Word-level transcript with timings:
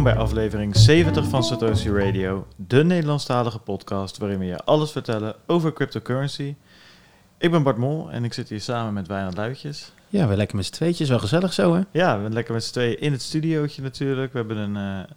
Welkom 0.00 0.18
bij 0.18 0.24
aflevering 0.24 0.76
70 0.76 1.28
van 1.28 1.44
Satoshi 1.44 1.90
Radio, 1.90 2.46
de 2.56 2.84
Nederlandstalige 2.84 3.58
podcast 3.58 4.18
waarin 4.18 4.38
we 4.38 4.44
je 4.44 4.64
alles 4.64 4.92
vertellen 4.92 5.34
over 5.46 5.72
cryptocurrency. 5.72 6.54
Ik 7.38 7.50
ben 7.50 7.62
Bart 7.62 7.76
Mol 7.76 8.10
en 8.10 8.24
ik 8.24 8.32
zit 8.32 8.48
hier 8.48 8.60
samen 8.60 8.92
met 8.92 9.06
Wijnand 9.06 9.36
Luitjes. 9.36 9.92
Ja, 10.08 10.28
we 10.28 10.36
lekker 10.36 10.56
met 10.56 10.66
z'n 10.66 10.72
tweetjes, 10.72 11.08
wel 11.08 11.18
gezellig 11.18 11.52
zo 11.52 11.74
hè? 11.74 11.80
Ja, 11.92 12.14
we 12.14 12.20
zijn 12.20 12.32
lekker 12.32 12.54
met 12.54 12.64
z'n 12.64 12.72
tweeën 12.72 13.00
in 13.00 13.12
het 13.12 13.22
studiootje 13.22 13.82
natuurlijk. 13.82 14.32
We 14.32 14.38
hebben 14.38 14.56
een, 14.56 14.76
eh, 14.76 15.10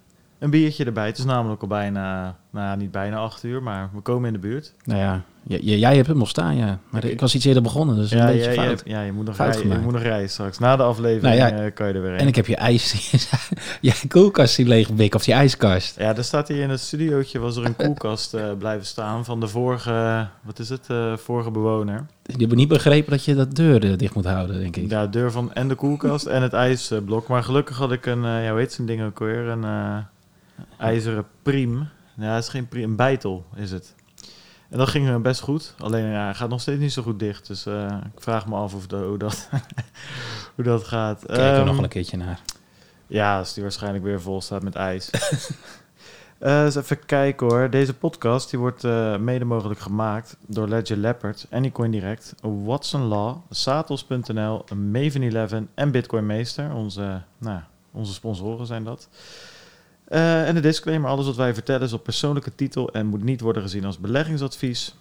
een 0.44 0.50
biertje 0.50 0.84
erbij. 0.84 1.06
Het 1.06 1.18
is 1.18 1.24
namelijk 1.24 1.62
al 1.62 1.68
bijna, 1.68 2.36
nou 2.50 2.76
niet 2.76 2.90
bijna 2.90 3.16
acht 3.16 3.44
uur, 3.44 3.62
maar 3.62 3.90
we 3.94 4.00
komen 4.00 4.26
in 4.26 4.32
de 4.32 4.38
buurt. 4.38 4.74
Nou 4.84 5.00
ja, 5.00 5.22
j- 5.46 5.74
jij 5.74 5.94
hebt 5.96 6.06
hem 6.06 6.18
nog 6.18 6.28
staan 6.28 6.56
ja. 6.56 6.78
Maar 6.90 7.04
Ik- 7.04 7.20
was 7.20 7.34
iets 7.34 7.44
eerder 7.44 7.62
begonnen, 7.62 7.96
dus 7.96 8.10
ja, 8.10 8.20
een 8.28 8.36
beetje 8.36 8.52
ja, 8.52 8.62
fout. 8.62 8.82
ja, 8.84 8.98
ja, 8.98 9.04
je 9.04 9.12
moet 9.12 9.24
nog 9.26 9.34
Fout 9.34 9.54
rijden, 9.54 9.72
je 9.72 9.78
moet 9.78 9.92
nog 9.92 10.02
rijden 10.02 10.30
straks. 10.30 10.58
Na 10.58 10.76
de 10.76 10.82
aflevering 10.82 11.22
Nou 11.40 11.52
ja, 11.54 11.64
eh, 11.64 11.74
kan 11.74 11.88
je 11.88 11.92
er 11.94 12.00
weer 12.02 12.12
En 12.12 12.18
heen. 12.18 12.26
ik 12.28 12.34
heb 12.36 12.46
je 12.46 12.56
ijs, 12.56 13.10
je 13.80 13.92
koelkast 14.08 14.56
die 14.56 14.66
leeg 14.66 15.14
of 15.14 15.24
die 15.24 15.34
ijskast. 15.34 15.98
Ja, 15.98 16.16
er 16.16 16.24
staat 16.24 16.48
hier 16.48 16.62
in 16.62 16.70
het 16.70 16.80
studiootje 16.80 17.38
was 17.38 17.56
er 17.56 17.64
een 17.64 17.76
koelkast 17.76 18.34
eh, 18.34 18.44
blijven 18.58 18.86
staan 18.86 19.24
van 19.24 19.40
de 19.40 19.48
vorige, 19.48 20.26
wat 20.42 20.58
is 20.58 20.68
het, 20.68 20.86
eh, 20.90 21.16
vorige 21.16 21.50
bewoner. 21.50 22.06
Die 22.22 22.36
hebben 22.38 22.56
niet 22.56 22.68
begrepen 22.68 23.10
dat 23.10 23.24
je 23.24 23.34
dat 23.34 23.54
deur 23.56 23.96
dicht 23.96 24.14
moet 24.14 24.24
houden, 24.24 24.60
denk 24.60 24.76
ik. 24.76 24.90
Ja, 24.90 25.02
de 25.02 25.10
deur 25.10 25.30
van 25.32 25.52
en 25.52 25.68
de 25.68 25.74
koelkast 25.74 26.26
en 26.26 26.42
het 26.42 26.52
ijsblok. 26.52 27.28
Maar 27.28 27.42
gelukkig 27.42 27.76
had 27.76 27.92
ik 27.92 28.06
een, 28.06 28.22
ja, 28.22 28.50
hoe 28.50 28.58
heet 28.58 28.72
zo'n 28.72 28.86
ding 28.86 29.02
ook 29.04 29.18
weer? 29.18 29.48
Een 29.48 29.64
ijzeren 30.78 31.26
priem. 31.42 31.88
Ja, 32.16 32.34
het 32.34 32.44
is 32.44 32.50
geen 32.50 32.68
priem, 32.68 32.90
een 32.90 32.96
bijtel 32.96 33.44
is 33.54 33.70
het. 33.70 33.94
En 34.70 34.78
dat 34.78 34.88
ging 34.88 35.08
eh, 35.08 35.16
best 35.16 35.40
goed. 35.40 35.74
Alleen 35.78 36.04
ja, 36.04 36.24
hij 36.24 36.34
gaat 36.34 36.48
nog 36.48 36.60
steeds 36.60 36.80
niet 36.80 36.92
zo 36.92 37.02
goed 37.02 37.18
dicht. 37.18 37.46
Dus 37.46 37.66
eh, 37.66 37.96
ik 38.14 38.20
vraag 38.22 38.46
me 38.46 38.54
af 38.56 38.74
of 38.74 38.86
de, 38.86 38.96
hoe, 38.96 39.18
dat, 39.18 39.48
hoe 40.54 40.64
dat 40.64 40.84
gaat. 40.84 41.24
Kijk 41.26 41.38
er 41.38 41.56
Ehm, 41.56 41.64
nog 41.64 41.74
wel 41.74 41.82
een 41.84 41.88
keertje 41.88 42.16
naar. 42.16 42.40
ja, 43.06 43.38
als 43.38 43.54
die 43.54 43.62
waarschijnlijk 43.62 44.04
weer 44.04 44.20
vol 44.20 44.40
staat 44.40 44.62
met 44.62 44.74
ijs. 44.74 45.10
Eh, 46.38 46.64
eens 46.64 46.74
even 46.74 47.06
kijken 47.06 47.46
hoor. 47.46 47.70
Deze 47.70 47.94
podcast 47.94 48.50
die 48.50 48.58
wordt 48.58 48.82
mede 49.20 49.44
mogelijk 49.44 49.80
gemaakt 49.80 50.36
door 50.46 50.68
Ledger 50.68 50.96
Leopard, 50.96 51.46
Anycoin 51.50 51.90
Direct, 51.90 52.34
Watson 52.42 53.02
Law, 53.02 53.36
Satos.nl, 53.50 54.64
Maven 54.74 55.22
11 55.22 55.52
en 55.74 55.90
Bitcoin 55.90 56.26
Meester. 56.26 56.72
Onze, 56.74 57.22
nou, 57.38 57.60
onze 57.92 58.12
sponsoren 58.12 58.66
zijn 58.66 58.84
dat. 58.84 59.08
Eh, 60.04 60.48
en 60.48 60.54
de 60.54 60.60
disclaimer, 60.60 61.10
alles 61.10 61.26
wat 61.26 61.36
wij 61.36 61.54
vertellen 61.54 61.82
is 61.82 61.92
op 61.92 62.04
persoonlijke 62.04 62.54
titel 62.54 62.92
en 62.92 63.06
moet 63.06 63.22
niet 63.22 63.40
worden 63.40 63.62
gezien 63.62 63.84
als 63.84 63.98
beleggingsadvies. 63.98 64.96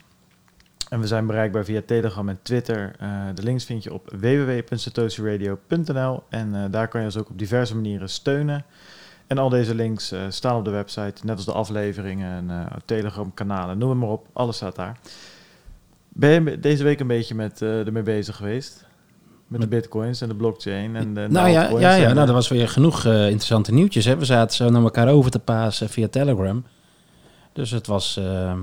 En 0.89 0.99
we 0.99 1.07
zijn 1.07 1.27
bereikbaar 1.27 1.65
via 1.65 1.81
Telegram 1.85 2.29
en 2.29 2.39
Twitter. 2.41 2.95
Eh, 2.99 3.23
de 3.33 3.43
links 3.43 3.65
vind 3.65 3.83
je 3.83 3.93
op 3.93 4.13
www.satoshiradio.nl 4.19 6.23
en 6.29 6.55
eh, 6.55 6.63
daar 6.71 6.87
kan 6.87 6.99
je 6.99 7.05
ons 7.05 7.17
ook 7.17 7.29
op 7.29 7.37
diverse 7.37 7.75
manieren 7.75 8.09
steunen. 8.09 8.65
En 9.27 9.37
al 9.37 9.49
deze 9.49 9.75
links 9.75 10.13
staan 10.29 10.57
op 10.57 10.65
de 10.65 10.71
website, 10.71 11.25
net 11.25 11.35
als 11.35 11.45
de 11.45 11.51
afleveringen 11.51 12.49
en 12.49 12.67
Telegram-kanalen, 12.85 13.77
noem 13.77 13.97
maar 13.97 14.09
op. 14.09 14.27
Alles 14.33 14.55
staat 14.55 14.75
daar. 14.75 14.99
Ben 16.09 16.43
je 16.43 16.59
deze 16.59 16.83
week 16.83 16.99
een 16.99 17.07
beetje 17.07 17.35
met, 17.35 17.61
ermee 17.61 18.03
bezig 18.03 18.35
geweest? 18.35 18.82
Met 19.59 19.69
de 19.69 19.75
bitcoins 19.75 20.21
en 20.21 20.27
de 20.27 20.35
blockchain 20.35 20.95
en 20.95 21.13
de, 21.13 21.27
nou 21.29 21.49
ja, 21.49 21.69
ja, 21.79 21.93
ja 21.95 22.13
nou, 22.13 22.27
er 22.27 22.33
was 22.33 22.47
weer 22.47 22.69
genoeg 22.69 23.05
eh, 23.05 23.23
interessante 23.23 23.73
nieuwtjes. 23.73 24.05
Hè? 24.05 24.17
We 24.17 24.25
zaten 24.25 24.55
zo 24.55 24.69
naar 24.69 24.81
elkaar 24.81 25.07
over 25.09 25.31
te 25.31 25.39
pasen 25.39 25.89
via 25.89 26.07
Telegram. 26.07 26.63
Dus 27.53 27.71
het 27.71 27.87
was 27.87 28.17
ehm, 28.17 28.57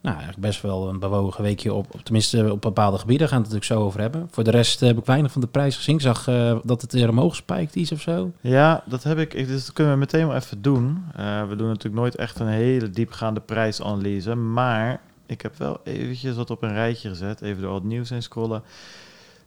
nou, 0.00 0.14
eigenlijk 0.16 0.38
best 0.38 0.62
wel 0.62 0.88
een 0.88 0.98
bewogen 0.98 1.42
weekje 1.42 1.72
op, 1.74 1.86
op. 1.94 2.00
Tenminste, 2.02 2.52
op 2.52 2.60
bepaalde 2.60 2.98
gebieden 2.98 3.28
gaan 3.28 3.38
we 3.42 3.44
het 3.44 3.52
natuurlijk 3.52 3.80
zo 3.80 3.86
over 3.88 4.00
hebben. 4.00 4.28
Voor 4.30 4.44
de 4.44 4.50
rest 4.50 4.82
eh, 4.82 4.88
heb 4.88 4.98
ik 4.98 5.04
weinig 5.04 5.32
van 5.32 5.40
de 5.40 5.46
prijs 5.46 5.76
gezien. 5.76 5.94
Ik 5.94 6.00
zag 6.00 6.28
eh, 6.28 6.56
dat 6.64 6.82
het 6.82 6.92
weer 6.92 7.08
omhoog 7.08 7.34
spijkt 7.36 7.74
iets 7.74 7.92
of 7.92 8.00
zo. 8.00 8.30
Ja, 8.40 8.82
dat 8.86 9.02
heb 9.02 9.18
ik. 9.18 9.34
ik- 9.34 9.46
Dus 9.46 9.64
dat 9.64 9.74
kunnen 9.74 9.92
we 9.92 9.98
meteen 9.98 10.26
wel 10.26 10.36
even 10.36 10.62
doen. 10.62 11.04
Eh, 11.16 11.48
we 11.48 11.56
doen 11.56 11.68
natuurlijk 11.68 11.94
nooit 12.02 12.16
echt 12.16 12.38
een 12.38 12.46
hele 12.46 12.90
diepgaande 12.90 13.40
prijsanalyse. 13.40 14.34
Maar 14.34 15.00
ik 15.26 15.40
heb 15.42 15.52
wel 15.58 15.80
eventjes 15.84 16.36
wat 16.36 16.50
op 16.50 16.62
een 16.62 16.72
rijtje 16.72 17.08
gezet. 17.08 17.40
Even 17.40 17.60
door 17.62 17.70
al 17.70 17.74
het 17.76 17.84
nieuws 17.84 18.10
heen 18.10 18.22
scrollen. 18.22 18.62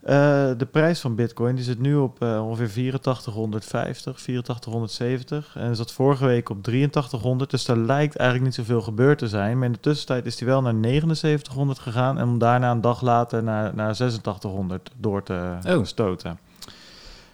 Eh, 0.05 0.13
de 0.57 0.67
prijs 0.71 0.99
van 0.99 1.15
Bitcoin 1.15 1.55
die 1.55 1.63
zit 1.63 1.79
nu 1.79 1.95
op 1.95 2.21
eh, 2.21 2.45
ongeveer 2.47 2.67
8450, 2.67 4.17
8470. 4.17 5.55
En 5.55 5.75
zat 5.75 5.91
vorige 5.91 6.25
week 6.25 6.49
op 6.49 6.63
8300. 6.63 7.49
Dus 7.49 7.65
daar 7.65 7.77
lijkt 7.77 8.15
eigenlijk 8.15 8.49
niet 8.49 8.65
zoveel 8.65 8.81
gebeurd 8.81 9.17
te 9.17 9.27
zijn. 9.27 9.57
Maar 9.57 9.65
in 9.65 9.71
de 9.71 9.79
tussentijd 9.79 10.25
is 10.25 10.35
die 10.35 10.47
wel 10.47 10.61
naar 10.61 10.73
7900 10.81 11.79
gegaan. 11.79 12.17
En 12.17 12.27
om 12.27 12.37
daarna 12.37 12.71
een 12.71 12.81
dag 12.81 13.01
later 13.01 13.43
naar, 13.43 13.75
naar 13.75 13.87
8600 13.89 14.91
door 14.97 15.23
te 15.23 15.57
Oh. 15.67 15.83
stoten. 15.83 16.39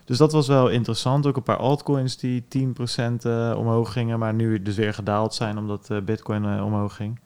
Dus 0.06 0.18
dat 0.18 0.32
was 0.32 0.48
wel 0.48 0.70
interessant. 0.70 1.26
Ook 1.28 1.36
een 1.36 1.44
paar 1.44 1.58
altcoins 1.58 2.18
die 2.18 2.48
10% 2.48 3.26
eh, 3.26 3.54
omhoog 3.58 3.92
gingen, 3.92 4.20
maar 4.20 4.34
nu 4.34 4.62
dus 4.62 4.76
weer 4.76 4.94
gedaald 4.94 5.34
zijn 5.34 5.58
omdat 5.58 5.90
Bitcoin 6.06 6.62
omhoog 6.62 6.96
ging. 6.96 7.20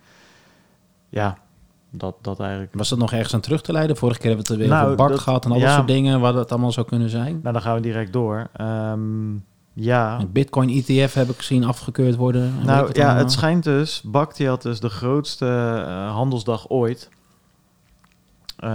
Ja, 1.10 1.38
dat, 1.98 2.16
dat 2.22 2.40
eigenlijk. 2.40 2.74
Was 2.74 2.90
dat 2.90 3.00
nog 3.00 3.14
ergens 3.14 3.34
aan 3.34 3.40
terug 3.42 3.62
te 3.62 3.72
leiden? 3.72 3.98
Vorige 3.98 4.20
keer 4.20 4.28
hebben 4.30 4.46
we 4.48 4.54
het 4.54 4.62
er 4.62 4.68
weer 4.70 4.78
Nou, 4.78 4.92
over 4.94 5.10
dat- 5.10 5.20
gehad 5.20 5.46
en 5.46 5.52
al 5.52 5.58
ja. 5.58 5.66
dat 5.66 5.74
soort 5.76 5.88
dingen, 5.88 6.20
waar 6.20 6.34
dat 6.34 6.52
allemaal 6.52 6.72
zou 6.72 6.86
kunnen 6.88 7.10
zijn. 7.10 7.40
Nou, 7.42 7.54
dan 7.54 7.62
gaan 7.62 7.76
we 7.76 7.82
direct 7.82 8.14
door. 8.14 8.48
Ehm, 8.54 9.34
ja. 9.74 10.20
Een 10.20 10.32
Bitcoin 10.32 10.70
ETF 10.70 11.14
heb 11.14 11.30
ik 11.30 11.38
gezien 11.38 11.64
afgekeurd 11.64 12.16
worden. 12.16 12.54
Nou 12.66 12.86
wat 12.88 12.96
ja, 12.96 13.04
allemaal. 13.06 13.24
het 13.24 13.32
schijnt 13.32 13.64
dus. 13.64 14.02
Bakti 14.06 14.48
had 14.48 14.62
dus 14.62 14.80
de 14.80 14.90
grootste 14.90 15.46
eh, 15.88 16.12
handelsdag 16.12 16.70
ooit. 16.70 17.10
Eh, 18.58 18.70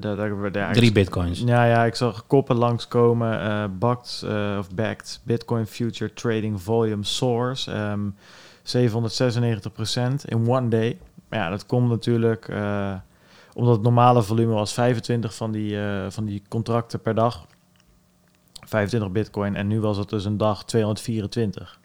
daar, 0.00 0.16
daar, 0.16 0.52
daar, 0.52 0.72
Drie 0.72 0.92
bitcoins. 0.92 1.40
Ja, 1.40 1.64
ja, 1.64 1.84
ik 1.84 1.94
zag 1.94 2.26
koppen 2.26 2.56
langskomen. 2.56 3.40
eh 3.40 3.64
Backed, 3.78 4.24
of 4.58 4.70
backed 4.74 5.20
Bitcoin 5.24 5.66
Future 5.66 6.12
Trading 6.12 6.62
Volume 6.62 7.04
Source. 7.04 7.72
ehm 7.72 8.00
796% 8.62 10.24
in 10.24 10.48
one 10.48 10.68
day. 10.68 10.98
Maar 11.34 11.42
ja, 11.42 11.50
dat 11.50 11.66
komt 11.66 11.88
natuurlijk 11.88 12.48
eh, 12.48 12.94
omdat 13.54 13.74
het 13.74 13.82
normale 13.82 14.22
volume 14.22 14.52
was 14.52 14.72
25 14.72 15.34
van 15.34 15.52
die, 15.52 15.80
eh, 15.80 16.06
van 16.08 16.24
die 16.24 16.42
contracten 16.48 17.00
per 17.00 17.14
dag. 17.14 17.46
25 18.66 19.10
bitcoin 19.12 19.56
en 19.56 19.66
nu 19.66 19.80
was 19.80 19.96
het 19.96 20.08
dus 20.08 20.24
een 20.24 20.36
dag 20.36 20.64
224. 20.64 21.78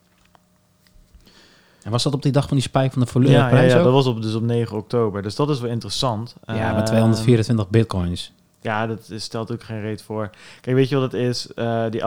En 1.84 1.92
was 1.92 2.04
dat 2.04 2.14
op 2.14 2.22
die 2.22 2.32
dag 2.32 2.48
van 2.48 2.58
die 2.58 2.66
spijk 2.66 2.92
van 2.92 3.02
de 3.02 3.08
volume 3.08 3.32
Ja, 3.34 3.50
ja, 3.50 3.62
ja, 3.62 3.84
dat 3.84 3.94
was 3.94 4.06
op, 4.06 4.22
dus 4.22 4.36
op 4.36 4.44
9 4.44 4.78
oktober. 4.78 5.22
Dus 5.22 5.36
dat 5.36 5.50
is 5.50 5.60
wel 5.60 5.72
interessant. 5.72 6.36
Ja, 6.46 6.70
Eh, 6.70 6.76
met 6.76 6.86
224 6.86 7.70
bitcoins. 7.70 8.34
Ja, 8.62 8.88
dat 8.88 9.10
stelt 9.16 9.52
ook 9.52 9.64
geen 9.64 9.82
reet 9.82 10.02
voor. 10.02 10.30
Kijk, 10.62 10.76
weet 10.76 10.90
je 10.90 10.96
wat 10.96 11.12
het 11.12 11.22
is? 11.22 11.54
Eh, 11.54 11.86
die 11.90 12.04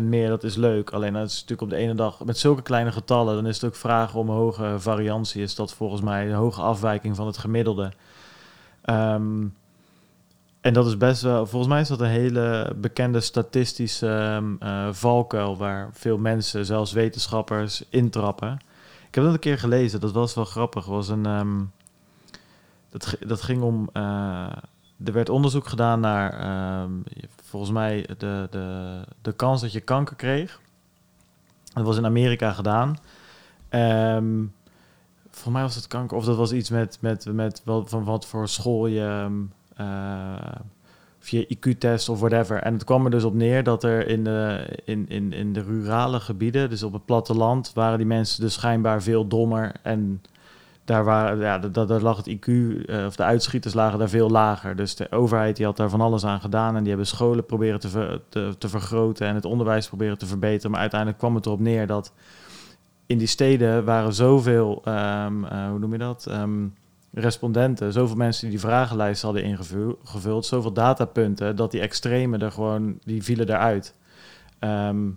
800% 0.00 0.02
meer, 0.02 0.28
dat 0.28 0.44
is 0.44 0.56
leuk. 0.56 0.90
Alleen 0.90 1.12
dat 1.12 1.26
is 1.28 1.32
natuurlijk 1.32 1.62
op 1.62 1.70
de 1.70 1.76
ene 1.76 1.94
dag 1.94 2.24
met 2.24 2.38
zulke 2.38 2.62
kleine 2.62 2.92
getallen. 2.92 3.34
Dan 3.34 3.46
is 3.46 3.54
het 3.54 3.64
ook 3.64 3.76
vragen 3.76 4.20
om 4.20 4.28
hoge 4.30 4.74
variantie. 4.78 5.42
Is 5.42 5.54
dat 5.54 5.74
volgens 5.74 6.00
mij 6.00 6.26
een 6.28 6.34
hoge 6.34 6.60
afwijking 6.60 7.16
van 7.16 7.26
het 7.26 7.38
gemiddelde. 7.38 7.92
Ehm, 8.82 9.44
en 10.60 10.72
dat 10.72 10.86
is 10.86 10.96
best 10.96 11.22
wel, 11.22 11.46
volgens 11.46 11.72
mij 11.72 11.80
is 11.80 11.88
dat 11.88 12.00
een 12.00 12.06
hele 12.06 12.72
bekende 12.76 13.20
statistische 13.20 14.08
ehm, 14.08 14.54
eh, 14.58 14.88
valkuil 14.92 15.56
waar 15.56 15.88
veel 15.92 16.18
mensen, 16.18 16.66
zelfs 16.66 16.92
wetenschappers, 16.92 17.84
intrappen. 17.88 18.58
Ik 19.08 19.14
heb 19.14 19.24
dat 19.24 19.32
een 19.32 19.38
keer 19.38 19.58
gelezen, 19.58 20.00
dat 20.00 20.12
was 20.12 20.34
wel 20.34 20.44
grappig. 20.44 20.86
Was 20.86 21.08
een, 21.08 21.26
ehm, 21.26 21.58
dat, 22.90 23.16
dat 23.26 23.42
ging 23.42 23.62
om. 23.62 23.88
eh, 23.92 24.46
er 25.04 25.12
werd 25.12 25.28
onderzoek 25.28 25.66
gedaan 25.66 26.00
naar 26.00 26.32
ehm, 26.32 26.92
volgens 27.42 27.72
mij 27.72 28.08
de, 28.18 28.46
de, 28.50 29.00
de 29.22 29.32
kans 29.32 29.60
dat 29.60 29.72
je 29.72 29.80
kanker 29.80 30.16
kreeg. 30.16 30.60
Dat 31.72 31.84
was 31.84 31.96
in 31.96 32.04
Amerika 32.04 32.52
gedaan. 32.52 32.96
Ehm 33.68 34.44
volgens 35.36 35.54
mij 35.54 35.62
was 35.62 35.74
het 35.74 35.86
kanker, 35.86 36.16
of 36.16 36.24
dat 36.24 36.36
was 36.36 36.52
iets 36.52 36.70
met, 36.70 36.98
met, 37.00 37.26
met 37.32 37.62
wel, 37.64 37.86
van 37.86 38.04
wat 38.04 38.26
voor 38.26 38.48
school 38.48 38.86
je. 38.86 39.28
ehm, 39.76 40.32
eh, 41.30 41.48
IQ-test 41.56 42.08
of 42.08 42.20
whatever. 42.20 42.62
En 42.62 42.72
het 42.72 42.84
kwam 42.84 43.04
er 43.04 43.10
dus 43.10 43.24
op 43.24 43.34
neer 43.34 43.62
dat 43.62 43.84
er 43.84 44.08
in 44.08 44.24
de, 44.24 44.68
in, 44.84 45.08
in, 45.08 45.32
in 45.32 45.52
de 45.52 45.62
rurale 45.62 46.20
gebieden, 46.20 46.70
dus 46.70 46.82
op 46.82 46.92
het 46.92 47.04
platteland, 47.04 47.72
waren 47.74 47.98
die 47.98 48.06
mensen 48.06 48.40
dus 48.40 48.54
schijnbaar 48.54 49.02
veel 49.02 49.28
dommer. 49.28 49.72
En 49.82 50.22
daar, 50.86 51.04
waren, 51.04 51.38
ja, 51.38 51.58
daar, 51.58 51.86
daar 51.86 52.00
lag 52.00 52.16
het 52.16 52.28
IQ, 52.28 52.46
eh, 52.86 53.04
of 53.06 53.16
de 53.16 53.22
uitschieters 53.22 53.74
lagen 53.74 53.98
daar 53.98 54.08
veel 54.08 54.30
lager. 54.30 54.76
Dus 54.76 54.94
de 54.94 55.10
overheid 55.10 55.56
die 55.56 55.64
had 55.64 55.76
daar 55.76 55.90
van 55.90 56.00
alles 56.00 56.24
aan 56.24 56.40
gedaan. 56.40 56.74
En 56.74 56.80
die 56.80 56.88
hebben 56.88 57.06
scholen 57.06 57.46
proberen 57.46 57.80
te, 57.80 58.20
te, 58.28 58.54
te 58.58 58.68
vergroten 58.68 59.26
en 59.26 59.34
het 59.34 59.44
onderwijs 59.44 59.88
proberen 59.88 60.18
te 60.18 60.26
verbeteren. 60.26 60.70
Maar 60.70 60.80
uiteindelijk 60.80 61.20
kwam 61.20 61.34
het 61.34 61.46
erop 61.46 61.60
neer 61.60 61.86
dat 61.86 62.12
in 63.06 63.18
die 63.18 63.26
steden 63.26 63.84
waren 63.84 64.14
zoveel, 64.14 64.82
eh, 64.84 65.26
hoe 65.68 65.78
noem 65.78 65.92
je 65.92 65.98
dat? 65.98 66.26
Ehm, 66.26 66.66
respondenten, 67.12 67.92
zoveel 67.92 68.16
mensen 68.16 68.42
die 68.42 68.50
die 68.50 68.66
vragenlijst 68.66 69.22
hadden 69.22 69.42
ingevuld, 69.42 70.46
zoveel 70.46 70.72
datapunten, 70.72 71.56
dat 71.56 71.70
die 71.70 71.80
extremen 71.80 72.42
er 72.42 72.52
gewoon, 72.52 72.98
die 73.04 73.22
vielen 73.22 73.48
eruit. 73.48 73.94
Ehm, 74.58 75.08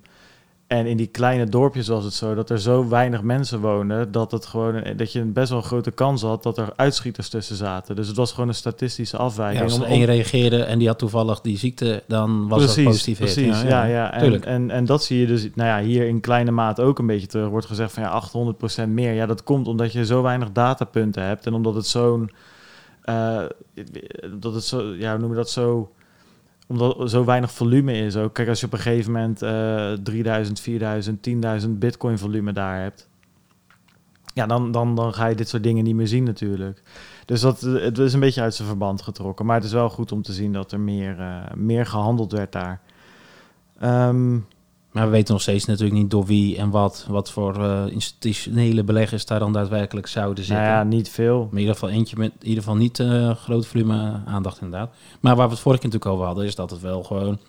En 0.70 0.86
in 0.86 0.98
die 0.98 1.08
kleine 1.08 1.46
dorpjes 1.46 1.88
was 1.88 2.04
het 2.04 2.14
zo 2.14 2.36
dat 2.36 2.50
er 2.50 2.60
zo 2.60 2.88
weinig 2.88 3.22
mensen 3.22 3.60
woonden 3.60 4.12
dat 4.12 4.32
het 4.32 4.46
gewoon 4.46 4.84
dat 4.96 5.12
je 5.12 5.20
een 5.20 5.34
best 5.34 5.50
wel 5.50 5.58
een 5.58 5.64
grote 5.64 5.92
kans 5.92 6.22
had 6.22 6.44
dat 6.44 6.58
er 6.58 6.74
uitschieters 6.76 7.30
tussen 7.30 7.56
zaten. 7.56 7.96
Dus 7.96 8.08
het 8.08 8.16
was 8.16 8.32
gewoon 8.32 8.48
een 8.48 8.56
statistische 8.56 9.18
Ja, 9.18 9.24
afwijking. 9.24 9.64
als 9.64 9.80
er 9.80 9.84
één 9.84 10.06
reageerde 10.06 10.64
en 10.64 10.80
die 10.80 10.88
had 10.88 11.00
toevallig 11.00 11.42
die 11.42 11.58
ziekte, 11.58 12.04
dan 12.08 12.48
was 12.48 12.60
precies, 12.60 12.76
dat 12.76 12.84
positief. 12.84 13.18
Precies, 13.18 13.62
ja, 13.62 13.84
ja. 13.84 14.14
En, 14.14 14.22
tuurlijk. 14.22 14.46
en, 14.46 14.72
en 14.72 14.86
dat 14.86 15.04
zie 15.04 15.20
je 15.20 15.28
dus 15.28 15.50
nou 15.56 15.70
ja, 15.70 15.88
hier 15.88 16.08
in 16.08 16.20
kleine 16.20 16.52
mate 16.52 16.82
ook 16.82 17.00
een 17.00 17.08
beetje 17.08 17.28
terug. 17.28 17.50
Wordt 17.50 17.66
gezegd 17.66 17.94
van 17.94 18.04
ja, 18.04 18.24
800% 18.86 18.90
meer. 18.90 19.14
Ja, 19.14 19.26
dat 19.26 19.44
komt 19.44 19.68
omdat 19.68 19.92
je 19.92 20.06
zo 20.06 20.22
weinig 20.22 20.52
datapunten 20.52 21.24
hebt 21.24 21.46
en 21.46 21.54
omdat 21.54 21.76
het 21.76 21.88
zo'n, 21.88 22.32
eh, 23.02 23.44
dat 24.40 24.54
het 24.54 24.64
zo, 24.64 24.94
ja, 24.94 25.12
hoe 25.12 25.20
noem 25.20 25.30
je 25.30 25.36
dat 25.36 25.50
zo, 25.50 25.92
omdat 26.70 27.00
er 27.00 27.10
zo 27.10 27.26
weinig 27.26 27.52
volume 27.52 27.94
is 27.94 28.16
ook. 28.16 28.34
Kijk, 28.34 28.48
als 28.48 28.60
je 28.60 28.66
op 28.66 28.74
een 28.74 28.80
gegeven 28.80 29.12
moment 29.12 29.42
eh 29.42 29.94
3000, 29.94 30.60
4000, 30.60 31.28
10.000 31.64 31.70
bitcoin 31.70 32.18
volume 32.18 32.54
daar 32.54 32.82
hebt. 32.82 33.10
Ja, 34.34 34.46
dan, 34.46 34.72
dan, 34.72 34.96
dan 34.96 35.14
ga 35.14 35.28
je 35.28 35.36
dit 35.36 35.50
soort 35.50 35.64
dingen 35.64 35.84
niet 35.84 35.96
meer 35.96 36.08
zien 36.08 36.24
natuurlijk. 36.24 36.82
Dus 37.26 37.42
dat, 37.42 37.62
het 37.62 37.98
is 37.98 38.14
een 38.14 38.20
beetje 38.20 38.42
uit 38.42 38.56
zijn 38.56 38.68
verband 38.68 39.02
getrokken. 39.02 39.46
Maar 39.46 39.56
het 39.56 39.66
is 39.66 39.72
wel 39.72 39.90
goed 39.90 40.12
om 40.12 40.22
te 40.22 40.34
zien 40.34 40.54
dat 40.54 40.72
er 40.72 40.80
meer, 40.80 41.20
eh, 41.20 41.54
meer 41.56 41.86
gehandeld 41.86 42.32
werd 42.32 42.52
daar. 42.52 42.82
Ehm, 43.80 44.38
Maar 45.00 45.08
we 45.08 45.14
weten 45.14 45.34
nog 45.34 45.42
steeds 45.42 45.66
natuurlijk 45.66 46.00
niet 46.00 46.12
door 46.12 46.26
wie 46.26 46.58
en 46.58 46.70
wat, 46.70 47.06
wat 47.10 47.32
voor 47.32 47.64
eh, 47.64 47.86
institutionele 47.90 48.84
beleggers 48.84 49.26
daar 49.26 49.40
dan 49.40 49.54
daadwerkelijk 49.54 50.08
zouden 50.08 50.36
nou 50.36 50.48
zitten. 50.48 50.76
ja, 50.76 50.84
niet 50.84 51.10
veel. 51.10 51.38
Maar 51.40 51.52
in 51.54 51.60
ieder 51.60 51.74
geval 51.74 51.90
eentje 51.90 52.18
met 52.18 52.32
in 52.40 52.48
ieder 52.48 52.64
geval 52.64 52.78
niet 52.78 53.00
eh 53.00 53.36
groot 53.36 53.66
volume 53.68 54.22
aandacht 54.26 54.62
inderdaad. 54.62 54.96
Maar 55.20 55.36
waar 55.36 55.46
we 55.48 55.54
het 55.54 55.62
vorige 55.62 55.82
keer 55.82 55.90
natuurlijk 55.92 56.16
over 56.16 56.26
hadden, 56.26 56.46
is 56.46 56.56
dat 56.56 56.70
het 56.70 56.82
wel 56.82 57.04
gewoon 57.04 57.40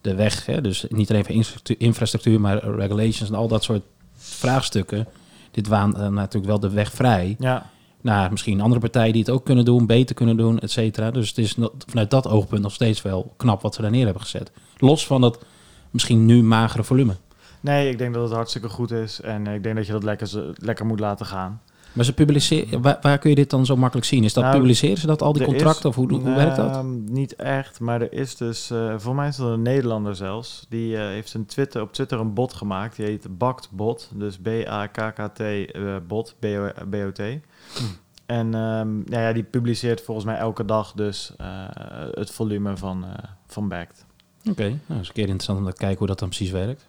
de 0.00 0.14
weg, 0.14 0.46
hè, 0.46 0.60
dus 0.60 0.84
niet 0.88 1.10
alleen 1.10 1.24
voor 1.24 1.74
infrastructuur, 1.78 2.40
maar 2.40 2.64
regulations 2.64 3.30
en 3.30 3.34
al 3.34 3.48
dat 3.48 3.64
soort 3.64 3.82
vraagstukken. 4.16 5.06
Dit 5.50 5.68
waan 5.68 5.96
eh, 5.96 6.08
natuurlijk 6.08 6.46
wel 6.46 6.60
de 6.60 6.70
weg 6.70 6.92
vrij 6.92 7.36
Ja, 7.38 7.70
naar 8.00 8.30
misschien 8.30 8.60
andere 8.60 8.80
partijen 8.80 9.12
die 9.12 9.22
het 9.22 9.30
ook 9.30 9.44
kunnen 9.44 9.64
doen, 9.64 9.86
beter 9.86 10.14
kunnen 10.14 10.36
doen, 10.36 10.58
et 10.58 10.70
cetera. 10.70 11.10
Dus 11.10 11.28
het 11.28 11.38
is 11.38 11.56
vanuit 11.86 12.10
dat 12.10 12.28
oogpunt 12.28 12.62
nog 12.62 12.72
steeds 12.72 13.02
wel 13.02 13.32
knap 13.36 13.62
wat 13.62 13.74
ze 13.74 13.82
daar 13.82 13.90
neer 13.90 14.04
hebben 14.04 14.22
gezet. 14.22 14.50
Los 14.76 15.06
van 15.06 15.20
dat 15.20 15.38
misschien 15.92 16.26
nu 16.26 16.42
magere 16.42 16.84
volume. 16.84 17.16
nee, 17.60 17.90
ik 17.90 17.98
denk 17.98 18.14
dat 18.14 18.22
het 18.22 18.32
hartstikke 18.32 18.68
goed 18.68 18.90
is. 18.90 19.20
En 19.20 19.46
ik 19.46 19.62
denk 19.62 19.76
dat 19.76 19.86
je 19.86 19.92
dat 19.92 20.02
lekker, 20.02 20.52
lekker 20.54 20.86
moet 20.86 21.00
laten 21.00 21.26
gaan. 21.26 21.60
Maar 21.92 22.04
ze 22.04 22.14
publiceren, 22.14 22.82
waar, 22.82 22.98
waar 23.00 23.18
kun 23.18 23.30
je 23.30 23.36
dit 23.36 23.50
dan 23.50 23.66
zo 23.66 23.76
makkelijk 23.76 24.06
zien? 24.06 24.24
Is 24.24 24.32
dat 24.32 24.44
Nou, 24.44 24.56
publiceren 24.56 24.96
ze 24.98 25.06
dat 25.06 25.22
al 25.22 25.32
die 25.32 25.44
contracten 25.44 25.78
is- 25.80 25.84
of 25.86 25.94
hoe, 25.94 26.12
hoe 26.12 26.34
werkt 26.34 26.56
dat? 26.56 26.84
Niet 27.08 27.34
echt, 27.36 27.80
maar 27.80 28.00
er 28.00 28.12
is 28.12 28.36
dus, 28.36 28.70
eh 28.70 28.94
voor 28.98 29.14
mij 29.14 29.28
is 29.28 29.36
dat 29.36 29.48
een 29.50 29.62
Nederlander 29.62 30.16
zelfs, 30.16 30.66
die 30.68 30.96
eh, 30.96 31.02
heeft 31.02 31.34
een 31.34 31.46
Twitter, 31.46 31.82
op 31.82 31.92
Twitter 31.92 32.20
een 32.20 32.34
bot 32.34 32.52
gemaakt, 32.52 32.96
die 32.96 33.06
heet 33.06 33.38
BaktBot, 33.38 34.10
dus 34.14 34.38
B-A-K-K-T 34.38 35.40
eh, 35.40 35.96
bot, 36.06 36.34
B-O- 36.38 36.72
B-O-T. 36.90 37.18
Hm. 37.18 37.38
En 38.26 38.54
ehm, 38.54 38.94
nou 38.94 39.22
ja, 39.22 39.32
die 39.32 39.42
publiceert 39.42 40.00
volgens 40.02 40.26
mij 40.26 40.36
elke 40.36 40.64
dag 40.64 40.92
dus 40.92 41.32
het 42.10 42.30
volume 42.30 42.76
van, 42.76 43.04
van 43.46 43.68
Backed. 43.68 44.04
Oké, 44.50 44.62
nou, 44.68 44.78
dat 44.86 45.00
is 45.00 45.08
een 45.08 45.14
keer 45.14 45.22
interessant 45.22 45.58
om 45.58 45.64
te 45.64 45.72
kijken 45.76 45.98
hoe 45.98 46.06
dat 46.06 46.18
dan 46.18 46.28
precies 46.28 46.50
werkt. 46.50 46.86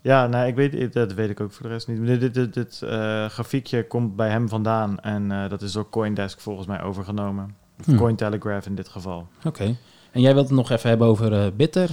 Ja, 0.00 0.26
nou, 0.26 0.46
ik 0.46 0.54
weet, 0.54 0.92
dat 0.92 1.12
weet 1.12 1.30
ik 1.30 1.40
ook 1.40 1.52
voor 1.52 1.66
de 1.66 1.72
rest 1.72 1.88
niet. 1.88 2.06
Dit, 2.06 2.20
dit, 2.20 2.34
dit, 2.34 2.54
dit, 2.54 2.82
eh, 2.82 3.26
grafiekje 3.26 3.86
komt 3.86 4.16
bij 4.16 4.28
hem 4.30 4.48
vandaan 4.48 5.00
en 5.00 5.32
eh, 5.32 5.48
dat 5.48 5.62
is 5.62 5.72
door 5.72 5.88
Coindesk 5.88 6.40
volgens 6.40 6.66
mij 6.66 6.82
overgenomen. 6.82 7.54
Of 7.78 7.84
Hm. 7.86 7.96
Cointelegraph 7.96 8.66
in 8.66 8.74
dit 8.74 8.88
geval. 8.88 9.28
Oké. 9.44 9.76
En 10.10 10.20
jij 10.20 10.34
wilt 10.34 10.48
het 10.48 10.56
nog 10.56 10.70
even 10.70 10.88
hebben 10.88 11.06
over 11.06 11.32
eh, 11.32 11.46
Bitter. 11.56 11.90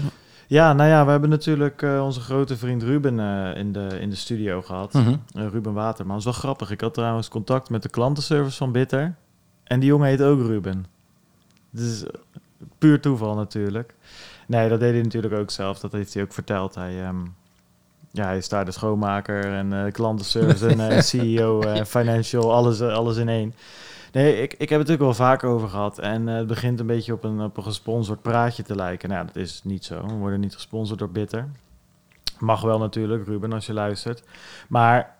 Ja, 0.47 0.73
nou 0.73 0.89
ja, 0.89 1.05
we 1.05 1.11
hebben 1.11 1.29
natuurlijk 1.29 1.81
onze 2.01 2.19
grote 2.19 2.57
vriend 2.57 2.83
Ruben 2.83 3.19
in, 3.55 3.71
de, 3.71 3.97
in 3.99 4.09
de 4.09 4.15
studio 4.15 4.61
gehad. 4.61 4.93
Mhm. 4.93 5.15
Ruben 5.33 5.73
Waterman. 5.73 6.17
Dat 6.17 6.25
is 6.25 6.31
wel 6.31 6.41
grappig. 6.41 6.71
Ik 6.71 6.81
had 6.81 6.93
trouwens 6.93 7.27
contact 7.27 7.69
met 7.69 7.83
de 7.83 7.89
klantenservice 7.89 8.57
van 8.57 8.71
Bitter. 8.71 9.15
En 9.63 9.79
die 9.79 9.89
jongen 9.89 10.07
heet 10.07 10.21
ook 10.21 10.41
Ruben. 10.41 10.85
Dus 11.69 12.03
puur 12.77 12.99
toeval 13.01 13.35
natuurlijk. 13.35 13.95
Nee, 14.45 14.69
dat 14.69 14.79
deed 14.79 14.93
hij 14.93 15.01
natuurlijk 15.01 15.33
ook 15.33 15.51
zelf. 15.51 15.79
Dat 15.79 15.91
heeft 15.91 16.13
hij 16.13 16.23
ook 16.23 16.33
verteld. 16.33 16.75
Hij, 16.75 17.03
ehm, 17.03 17.25
ja, 18.11 18.25
hij 18.25 18.37
is 18.37 18.49
daar 18.49 18.65
de 18.65 18.71
schoonmaker 18.71 19.53
en 19.53 19.73
eh, 19.73 19.91
klantenservice 19.91 20.67
en 20.67 20.89
eh, 20.89 20.99
CEO, 21.11 21.61
eh, 21.61 21.83
financial, 21.83 22.53
alles, 22.53 22.81
alles 22.81 23.17
in 23.17 23.29
één. 23.29 23.53
Nee, 24.11 24.41
ik, 24.41 24.53
ik 24.53 24.69
heb 24.69 24.79
het 24.79 24.87
natuurlijk 24.87 25.17
wel 25.17 25.27
vaker 25.27 25.49
over 25.49 25.69
gehad. 25.69 25.99
En 25.99 26.27
het 26.27 26.47
begint 26.47 26.79
een 26.79 26.85
beetje 26.85 27.13
op 27.13 27.23
een, 27.23 27.41
op 27.41 27.57
een 27.57 27.63
gesponsord 27.63 28.21
praatje 28.21 28.63
te 28.63 28.75
lijken. 28.75 29.09
Nou, 29.09 29.25
dat 29.25 29.35
is 29.35 29.61
niet 29.63 29.85
zo. 29.85 30.05
We 30.05 30.13
worden 30.13 30.39
niet 30.39 30.53
gesponsord 30.53 30.99
door 30.99 31.09
Bitter. 31.09 31.47
Mag 32.39 32.61
wel 32.61 32.79
natuurlijk, 32.79 33.27
Ruben, 33.27 33.53
als 33.53 33.65
je 33.65 33.73
luistert. 33.73 34.23
Maar 34.67 35.15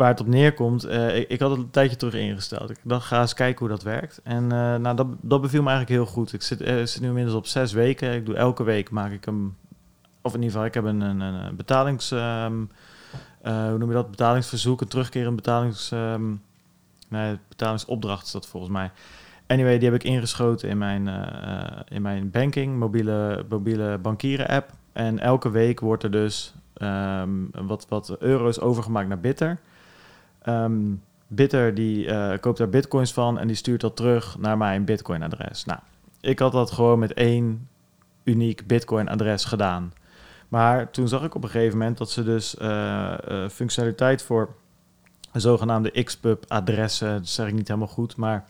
waar 0.00 0.08
het 0.08 0.20
op 0.20 0.26
neerkomt, 0.26 0.84
eh, 0.84 1.16
ik, 1.16 1.40
had 1.40 1.50
het 1.50 1.58
een 1.58 1.70
tijdje 1.70 1.96
terug 1.96 2.14
ingesteld. 2.14 2.70
Ik 2.70 2.78
dacht, 2.82 3.06
ga 3.06 3.20
eens 3.20 3.34
kijken 3.34 3.58
hoe 3.58 3.68
dat 3.68 3.82
werkt. 3.82 4.20
En 4.24 4.42
eh, 4.42 4.76
nou, 4.76 4.96
dat, 4.96 5.06
dat 5.20 5.40
beviel 5.40 5.62
me 5.62 5.68
eigenlijk 5.68 6.00
heel 6.00 6.12
goed. 6.12 6.32
Ik 6.32 6.42
zit, 6.42 6.58
zit 6.88 7.00
nu 7.00 7.08
inmiddels 7.08 7.36
op 7.36 7.46
zes 7.46 7.72
weken. 7.72 8.14
Ik 8.14 8.26
doe 8.26 8.34
elke 8.34 8.62
week, 8.62 8.90
maak 8.90 9.12
ik 9.12 9.24
hem... 9.24 9.56
Of 10.22 10.34
in 10.34 10.42
ieder 10.42 10.50
geval, 10.52 10.66
ik 10.66 10.74
heb 10.74 10.84
een, 10.84 11.00
een, 11.00 11.56
betalings... 11.56 12.10
ehm, 12.10 12.62
eh, 13.42 13.68
hoe 13.68 13.78
noem 13.78 13.88
je 13.88 13.94
dat? 13.94 14.10
Betalingsverzoek, 14.10 14.80
een 14.80 14.88
terugkerend 14.88 15.36
betalings... 15.36 15.90
ehm, 15.90 16.34
nee, 17.08 17.38
betalingsopdracht 17.48 18.26
is 18.26 18.32
dat 18.32 18.46
volgens 18.46 18.72
mij. 18.72 18.90
Anyway, 19.46 19.78
die 19.78 19.90
heb 19.90 20.00
ik 20.00 20.04
ingeschoten 20.04 20.68
in 20.68 20.78
mijn, 20.78 21.08
in 21.88 22.02
mijn 22.02 22.30
banking, 22.30 22.78
mobiele, 22.78 23.44
mobiele 23.48 23.98
bankieren 23.98 24.48
app. 24.48 24.70
En 24.92 25.18
elke 25.18 25.50
week 25.50 25.80
wordt 25.80 26.02
er 26.02 26.10
dus 26.10 26.54
ehm, 26.74 27.30
wat, 27.52 27.86
wat 27.88 28.16
euro's 28.18 28.60
overgemaakt 28.60 29.08
naar 29.08 29.20
Bitter. 29.20 29.58
Ehm, 30.42 30.74
Bitter 31.32 31.74
die 31.74 32.06
eh, 32.06 32.38
koopt 32.40 32.58
daar 32.58 32.68
bitcoins 32.68 33.12
van 33.12 33.38
en 33.38 33.46
die 33.46 33.56
stuurt 33.56 33.80
dat 33.80 33.96
terug 33.96 34.38
naar 34.38 34.56
mijn 34.58 34.84
bitcoin 34.84 35.22
adres. 35.22 35.64
Nou, 35.64 35.78
ik 36.20 36.38
had 36.38 36.52
dat 36.52 36.70
gewoon 36.70 36.98
met 36.98 37.12
één 37.12 37.68
uniek 38.24 38.66
bitcoin 38.66 39.08
adres 39.08 39.44
gedaan. 39.44 39.92
Maar 40.48 40.90
toen 40.90 41.08
zag 41.08 41.22
ik 41.24 41.34
op 41.34 41.42
een 41.44 41.50
gegeven 41.50 41.78
moment 41.78 41.98
dat 41.98 42.10
ze 42.10 42.24
dus 42.24 42.56
eh, 42.56 43.12
eh, 43.12 43.50
functionaliteit 43.50 44.22
voor 44.22 44.54
zogenaamde 45.32 46.02
XPub 46.02 46.44
adressen, 46.48 47.12
dat 47.12 47.28
zeg 47.28 47.46
ik 47.46 47.54
niet 47.54 47.68
helemaal 47.68 47.88
goed, 47.88 48.16
maar 48.16 48.44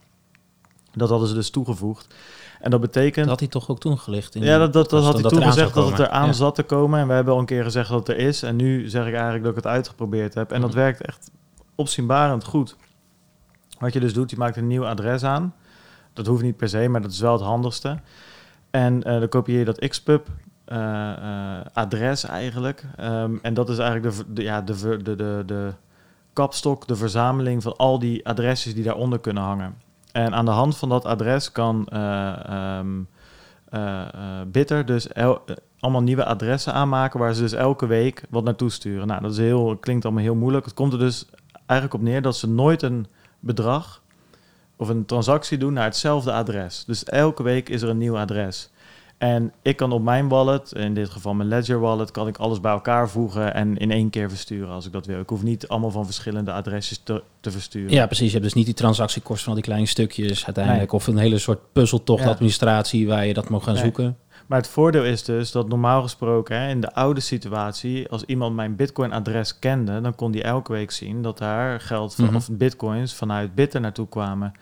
dat 0.93 1.09
hadden 1.09 1.29
ze 1.29 1.35
dus 1.35 1.51
toegevoegd. 1.51 2.15
En 2.61 2.71
dat 2.71 2.81
betekent 2.81 3.17
Dat 3.17 3.29
had 3.29 3.41
hij 3.41 3.49
toch 3.49 3.69
ook 3.71 3.81
toen 3.81 3.99
gelicht? 3.99 4.35
In 4.35 4.43
ja, 4.43 4.59
dat, 4.59 4.73
dat, 4.73 4.91
dat 4.91 5.05
had 5.05 5.21
hij 5.21 5.31
toen 5.31 5.43
gezegd 5.43 5.75
dat 5.75 5.91
het 5.91 5.99
eraan 5.99 6.27
Ja. 6.27 6.33
zat 6.33 6.55
te 6.55 6.63
komen. 6.63 7.01
En 7.01 7.07
we 7.07 7.13
hebben 7.13 7.33
al 7.35 7.41
een 7.41 7.47
keer 7.47 7.65
gezegd 7.65 7.89
dat 7.89 7.99
het 7.99 8.09
er 8.17 8.25
is. 8.25 8.43
En 8.43 8.57
nu 8.57 8.89
zeg 8.89 9.07
ik 9.07 9.13
eigenlijk 9.13 9.43
dat 9.43 9.51
ik 9.57 9.63
het 9.63 9.73
uitgeprobeerd 9.73 10.35
heb. 10.35 10.53
En 10.53 10.61
dat 10.61 10.71
Mhm. 10.71 10.79
werkt 10.79 11.01
echt 11.01 11.31
opzienbarend 11.81 12.45
goed. 12.45 12.77
Wat 13.79 13.93
je 13.93 14.01
dus 14.01 14.13
doet, 14.13 14.31
je 14.31 14.37
maakt 14.37 14.57
een 14.57 14.67
nieuw 14.67 14.87
adres 14.87 15.25
aan. 15.25 15.55
Dat 16.13 16.27
hoeft 16.27 16.43
niet 16.43 16.57
per 16.57 16.69
se, 16.69 16.89
maar 16.89 17.03
dat 17.03 17.11
is 17.11 17.21
wel 17.21 17.33
het 17.33 17.43
handigste. 17.43 17.99
En 18.71 19.03
eh, 19.03 19.19
dan 19.19 19.29
kopieer 19.29 19.59
je 19.59 19.65
dat 19.65 19.89
XPub 19.89 20.29
eh, 20.65 21.13
eh, 21.13 21.67
adres 21.73 22.25
eigenlijk. 22.25 22.85
Ehm, 22.97 23.37
en 23.43 23.55
dat 23.55 23.69
is 23.69 23.79
eigenlijk 23.79 24.25
de, 24.29 24.43
ja, 24.43 24.61
de, 24.61 25.03
de, 25.03 25.17
de, 25.17 25.43
de 25.47 25.73
kapstok, 26.33 26.87
de 26.87 26.97
verzameling 26.97 27.63
van 27.63 27.77
al 27.77 27.99
die 27.99 28.27
adresjes 28.27 28.75
die 28.75 28.85
daaronder 28.85 29.19
kunnen 29.19 29.43
hangen. 29.43 29.75
En 30.13 30.35
aan 30.35 30.45
de 30.45 30.51
hand 30.51 30.77
van 30.77 30.89
dat 30.89 31.05
adres 31.05 31.53
kan 31.53 31.87
eh, 31.87 32.45
ehm, 32.47 33.01
eh, 33.69 34.01
eh, 34.01 34.47
Bitter 34.47 34.87
dus 34.87 35.09
allemaal 35.79 36.03
nieuwe 36.03 36.25
adressen 36.25 36.73
aanmaken 36.73 37.21
waar 37.21 37.35
ze 37.35 37.43
dus 37.43 37.53
elke 37.53 37.87
week 37.87 38.23
wat 38.31 38.45
naartoe 38.45 38.71
sturen. 38.71 39.07
Nou, 39.07 39.23
dat 39.23 39.31
is 39.31 39.39
heel, 39.39 39.77
klinkt 39.77 40.05
allemaal 40.05 40.23
heel 40.23 40.35
moeilijk. 40.35 40.65
Het 40.65 40.75
komt 40.75 40.93
er 40.93 40.99
dus 40.99 41.27
eigenlijk 41.71 41.95
op 41.95 42.03
neer 42.03 42.23
dat 42.23 42.37
ze 42.37 42.49
nooit 42.49 42.83
een 42.83 43.07
bedrag 43.41 44.03
of 44.77 44.89
een 44.89 45.05
transactie 45.05 45.59
doen 45.59 45.73
naar 45.73 45.85
hetzelfde 45.85 46.33
adres. 46.33 46.85
Dus 46.87 47.05
elke 47.05 47.43
week 47.43 47.69
is 47.69 47.83
er 47.83 47.89
een 47.89 47.99
nieuw 47.99 48.19
adres. 48.19 48.71
En 49.19 49.53
ik 49.63 49.77
kan 49.77 49.93
op 49.93 50.03
mijn 50.03 50.29
wallet, 50.29 50.73
in 50.73 50.95
dit 50.95 51.11
geval 51.11 51.35
mijn 51.35 51.49
Ledger 51.49 51.81
wallet, 51.81 52.11
kan 52.11 52.29
ik 52.29 52.37
alles 52.37 52.61
bij 52.61 52.73
elkaar 52.73 53.09
voegen 53.09 53.55
en 53.55 53.77
in 53.77 53.91
één 53.91 54.11
keer 54.11 54.29
versturen 54.29 54.69
als 54.75 54.87
ik 54.87 54.93
dat 54.93 55.07
wil. 55.07 55.21
Ik 55.21 55.29
hoef 55.29 55.43
niet 55.43 55.69
allemaal 55.69 55.91
van 55.91 56.05
verschillende 56.05 56.53
adresjes 56.53 57.01
te, 57.05 57.23
te 57.41 57.51
versturen. 57.51 57.91
Ja, 57.93 58.07
precies. 58.07 58.27
Je 58.27 58.33
hebt 58.33 58.45
dus 58.45 58.55
niet 58.55 58.65
die 58.65 58.75
transactiekosten 58.75 59.39
van 59.45 59.49
al 59.49 59.55
die 59.55 59.65
kleine 59.65 59.87
stukjes 59.87 60.47
uiteindelijk. 60.47 60.93
Of 60.93 61.07
een 61.07 61.17
hele 61.19 61.39
soort 61.39 61.61
puzzeltocht 61.73 62.23
Ja. 62.25 62.31
administratie 62.31 63.07
waar 63.09 63.27
je 63.27 63.35
dat 63.35 63.49
moet 63.49 63.63
gaan 63.63 63.75
Nee. 63.75 63.83
zoeken. 63.83 64.17
Maar 64.51 64.59
het 64.59 64.69
voordeel 64.69 65.05
is 65.05 65.25
dus 65.25 65.53
dat 65.53 65.69
normaal 65.69 66.03
gesproken 66.03 66.61
hè, 66.61 66.69
in 66.69 66.81
de 66.81 66.95
oude 66.95 67.21
situatie, 67.21 68.09
als 68.09 68.25
iemand 68.25 68.55
mijn 68.55 68.77
Bitcoin-adres 68.77 69.59
kende, 69.59 70.01
dan 70.01 70.15
kon 70.15 70.31
die 70.31 70.43
elke 70.43 70.73
week 70.73 70.91
zien 70.91 71.23
dat 71.23 71.39
daar 71.39 71.81
geld 71.81 72.15
van, 72.15 72.25
Mhm. 72.25 72.37
of 72.37 72.49
bitcoins 72.51 73.15
vanuit 73.15 73.55
Bitter 73.55 73.81
naartoe 73.81 74.09
kwamen. 74.09 74.53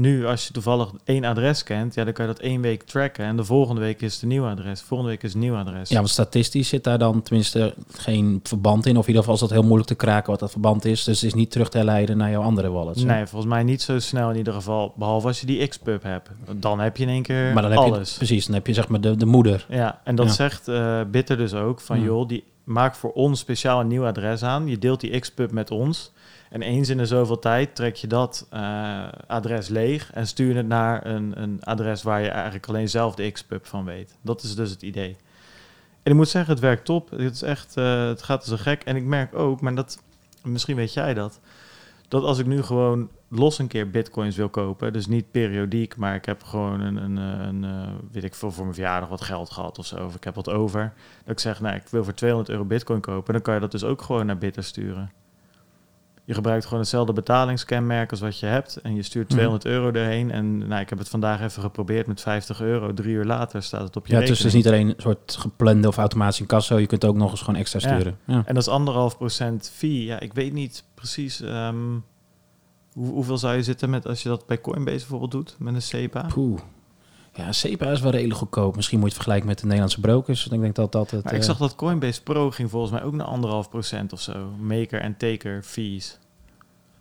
Nu, 0.00 0.26
als 0.26 0.46
je 0.46 0.52
toevallig 0.52 0.90
één 1.04 1.24
adres 1.24 1.62
kent, 1.62 1.94
ja, 1.94 2.04
dan 2.04 2.12
kan 2.12 2.26
je 2.26 2.32
dat 2.32 2.40
één 2.42 2.60
week 2.60 2.82
tracken 2.82 3.24
en 3.24 3.36
de 3.36 3.44
volgende 3.44 3.80
week 3.80 4.02
is 4.02 4.12
het 4.14 4.22
een 4.22 4.28
nieuw 4.28 4.46
adres. 4.46 4.80
Volgende 4.80 5.12
week 5.12 5.22
is 5.22 5.32
het 5.32 5.42
een 5.42 5.48
nieuw 5.48 5.56
adres. 5.58 5.88
Ja, 5.88 5.96
want 5.96 6.08
statistisch 6.08 6.68
zit 6.68 6.84
daar 6.84 6.98
dan 6.98 7.22
tenminste 7.22 7.74
geen 7.92 8.40
verband 8.42 8.86
in. 8.86 8.96
Of 8.96 9.02
in 9.02 9.06
ieder 9.08 9.20
geval 9.20 9.34
is 9.34 9.40
dat 9.40 9.50
heel 9.50 9.62
moeilijk 9.62 9.88
te 9.88 9.94
kraken 9.94 10.30
wat 10.30 10.40
dat 10.40 10.50
verband 10.50 10.84
is. 10.84 11.04
Dus 11.04 11.16
het 11.20 11.26
is 11.26 11.34
niet 11.34 11.50
terug 11.50 11.68
te 11.68 11.76
herleiden 11.76 12.16
naar 12.16 12.30
jouw 12.30 12.42
andere 12.42 12.70
wallets. 12.70 13.00
hè? 13.00 13.06
Nee, 13.06 13.26
volgens 13.26 13.52
mij 13.52 13.62
niet 13.62 13.82
zo 13.82 13.98
snel 13.98 14.30
in 14.30 14.36
ieder 14.36 14.52
geval. 14.52 14.92
Behalve 14.96 15.26
als 15.26 15.40
je 15.40 15.46
die 15.46 15.66
Xpub 15.66 16.02
hebt. 16.02 16.30
Dan 16.56 16.80
heb 16.80 16.96
je 16.96 17.02
in 17.02 17.08
één 17.08 17.22
keer 17.22 17.52
Maar 17.52 17.62
dan 17.62 17.70
heb 17.72 17.80
alles. 17.80 18.10
je 18.10 18.16
precies, 18.16 18.46
dan 18.46 18.54
heb 18.54 18.66
je 18.66 18.74
zeg 18.74 18.88
maar 18.88 19.00
de, 19.00 19.16
de 19.16 19.26
moeder. 19.26 19.66
Ja, 19.68 20.00
en 20.04 20.14
dat 20.14 20.26
Ja. 20.26 20.32
zegt 20.32 20.68
eh 20.68 21.00
Bitter 21.10 21.36
dus 21.36 21.54
ook 21.54 21.80
van 21.80 22.00
joh, 22.02 22.28
die 22.28 22.44
maak 22.64 22.94
voor 22.94 23.12
ons 23.12 23.40
speciaal 23.40 23.80
een 23.80 23.86
nieuw 23.88 24.06
adres 24.06 24.42
aan. 24.42 24.66
Je 24.68 24.78
deelt 24.78 25.00
die 25.00 25.18
xpub 25.18 25.50
met 25.52 25.70
ons. 25.70 26.12
En 26.50 26.62
eens 26.62 26.88
in 26.88 26.96
de 26.96 27.06
zoveel 27.06 27.38
tijd 27.38 27.74
trek 27.74 27.96
je 27.96 28.06
dat 28.06 28.46
eh, 28.50 29.08
adres 29.26 29.68
leeg 29.68 30.12
en 30.12 30.26
stuur 30.26 30.56
het 30.56 30.66
naar 30.66 31.06
een, 31.06 31.42
een 31.42 31.62
adres 31.62 32.02
waar 32.02 32.22
je 32.22 32.28
eigenlijk 32.28 32.68
alleen 32.68 32.88
zelf 32.88 33.14
de 33.14 33.30
xpub 33.30 33.66
van 33.66 33.84
weet. 33.84 34.16
Dat 34.22 34.42
is 34.42 34.54
dus 34.54 34.70
het 34.70 34.82
idee. 34.82 35.16
En 36.02 36.14
ik 36.14 36.14
moet 36.14 36.28
zeggen, 36.28 36.52
het 36.52 36.62
werkt 36.62 36.84
top. 36.84 37.10
Het, 37.10 37.34
is 37.34 37.42
echt, 37.42 37.76
eh, 37.76 38.06
het 38.06 38.22
gaat 38.22 38.44
zo 38.44 38.56
gek. 38.56 38.82
En 38.82 38.96
ik 38.96 39.04
merk 39.04 39.34
ook, 39.34 39.60
maar 39.60 39.74
dat, 39.74 40.02
misschien 40.42 40.76
weet 40.76 40.92
jij 40.92 41.14
dat, 41.14 41.40
dat 42.08 42.22
als 42.22 42.38
ik 42.38 42.46
nu 42.46 42.62
gewoon 42.62 43.08
los 43.28 43.58
een 43.58 43.66
keer 43.66 43.90
bitcoins 43.90 44.36
wil 44.36 44.48
kopen, 44.48 44.92
dus 44.92 45.06
niet 45.06 45.30
periodiek, 45.30 45.96
maar 45.96 46.14
ik 46.14 46.24
heb 46.24 46.42
gewoon 46.42 46.80
een, 46.80 46.96
een, 46.96 47.18
eh, 47.18 47.46
een, 47.46 47.62
een 47.62 47.98
weet 48.12 48.24
ik 48.24 48.34
voor 48.34 48.52
mijn 48.56 48.74
verjaardag 48.74 49.08
wat 49.08 49.20
geld 49.20 49.50
gehad 49.50 49.78
of 49.78 49.86
zo, 49.86 50.04
of 50.04 50.14
ik 50.14 50.24
heb 50.24 50.34
wat 50.34 50.48
over, 50.48 50.92
dat 51.24 51.32
ik 51.32 51.40
zeg, 51.40 51.60
nou, 51.60 51.76
ik 51.76 51.88
wil 51.88 52.04
voor 52.04 52.14
200 52.14 52.50
euro 52.50 52.64
bitcoin 52.64 53.00
kopen, 53.00 53.32
dan 53.32 53.42
kan 53.42 53.54
je 53.54 53.60
dat 53.60 53.70
dus 53.70 53.84
ook 53.84 54.02
gewoon 54.02 54.26
naar 54.26 54.38
Bitter 54.38 54.64
sturen. 54.64 55.10
Je 56.28 56.34
gebruikt 56.34 56.64
gewoon 56.64 56.80
hetzelfde 56.80 57.12
betalingskenmerk 57.12 58.10
als 58.10 58.20
wat 58.20 58.38
je 58.38 58.46
hebt. 58.46 58.76
En 58.76 58.94
je 58.94 59.02
stuurt 59.02 59.28
200 59.28 59.64
Mhm. 59.64 59.72
euro 59.72 59.90
erheen. 59.92 60.30
En 60.30 60.58
nou, 60.68 60.80
ik 60.80 60.88
heb 60.88 60.98
het 60.98 61.08
vandaag 61.08 61.40
even 61.42 61.62
geprobeerd 61.62 62.06
met 62.06 62.20
50 62.20 62.60
euro. 62.60 62.94
Drie 62.94 63.14
uur 63.14 63.24
later 63.24 63.62
staat 63.62 63.80
het 63.82 63.96
op 63.96 64.06
je 64.06 64.12
Ja, 64.12 64.18
rekening. 64.18 64.28
dus 64.28 64.38
het 64.38 64.46
is 64.46 64.52
niet 64.54 64.66
alleen 64.74 64.88
een 64.88 65.02
soort 65.02 65.36
geplande 65.38 65.88
of 65.88 65.96
automatische 65.96 66.42
incasso. 66.42 66.78
Je 66.78 66.86
kunt 66.86 67.04
ook 67.04 67.16
nog 67.16 67.30
eens 67.30 67.40
gewoon 67.40 67.60
extra 67.60 67.80
Ja. 67.82 67.94
sturen. 67.94 68.18
Ja. 68.24 68.34
En 68.46 68.54
dat 68.54 68.62
is 68.62 68.68
anderhalf 68.68 69.16
procent 69.16 69.70
fee. 69.74 70.04
Ja, 70.04 70.20
ik 70.20 70.32
weet 70.32 70.52
niet 70.52 70.84
precies 70.94 71.40
ehm, 71.40 71.76
hoe, 72.92 73.08
hoeveel 73.12 73.38
zou 73.38 73.56
je 73.56 73.62
zitten 73.62 73.90
met 73.90 74.06
als 74.06 74.22
je 74.22 74.28
dat 74.28 74.46
bij 74.46 74.60
Coinbase 74.60 74.98
bijvoorbeeld 74.98 75.30
doet 75.30 75.56
met 75.58 75.74
een 75.74 75.82
SEPA. 75.82 76.26
Poeh. 76.32 76.58
Ja, 77.38 77.52
SEPA 77.52 77.90
is 77.90 78.00
wel 78.00 78.10
redelijk 78.10 78.38
goedkoop. 78.38 78.76
Misschien 78.76 78.98
moet 78.98 79.08
je 79.08 79.14
het 79.14 79.22
vergelijken 79.24 79.48
met 79.48 79.58
de 79.58 79.64
Nederlandse 79.64 80.00
brokers. 80.00 80.48
Ik 80.48 80.60
denk 80.60 80.74
dat 80.74 80.92
dat 80.92 81.10
het... 81.10 81.24
Maar 81.24 81.32
ik 81.34 81.40
eh, 81.40 81.46
zag 81.46 81.56
dat 81.56 81.74
Coinbase 81.74 82.22
Pro 82.22 82.50
ging 82.50 82.70
volgens 82.70 82.92
mij 82.92 83.02
ook 83.02 83.12
naar 83.12 83.26
anderhalf 83.26 83.68
procent 83.68 84.12
of 84.12 84.20
zo. 84.20 84.32
Maker 84.60 85.00
en 85.00 85.16
taker 85.16 85.62
fees. 85.62 86.18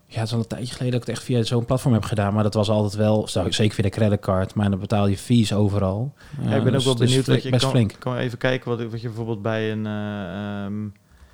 Ja, 0.07 0.19
het 0.19 0.27
is 0.27 0.33
al 0.33 0.39
een 0.39 0.47
tijdje 0.47 0.73
geleden 0.73 0.91
dat 0.91 1.01
ik 1.01 1.07
het 1.07 1.15
echt 1.17 1.25
via 1.25 1.43
zo'n 1.43 1.65
platform 1.65 1.93
heb 1.93 2.03
gedaan. 2.03 2.33
Maar 2.33 2.43
dat 2.43 2.53
was 2.53 2.69
altijd 2.69 2.95
wel, 2.95 3.27
zou 3.27 3.45
ik 3.45 3.53
zeker 3.53 3.73
via 3.73 3.83
de 3.83 3.89
creditcard. 3.89 4.53
Maar 4.53 4.69
dan 4.69 4.79
betaal 4.79 5.07
je 5.07 5.17
fees 5.17 5.53
overal. 5.53 6.13
Ja, 6.41 6.55
ik 6.55 6.63
ben 6.63 6.65
ook 6.65 6.71
dus 6.71 6.85
wel 6.85 6.95
benieuwd. 6.95 7.27
wat 7.27 7.43
je 7.43 7.49
best 7.49 7.61
kan, 7.63 7.71
flink. 7.71 7.95
kan 7.99 8.17
even 8.17 8.37
kijken 8.37 8.69
wat, 8.69 8.91
wat 8.91 9.01
je 9.01 9.07
bijvoorbeeld 9.07 9.41
bij 9.41 9.71
een... 9.71 9.85
ehm, 9.85 10.83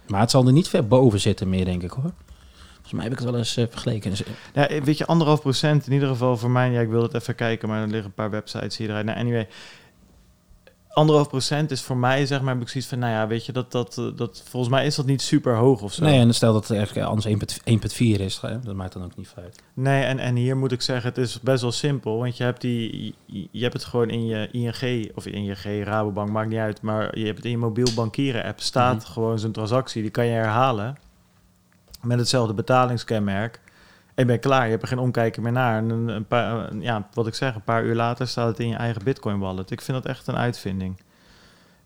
Maar 0.08 0.20
het 0.20 0.32
zal 0.32 0.46
er 0.48 0.54
niet 0.54 0.68
ver 0.68 0.88
boven 0.88 1.20
zitten 1.20 1.50
meer, 1.50 1.66
denk 1.66 1.84
ik 1.84 1.92
hoor. 1.92 2.12
Volgens 2.94 3.02
mij 3.02 3.04
heb 3.04 3.12
ik 3.14 3.20
het 3.20 3.30
wel 3.30 3.38
eens 3.40 3.58
eh, 3.58 3.66
vergeleken. 3.70 4.10
Dus, 4.10 4.24
eh, 4.24 4.32
Ja, 4.54 4.84
weet 4.84 4.98
je, 4.98 5.06
anderhalf 5.06 5.42
procent 5.42 5.88
in 5.88 5.94
ieder 5.94 6.08
geval 6.08 6.38
voor 6.38 6.50
mij. 6.52 6.72
Ja, 6.72 6.82
ik 6.82 6.90
wil 6.90 7.02
het 7.02 7.14
even 7.14 7.36
kijken, 7.36 7.70
maar 7.70 7.82
er 7.82 7.88
liggen 7.88 8.06
een 8.06 8.14
paar 8.14 8.30
websites 8.30 8.78
hieruit. 8.78 9.06
Nou, 9.06 9.18
anyway, 9.20 9.48
anderhalf 10.90 11.28
procent 11.30 11.72
is 11.72 11.82
voor 11.82 11.98
mij, 11.98 12.26
zeg 12.26 12.42
maar, 12.42 12.54
heb 12.54 12.62
ik 12.64 12.70
zoiets 12.70 12.90
van, 12.90 13.00
nou 13.00 13.12
ja, 13.12 13.28
weet 13.28 13.46
je, 13.46 13.52
dat, 13.52 13.72
dat, 13.72 13.98
eh, 13.98 14.06
dat, 14.16 14.44
volgens 14.50 14.72
mij 14.74 14.86
is 14.86 14.96
dat 14.96 15.06
niet 15.06 15.22
super 15.22 15.56
hoog 15.56 15.82
of 15.82 15.94
zo. 15.94 16.04
nee, 16.04 16.20
en 16.20 16.34
stel 16.34 16.54
dat 16.54 16.68
het 16.68 16.78
eigenlijk 16.78 17.08
anders 17.08 17.28
1.4 17.66 18.20
is. 18.22 18.38
hè, 18.42 18.60
Dat 18.60 18.76
maakt 18.76 18.94
dan 18.94 19.04
ook 19.04 19.16
niet 19.18 19.34
uit. 19.38 19.62
Nee, 19.74 20.04
en, 20.04 20.20
en 20.20 20.36
hier 20.36 20.58
moet 20.58 20.72
ik 20.72 20.82
zeggen, 20.82 21.10
het 21.10 21.18
is 21.18 21.40
best 21.40 21.62
wel 21.62 21.72
simpel. 21.72 22.18
Want 22.18 22.38
je 22.38 22.44
hebt, 22.44 22.62
die, 22.62 23.16
je, 23.26 23.48
je 23.52 23.62
hebt 23.62 23.74
het 23.74 23.84
gewoon 23.86 24.10
in 24.10 24.26
je 24.26 24.50
ING, 24.52 25.12
of 25.16 25.26
ING, 25.26 25.84
Rabobank, 25.84 26.30
maakt 26.30 26.50
niet 26.50 26.60
uit. 26.60 26.82
Maar 26.82 27.18
je 27.20 27.26
hebt 27.26 27.36
het 27.38 27.46
in 27.46 27.52
je 27.52 27.58
mobiel 27.58 27.88
bankieren 27.96 28.44
app, 28.44 28.60
staat 28.62 28.96
Mhm. 29.04 29.12
gewoon 29.12 29.40
zo'n 29.40 29.52
transactie. 29.52 30.02
Die 30.02 30.12
kan 30.12 30.26
je 30.26 30.32
herhalen 30.32 30.96
met 32.04 32.20
hetzelfde 32.20 32.54
betalingskenmerk. 32.54 33.60
En 34.16 34.28
je 34.28 34.38
klaar, 34.38 34.64
je 34.64 34.70
hebt 34.70 34.82
er 34.82 34.88
geen 34.88 35.00
omkijken 35.00 35.44
meer 35.44 35.52
naar. 35.52 35.78
En 35.78 35.90
een, 35.90 36.26
paar, 36.26 36.76
ja, 36.76 37.08
wat 37.14 37.28
ik 37.28 37.34
zeg, 37.34 37.56
een 37.56 37.64
paar 37.64 37.84
uur 37.84 37.96
later 37.96 38.28
staat 38.28 38.48
het 38.48 38.60
in 38.60 38.68
je 38.68 38.76
eigen 38.76 39.04
Bitcoin 39.04 39.40
wallet. 39.40 39.72
Ik 39.72 39.82
vind 39.82 40.04
dat 40.04 40.12
echt 40.12 40.28
een 40.28 40.36
uitvinding. 40.36 40.98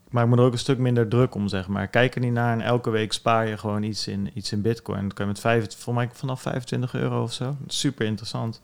Ik 0.06 0.12
maak 0.12 0.26
me 0.26 0.36
er 0.36 0.42
ook 0.42 0.52
een 0.52 0.58
stuk 0.58 0.78
minder 0.78 1.08
druk 1.08 1.34
om, 1.34 1.48
zeg 1.48 1.68
maar. 1.68 1.88
Kijk 1.88 2.14
er 2.14 2.20
niet 2.20 2.32
naar 2.32 2.52
en 2.52 2.60
elke 2.60 2.90
week 2.90 3.12
spaar 3.12 3.46
je 3.46 3.58
gewoon 3.58 3.82
iets 3.82 4.08
in, 4.08 4.30
iets 4.34 4.52
in 4.52 4.62
Bitcoin. 4.62 5.02
Dat 5.02 5.12
kan 5.12 5.24
je 5.24 5.32
met 5.32 5.40
vijf, 5.40 5.76
voor 5.78 5.94
mij 5.94 6.08
vanaf 6.12 6.42
25 6.42 6.94
euro 6.94 7.22
of 7.22 7.32
zo. 7.32 7.56
Super 7.66 8.06
interessant. 8.06 8.62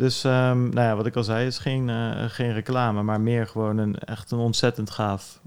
Dus, 0.00 0.24
ehm, 0.24 0.62
nou 0.68 0.86
ja, 0.86 0.96
wat 0.96 1.06
ik 1.06 1.16
al 1.16 1.24
zei, 1.24 1.46
is 1.46 1.58
geen, 1.58 1.88
eh, 1.90 2.10
geen 2.28 2.52
reclame, 2.52 3.02
maar 3.02 3.20
meer 3.20 3.46
gewoon 3.46 3.78
een 3.78 3.98
echt 3.98 4.30
een 4.30 4.38
ontzettend 4.38 4.90
gaaf, 4.90 5.40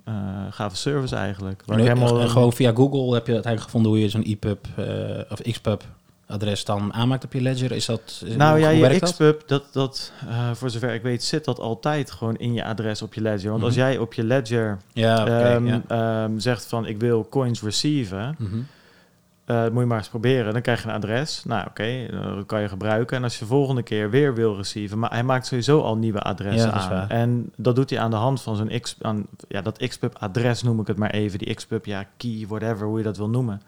gave 0.50 0.75
service 0.75 1.15
eigenlijk. 1.15 1.63
Waar 1.65 1.79
ik 1.79 1.86
En, 1.88 1.98
helemaal, 1.98 2.22
en 2.22 2.29
gewoon 2.29 2.53
via 2.53 2.72
Google 2.75 3.13
heb 3.13 3.25
je 3.27 3.33
uiteindelijk 3.33 3.63
gevonden 3.63 3.91
hoe 3.91 4.00
je 4.01 4.10
zo'n 4.10 4.24
EPUB 4.24 4.65
eh, 4.75 4.86
of 5.29 5.41
XPUB 5.41 5.83
adres 6.27 6.65
dan 6.65 6.93
aanmaakt 6.93 7.24
op 7.24 7.33
je 7.33 7.41
ledger. 7.41 7.72
Is 7.72 7.86
dat 7.86 8.22
is- 8.25 8.36
Nou 8.36 8.60
ja, 8.60 8.69
je? 8.69 9.00
Xpub, 9.00 9.43
dat, 9.48 9.63
dat, 9.72 10.12
voor 10.53 10.69
zover 10.69 10.93
ik 10.93 11.01
weet, 11.01 11.24
zit 11.24 11.45
dat 11.45 11.60
altijd 11.60 12.12
gewoon 12.12 12.36
in 12.38 12.53
je 12.53 12.63
adres 12.65 13.01
op 13.01 13.13
je 13.13 13.22
ledger. 13.22 13.51
Want 13.51 13.63
als 13.63 13.75
Mhm. 13.75 13.81
jij 13.86 13.98
op 13.98 14.13
je 14.13 14.24
ledger 14.24 14.77
Ja, 14.93 15.25
ehm, 15.27 15.67
ja. 15.67 15.81
ehm, 15.88 16.39
zegt 16.39 16.65
van 16.65 16.86
ik 16.86 17.00
wil 17.00 17.27
coins 17.29 17.62
receiven, 17.62 18.36
Mhm. 18.39 18.55
Eh, 19.45 19.67
moet 19.69 19.79
je 19.79 19.85
maar 19.85 19.97
eens 19.97 20.09
proberen. 20.09 20.53
Dan 20.53 20.62
krijg 20.62 20.83
je 20.83 20.89
een 20.89 20.95
adres. 20.95 21.43
Nou 21.43 21.65
oké, 21.67 21.83
eh, 21.83 22.35
dat 22.35 22.45
kan 22.45 22.62
je 22.62 22.67
gebruiken. 22.69 23.17
En 23.17 23.23
als 23.23 23.33
je 23.33 23.39
de 23.39 23.45
volgende 23.45 23.83
keer 23.83 24.09
weer 24.09 24.33
wil 24.33 24.55
receiven, 24.55 25.00
maar 25.00 25.12
hij 25.12 25.23
maakt 25.23 25.45
sowieso 25.45 25.81
al 25.81 25.97
nieuwe 25.97 26.21
adressen 26.21 26.69
Ja, 26.69 26.89
aan. 26.89 27.09
En 27.09 27.51
dat 27.55 27.75
doet 27.75 27.89
hij 27.89 28.00
aan 28.00 28.09
de 28.12 28.15
hand 28.15 28.41
van 28.41 28.55
zo'n 28.55 28.79
X, 28.81 28.95
aan, 29.01 29.25
ja, 29.47 29.62
dat 29.62 29.88
Xpub 29.88 30.15
adres 30.19 30.63
noem 30.63 30.79
ik 30.79 30.88
het 30.88 30.97
maar 30.97 31.12
even. 31.12 31.39
Die 31.39 31.53
Xpub, 31.53 31.85
ja, 31.85 32.05
key, 32.17 32.45
whatever, 32.47 32.88
hoe 32.88 32.97
je 32.97 33.03
dat 33.03 33.17
wil 33.17 33.29
noemen. 33.29 33.62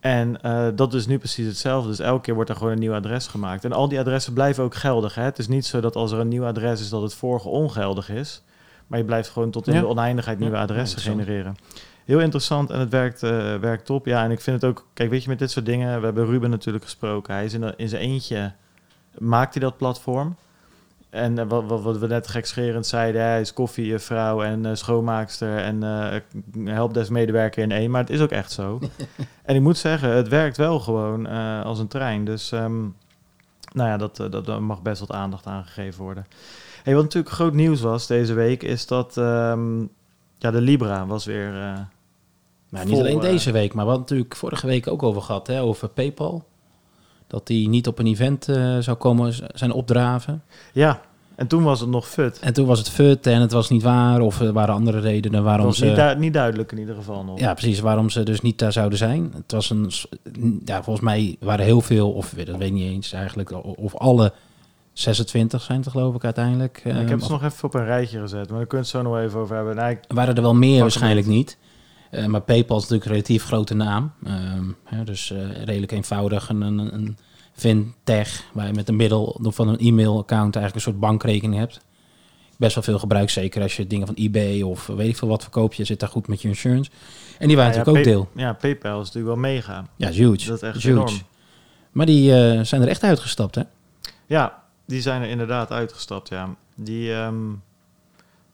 En 0.00 0.42
eh, 0.42 0.66
dat 0.74 0.94
is 0.94 1.06
nu 1.06 1.18
precies 1.18 1.46
hetzelfde. 1.46 1.88
Dus 1.88 1.98
elke 1.98 2.20
keer 2.20 2.34
wordt 2.34 2.50
er 2.50 2.56
gewoon 2.56 2.72
een 2.72 2.78
nieuw 2.78 2.94
adres 2.94 3.26
gemaakt. 3.26 3.64
En 3.64 3.72
al 3.72 3.88
die 3.88 3.98
adressen 3.98 4.32
blijven 4.32 4.64
ook 4.64 4.74
geldig. 4.74 5.14
Hè? 5.14 5.22
Het 5.22 5.38
is 5.38 5.48
niet 5.48 5.66
zo 5.66 5.80
dat 5.80 5.96
als 5.96 6.12
er 6.12 6.18
een 6.18 6.28
nieuw 6.28 6.44
adres 6.44 6.80
is, 6.80 6.88
dat 6.88 7.02
het 7.02 7.14
vorige 7.14 7.48
ongeldig 7.48 8.10
is. 8.10 8.42
Maar 8.86 8.98
je 8.98 9.04
blijft 9.04 9.28
gewoon 9.28 9.50
tot 9.50 9.66
in 9.66 9.74
Ja. 9.74 9.80
de 9.80 9.86
oneindigheid 9.86 10.38
nieuwe 10.38 10.56
adressen 10.56 11.00
genereren. 11.00 11.56
Heel 12.08 12.20
interessant 12.20 12.70
en 12.70 12.78
het 12.78 12.90
werkt, 12.90 13.22
eh, 13.22 13.54
werkt 13.54 13.86
top. 13.86 14.06
Ja, 14.06 14.24
en 14.24 14.30
ik 14.30 14.40
vind 14.40 14.62
het 14.62 14.70
ook... 14.70 14.86
Kijk, 14.94 15.10
weet 15.10 15.22
je, 15.22 15.28
met 15.28 15.38
dit 15.38 15.50
soort 15.50 15.66
dingen... 15.66 15.98
We 15.98 16.04
hebben 16.04 16.26
Ruben 16.26 16.50
natuurlijk 16.50 16.84
gesproken. 16.84 17.34
Hij 17.34 17.44
is 17.44 17.52
in, 17.52 17.60
de- 17.60 17.74
in 17.76 17.88
zijn 17.88 18.02
eentje... 18.02 18.52
Maakt 19.18 19.54
hij 19.54 19.62
dat 19.62 19.76
platform? 19.76 20.36
En 21.10 21.38
eh, 21.38 21.44
wat, 21.48 21.64
wat, 21.64 21.82
wat 21.82 21.98
we 21.98 22.06
net 22.06 22.28
gekscherend 22.28 22.86
zeiden... 22.86 23.22
Hij 23.22 23.40
is 23.40 23.52
koffievrouw 23.52 24.42
en 24.42 24.66
eh, 24.66 24.74
schoonmaakster... 24.74 25.58
en 25.58 25.82
helpdesk-medewerker 26.64 27.62
in 27.62 27.72
één. 27.72 27.90
Maar 27.90 28.00
het 28.00 28.10
is 28.10 28.20
ook 28.20 28.30
echt 28.30 28.52
zo. 28.52 28.80
en 29.44 29.54
ik 29.56 29.62
moet 29.62 29.78
zeggen, 29.78 30.10
het 30.10 30.28
werkt 30.28 30.56
wel 30.56 30.80
gewoon 30.80 31.26
als 31.64 31.78
een 31.78 31.88
trein. 31.88 32.24
Dus... 32.24 32.52
ehm, 32.52 32.80
nou 33.72 33.88
ja, 33.88 33.96
dat, 33.96 34.16
dat, 34.16 34.60
mag 34.60 34.82
best 34.82 35.00
wat 35.00 35.12
aandacht 35.12 35.46
aan 35.46 35.64
gegeven 35.64 36.02
worden. 36.02 36.26
Hey, 36.82 36.94
wat 36.94 37.02
natuurlijk 37.02 37.34
groot 37.34 37.54
nieuws 37.54 37.80
was 37.80 38.06
deze 38.06 38.34
week... 38.34 38.62
is 38.62 38.86
dat... 38.86 39.16
ehm, 39.16 39.80
ja, 40.38 40.50
de 40.50 40.60
Libra 40.60 41.06
was 41.06 41.24
weer... 41.24 41.86
eh, 42.68 42.72
Nou, 42.72 42.84
niet 42.84 42.94
vol, 42.94 43.04
alleen 43.04 43.16
eh, 43.20 43.30
deze 43.30 43.50
week, 43.52 43.74
maar 43.74 43.84
we 43.84 43.90
hadden 43.90 44.06
natuurlijk 44.08 44.36
vorige 44.36 44.66
week 44.66 44.86
ook 44.86 45.02
over 45.02 45.22
gehad, 45.22 45.46
hè, 45.46 45.62
over 45.62 45.88
PayPal. 45.88 46.44
Dat 47.26 47.46
die 47.46 47.68
niet 47.68 47.86
op 47.86 47.98
een 47.98 48.06
event 48.06 48.48
eh, 48.48 48.78
zou 48.78 48.96
komen 48.96 49.34
zijn 49.54 49.72
opdraven. 49.72 50.42
Ja, 50.72 51.00
en 51.34 51.46
toen 51.46 51.62
was 51.62 51.80
het 51.80 51.88
nog 51.88 52.08
fut. 52.08 52.38
En 52.38 52.52
toen 52.52 52.66
was 52.66 52.78
het 52.78 52.90
fut 52.90 53.26
en 53.26 53.40
het 53.40 53.52
was 53.52 53.68
niet 53.70 53.82
waar, 53.82 54.20
of 54.20 54.40
er 54.40 54.52
waren 54.52 54.74
andere 54.74 54.98
redenen 54.98 55.42
waarom 55.44 55.66
was 55.66 55.76
ze... 55.78 55.84
niet, 55.84 55.96
du- 55.96 56.14
niet 56.18 56.32
duidelijk 56.32 56.72
in 56.72 56.78
ieder 56.78 56.94
geval 56.94 57.24
nog. 57.24 57.38
Ja, 57.38 57.54
precies, 57.54 57.80
waarom 57.80 58.10
ze 58.10 58.22
dus 58.22 58.40
niet 58.40 58.58
daar 58.58 58.72
zouden 58.72 58.98
zijn. 58.98 59.32
Het 59.34 59.52
was 59.52 59.70
een... 59.70 59.90
Ja, 60.64 60.82
volgens 60.82 61.04
mij 61.04 61.36
waren 61.40 61.64
heel 61.64 61.80
veel, 61.80 62.12
of 62.12 62.34
dat 62.36 62.56
weet 62.56 62.60
ik 62.68 62.72
niet 62.72 62.90
eens 62.92 63.12
eigenlijk, 63.12 63.52
of 63.78 63.96
alle 63.96 64.32
26 64.92 65.62
zijn 65.62 65.80
het 65.80 65.88
geloof 65.90 66.14
ik 66.14 66.24
uiteindelijk. 66.24 66.80
Ja, 66.84 66.90
ik 66.90 66.96
ehm, 66.96 67.08
heb 67.08 67.20
ze 67.20 67.30
nog 67.30 67.42
even 67.44 67.64
op 67.64 67.74
een 67.74 67.84
rijtje 67.84 68.20
gezet, 68.20 68.48
maar 68.48 68.58
daar 68.58 68.66
kunnen 68.66 68.90
we 68.90 68.98
het 68.98 69.06
zo 69.06 69.10
nog 69.12 69.18
even 69.18 69.40
over 69.40 69.56
hebben. 69.56 69.76
Nou, 69.76 69.90
ik- 69.90 70.04
waren 70.08 70.34
er 70.34 70.42
wel 70.42 70.54
meer 70.54 70.80
waarschijnlijk 70.80 71.26
niet. 71.26 71.58
Eh, 72.10 72.26
maar 72.26 72.40
PayPal 72.40 72.76
is 72.76 72.82
natuurlijk 72.82 73.04
een 73.04 73.12
relatief 73.12 73.44
grote 73.44 73.74
naam. 73.74 74.12
Ehm, 74.24 75.04
dus 75.04 75.30
eh, 75.30 75.64
redelijk 75.64 75.92
eenvoudig. 75.92 76.48
Een, 76.48 76.60
een, 76.60 76.94
een 76.94 77.16
fintech 77.52 78.44
waar 78.52 78.66
je 78.66 78.72
met 78.72 78.86
de 78.86 78.92
middel 78.92 79.40
van 79.42 79.68
een 79.68 79.78
e-mail-account 79.78 80.56
eigenlijk 80.56 80.74
een 80.74 80.92
soort 80.92 81.00
bankrekening 81.00 81.60
hebt. 81.60 81.80
Best 82.56 82.74
wel 82.74 82.84
veel 82.84 82.98
gebruik, 82.98 83.30
zeker 83.30 83.62
als 83.62 83.76
je 83.76 83.86
dingen 83.86 84.06
van 84.06 84.16
eBay 84.16 84.62
of 84.62 84.86
weet 84.86 85.08
ik 85.08 85.16
veel 85.16 85.28
wat 85.28 85.42
verkoop. 85.42 85.74
Je 85.74 85.84
zit 85.84 86.00
daar 86.00 86.08
goed 86.08 86.28
met 86.28 86.42
je 86.42 86.48
insurance. 86.48 86.90
En 87.38 87.46
die 87.46 87.56
waren 87.56 87.72
ja, 87.72 87.78
natuurlijk 87.78 88.06
ook 88.06 88.12
deel. 88.12 88.28
Ja, 88.42 88.52
PayPal 88.52 89.00
is 89.00 89.06
natuurlijk 89.06 89.34
wel 89.34 89.52
mega. 89.52 89.86
Ja, 89.96 90.08
is 90.08 90.16
huge. 90.16 90.46
Dat 90.46 90.62
is 90.62 90.68
echt 90.68 90.74
huge. 90.74 90.88
enorm. 90.88 91.14
Maar 91.92 92.06
die 92.06 92.34
eh, 92.34 92.64
zijn 92.64 92.82
er 92.82 92.88
echt 92.88 93.02
uitgestapt, 93.02 93.54
hè? 93.54 93.62
Ja, 94.26 94.62
die 94.86 95.00
zijn 95.00 95.22
er 95.22 95.28
inderdaad 95.28 95.70
uitgestapt, 95.70 96.28
ja. 96.28 96.54
Die 96.74 97.12
ehm, 97.12 97.36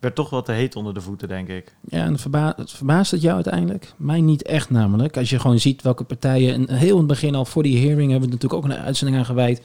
werd 0.05 0.15
toch 0.15 0.31
wat 0.31 0.45
te 0.45 0.53
heet 0.53 0.77
onder 0.77 0.95
de 0.95 1.01
voeten, 1.01 1.29
denk 1.29 1.49
ik. 1.49 1.77
Ja, 1.89 2.05
en 2.05 2.19
verba 2.19 2.53
het 2.57 2.71
verbaast 2.71 3.11
het 3.11 3.23
jou 3.23 3.35
uiteindelijk? 3.35 3.93
Mij 3.97 4.21
niet 4.21 4.43
echt 4.43 4.71
namelijk. 4.71 5.17
Als 5.17 5.31
je 5.31 5.39
gewoon 5.39 5.59
ziet 5.59 5.83
welke 5.83 6.05
partijen... 6.05 6.55
En 6.55 6.77
heel 6.77 6.93
in 6.93 6.99
het 6.99 7.07
begin 7.07 7.35
al 7.35 7.45
voor 7.45 7.63
die 7.63 7.79
hearing 7.79 8.11
hebben 8.11 8.29
we 8.29 8.35
natuurlijk 8.35 8.65
ook 8.65 8.71
een 8.71 8.85
uitzending 8.85 9.19
aan 9.19 9.25
gewijd. 9.25 9.63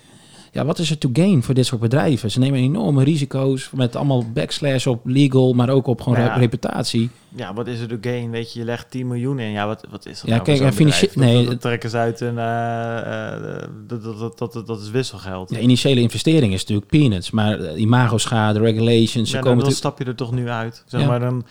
Ja, 0.51 0.65
wat 0.65 0.79
is 0.79 0.89
er 0.91 0.97
to 0.97 1.09
gain 1.13 1.43
voor 1.43 1.53
dit 1.53 1.65
soort 1.65 1.81
bedrijven? 1.81 2.31
Ze 2.31 2.39
nemen 2.39 2.59
enorme 2.59 3.03
risico's 3.03 3.69
met 3.75 3.95
allemaal 3.95 4.25
backslash 4.33 4.85
op 4.87 5.01
legal, 5.05 5.53
maar 5.53 5.69
ook 5.69 5.87
op 5.87 6.01
gewoon 6.01 6.17
Nou 6.17 6.29
ja. 6.29 6.33
re- 6.35 6.39
reputatie. 6.39 7.09
Ja, 7.35 7.53
wat 7.53 7.67
is 7.67 7.79
er 7.79 7.87
de 7.87 7.97
gain? 8.01 8.29
Weet 8.31 8.53
je, 8.53 8.59
je 8.59 8.65
legt 8.65 8.91
10 8.91 9.07
miljoen 9.07 9.39
in. 9.39 9.51
Ja, 9.51 9.67
wat, 9.67 9.85
wat 9.89 10.05
is 10.05 10.19
dat 10.19 10.29
Ja, 10.29 10.33
nou 10.33 10.43
kijk, 10.43 10.59
en 10.59 10.73
financieel- 10.73 11.11
nee, 11.15 11.45
dat, 11.45 11.61
trekken 11.61 11.89
ze 11.89 11.97
uit 11.97 12.19
een... 12.21 12.37
eh, 12.37 13.55
eh, 13.57 13.63
dat, 13.87 14.03
dat, 14.37 14.37
dat, 14.53 14.67
dat, 14.67 14.81
is 14.81 14.89
wisselgeld. 14.89 15.49
De 15.49 15.59
initiële 15.59 16.01
investering 16.01 16.53
is 16.53 16.59
natuurlijk 16.59 16.87
peanuts, 16.89 17.31
maar 17.31 17.59
eh, 17.59 17.81
imago-schade, 17.81 18.59
regulations, 18.59 19.29
ze 19.29 19.35
Ja, 19.35 19.41
komen 19.41 19.63
dan, 19.63 19.71
stap 19.73 19.97
je 19.99 20.05
er 20.05 20.15
toch 20.15 20.31
nu 20.31 20.49
uit. 20.49 20.83
Zeg 20.87 21.01
Ja. 21.01 21.07
maar 21.07 21.19
dan... 21.19 21.45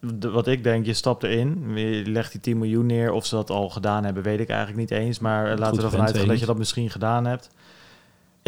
de- 0.00 0.30
wat 0.30 0.46
ik 0.46 0.62
denk, 0.64 0.86
je 0.86 0.92
stapt 0.94 1.22
erin, 1.22 1.62
je 1.74 2.02
legt 2.10 2.32
die 2.32 2.40
10 2.40 2.58
miljoen 2.58 2.86
neer. 2.86 3.12
Of 3.12 3.26
ze 3.26 3.34
dat 3.34 3.50
al 3.50 3.68
gedaan 3.68 4.04
hebben, 4.04 4.22
weet 4.22 4.40
ik 4.40 4.48
eigenlijk 4.48 4.78
niet 4.80 4.90
eens. 4.90 5.18
Maar 5.18 5.58
laten 5.58 5.76
we 5.76 5.82
ervan 5.82 6.00
uitgaan 6.00 6.26
dat 6.28 6.40
je 6.40 6.46
dat 6.46 6.58
misschien 6.58 6.90
gedaan 6.90 7.26
hebt. 7.26 7.50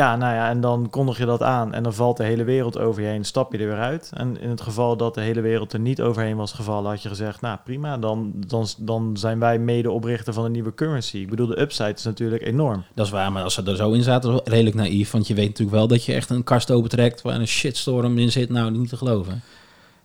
Ja, 0.00 0.16
nou 0.16 0.34
ja, 0.34 0.48
en 0.48 0.60
dan 0.60 0.90
kondig 0.90 1.18
je 1.18 1.24
dat 1.24 1.42
aan 1.42 1.74
en 1.74 1.82
dan 1.82 1.94
valt 1.94 2.16
de 2.16 2.24
hele 2.24 2.44
wereld 2.44 2.78
over 2.78 3.02
je 3.02 3.08
heen, 3.08 3.24
stap 3.24 3.52
je 3.52 3.58
er 3.58 3.66
weer 3.66 3.78
uit. 3.78 4.10
En 4.14 4.40
in 4.40 4.48
het 4.48 4.60
geval 4.60 4.96
dat 4.96 5.14
de 5.14 5.20
hele 5.20 5.40
wereld 5.40 5.72
er 5.72 5.80
niet 5.80 6.00
overheen 6.02 6.36
was 6.36 6.52
gevallen, 6.52 6.90
had 6.90 7.02
je 7.02 7.08
gezegd, 7.08 7.40
nou 7.40 7.58
prima, 7.64 7.98
dan, 7.98 8.32
dan, 8.46 8.66
dan 8.78 9.16
zijn 9.16 9.38
wij 9.38 9.58
medeoprichter 9.58 10.32
van 10.32 10.44
een 10.44 10.52
nieuwe 10.52 10.74
currency. 10.74 11.16
Ik 11.16 11.30
bedoel, 11.30 11.46
de 11.46 11.60
upside 11.60 11.92
is 11.92 12.02
natuurlijk 12.02 12.42
enorm. 12.42 12.84
Dat 12.94 13.06
is 13.06 13.12
waar, 13.12 13.32
maar 13.32 13.42
als 13.42 13.54
ze 13.54 13.62
er 13.62 13.76
zo 13.76 13.92
in 13.92 14.02
zaten, 14.02 14.32
was 14.32 14.40
redelijk 14.44 14.76
naïef. 14.76 15.10
Want 15.10 15.26
je 15.26 15.34
weet 15.34 15.48
natuurlijk 15.48 15.76
wel 15.76 15.88
dat 15.88 16.04
je 16.04 16.14
echt 16.14 16.30
een 16.30 16.44
kast 16.44 16.70
opentrekt 16.70 17.22
waar 17.22 17.34
een 17.34 17.48
shitstorm 17.48 18.18
in 18.18 18.32
zit. 18.32 18.48
Nou, 18.48 18.70
niet 18.70 18.88
te 18.88 18.96
geloven. 18.96 19.42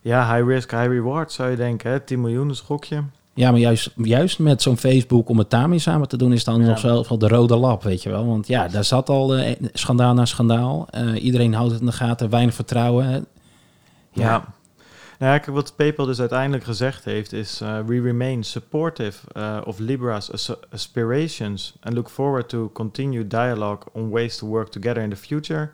Ja, 0.01 0.35
high 0.35 0.47
risk, 0.47 0.71
high 0.71 0.87
reward 0.87 1.31
zou 1.31 1.49
je 1.49 1.55
denken, 1.55 1.91
hè? 1.91 1.99
10 1.99 2.21
miljoen 2.21 2.49
is 2.49 2.59
een 2.59 2.65
gokje. 2.65 3.03
Ja, 3.37 3.51
maar 3.51 3.59
juist, 3.59 3.91
juist 3.95 4.39
met 4.39 4.61
zo'n 4.61 4.77
Facebook 4.77 5.29
om 5.29 5.37
het 5.37 5.49
daarmee 5.49 5.79
samen 5.79 6.07
te 6.07 6.17
doen, 6.17 6.33
is 6.33 6.43
dan 6.43 6.61
Ja. 6.61 6.67
nog 6.67 6.79
zelfs 6.79 7.09
wel 7.09 7.17
de 7.17 7.27
rode 7.27 7.55
lap, 7.55 7.83
weet 7.83 8.03
je 8.03 8.09
wel. 8.09 8.25
Want 8.25 8.47
ja, 8.47 8.67
daar 8.67 8.83
zat 8.83 9.09
al 9.09 9.35
eh, 9.35 9.55
schandaal 9.73 10.13
na 10.13 10.25
schandaal. 10.25 10.87
Eh, 10.89 11.23
iedereen 11.23 11.53
houdt 11.53 11.71
het 11.71 11.79
in 11.79 11.85
de 11.85 11.91
gaten, 11.91 12.29
weinig 12.29 12.53
vertrouwen. 12.55 13.25
Ja. 14.11 14.53
Nou 15.19 15.31
ja, 15.33 15.37
kijk, 15.39 15.55
wat 15.55 15.75
PayPal 15.75 16.05
dus 16.05 16.19
uiteindelijk 16.19 16.63
gezegd 16.63 17.05
heeft 17.05 17.33
is... 17.33 17.61
uh, 17.61 17.79
we 17.85 18.01
remain 18.01 18.43
supportive 18.43 19.17
of 19.65 19.79
Libra's 19.79 20.31
as- 20.31 20.51
aspirations... 20.73 21.73
and 21.81 21.93
look 21.95 22.09
forward 22.09 22.49
to 22.49 22.69
continued 22.73 23.29
dialogue 23.29 23.81
on 23.93 24.09
ways 24.09 24.37
to 24.37 24.47
work 24.47 24.67
together 24.69 25.03
in 25.03 25.09
the 25.09 25.15
future. 25.15 25.71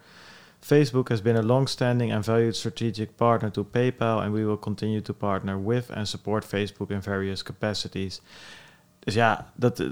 Facebook 0.61 1.09
has 1.09 1.21
been 1.21 1.35
a 1.35 1.41
long-standing 1.41 2.13
and 2.13 2.25
valued 2.25 2.55
strategic 2.55 3.15
partner 3.15 3.51
to 3.51 3.63
PayPal... 3.63 4.21
and 4.21 4.33
we 4.33 4.45
will 4.45 4.59
continue 4.59 5.01
to 5.01 5.13
partner 5.13 5.63
with 5.65 5.91
and 5.91 6.07
support 6.07 6.45
Facebook 6.45 6.89
in 6.89 7.01
various 7.01 7.43
capacities. 7.43 8.21
Dus 8.99 9.13
ja, 9.13 9.51
dat, 9.55 9.79
eh, 9.79 9.87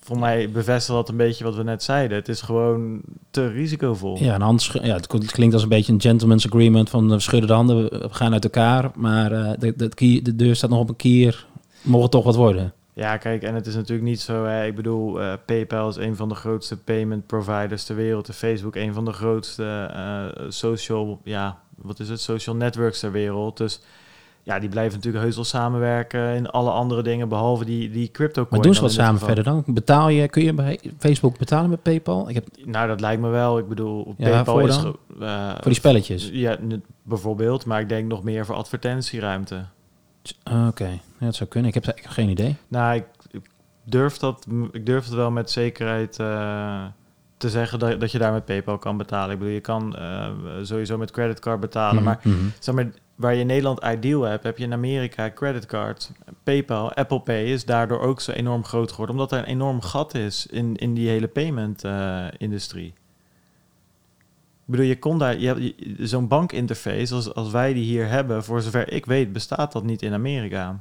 voor 0.00 0.18
mij 0.18 0.50
bevestigt 0.50 0.96
dat 0.96 1.08
een 1.08 1.16
beetje 1.16 1.44
wat 1.44 1.54
we 1.54 1.62
net 1.62 1.82
zeiden. 1.82 2.16
Het 2.16 2.28
is 2.28 2.40
gewoon 2.40 3.00
te 3.30 3.48
risicovol. 3.48 4.18
Ja, 4.18 4.34
een 4.34 4.40
hand 4.40 4.62
sch- 4.62 4.82
ja, 4.82 4.94
het 4.94 5.06
klinkt 5.06 5.54
als 5.54 5.62
een 5.62 5.68
beetje 5.68 5.92
een 5.92 6.00
gentleman's 6.00 6.46
agreement 6.46 6.90
van 6.90 7.08
we 7.10 7.20
schudden 7.20 7.48
de 7.48 7.54
handen, 7.54 7.90
we 7.90 8.08
gaan 8.10 8.32
uit 8.32 8.44
elkaar. 8.44 8.90
Maar 8.94 9.32
eh, 9.32 9.52
de, 9.58 9.76
de, 9.76 10.22
de 10.22 10.36
deur 10.36 10.56
staat 10.56 10.70
nog 10.70 10.80
op 10.80 10.88
een 10.88 10.96
kier, 10.96 11.46
mogen 11.82 12.02
het 12.02 12.10
toch 12.10 12.24
wat 12.24 12.36
worden. 12.36 12.72
Ja, 12.98 13.16
kijk, 13.16 13.42
en 13.42 13.54
het 13.54 13.66
is 13.66 13.74
natuurlijk 13.74 14.08
niet 14.08 14.20
zo. 14.20 14.44
Hè, 14.44 14.66
ik 14.66 14.74
bedoel, 14.74 15.20
eh, 15.20 15.32
PayPal 15.46 15.88
is 15.88 15.96
een 15.96 16.16
van 16.16 16.28
de 16.28 16.34
grootste 16.34 16.76
payment 16.76 17.26
providers 17.26 17.84
ter 17.84 17.96
wereld. 17.96 18.28
En 18.28 18.34
Facebook 18.34 18.74
een 18.76 18.94
van 18.94 19.04
de 19.04 19.12
grootste 19.12 19.90
eh, 19.92 20.44
social, 20.48 21.20
ja, 21.24 21.58
wat 21.76 22.00
is 22.00 22.08
het, 22.08 22.20
social 22.20 22.56
networks 22.56 23.00
ter 23.00 23.12
wereld. 23.12 23.56
Dus 23.56 23.80
ja, 24.42 24.58
die 24.58 24.68
blijven 24.68 24.94
natuurlijk 24.96 25.24
heus 25.24 25.34
wel 25.34 25.44
samenwerken 25.44 26.34
in 26.34 26.46
alle 26.50 26.70
andere 26.70 27.02
dingen, 27.02 27.28
behalve 27.28 27.64
die, 27.64 27.90
die 27.90 28.10
crypto 28.10 28.46
Maar 28.50 28.60
doen 28.60 28.74
ze 28.74 28.80
wat 28.80 28.92
samen 28.92 29.20
verder 29.20 29.44
dan? 29.44 29.62
Betaal 29.66 30.08
je, 30.08 30.28
kun 30.28 30.44
je 30.44 30.52
bij 30.52 30.80
Facebook 30.98 31.38
betalen 31.38 31.70
met 31.70 31.82
PayPal? 31.82 32.28
Ik 32.28 32.34
heb 32.34 32.46
Nou, 32.64 32.88
dat 32.88 33.00
lijkt 33.00 33.22
me 33.22 33.28
wel. 33.28 33.58
Ik 33.58 33.68
bedoel, 33.68 34.14
Ja, 34.16 34.30
PayPal 34.30 34.54
voor 34.58 34.68
is... 34.68 34.76
ge- 34.76 34.94
eh, 35.20 35.50
voor 35.52 35.60
die 35.64 35.74
spelletjes. 35.74 36.28
Ja, 36.32 36.56
bijvoorbeeld. 37.02 37.66
Maar 37.66 37.80
ik 37.80 37.88
denk 37.88 38.08
nog 38.08 38.22
meer 38.22 38.46
voor 38.46 38.54
advertentieruimte. 38.54 39.64
Oké, 40.68 40.88
ja, 41.18 41.24
dat 41.26 41.34
zou 41.34 41.48
kunnen. 41.48 41.68
Ik 41.68 41.74
heb, 41.74 41.96
ik 41.96 42.02
heb 42.02 42.12
geen 42.12 42.28
idee. 42.28 42.56
Nou, 42.68 42.96
ik, 42.96 43.06
ik 43.30 43.50
durf 43.84 44.16
dat, 44.16 44.46
ik 44.72 44.86
durf 44.86 45.04
het 45.04 45.14
wel 45.14 45.30
met 45.30 45.50
zekerheid 45.50 46.18
eh, 46.18 46.84
te 47.36 47.50
zeggen 47.50 47.78
dat, 47.78 48.00
dat 48.00 48.12
je 48.12 48.18
daar 48.18 48.32
met 48.32 48.44
PayPal 48.44 48.78
kan 48.78 48.96
betalen. 48.96 49.32
Ik 49.32 49.38
bedoel, 49.38 49.54
je 49.54 49.60
kan 49.60 49.96
eh, 49.96 50.30
sowieso 50.62 50.98
met 50.98 51.10
creditcard 51.10 51.60
betalen, 51.60 51.94
Mhm, 51.94 52.04
maar 52.04 52.20
mhm. 52.22 52.46
zeg 52.58 52.74
maar 52.74 52.90
waar 53.14 53.34
je 53.34 53.40
in 53.40 53.46
Nederland 53.46 53.84
Ideal 53.84 54.22
hebt, 54.22 54.42
heb 54.42 54.58
je 54.58 54.64
in 54.64 54.72
Amerika 54.72 55.30
creditcard, 55.30 56.12
PayPal, 56.42 56.92
Apple 56.92 57.20
Pay 57.20 57.44
is 57.44 57.64
daardoor 57.64 58.00
ook 58.00 58.20
zo 58.20 58.32
enorm 58.32 58.64
groot 58.64 58.90
geworden, 58.90 59.14
omdat 59.14 59.32
er 59.32 59.38
een 59.38 59.44
enorm 59.44 59.80
gat 59.80 60.14
is 60.14 60.46
in, 60.46 60.76
in 60.76 60.94
die 60.94 61.08
hele 61.08 61.28
payment 61.28 61.84
eh, 61.84 62.26
industrie. 62.36 62.86
Ik 64.68 64.74
bedoel, 64.74 64.86
je 64.86 64.98
kon 64.98 65.18
daar, 65.18 65.36
zo'n 65.98 66.28
bankinterface 66.28 67.14
als, 67.14 67.34
als 67.34 67.50
wij 67.50 67.72
die 67.72 67.84
hier 67.84 68.08
hebben, 68.08 68.44
voor 68.44 68.62
zover 68.62 68.92
ik 68.92 69.06
weet, 69.06 69.32
bestaat 69.32 69.72
dat 69.72 69.84
niet 69.84 70.02
in 70.02 70.12
Amerika. 70.12 70.76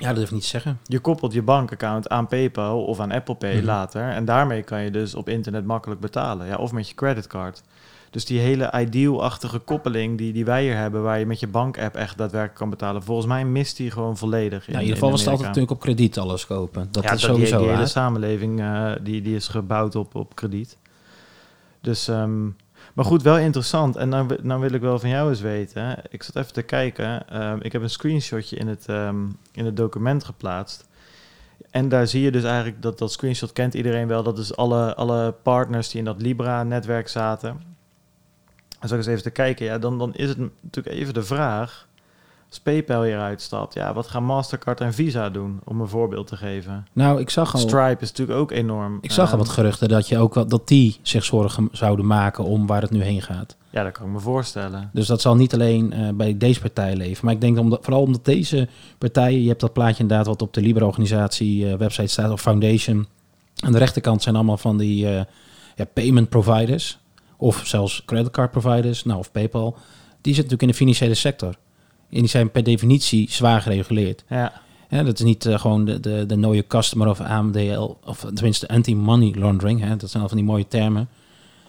Ja, 0.00 0.12
dat 0.12 0.24
ik 0.24 0.30
niet 0.30 0.42
te 0.42 0.48
zeggen. 0.48 0.78
Je 0.84 0.98
koppelt 0.98 1.32
je 1.32 1.42
bankaccount 1.42 2.08
aan 2.08 2.26
PayPal 2.26 2.84
of 2.84 3.00
aan 3.00 3.12
Apple 3.12 3.34
Pay 3.34 3.56
Mhm. 3.56 3.64
later. 3.64 4.02
En 4.10 4.24
daarmee 4.24 4.62
kan 4.62 4.82
je 4.82 4.90
dus 4.90 5.14
op 5.14 5.28
internet 5.28 5.64
makkelijk 5.64 6.00
betalen. 6.00 6.46
Ja, 6.46 6.56
of 6.56 6.72
met 6.72 6.88
je 6.88 6.94
creditcard. 6.94 7.62
Dus 8.10 8.24
die 8.24 8.40
hele 8.40 8.72
ideal-achtige 8.80 9.58
koppeling 9.58 10.18
die, 10.18 10.32
die 10.32 10.44
wij 10.44 10.62
hier 10.62 10.76
hebben, 10.76 11.02
waar 11.02 11.18
je 11.18 11.26
met 11.26 11.40
je 11.40 11.46
bankapp 11.46 11.94
echt 11.94 12.18
daadwerkelijk 12.18 12.58
kan 12.58 12.70
betalen, 12.70 13.02
volgens 13.02 13.26
mij 13.26 13.44
mist 13.44 13.76
die 13.76 13.90
gewoon 13.90 14.16
volledig. 14.16 14.66
Ja, 14.66 14.72
in 14.72 14.78
ieder 14.78 14.94
geval 14.94 15.10
was 15.10 15.20
het 15.20 15.28
altijd 15.28 15.46
natuurlijk 15.46 15.74
op 15.74 15.80
krediet 15.80 16.18
alles 16.18 16.46
kopen. 16.46 16.88
Dat 16.90 17.02
ja, 17.02 17.12
is 17.12 17.20
dat- 17.20 17.30
sowieso 17.30 17.56
die, 17.58 17.66
die 17.66 17.74
hele 17.74 17.86
samenleving 17.88 18.60
eh, 18.60 18.90
die, 19.02 19.22
die 19.22 19.34
is 19.36 19.48
gebouwd 19.48 19.94
op, 19.96 20.14
op 20.14 20.34
krediet. 20.34 20.76
Dus, 21.80 22.08
ehm, 22.08 22.46
maar 23.00 23.08
goed, 23.08 23.22
wel 23.22 23.38
interessant. 23.38 23.96
En 23.96 24.08
nou, 24.08 24.26
wi- 24.26 24.38
nou 24.42 24.60
wil 24.60 24.72
ik 24.72 24.80
wel 24.80 24.98
van 24.98 25.08
jou 25.08 25.28
eens 25.28 25.40
weten. 25.40 26.02
Ik 26.08 26.22
zat 26.22 26.36
even 26.36 26.52
te 26.52 26.62
kijken. 26.62 27.28
Ehm, 27.28 27.58
ik 27.60 27.72
heb 27.72 27.82
een 27.82 27.90
screenshotje 27.90 28.56
in 28.56 28.68
het, 28.68 28.86
ehm, 28.86 29.26
in 29.52 29.64
het 29.64 29.76
document 29.76 30.24
geplaatst. 30.24 30.88
En 31.70 31.88
daar 31.88 32.06
zie 32.06 32.22
je 32.22 32.30
dus 32.30 32.42
eigenlijk 32.44 32.82
dat 32.82 32.98
dat 32.98 33.12
screenshot 33.12 33.52
kent 33.52 33.74
iedereen 33.74 34.06
wel. 34.08 34.22
Dat 34.22 34.38
is 34.38 34.56
alle, 34.56 34.94
alle 34.94 35.32
partners 35.42 35.88
die 35.88 35.98
in 35.98 36.04
dat 36.04 36.20
Libra-netwerk 36.22 37.08
zaten. 37.08 37.60
En 38.80 38.88
zo 38.88 38.96
eens 38.96 39.06
even 39.06 39.22
te 39.22 39.30
kijken. 39.30 39.64
Ja, 39.66 39.78
dan, 39.78 39.98
dan 39.98 40.14
is 40.14 40.28
het 40.28 40.38
natuurlijk 40.38 40.96
even 40.96 41.14
de 41.14 41.22
vraag. 41.22 41.88
Als 42.50 42.60
PayPal 42.60 43.02
hieruit 43.02 43.42
stapt, 43.42 43.74
ja, 43.74 43.94
wat 43.94 44.06
gaan 44.06 44.24
Mastercard 44.24 44.80
en 44.80 44.92
Visa 44.94 45.30
doen? 45.30 45.60
Om 45.64 45.80
een 45.80 45.88
voorbeeld 45.88 46.26
te 46.26 46.36
geven. 46.36 46.86
Nou, 46.92 47.20
ik 47.20 47.30
zag 47.30 47.54
al, 47.54 47.60
Stripe 47.60 47.96
is 48.02 48.08
natuurlijk 48.08 48.38
ook 48.38 48.50
enorm. 48.50 48.98
ik 49.00 49.10
zag 49.10 49.26
al 49.26 49.30
Ehm, 49.38 49.38
wat 49.46 49.48
geruchten 49.54 49.88
dat, 49.88 50.08
je 50.08 50.18
ook, 50.18 50.34
wel- 50.34 50.46
dat 50.46 50.68
die 50.68 50.98
zich 51.02 51.24
zorgen 51.24 51.68
zouden 51.72 52.06
maken 52.06 52.44
om 52.44 52.66
waar 52.66 52.82
het 52.82 52.90
nu 52.90 53.02
heen 53.02 53.22
gaat. 53.22 53.56
Ja, 53.70 53.82
dat 53.82 53.92
kan 53.92 54.06
ik 54.06 54.12
me 54.12 54.18
voorstellen. 54.18 54.90
Dus 54.92 55.06
dat 55.06 55.20
zal 55.20 55.34
niet 55.36 55.54
alleen 55.54 55.92
eh, 55.92 56.08
bij 56.14 56.36
deze 56.36 56.60
partij 56.60 56.96
leven. 56.96 57.24
Maar 57.24 57.34
ik 57.34 57.40
denk 57.40 57.58
omdat, 57.58 57.78
vooral 57.82 58.02
omdat 58.02 58.24
deze 58.24 58.68
partijen... 58.98 59.42
Je 59.42 59.48
hebt 59.48 59.60
dat 59.60 59.72
plaatje 59.72 60.02
inderdaad 60.02 60.26
wat 60.26 60.42
op 60.42 60.54
de 60.54 60.60
Libra-organisatie 60.60 61.68
eh, 61.70 61.74
website 61.76 62.06
staat, 62.06 62.30
of 62.30 62.40
Foundation. 62.40 63.06
Aan 63.56 63.72
de 63.72 63.78
rechterkant 63.78 64.22
zijn 64.22 64.34
allemaal 64.34 64.56
van 64.56 64.78
die 64.78 65.06
eh, 65.06 65.24
ja, 65.76 65.84
payment 65.92 66.28
providers. 66.28 66.98
Of 67.36 67.62
zelfs 67.64 68.02
creditcard 68.04 68.50
providers, 68.50 69.04
nou 69.04 69.18
of 69.18 69.32
PayPal. 69.32 69.76
Die 70.20 70.34
zitten 70.34 70.34
natuurlijk 70.34 70.62
in 70.62 70.68
de 70.68 70.74
financiële 70.74 71.14
sector. 71.14 71.54
En 72.10 72.18
die 72.18 72.26
zijn 72.28 72.50
per 72.50 72.62
definitie 72.62 73.30
zwaar 73.30 73.62
gereguleerd. 73.62 74.24
Ja, 74.28 74.52
Ja, 74.90 75.02
dat 75.02 75.14
is 75.18 75.24
niet 75.24 75.46
eh, 75.46 75.58
gewoon 75.58 75.84
de, 75.84 76.00
de, 76.00 76.24
de 76.26 76.64
customer 76.68 77.08
of 77.08 77.20
AMDL, 77.20 77.94
of 78.04 78.26
tenminste 78.34 78.68
anti-money 78.68 79.34
laundering. 79.38 79.80
Hè. 79.80 79.96
Dat 79.96 80.10
zijn 80.10 80.22
al 80.22 80.28
van 80.28 80.38
die 80.38 80.46
mooie 80.46 80.68
termen. 80.68 81.08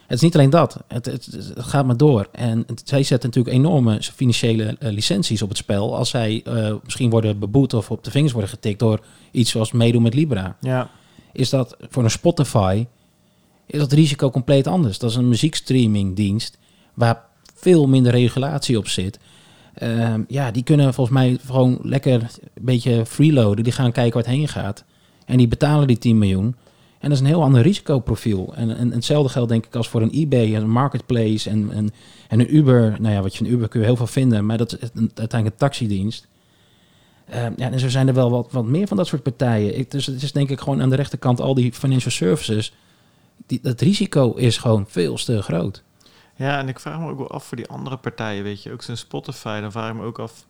Het 0.07 0.19
is 0.19 0.25
niet 0.25 0.35
alleen 0.35 0.49
dat. 0.49 0.83
Het, 0.87 1.05
het, 1.05 1.25
het 1.25 1.53
gaat 1.55 1.85
maar 1.85 1.97
door. 1.97 2.27
En 2.31 2.63
het- 2.67 2.81
zij 2.85 3.03
zetten 3.03 3.29
natuurlijk 3.29 3.55
enorme 3.55 4.01
financiële 4.01 4.75
eh, 4.79 4.91
licenties 4.91 5.41
op 5.41 5.49
het 5.49 5.57
spel. 5.57 5.95
Als 5.95 6.09
zij 6.09 6.41
eh, 6.45 6.73
misschien 6.83 7.09
worden 7.09 7.39
beboet 7.39 7.73
of 7.73 7.91
op 7.91 8.03
de 8.03 8.11
vingers 8.11 8.33
worden 8.33 8.51
getikt 8.51 8.79
door 8.79 8.99
iets 9.31 9.51
zoals 9.51 9.71
meedoen 9.71 10.01
met 10.01 10.13
Libra. 10.13 10.57
ja. 10.61 10.89
Is 11.33 11.49
dat 11.49 11.75
voor 11.89 12.03
een 12.03 12.11
Spotify, 12.11 12.85
is 13.65 13.79
dat 13.79 13.91
risico 13.91 14.29
compleet 14.29 14.67
anders. 14.67 14.99
Dat 14.99 15.09
is 15.09 15.15
een 15.15 15.27
muziekstreamingdienst 15.29 16.57
waar 16.93 17.23
veel 17.55 17.87
minder 17.87 18.11
regulatie 18.11 18.77
op 18.77 18.87
zit. 18.87 19.19
Ehm, 19.81 20.21
ja, 20.27 20.51
die 20.51 20.63
kunnen 20.63 20.93
volgens 20.93 21.17
mij 21.17 21.37
gewoon 21.45 21.79
lekker 21.83 22.13
een 22.13 22.65
beetje 22.65 23.05
freeloaden. 23.05 23.63
Die 23.63 23.73
gaan 23.73 23.91
kijken 23.91 24.13
waar 24.13 24.23
het 24.23 24.33
heen 24.37 24.47
gaat. 24.47 24.83
En 25.25 25.37
die 25.37 25.47
betalen 25.47 25.87
die 25.87 25.97
10 25.97 26.17
miljoen. 26.17 26.55
En 26.99 27.09
dat 27.09 27.11
is 27.11 27.19
een 27.19 27.25
heel 27.25 27.43
ander 27.43 27.61
risicoprofiel. 27.61 28.53
En, 28.55 28.77
en, 28.77 28.91
hetzelfde 28.91 29.29
geldt 29.29 29.49
denk 29.49 29.65
ik 29.65 29.75
als 29.75 29.89
voor 29.89 30.01
een 30.01 30.11
eBay, 30.11 30.55
een 30.55 30.69
marketplace 30.69 31.49
en, 31.49 31.71
en, 31.71 31.89
en 32.27 32.39
een 32.39 32.55
Uber. 32.55 32.95
Nou 32.99 33.13
ja, 33.13 33.21
wat 33.21 33.31
je 33.31 33.43
van 33.43 33.53
Uber 33.53 33.67
kun 33.67 33.79
je 33.79 33.85
heel 33.85 33.95
veel 33.95 34.07
vinden, 34.07 34.45
maar 34.45 34.57
dat 34.57 34.71
is 34.73 34.89
uiteindelijk 34.95 35.45
een 35.45 35.67
taxidienst. 35.67 36.27
Ehm, 37.29 37.53
ja, 37.55 37.71
en 37.71 37.79
zo 37.79 37.89
zijn 37.89 38.07
er 38.07 38.13
wel 38.13 38.29
wat, 38.29 38.47
wat 38.51 38.65
meer 38.65 38.87
van 38.87 38.97
dat 38.97 39.07
soort 39.07 39.23
partijen. 39.23 39.85
Dus 39.89 40.05
het 40.05 40.21
is 40.21 40.31
denk 40.31 40.49
ik 40.49 40.59
gewoon 40.59 40.81
aan 40.81 40.89
de 40.89 40.95
rechterkant 40.95 41.41
al 41.41 41.53
die 41.53 41.73
financial 41.73 42.11
services. 42.11 42.73
Die, 43.47 43.59
dat 43.61 43.81
risico 43.81 44.33
is 44.33 44.57
gewoon 44.57 44.85
veel 44.87 45.15
te 45.15 45.41
groot. 45.41 45.83
Ja, 46.35 46.59
en 46.59 46.67
ik 46.67 46.79
vraag 46.79 46.99
me 46.99 47.09
ook 47.09 47.17
wel 47.17 47.31
af 47.31 47.43
voor 47.43 47.57
die 47.57 47.67
andere 47.67 47.97
partijen, 47.97 48.43
weet 48.43 48.63
je. 48.63 48.71
Ook 48.71 48.81
zo'n 48.81 48.95
Spotify, 48.95 49.61
dan 49.61 49.71
vraag 49.71 49.89
ik 49.89 49.95
me 49.95 50.03
ook 50.03 50.19
af... 50.19 50.45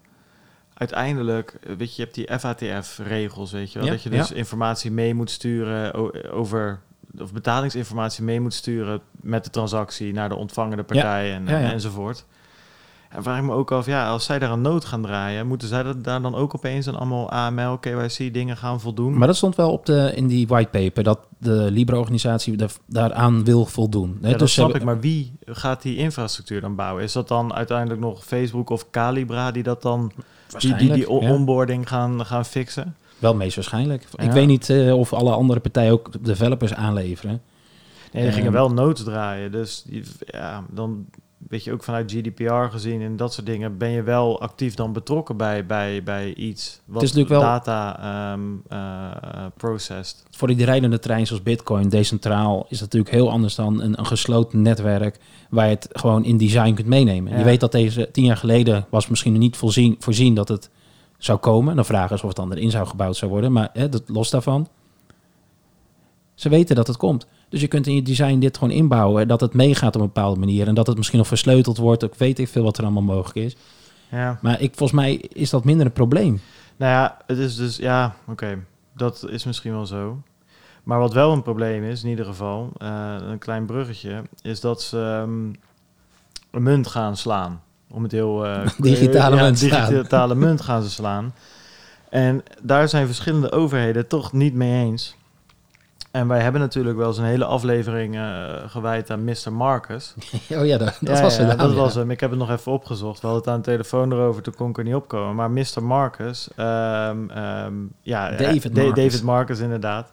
Uiteindelijk, 0.73 1.57
eh, 1.63 1.75
weet 1.75 1.95
je, 1.95 2.01
je 2.01 2.01
hebt 2.01 2.15
die 2.15 2.39
FATF-regels, 2.39 3.51
weet 3.51 3.71
je 3.71 3.79
wel. 3.79 3.87
Ja, 3.87 3.93
dat 3.93 4.03
je 4.03 4.09
dus 4.09 4.29
ja. 4.29 4.35
informatie 4.35 4.91
mee 4.91 5.13
moet 5.13 5.29
sturen 5.29 5.93
o- 5.93 6.11
over... 6.31 6.79
Of 7.19 7.33
betalingsinformatie 7.33 8.23
mee 8.23 8.41
moet 8.41 8.53
sturen 8.53 9.01
met 9.11 9.43
de 9.43 9.49
transactie 9.49 10.13
naar 10.13 10.29
de 10.29 10.35
ontvangende 10.35 10.83
partij 10.83 11.33
en, 11.33 11.47
enzovoort. 11.47 12.25
En 13.11 13.23
vraag 13.23 13.37
ik 13.37 13.43
me 13.43 13.53
ook 13.53 13.71
af, 13.71 13.85
ja, 13.85 14.09
als 14.09 14.25
zij 14.25 14.39
daar 14.39 14.51
een 14.51 14.61
nood 14.61 14.85
gaan 14.85 15.01
draaien, 15.01 15.47
moeten 15.47 15.67
zij 15.67 15.83
dat 15.83 16.03
daar 16.03 16.21
dan 16.21 16.35
ook 16.35 16.55
opeens 16.55 16.87
aan 16.87 16.95
allemaal 16.95 17.29
AML, 17.31 17.77
KYC 17.77 18.33
dingen 18.33 18.57
gaan 18.57 18.79
voldoen? 18.79 19.17
Maar 19.17 19.27
dat 19.27 19.35
stond 19.35 19.55
wel 19.55 19.71
op 19.71 19.85
de, 19.85 20.11
in 20.15 20.27
die 20.27 20.47
whitepaper 20.47 21.03
dat 21.03 21.19
de 21.37 21.67
Libra-organisatie 21.71 22.55
daar- 22.57 22.71
daaraan 22.85 23.43
wil 23.43 23.65
voldoen. 23.65 24.17
Hè, 24.21 24.25
Ja, 24.25 24.29
dat 24.31 24.39
dus 24.39 24.53
snap 24.53 24.69
ze- 24.69 24.75
ik. 24.75 24.83
Maar 24.83 24.99
wie 24.99 25.31
gaat 25.45 25.81
die 25.81 25.97
infrastructuur 25.97 26.61
dan 26.61 26.75
bouwen? 26.75 27.03
Is 27.03 27.11
dat 27.11 27.27
dan 27.27 27.53
uiteindelijk 27.53 27.99
nog 27.99 28.23
Facebook 28.23 28.69
of 28.69 28.89
Calibra 28.89 29.51
die 29.51 29.63
dat 29.63 29.81
dan 29.81 30.11
die, 30.57 30.75
die, 30.75 30.91
die 30.93 31.01
ja. 31.01 31.31
onboarding 31.33 31.87
gaan, 31.87 32.25
gaan 32.25 32.45
fixen. 32.45 32.95
Wel 33.19 33.35
meest 33.35 33.55
waarschijnlijk. 33.55 34.05
Ik 34.15 34.31
weet 34.31 34.47
niet 34.47 34.69
eh, 34.69 34.97
of 34.97 35.13
alle 35.13 35.31
andere 35.31 35.59
partijen 35.59 35.91
ook 35.91 36.09
developers 36.25 36.73
aanleveren. 36.73 37.41
Nee, 38.11 38.23
die 38.23 38.31
gingen 38.31 38.45
Ehm. 38.47 38.55
wel 38.55 38.71
notes 38.71 39.03
draaien. 39.03 39.51
Dus 39.51 39.85
ja, 40.19 40.63
dan 40.69 41.05
weet 41.49 41.63
je 41.63 41.71
ook 41.71 41.83
vanuit 41.83 42.11
GDPR 42.11 42.53
gezien 42.53 43.01
en 43.01 43.15
dat 43.15 43.33
soort 43.33 43.45
dingen, 43.45 43.77
ben 43.77 43.89
je 43.89 44.03
wel 44.03 44.41
actief 44.41 44.73
dan 44.73 44.93
betrokken 44.93 45.37
bij, 45.37 45.65
bij, 45.65 46.03
bij 46.03 46.33
iets 46.33 46.81
wat 46.85 47.03
is 47.03 47.13
natuurlijk 47.13 47.41
wel- 47.41 47.49
data 47.49 47.99
eh, 48.69 49.45
processed. 49.57 50.23
Voor 50.31 50.47
die 50.47 50.65
rijdende 50.65 50.99
trein 50.99 51.27
zoals 51.27 51.43
Bitcoin, 51.43 51.89
decentraal, 51.89 52.65
is 52.69 52.79
dat 52.79 52.91
natuurlijk 52.91 53.11
heel 53.11 53.31
anders 53.31 53.55
dan 53.55 53.81
een, 53.81 53.99
een 53.99 54.05
gesloten 54.05 54.61
netwerk 54.61 55.19
waar 55.49 55.65
je 55.65 55.75
het 55.75 55.87
gewoon 55.91 56.23
in 56.23 56.37
design 56.37 56.73
kunt 56.73 56.87
meenemen. 56.87 57.31
Ja. 57.31 57.37
Je 57.37 57.43
weet 57.43 57.59
dat 57.59 57.71
deze 57.71 58.09
tien 58.11 58.25
jaar 58.25 58.37
geleden 58.37 58.85
was 58.89 59.07
misschien 59.07 59.37
niet 59.37 59.57
voorzien, 59.57 59.95
voorzien 59.99 60.33
dat 60.33 60.47
het 60.47 60.69
zou 61.17 61.39
komen. 61.39 61.75
Dan 61.75 61.85
vragen 61.85 62.15
is 62.15 62.21
of 62.21 62.27
het 62.27 62.37
dan 62.37 62.51
erin 62.51 62.71
zou 62.71 62.87
gebouwd 62.87 63.15
zou 63.15 63.31
worden, 63.31 63.51
maar 63.51 63.69
hè, 63.73 63.89
dat, 63.89 64.03
los 64.05 64.29
daarvan. 64.29 64.67
Ze 66.33 66.49
weten 66.49 66.75
dat 66.75 66.87
het 66.87 66.97
komt. 66.97 67.27
Dus 67.51 67.61
je 67.61 67.67
kunt 67.67 67.87
in 67.87 67.95
je 67.95 68.01
design 68.01 68.39
dit 68.39 68.57
gewoon 68.57 68.73
inbouwen, 68.73 69.27
dat 69.27 69.41
het 69.41 69.53
meegaat 69.53 69.95
op 69.95 70.01
een 70.01 70.07
bepaalde 70.07 70.39
manier 70.39 70.67
en 70.67 70.75
dat 70.75 70.87
het 70.87 70.97
misschien 70.97 71.17
nog 71.17 71.27
versleuteld 71.27 71.77
wordt. 71.77 72.03
Ik 72.03 72.15
weet 72.15 72.39
ik 72.39 72.47
veel 72.47 72.63
wat 72.63 72.77
er 72.77 72.83
allemaal 72.83 73.03
mogelijk 73.03 73.35
is. 73.35 73.55
Ja. 74.11 74.39
Maar 74.41 74.61
ik, 74.61 74.71
volgens 74.75 74.99
mij 74.99 75.13
is 75.15 75.49
dat 75.49 75.63
minder 75.63 75.85
een 75.85 75.91
probleem. 75.91 76.41
Nou 76.77 76.91
ja, 76.91 77.17
het 77.27 77.37
is 77.37 77.55
dus, 77.55 77.77
ja, 77.77 78.15
oké, 78.27 78.63
dat 78.95 79.25
is 79.29 79.43
misschien 79.43 79.71
wel 79.71 79.85
zo. 79.85 80.21
Maar 80.83 80.99
wat 80.99 81.13
wel 81.13 81.31
een 81.31 81.41
probleem 81.41 81.83
is, 81.83 82.03
in 82.03 82.09
ieder 82.09 82.25
geval, 82.25 82.71
eh, 82.77 83.15
een 83.29 83.37
klein 83.37 83.65
bruggetje, 83.65 84.21
is 84.41 84.59
dat 84.59 84.81
ze 84.81 84.97
ehm, 84.97 85.53
een 86.51 86.63
munt 86.63 86.87
gaan 86.87 87.17
slaan. 87.17 87.61
Om 87.89 88.03
het 88.03 88.11
heel... 88.11 88.45
eh, 88.45 88.67
Digitale 88.77 89.35
ja, 89.35 89.41
munt 89.41 89.59
digitale 89.59 90.35
munt 90.35 90.61
gaan 90.61 90.83
ze 90.83 90.89
slaan. 90.89 91.33
En 92.09 92.43
daar 92.61 92.89
zijn 92.89 93.05
verschillende 93.05 93.51
overheden 93.51 94.07
toch 94.07 94.33
niet 94.33 94.53
mee 94.53 94.85
eens. 94.85 95.15
En 96.11 96.27
wij 96.27 96.41
hebben 96.41 96.61
natuurlijk 96.61 96.97
wel 96.97 97.07
eens 97.07 97.17
een 97.17 97.23
hele 97.23 97.45
aflevering 97.45 98.15
eh, 98.15 98.53
gewijd 98.67 99.09
aan 99.09 99.23
Mr. 99.23 99.53
Marcus. 99.53 100.13
Oh 100.59 100.65
ja, 100.65 100.77
dat, 100.77 100.97
dat 101.01 101.17
Ja, 101.17 101.23
was 101.23 101.37
ja, 101.37 101.43
het. 101.43 101.59
dat 101.59 101.73
was 101.73 101.95
hem. 101.95 102.11
Ik 102.11 102.19
heb 102.19 102.29
het 102.29 102.39
nog 102.39 102.49
even 102.49 102.71
opgezocht. 102.71 103.21
We 103.21 103.27
hadden 103.27 103.43
het 103.45 103.53
aan 103.53 103.61
de 103.61 103.69
telefoon 103.69 104.11
erover, 104.11 104.41
toen 104.41 104.53
kon 104.55 104.69
ik 104.69 104.77
er 104.77 104.83
niet 104.83 104.95
opkomen. 104.95 105.35
Maar 105.35 105.51
Mr. 105.51 105.83
Marcus, 105.83 106.47
ehm, 106.55 107.29
ehm, 107.29 107.73
ja, 108.01 108.29
David 108.31 108.65
eh, 108.65 108.73
Marcus. 108.83 109.03
David 109.03 109.23
Marcus 109.23 109.59
inderdaad. 109.59 110.11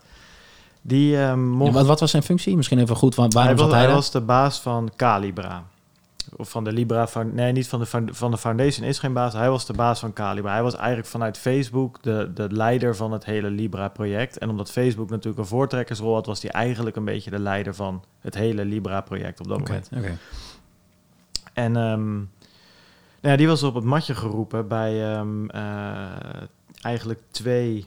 Die 0.83 1.19
ehm, 1.19 1.47
mocht... 1.49 1.73
wat, 1.73 1.87
wat 1.87 2.01
was 2.01 2.11
zijn 2.11 2.23
functie? 2.23 2.57
Misschien 2.57 2.79
even 2.79 2.97
goed, 2.97 3.15
wa- 3.15 3.29
waarom 3.29 3.57
hij, 3.57 3.57
was, 3.57 3.65
zat 3.65 3.75
hij 3.79 3.85
hij 3.87 3.95
was 3.95 4.11
de 4.11 4.21
baas 4.21 4.61
van 4.61 4.91
Calibra. 4.97 5.63
Of 6.37 6.51
van 6.51 6.65
de 6.65 6.73
Libra. 6.73 7.07
Found- 7.07 7.35
nee, 7.35 7.53
niet 7.53 7.69
van 7.69 7.81
de, 7.81 7.87
van 8.11 8.31
de 8.31 8.39
Foundation 8.39 8.87
is 8.87 8.99
geen 8.99 9.13
baas. 9.13 9.33
Hij 9.33 9.51
was 9.51 9.67
de 9.67 9.73
baas 9.73 10.01
van 10.01 10.13
Calibra. 10.13 10.53
Hij 10.53 10.63
was 10.63 10.77
eigenlijk 10.77 11.09
vanuit 11.09 11.39
Facebook 11.39 12.03
de, 12.03 12.31
de 12.35 12.47
leider 12.51 12.97
van 12.97 13.13
het 13.13 13.25
hele 13.25 13.51
Libra-project. 13.51 14.39
En 14.39 14.49
omdat 14.49 14.71
Facebook 14.71 15.11
natuurlijk 15.11 15.39
een 15.39 15.47
voortrekkersrol 15.47 16.15
had, 16.15 16.27
was 16.27 16.43
hij 16.43 16.51
eigenlijk 16.51 16.97
een 16.97 17.05
beetje 17.05 17.31
de 17.31 17.39
leider 17.39 17.75
van 17.75 18.05
het 18.21 18.35
hele 18.35 18.65
Libra-project 18.65 19.41
op 19.41 19.49
dat 19.49 19.59
moment. 19.59 19.89
En 21.53 21.77
ehm, 21.77 22.15
nou 22.17 22.27
ja, 23.21 23.37
die 23.37 23.47
was 23.47 23.63
op 23.63 23.75
het 23.75 23.85
matje 23.85 24.15
geroepen 24.15 24.69
bij 24.69 25.13
ehm, 25.15 25.49
eh, 25.49 26.43
eigenlijk 26.81 27.21
twee. 27.31 27.87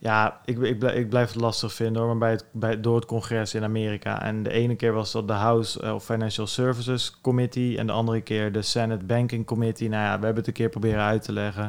Ja, 0.00 0.40
ik, 0.44 0.58
ik, 0.58 0.78
blijf, 0.78 0.94
ik 0.94 1.08
blijf 1.08 1.32
het 1.32 1.40
lastig 1.40 1.72
vinden 1.72 2.02
hoor, 2.02 2.10
maar 2.10 2.18
bij 2.18 2.30
het, 2.30 2.44
bij, 2.52 2.80
door 2.80 2.96
het 2.96 3.04
congres 3.04 3.54
in 3.54 3.62
Amerika. 3.64 4.22
En 4.22 4.42
de 4.42 4.50
ene 4.50 4.76
keer 4.76 4.92
was 4.92 5.12
dat 5.12 5.28
de 5.28 5.34
House 5.34 5.80
eh, 5.80 5.94
of 5.94 6.04
Financial 6.04 6.46
Services 6.46 7.20
Committee 7.20 7.78
en 7.78 7.86
de 7.86 7.92
andere 7.92 8.20
keer 8.20 8.52
de 8.52 8.62
Senate 8.62 9.04
Banking 9.04 9.46
Committee. 9.46 9.88
Nou 9.88 10.02
ja, 10.02 10.18
we 10.18 10.24
hebben 10.24 10.36
het 10.36 10.46
een 10.46 10.52
keer 10.52 10.68
proberen 10.68 11.02
uit 11.02 11.22
te 11.22 11.32
leggen. 11.32 11.66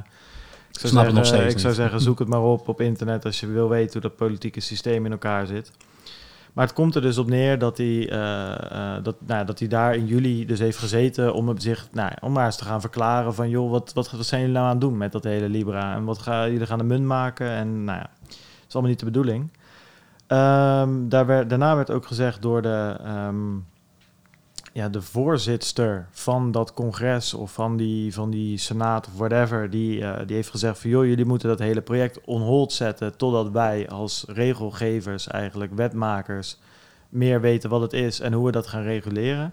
Ik 0.71 0.79
zou, 0.79 0.93
Snap 0.93 1.05
het 1.05 1.13
nog 1.13 1.25
zeggen, 1.25 1.49
steeds 1.49 1.55
ik 1.55 1.61
zou 1.61 1.73
zeggen, 1.73 2.01
zoek 2.01 2.19
het 2.23 2.27
maar 2.27 2.43
op 2.43 2.67
op 2.67 2.81
internet 2.81 3.25
als 3.25 3.39
je 3.39 3.47
wil 3.47 3.69
weten 3.69 3.91
hoe 3.91 4.01
dat 4.01 4.15
politieke 4.15 4.59
systeem 4.59 5.05
in 5.05 5.11
elkaar 5.11 5.47
zit. 5.47 5.71
Maar 6.53 6.65
het 6.65 6.75
komt 6.75 6.95
er 6.95 7.01
dus 7.01 7.17
op 7.17 7.29
neer 7.29 7.59
dat 7.59 7.77
hij, 7.77 8.09
eh, 8.09 8.95
eh, 8.95 9.03
dat, 9.03 9.15
nou, 9.25 9.45
dat 9.45 9.59
hij 9.59 9.67
daar 9.67 9.95
in 9.95 10.05
juli 10.05 10.45
dus 10.45 10.59
heeft 10.59 10.77
gezeten 10.77 11.33
om 11.33 11.47
hem 11.47 11.59
zich, 11.59 11.87
nou, 11.91 12.11
om 12.21 12.31
maar 12.31 12.45
eens 12.45 12.57
te 12.57 12.63
gaan 12.63 12.81
verklaren 12.81 13.33
van, 13.33 13.49
joh, 13.49 13.71
wat, 13.71 13.93
wat, 13.93 14.11
wat 14.11 14.25
zijn 14.25 14.41
jullie 14.41 14.55
nou 14.55 14.65
aan 14.65 14.71
het 14.71 14.81
doen 14.81 14.97
met 14.97 15.11
dat 15.11 15.23
hele 15.23 15.49
Libra? 15.49 15.95
En 15.95 16.03
wat 16.03 16.17
gaan 16.17 16.51
jullie 16.51 16.65
gaan 16.65 16.77
de 16.77 16.83
munt 16.83 17.05
maken? 17.05 17.49
En 17.49 17.83
nou 17.83 17.99
ja, 17.99 18.09
is 18.69 18.73
allemaal 18.73 18.91
niet 18.91 18.99
de 18.99 19.05
bedoeling. 19.05 19.51
Ehm, 20.27 21.07
daar 21.07 21.47
daarna 21.47 21.75
werd 21.75 21.91
ook 21.91 22.05
gezegd 22.05 22.41
door 22.41 22.61
de, 22.61 22.97
ehm, 23.03 23.55
ja, 24.73 24.89
de 24.89 25.01
voorzitster 25.01 26.07
van 26.11 26.51
dat 26.51 26.73
congres 26.73 27.33
of 27.33 27.53
van 27.53 27.77
die, 27.77 28.13
van 28.13 28.29
die 28.29 28.57
senaat 28.57 29.07
of 29.07 29.17
whatever, 29.17 29.69
die, 29.69 30.05
eh, 30.05 30.27
die 30.27 30.35
heeft 30.35 30.49
gezegd 30.49 30.79
van 30.79 30.89
joh, 30.89 31.05
jullie 31.05 31.25
moeten 31.25 31.49
dat 31.49 31.59
hele 31.59 31.81
project 31.81 32.21
on 32.25 32.41
hold 32.41 32.73
zetten 32.73 33.17
totdat 33.17 33.49
wij 33.51 33.89
als 33.89 34.25
regelgevers, 34.27 35.27
eigenlijk 35.27 35.73
wetmakers, 35.75 36.59
meer 37.09 37.41
weten 37.41 37.69
wat 37.69 37.81
het 37.81 37.93
is 37.93 38.19
en 38.19 38.33
hoe 38.33 38.45
we 38.45 38.51
dat 38.51 38.67
gaan 38.67 38.83
reguleren. 38.83 39.51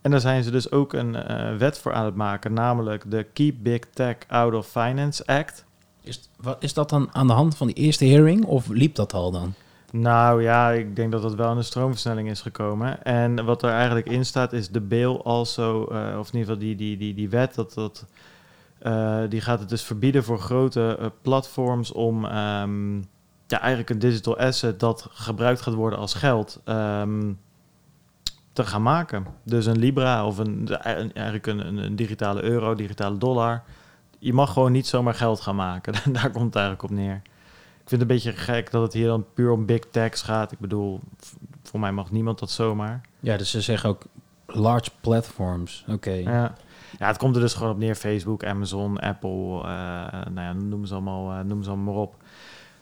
En 0.00 0.10
daar 0.10 0.20
zijn 0.20 0.42
ze 0.42 0.50
dus 0.50 0.70
ook 0.70 0.92
een 0.92 1.14
eh, 1.14 1.56
wet 1.56 1.78
voor 1.78 1.92
aan 1.92 2.04
het 2.04 2.14
maken, 2.14 2.52
namelijk 2.52 3.10
de 3.10 3.22
Keep 3.22 3.54
Big 3.58 3.80
Tech 3.94 4.16
Out 4.28 4.54
of 4.54 4.66
Finance 4.66 5.26
Act. 5.26 5.66
Is, 6.08 6.30
wat, 6.40 6.56
is 6.60 6.74
dat 6.74 6.90
dan 6.90 7.08
aan 7.12 7.26
de 7.26 7.32
hand 7.32 7.56
van 7.56 7.66
die 7.66 7.76
eerste 7.76 8.04
hearing 8.04 8.44
of 8.44 8.68
liep 8.68 8.94
dat 8.94 9.12
al 9.12 9.30
dan? 9.30 9.54
Nou 9.92 10.42
ja, 10.42 10.70
ik 10.70 10.96
denk 10.96 11.12
dat 11.12 11.22
dat 11.22 11.34
wel 11.34 11.56
een 11.56 11.64
stroomversnelling 11.64 12.30
is 12.30 12.40
gekomen. 12.40 13.04
En 13.04 13.44
wat 13.44 13.62
er 13.62 13.70
eigenlijk 13.70 14.08
in 14.08 14.26
staat 14.26 14.52
is 14.52 14.70
de 14.70 14.80
bill 14.80 15.20
also, 15.24 15.86
eh, 15.86 16.18
of 16.18 16.32
in 16.32 16.38
ieder 16.38 16.54
geval 16.54 16.58
die, 16.58 16.76
die, 16.76 16.96
die, 16.96 17.14
die 17.14 17.28
wet, 17.28 17.54
dat, 17.54 17.74
dat, 17.74 18.06
eh, 18.78 19.20
die 19.28 19.40
gaat 19.40 19.60
het 19.60 19.68
dus 19.68 19.82
verbieden 19.82 20.24
voor 20.24 20.38
grote 20.38 20.96
eh, 21.00 21.06
platforms 21.22 21.92
om 21.92 22.24
ehm, 22.24 22.96
ja, 23.46 23.60
eigenlijk 23.60 23.90
een 23.90 23.98
digital 23.98 24.38
asset 24.38 24.80
dat 24.80 25.06
gebruikt 25.10 25.60
gaat 25.60 25.74
worden 25.74 25.98
als 25.98 26.14
geld 26.14 26.60
ehm, 26.64 27.32
te 28.52 28.64
gaan 28.64 28.82
maken. 28.82 29.26
Dus 29.42 29.66
een 29.66 29.78
Libra 29.78 30.26
of 30.26 30.38
een, 30.38 30.68
eigenlijk 30.78 31.46
een, 31.46 31.76
een 31.76 31.96
digitale 31.96 32.42
euro, 32.42 32.74
digitale 32.74 33.18
dollar. 33.18 33.62
Je 34.18 34.32
mag 34.32 34.52
gewoon 34.52 34.72
niet 34.72 34.86
zomaar 34.86 35.14
geld 35.14 35.40
gaan 35.40 35.56
maken. 35.56 35.92
Daar 36.12 36.30
komt 36.30 36.44
het 36.44 36.54
eigenlijk 36.54 36.82
op 36.82 36.90
neer. 36.90 37.20
Ik 37.82 37.88
vind 37.94 38.00
het 38.00 38.00
een 38.00 38.16
beetje 38.16 38.32
gek 38.32 38.70
dat 38.70 38.82
het 38.82 38.92
hier 38.92 39.06
dan 39.06 39.26
puur 39.34 39.50
om 39.50 39.66
big 39.66 39.82
techs 39.90 40.22
gaat. 40.22 40.52
Ik 40.52 40.58
bedoel, 40.58 41.00
voor 41.62 41.80
mij 41.80 41.92
mag 41.92 42.10
niemand 42.10 42.38
dat 42.38 42.50
zomaar. 42.50 43.00
Ja, 43.20 43.36
dus 43.36 43.50
ze 43.50 43.60
zeggen 43.60 43.88
ook 43.88 44.04
large 44.46 44.90
platforms. 45.00 45.84
Oké. 45.88 46.10
Ja. 46.10 46.54
ja, 46.98 47.06
het 47.06 47.16
komt 47.16 47.34
er 47.34 47.40
dus 47.40 47.54
gewoon 47.54 47.72
op 47.72 47.78
neer. 47.78 47.94
Facebook, 47.94 48.44
Amazon, 48.44 48.98
Apple, 48.98 49.62
eh 49.62 50.26
nou 50.30 50.40
ja, 50.40 50.52
noem 50.52 50.84
ze 50.84 50.92
allemaal, 50.94 51.32
eh, 51.32 51.44
noem 51.44 51.62
ze 51.62 51.68
allemaal 51.68 51.94
maar 51.94 52.02
op. 52.02 52.14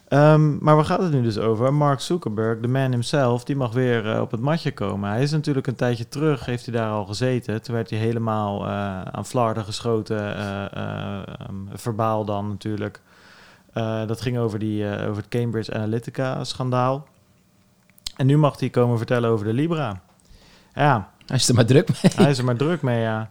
Ehm, 0.08 0.64
maar 0.64 0.74
waar 0.74 0.84
gaat 0.84 1.02
het 1.02 1.12
nu 1.12 1.22
dus 1.22 1.38
over? 1.38 1.74
Mark 1.74 2.00
Zuckerberg, 2.00 2.60
de 2.60 2.68
man 2.68 2.90
himself, 2.90 3.44
die 3.44 3.56
mag 3.56 3.72
weer 3.72 4.12
eh, 4.12 4.20
op 4.20 4.30
het 4.30 4.40
matje 4.40 4.72
komen. 4.72 5.10
Hij 5.10 5.22
is 5.22 5.30
natuurlijk 5.30 5.66
een 5.66 5.74
tijdje 5.74 6.08
terug, 6.08 6.44
heeft 6.44 6.66
hij 6.66 6.74
daar 6.74 6.90
al 6.90 7.04
gezeten. 7.04 7.62
Toen 7.62 7.74
werd 7.74 7.90
hij 7.90 7.98
helemaal 7.98 8.64
eh, 8.64 9.02
aan 9.02 9.26
Florida 9.26 9.62
geschoten, 9.62 10.36
eh, 10.36 10.64
eh, 10.64 11.22
ehm, 11.38 11.54
verbaal 11.72 12.24
dan 12.24 12.48
natuurlijk. 12.48 13.00
Dat 14.06 14.20
ging 14.20 14.38
over, 14.38 14.58
die, 14.58 14.84
over 14.84 15.16
het 15.16 15.28
Cambridge 15.28 15.74
Analytica-schandaal. 15.74 17.06
En 18.16 18.26
nu 18.26 18.36
mag 18.38 18.60
hij 18.60 18.70
komen 18.70 18.96
vertellen 18.96 19.30
over 19.30 19.46
de 19.46 19.52
Libra. 19.52 20.00
Ja, 20.74 21.10
Hij 21.26 21.36
is 21.36 21.48
er 21.48 21.54
maar 21.54 21.66
druk 21.66 21.88
mee. 21.88 22.12
hij 22.16 22.30
is 22.30 22.38
er 22.38 22.44
maar 22.44 22.56
druk 22.56 22.82
mee, 22.82 23.00
ja. 23.00 23.30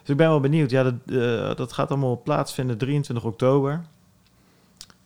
Dus 0.00 0.08
ik 0.08 0.16
ben 0.16 0.28
wel 0.28 0.40
benieuwd. 0.40 0.70
Ja, 0.70 0.82
dat, 0.82 1.56
dat 1.56 1.72
gaat 1.72 1.90
allemaal 1.90 2.22
plaatsvinden 2.22 2.78
23 2.78 3.24
oktober. 3.24 3.82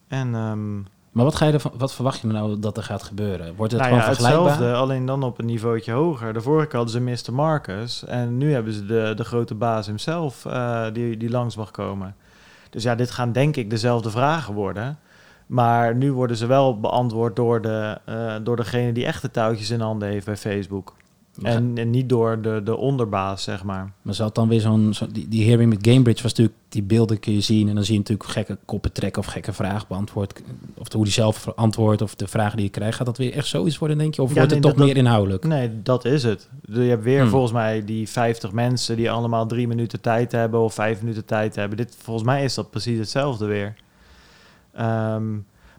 En 0.09 0.35
ehm, 0.35 0.79
Maar 1.11 1.25
wat, 1.25 1.35
ga 1.35 1.47
je 1.47 1.53
ervan, 1.53 1.73
wat 1.75 1.95
verwacht 1.95 2.21
je 2.21 2.27
nou 2.27 2.59
dat 2.59 2.77
er 2.77 2.83
gaat 2.83 3.03
gebeuren? 3.03 3.55
Wordt 3.55 3.73
het 3.73 3.81
nou 3.81 3.93
gewoon 3.93 4.09
ja, 4.09 4.15
vergelijkbaar? 4.15 4.51
hetzelfde, 4.51 4.75
alleen 4.75 5.07
dan 5.07 5.23
op 5.23 5.39
een 5.39 5.47
niveautje 5.47 5.93
hoger. 5.93 6.33
De 6.33 6.41
vorige 6.41 6.67
keer 6.67 6.79
hadden 6.79 7.17
ze 7.17 7.31
Mr. 7.31 7.35
Marcus. 7.35 8.05
En 8.05 8.39
nu 8.39 8.53
hebben 8.53 8.73
ze 8.73 8.87
de, 8.87 9.13
de 9.17 9.25
grote 9.25 9.55
baas 9.55 9.87
hemzelf 9.87 10.45
eh, 10.47 10.85
die, 10.93 11.17
die 11.17 11.31
langs 11.31 11.57
mag 11.57 11.71
komen. 11.71 12.17
Dus 12.71 12.83
ja, 12.83 12.95
dit 12.95 13.11
gaan 13.11 13.33
denk 13.33 13.57
ik 13.57 13.71
dezelfde 13.71 14.11
vragen 14.11 14.55
worden. 14.55 14.99
Maar 15.47 15.95
nu 15.95 16.13
worden 16.13 16.37
ze 16.37 16.47
wel 16.47 16.81
beantwoord 16.81 17.37
door, 17.37 17.63
de, 17.63 17.99
eh, 18.05 18.35
door 18.43 18.57
degene 18.57 18.93
die 18.93 19.07
echte 19.07 19.31
touwtjes 19.31 19.71
in 19.71 19.81
handen 19.81 20.09
heeft 20.09 20.27
bij 20.27 20.37
Facebook. 20.37 20.95
En, 21.43 21.73
en 21.75 21.91
niet 21.91 22.09
door 22.09 22.43
de, 22.43 22.61
de 22.65 22.77
onderbaas, 22.77 23.43
zeg 23.43 23.65
maar. 23.65 23.93
Maar 24.03 24.15
had 24.17 24.35
dan 24.35 24.49
weer 24.49 24.61
zo'n... 24.61 24.95
Zo, 24.95 25.07
die, 25.13 25.29
die 25.29 25.47
hearing 25.49 25.71
met 25.71 25.81
Cambridge 25.83 26.23
was 26.23 26.31
natuurlijk... 26.33 26.59
Die 26.69 26.83
beelden 26.83 27.19
kun 27.21 27.33
je 27.33 27.41
zien 27.41 27.69
en 27.69 27.75
dan 27.75 27.85
zie 27.85 27.93
je 27.93 27.99
natuurlijk 27.99 28.31
gekke 28.31 28.59
koppen 28.65 28.93
trekken... 28.93 29.23
of 29.23 29.29
gekke 29.29 29.53
vragen 29.53 29.85
beantwoord. 29.89 30.43
Of 30.79 30.93
hoe 30.93 31.05
die 31.05 31.13
zelf 31.13 31.49
antwoordt 31.55 32.03
of 32.03 32.15
de 32.15 32.27
vragen 32.29 32.57
die 32.57 32.65
je 32.65 32.71
krijgt. 32.71 32.97
Gaat 32.97 33.07
dat 33.07 33.19
weer 33.19 33.33
echt 33.33 33.47
zoiets 33.47 33.79
worden, 33.79 33.99
denk 33.99 34.15
je? 34.15 34.23
Of 34.23 34.29
Ja, 34.29 34.35
wordt 34.35 34.49
nee, 34.51 34.59
het 34.61 34.69
toch 34.69 34.77
dat- 34.79 34.87
meer 34.87 34.97
inhoudelijk? 34.97 35.45
Nee, 35.45 35.71
dat 35.83 36.05
is 36.05 36.23
het. 36.23 36.49
Je 36.65 36.81
hebt 36.81 37.03
weer 37.05 37.21
Hmm. 37.21 37.31
volgens 37.31 37.53
mij 37.53 37.85
die 37.85 38.09
50 38.09 38.53
mensen 38.53 38.97
die 38.97 39.11
allemaal 39.11 39.47
drie 39.47 39.69
minuten 39.69 40.01
tijd 40.01 40.33
hebben 40.33 40.61
of 40.61 40.75
vijf 40.75 41.01
minuten 41.01 41.25
tijd 41.25 41.55
hebben. 41.55 41.77
Dit, 41.77 41.97
volgens 42.03 42.27
mij 42.27 42.45
is 42.45 42.55
dat 42.55 42.71
precies 42.71 42.99
hetzelfde 42.99 43.47
weer. 43.47 43.75
Ehm, 44.73 45.25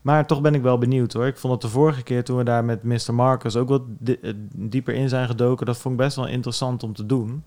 maar 0.01 0.27
toch 0.27 0.41
ben 0.41 0.55
ik 0.55 0.61
wel 0.61 0.77
benieuwd 0.77 1.13
hoor. 1.13 1.25
Ik 1.25 1.37
vond 1.37 1.53
het 1.53 1.61
de 1.61 1.67
vorige 1.67 2.03
keer 2.03 2.23
toen 2.23 2.37
we 2.37 2.43
daar 2.43 2.65
met 2.65 2.83
Mr. 2.83 3.13
Marcus 3.13 3.55
ook 3.55 3.69
wat 3.69 3.81
eh, 4.05 4.33
dieper 4.55 4.93
in 4.93 5.09
zijn 5.09 5.27
gedoken. 5.27 5.65
Dat 5.65 5.77
vond 5.77 5.93
ik 5.93 6.05
best 6.05 6.15
wel 6.15 6.27
interessant 6.27 6.83
om 6.83 6.93
te 6.93 7.05
doen. 7.05 7.43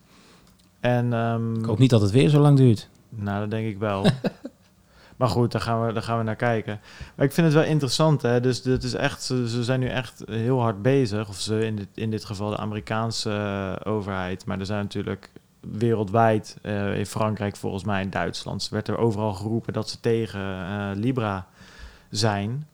En 0.81 1.13
ehm, 1.13 1.55
Ik 1.55 1.65
hoop 1.65 1.79
niet 1.79 1.91
dat 1.91 2.01
het 2.01 2.11
weer 2.11 2.29
zo 2.29 2.41
lang 2.41 2.57
duurt. 2.57 2.89
nou, 3.09 3.41
dat 3.41 3.51
denk 3.51 3.67
ik 3.67 3.79
wel. 3.79 4.07
Maar 5.17 5.29
goed, 5.29 5.53
daar 5.53 5.61
gaan, 5.61 5.87
we, 5.87 5.93
daar 5.93 6.03
gaan 6.03 6.19
we 6.19 6.25
naar 6.25 6.37
kijken. 6.37 6.81
Maar 7.17 7.27
ik 7.27 7.33
vind 7.33 7.47
het 7.47 7.57
wel 7.57 7.65
interessant, 7.65 8.23
hè. 8.23 8.41
Dus 8.41 8.63
dit 8.63 8.83
is 8.83 8.95
echt, 8.95 9.23
ze, 9.23 9.49
ze 9.49 9.65
zijn 9.65 9.81
nu 9.81 9.89
echt 9.89 10.23
heel 10.27 10.61
hard 10.61 10.83
bezig. 10.83 11.29
Of 11.29 11.37
ze 11.41 11.67
in 11.67 11.77
dit, 11.77 11.89
in 11.95 12.11
dit 12.11 12.25
geval 12.25 12.51
de 12.51 12.57
Amerikaanse 12.57 13.31
eh, 13.31 13.93
overheid. 13.93 14.47
Maar 14.47 14.59
er 14.59 14.67
zijn 14.67 14.83
natuurlijk 14.83 15.31
wereldwijd, 15.61 16.59
eh, 16.63 16.99
in 16.99 17.07
Frankrijk 17.07 17.57
volgens 17.57 17.85
mij, 17.85 18.03
in 18.03 18.11
Duitsland... 18.11 18.69
werd 18.69 18.89
er 18.89 18.99
overal 18.99 19.33
geroepen 19.33 19.73
dat 19.73 19.89
ze 19.89 20.01
tegen 20.01 20.95
Libra 20.95 21.47
zijn. 22.17 22.67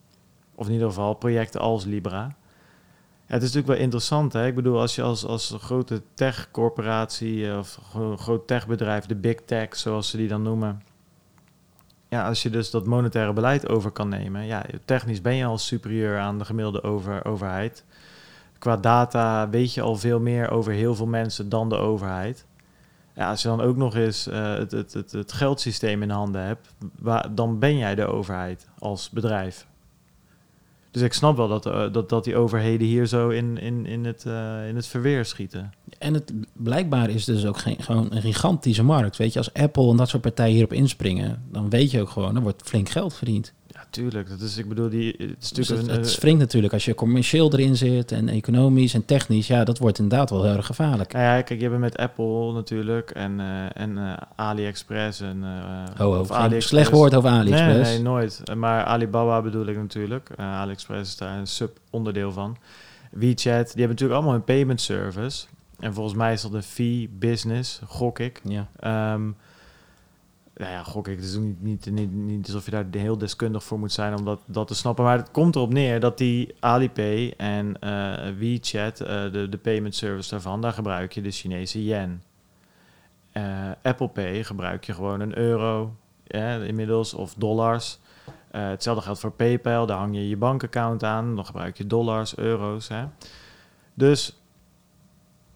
Of 0.55 0.66
in 0.66 0.72
ieder 0.72 0.88
geval 0.88 1.14
projecten 1.14 1.61
als 1.61 1.85
Libra. 1.85 2.37
Het 3.26 3.42
is 3.42 3.48
natuurlijk 3.48 3.66
wel 3.66 3.85
interessant. 3.85 4.33
Hè? 4.33 4.46
Ik 4.46 4.55
bedoel, 4.55 4.81
als 4.81 4.94
je 4.94 5.03
als, 5.03 5.24
als 5.24 5.55
grote 5.61 6.03
tech-corporatie 6.14 7.50
eh, 7.50 7.59
of 7.59 7.79
groot 8.16 8.46
techbedrijf, 8.46 9.07
de 9.07 9.14
big 9.14 9.37
tech 9.46 9.76
zoals 9.76 10.11
ze 10.11 10.16
die 10.16 10.29
dan 10.29 10.42
noemen. 10.42 10.83
Ja, 12.09 12.26
als 12.26 12.42
je 12.42 12.50
dus 12.50 12.70
dat 12.70 12.87
monetaire 12.87 13.33
beleid 13.33 13.68
over 13.68 13.90
kan 13.90 14.09
nemen, 14.09 14.46
ja, 14.46 14.64
technisch 14.85 15.20
ben 15.20 15.35
je 15.35 15.44
al 15.44 15.59
superieur 15.59 16.18
aan 16.18 16.38
de 16.38 16.44
gemiddelde 16.44 16.83
over, 16.83 17.24
overheid. 17.24 17.85
Qua 18.59 18.76
data 18.76 19.50
weet 19.50 19.74
je 19.74 19.83
al 19.83 19.96
veel 19.96 20.20
meer 20.20 20.50
over 20.50 20.72
heel 20.72 20.94
veel 20.94 21.07
mensen 21.07 21.48
dan 21.48 21.68
de 21.68 21.76
overheid. 21.76 22.46
Ja, 23.20 23.30
als 23.30 23.42
je 23.42 23.48
dan 23.48 23.61
ook 23.61 23.76
nog 23.76 23.94
eens 23.94 24.28
uh, 24.28 24.54
het, 24.54 24.70
het, 24.70 24.92
het, 24.92 25.12
het 25.12 25.33
geldsysteem 25.33 26.02
in 26.02 26.11
handen 26.11 26.42
hebt, 26.42 26.68
waar, 26.98 27.35
dan 27.35 27.59
ben 27.59 27.76
jij 27.76 27.94
de 27.94 28.06
overheid 28.06 28.68
als 28.78 29.11
bedrijf. 29.11 29.66
Dus 30.90 31.02
ik 31.02 31.12
snap 31.12 31.37
wel 31.37 31.48
dat, 31.48 31.66
uh, 31.66 31.92
dat, 31.92 32.09
dat 32.09 32.24
die 32.24 32.37
overheden 32.37 32.87
hier 32.87 33.06
zo 33.06 33.28
in, 33.28 33.59
in, 33.59 33.87
in, 33.87 34.04
het, 34.04 34.24
uh, 34.26 34.68
in 34.68 34.76
het 34.76 34.87
verweer 34.87 35.24
schieten. 35.24 35.72
En 35.98 36.14
het 36.14 36.33
blijkbaar 36.52 37.11
is 37.11 37.24
dus 37.24 37.46
ook 37.46 37.59
geen, 37.59 37.83
gewoon 37.83 38.06
een 38.11 38.22
gigantische 38.22 38.83
markt. 38.83 39.16
Weet 39.16 39.33
je, 39.33 39.38
als 39.38 39.54
Apple 39.54 39.90
en 39.90 39.96
dat 39.96 40.09
soort 40.09 40.22
partijen 40.22 40.54
hierop 40.54 40.72
inspringen, 40.72 41.42
dan 41.52 41.70
weet 41.70 41.90
je 41.90 42.00
ook 42.00 42.11
gewoon, 42.11 42.37
er 42.37 42.42
wordt 42.42 42.62
flink 42.62 42.88
geld 42.88 43.14
verdiend. 43.14 43.52
Tuurlijk. 43.90 44.29
Dat 44.29 44.40
is, 44.40 44.57
ik 44.57 44.68
bedoel, 44.68 44.88
die, 44.88 45.14
het 45.18 45.37
is 45.40 45.50
Dus 45.50 45.68
het, 45.68 45.88
een, 45.88 45.88
het 45.88 46.09
springt 46.09 46.40
natuurlijk 46.40 46.72
als 46.72 46.85
je 46.85 46.94
commercieel 46.94 47.53
erin 47.53 47.76
zit 47.76 48.12
en 48.12 48.29
economisch 48.29 48.94
en 48.94 49.05
technisch. 49.05 49.46
Ja, 49.46 49.64
dat 49.64 49.79
wordt 49.79 49.98
inderdaad 49.98 50.31
wel 50.31 50.44
heel 50.44 50.57
erg 50.57 50.66
gevaarlijk. 50.66 51.12
Nou 51.12 51.24
ja, 51.24 51.42
kijk, 51.42 51.61
je 51.61 51.68
hebt 51.68 51.79
met 51.81 51.96
Apple 51.96 52.53
natuurlijk 52.53 53.11
en, 53.11 53.38
uh, 53.38 53.76
en 53.76 53.90
uh, 53.90 54.12
AliExpress 54.37 55.20
en 55.20 55.42
uh, 55.42 55.96
ho, 55.96 56.24
geen 56.24 56.62
slecht 56.62 56.90
woord 56.90 57.14
over 57.14 57.31
AliExpress. 57.31 57.88
Nee, 57.88 57.94
nee, 57.94 58.03
nooit. 58.03 58.42
Maar 58.57 58.85
Alibaba 58.85 59.42
bedoel 59.42 59.66
ik 59.66 59.76
natuurlijk. 59.76 60.31
AliExpress 60.37 61.11
is 61.11 61.16
daar 61.16 61.38
een 61.38 61.46
sub-onderdeel 61.46 62.33
van. 62.33 62.57
WeChat, 63.11 63.44
die 63.44 63.85
hebben 63.85 63.88
natuurlijk 63.88 64.12
allemaal 64.12 64.35
een 64.35 64.44
payment 64.44 64.81
service. 64.81 65.46
En 65.79 65.94
volgens 65.94 66.16
mij 66.16 66.33
is 66.33 66.42
dat 66.42 66.53
een 66.53 66.62
fee 66.62 67.11
business, 67.18 67.81
gok 67.87 68.18
ik. 68.18 68.40
Ja. 68.44 68.68
Um, 69.14 69.37
nou 70.61 70.73
ja, 70.73 70.83
gok 70.83 71.09
ik. 71.09 71.16
Het 71.16 71.25
is 71.25 71.37
niet, 71.37 71.90
niet, 71.90 72.12
niet, 72.12 72.46
alsof 72.46 72.64
je 72.64 72.70
daar 72.70 72.87
heel 72.90 73.18
deskundig 73.18 73.64
voor 73.64 73.79
moet 73.79 73.92
zijn 73.92 74.18
om 74.18 74.25
dat, 74.25 74.40
dat 74.46 74.66
te 74.66 74.75
snappen. 74.75 75.05
Maar 75.05 75.16
het 75.16 75.31
komt 75.31 75.57
erop 75.57 75.73
neer 75.73 76.01
dat 76.01 76.18
die 76.18 76.55
Alipay 76.59 77.35
en 77.37 77.77
uh, 77.81 78.14
WeChat, 78.38 79.01
uh, 79.01 79.09
de, 79.33 79.59
payment 79.62 79.94
service 79.94 80.31
daarvan, 80.31 80.61
daar 80.61 80.73
gebruik 80.73 81.12
je 81.12 81.23
de 81.23 81.31
Chinese 81.31 81.85
yen. 81.85 82.23
Uh, 83.33 83.70
Apple 83.83 84.09
Pay 84.09 84.44
gebruik 84.44 84.85
je 84.85 84.92
gewoon 84.92 85.20
een 85.20 85.38
euro 85.38 85.94
inmiddels 86.66 87.14
of 87.14 87.35
dollars. 87.35 87.99
hetzelfde 88.51 89.03
geldt 89.03 89.20
voor 89.20 89.33
PayPal, 89.33 89.87
daar 89.87 89.99
hang 89.99 90.14
je 90.14 90.29
je 90.29 90.37
bankaccount 90.37 91.05
aan, 91.05 91.35
dan 91.37 91.46
gebruik 91.46 91.77
je 91.77 91.87
dollars, 91.87 92.37
euro's. 92.37 92.88
Hè. 92.88 93.05
Dus 93.94 94.39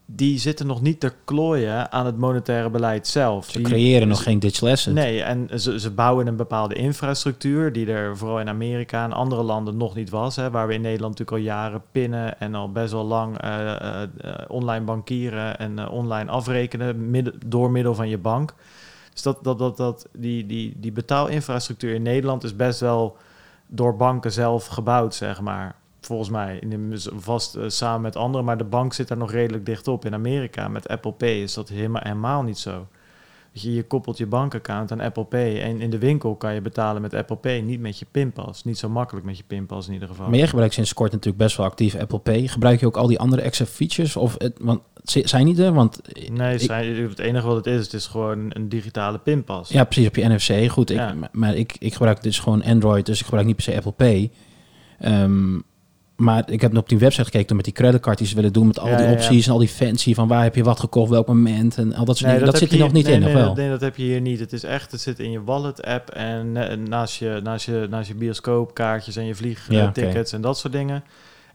die 0.06 0.38
zitten 0.38 0.66
nog 0.66 0.80
niet 0.80 1.00
te 1.00 1.12
klooien 1.24 1.92
aan 1.92 2.06
het 2.06 2.18
monetaire 2.18 2.70
beleid 2.70 3.06
zelf. 3.06 3.50
Ze 3.50 3.58
die, 3.58 3.66
creëren 3.66 4.08
nog 4.08 4.22
geen 4.22 4.38
digital 4.38 4.68
asset. 4.68 4.94
Nee, 4.94 5.22
en 5.22 5.60
ze, 5.60 5.80
ze 5.80 5.90
bouwen 5.90 6.26
een 6.26 6.36
bepaalde 6.36 6.74
infrastructuur 6.74 7.72
die 7.72 7.86
er 7.86 8.16
vooral 8.16 8.40
in 8.40 8.48
Amerika 8.48 9.04
en 9.04 9.12
andere 9.12 9.42
landen 9.42 9.76
nog 9.76 9.94
niet 9.94 10.10
was. 10.10 10.36
Hè, 10.36 10.50
waar 10.50 10.66
we 10.66 10.74
in 10.74 10.80
Nederland 10.80 11.18
natuurlijk 11.18 11.46
al 11.48 11.52
jaren 11.54 11.82
pinnen 11.92 12.40
en 12.40 12.54
al 12.54 12.72
best 12.72 12.92
wel 12.92 13.04
lang 13.04 13.44
uh, 13.44 13.72
uh, 14.24 14.34
online 14.48 14.84
bankieren 14.84 15.58
en 15.58 15.78
uh, 15.78 15.92
online 15.92 16.30
afrekenen 16.30 17.10
midden, 17.10 17.34
door 17.46 17.70
middel 17.70 17.94
van 17.94 18.08
je 18.08 18.18
bank. 18.18 18.54
Dus 19.12 19.22
dat, 19.22 19.44
dat, 19.44 19.58
dat, 19.58 19.76
dat, 19.76 20.08
die, 20.12 20.46
die, 20.46 20.74
die 20.76 20.92
betaalinfrastructuur 20.92 21.94
in 21.94 22.02
Nederland 22.02 22.44
is 22.44 22.56
best 22.56 22.80
wel 22.80 23.16
door 23.66 23.96
banken 23.96 24.32
zelf 24.32 24.66
gebouwd, 24.66 25.14
zeg 25.14 25.40
maar 25.40 25.74
volgens 26.06 26.30
mij 26.30 26.62
vast 27.16 27.56
uh, 27.56 27.64
samen 27.66 28.00
met 28.00 28.16
anderen, 28.16 28.44
maar 28.44 28.58
de 28.58 28.64
bank 28.64 28.92
zit 28.92 29.08
daar 29.08 29.18
nog 29.18 29.30
redelijk 29.30 29.66
dicht 29.66 29.88
op. 29.88 30.04
In 30.04 30.14
Amerika 30.14 30.68
met 30.68 30.88
Apple 30.88 31.12
Pay 31.12 31.42
is 31.42 31.54
dat 31.54 31.68
helemaal, 31.68 32.02
helemaal 32.04 32.42
niet 32.42 32.58
zo. 32.58 32.86
Je, 33.52 33.74
je 33.74 33.82
koppelt 33.82 34.18
je 34.18 34.26
bankaccount 34.26 34.92
aan 34.92 35.00
Apple 35.00 35.24
Pay 35.24 35.60
en 35.60 35.80
in 35.80 35.90
de 35.90 35.98
winkel 35.98 36.34
kan 36.34 36.54
je 36.54 36.60
betalen 36.60 37.02
met 37.02 37.14
Apple 37.14 37.36
Pay, 37.36 37.60
niet 37.60 37.80
met 37.80 37.98
je 37.98 38.06
pinpas. 38.10 38.64
Niet 38.64 38.78
zo 38.78 38.88
makkelijk 38.88 39.26
met 39.26 39.36
je 39.36 39.44
pinpas 39.46 39.86
in 39.86 39.92
ieder 39.92 40.08
geval. 40.08 40.28
Maar 40.28 40.38
jij 40.38 40.48
gebruikt 40.48 40.74
sinds 40.74 40.94
kort 40.94 41.12
natuurlijk 41.12 41.42
best 41.42 41.56
wel 41.56 41.66
actief 41.66 41.94
Apple 41.94 42.18
Pay. 42.18 42.48
Gebruik 42.48 42.80
je 42.80 42.86
ook 42.86 42.96
al 42.96 43.06
die 43.06 43.18
andere 43.18 43.42
extra 43.42 43.66
features? 43.66 44.16
Of 44.16 44.34
het, 44.38 44.58
want 44.60 44.80
zijn 45.02 45.44
niet 45.44 45.58
er? 45.58 45.72
Want 45.72 46.00
nee, 46.30 46.58
zijn, 46.58 46.96
het 46.96 47.18
enige 47.18 47.46
wat 47.46 47.56
het 47.56 47.66
is, 47.66 47.84
het 47.84 47.92
is 47.92 48.06
gewoon 48.06 48.46
een 48.48 48.68
digitale 48.68 49.18
pinpas. 49.18 49.68
Ja, 49.68 49.84
precies 49.84 50.08
op 50.08 50.16
je 50.16 50.28
NFC. 50.28 50.70
Goed, 50.70 50.90
ik, 50.90 50.96
ja. 50.96 51.14
maar 51.32 51.54
ik, 51.54 51.76
ik 51.78 51.92
gebruik 51.92 52.22
dus 52.22 52.38
gewoon 52.38 52.62
Android, 52.62 53.06
dus 53.06 53.18
ik 53.18 53.24
gebruik 53.24 53.46
niet 53.46 53.56
per 53.56 53.64
se 53.64 53.76
Apple 53.76 53.92
Pay. 53.92 54.30
Um, 55.04 55.64
maar 56.16 56.50
ik 56.50 56.60
heb 56.60 56.76
op 56.76 56.88
die 56.88 56.98
website 56.98 57.24
gekeken 57.24 57.56
met 57.56 57.64
die 57.64 57.74
creditcard 57.74 58.18
die 58.18 58.26
ze 58.26 58.34
willen 58.34 58.52
doen 58.52 58.66
met 58.66 58.78
al 58.78 58.88
ja, 58.88 58.96
die 58.96 59.06
opties 59.06 59.44
ja, 59.44 59.46
en 59.46 59.52
al 59.52 59.58
die 59.58 59.68
fancy 59.68 60.14
van 60.14 60.28
waar 60.28 60.42
heb 60.42 60.54
je 60.54 60.62
wat 60.62 60.80
gekocht, 60.80 61.10
welk 61.10 61.26
moment 61.26 61.78
en 61.78 61.94
al 61.94 62.04
dat 62.04 62.16
soort 62.16 62.30
nee, 62.30 62.38
dingen. 62.38 62.52
Dat, 62.52 62.60
dat 62.60 62.70
zit 62.70 62.78
er 62.78 62.84
nog 62.84 62.92
niet 62.92 63.06
nee, 63.06 63.14
in, 63.14 63.20
nee, 63.20 63.28
of 63.28 63.34
wel? 63.34 63.54
Nee, 63.54 63.68
dat 63.68 63.80
heb 63.80 63.96
je 63.96 64.02
hier 64.02 64.20
niet. 64.20 64.40
Het 64.40 64.52
is 64.52 64.64
echt, 64.64 64.92
het 64.92 65.00
zit 65.00 65.18
in 65.18 65.30
je 65.30 65.44
wallet 65.44 65.82
app 65.82 66.10
en 66.10 66.52
naast 66.88 67.18
je, 67.18 67.40
naast 67.42 67.66
je, 67.66 67.86
naast 67.90 68.08
je 68.08 68.14
bioscoopkaartjes 68.14 69.16
en 69.16 69.24
je 69.24 69.34
vliegtickets 69.34 70.08
okay. 70.08 70.24
en 70.30 70.40
dat 70.40 70.58
soort 70.58 70.72
dingen. 70.72 71.04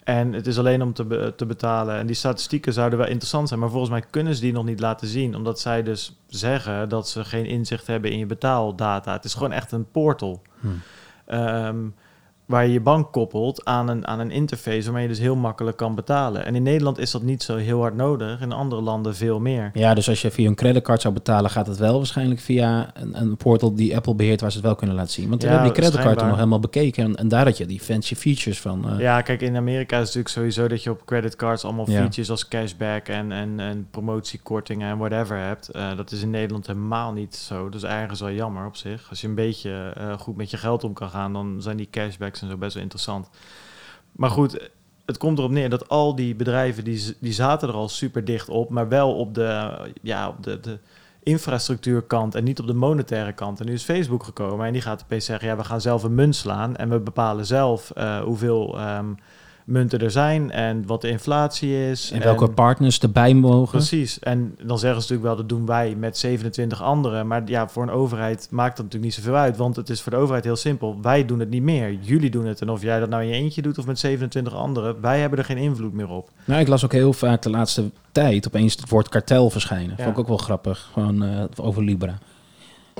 En 0.03 0.33
het 0.33 0.47
is 0.47 0.57
alleen 0.57 0.81
om 0.81 0.93
te, 0.93 1.03
be 1.03 1.33
te 1.35 1.45
betalen. 1.45 1.97
En 1.97 2.07
die 2.07 2.15
statistieken 2.15 2.73
zouden 2.73 2.99
wel 2.99 3.07
interessant 3.07 3.47
zijn, 3.47 3.59
maar 3.59 3.69
volgens 3.69 3.91
mij 3.91 4.03
kunnen 4.09 4.35
ze 4.35 4.41
die 4.41 4.53
nog 4.53 4.65
niet 4.65 4.79
laten 4.79 5.07
zien, 5.07 5.35
omdat 5.35 5.59
zij 5.59 5.83
dus 5.83 6.19
zeggen 6.27 6.89
dat 6.89 7.09
ze 7.09 7.23
geen 7.23 7.45
inzicht 7.45 7.87
hebben 7.87 8.11
in 8.11 8.17
je 8.17 8.25
betaaldata. 8.25 9.13
Het 9.13 9.23
is 9.23 9.33
gewoon 9.33 9.51
echt 9.51 9.71
een 9.71 9.91
portal. 9.91 10.41
Hmm. 10.59 10.81
Um, 11.27 11.95
waar 12.49 12.65
je 12.65 12.71
je 12.71 12.81
bank 12.81 13.11
koppelt 13.11 13.65
aan 13.65 13.87
een, 13.87 14.07
aan 14.07 14.19
een 14.19 14.31
interface 14.31 14.83
waarmee 14.83 15.01
je 15.01 15.09
dus 15.09 15.19
heel 15.19 15.35
makkelijk 15.35 15.77
kan 15.77 15.95
betalen. 15.95 16.45
En 16.45 16.55
in 16.55 16.63
Nederland 16.63 16.97
is 16.97 17.11
dat 17.11 17.21
niet 17.21 17.43
zo 17.43 17.55
heel 17.55 17.79
hard 17.79 17.95
nodig, 17.95 18.41
in 18.41 18.51
andere 18.51 18.81
landen 18.81 19.15
veel 19.15 19.39
meer. 19.39 19.71
Ja, 19.73 19.93
dus 19.93 20.09
als 20.09 20.21
je 20.21 20.31
via 20.31 20.47
een 20.47 20.55
creditcard 20.55 21.01
zou 21.01 21.13
betalen, 21.13 21.49
gaat 21.49 21.67
het 21.67 21.77
wel 21.77 21.97
waarschijnlijk 21.97 22.39
via 22.39 22.91
een, 22.93 23.21
een 23.21 23.37
portal 23.37 23.73
die 23.73 23.95
Apple 23.95 24.15
beheert 24.15 24.41
waar 24.41 24.51
ze 24.51 24.57
het 24.57 24.65
wel 24.65 24.75
kunnen 24.75 24.95
laten 24.95 25.11
zien. 25.11 25.29
Want 25.29 25.41
ja, 25.41 25.47
we 25.47 25.53
hebben 25.53 25.73
die 25.73 25.81
creditcard 25.81 26.21
nog 26.21 26.35
helemaal 26.35 26.59
bekeken 26.59 27.03
en, 27.03 27.15
en, 27.15 27.27
daar 27.27 27.45
had 27.45 27.57
je 27.57 27.65
die 27.65 27.79
fancy 27.79 28.15
features 28.15 28.61
van. 28.61 28.85
Uh... 28.93 28.99
Ja, 28.99 29.21
kijk, 29.21 29.41
in 29.41 29.55
Amerika 29.55 29.99
is 29.99 30.13
het 30.13 30.15
natuurlijk 30.15 30.33
sowieso 30.33 30.67
dat 30.67 30.83
je 30.83 30.89
op 30.89 31.05
creditcards 31.05 31.63
allemaal 31.63 31.89
ja. 31.89 31.99
features 31.99 32.29
als 32.29 32.47
cashback 32.47 33.07
en, 33.07 33.31
en, 33.31 33.59
en 33.59 33.87
promotiekortingen 33.91 34.89
en 34.89 34.97
whatever 34.97 35.37
hebt. 35.37 35.69
Uh, 35.75 35.97
dat 35.97 36.11
is 36.11 36.21
in 36.21 36.29
Nederland 36.29 36.67
helemaal 36.67 37.13
niet 37.13 37.35
zo. 37.35 37.69
Dus 37.69 37.83
ergens 37.83 38.19
wel 38.19 38.31
jammer 38.31 38.65
op 38.65 38.75
zich. 38.75 39.07
Als 39.09 39.21
je 39.21 39.27
een 39.27 39.35
beetje 39.35 39.93
uh, 39.97 40.13
goed 40.17 40.35
met 40.35 40.51
je 40.51 40.57
geld 40.57 40.83
om 40.83 40.93
kan 40.93 41.09
gaan, 41.09 41.33
dan 41.33 41.61
zijn 41.61 41.77
die 41.77 41.87
cashbacks 41.91 42.38
en 42.41 42.49
zo 42.49 42.57
best 42.57 42.73
wel 42.73 42.83
interessant. 42.83 43.29
Maar 44.11 44.29
goed, 44.29 44.69
het 45.05 45.17
komt 45.17 45.37
erop 45.37 45.51
neer 45.51 45.69
dat 45.69 45.89
al 45.89 46.15
die 46.15 46.35
bedrijven 46.35 46.83
die, 46.83 47.15
die 47.19 47.33
zaten 47.33 47.67
er 47.67 47.73
al 47.73 47.89
super 47.89 48.25
dicht 48.25 48.49
op, 48.49 48.69
maar 48.69 48.87
wel 48.87 49.15
op 49.15 49.33
de, 49.33 49.71
ja, 50.01 50.27
op 50.27 50.43
de, 50.43 50.59
de 50.59 50.79
infrastructuurkant 51.23 52.35
en 52.35 52.43
niet 52.43 52.59
op 52.59 52.67
de 52.67 52.73
monetaire 52.73 53.33
kant. 53.33 53.59
En 53.59 53.65
nu 53.65 53.73
is 53.73 53.83
Facebook 53.83 54.23
gekomen 54.23 54.65
en 54.65 54.73
die 54.73 54.81
gaat 54.81 55.03
opeens 55.03 55.25
zeggen, 55.25 55.47
ja, 55.47 55.55
we 55.55 55.63
gaan 55.63 55.81
zelf 55.81 56.03
een 56.03 56.15
munt 56.15 56.35
slaan 56.35 56.75
en 56.75 56.89
we 56.89 56.99
bepalen 56.99 57.45
zelf 57.45 57.91
uh, 57.97 58.21
hoeveel 58.21 58.81
um, 58.81 59.17
munten 59.69 59.99
er 59.99 60.11
zijn 60.11 60.51
en 60.51 60.85
wat 60.85 61.01
de 61.01 61.09
inflatie 61.09 61.89
is. 61.89 62.11
En 62.11 62.21
welke 62.21 62.49
partners 62.49 62.99
erbij 62.99 63.33
mogen. 63.33 63.77
Precies. 63.77 64.19
En 64.19 64.55
dan 64.57 64.79
zeggen 64.79 65.01
ze 65.01 65.13
natuurlijk 65.13 65.21
wel, 65.21 65.35
dat 65.35 65.49
doen 65.49 65.65
wij 65.65 65.95
met 65.95 66.17
27 66.17 66.81
anderen. 66.81 67.27
Maar 67.27 67.41
ja, 67.45 67.69
voor 67.69 67.83
een 67.83 67.89
overheid 67.89 68.47
maakt 68.51 68.77
dat 68.77 68.85
natuurlijk 68.85 69.03
niet 69.03 69.23
zoveel 69.23 69.39
uit. 69.39 69.57
Want 69.57 69.75
het 69.75 69.89
is 69.89 70.01
voor 70.01 70.11
de 70.11 70.17
overheid 70.17 70.43
heel 70.43 70.55
simpel. 70.55 70.97
Wij 71.01 71.25
doen 71.25 71.39
het 71.39 71.49
niet 71.49 71.63
meer. 71.63 71.93
Jullie 72.01 72.29
doen 72.29 72.45
het. 72.45 72.61
En 72.61 72.69
of 72.69 72.81
jij 72.81 72.99
dat 72.99 73.09
nou 73.09 73.23
in 73.23 73.29
je 73.29 73.35
eentje 73.35 73.61
doet 73.61 73.77
of 73.77 73.85
met 73.85 73.99
27 73.99 74.53
anderen, 74.53 75.01
wij 75.01 75.19
hebben 75.19 75.39
er 75.39 75.45
geen 75.45 75.57
invloed 75.57 75.93
meer 75.93 76.09
op. 76.09 76.29
Nou, 76.45 76.61
ik 76.61 76.67
las 76.67 76.85
ook 76.85 76.91
heel 76.91 77.13
vaak 77.13 77.41
de 77.41 77.49
laatste 77.49 77.91
tijd 78.11 78.47
opeens 78.47 78.75
het 78.75 78.89
woord 78.89 79.09
kartel 79.09 79.49
verschijnen. 79.49 79.95
Ja. 79.97 80.03
Vond 80.03 80.15
ik 80.15 80.19
ook 80.19 80.27
wel 80.27 80.37
grappig. 80.37 80.89
Gewoon 80.93 81.23
uh, 81.23 81.43
over 81.55 81.83
Libra. 81.83 82.17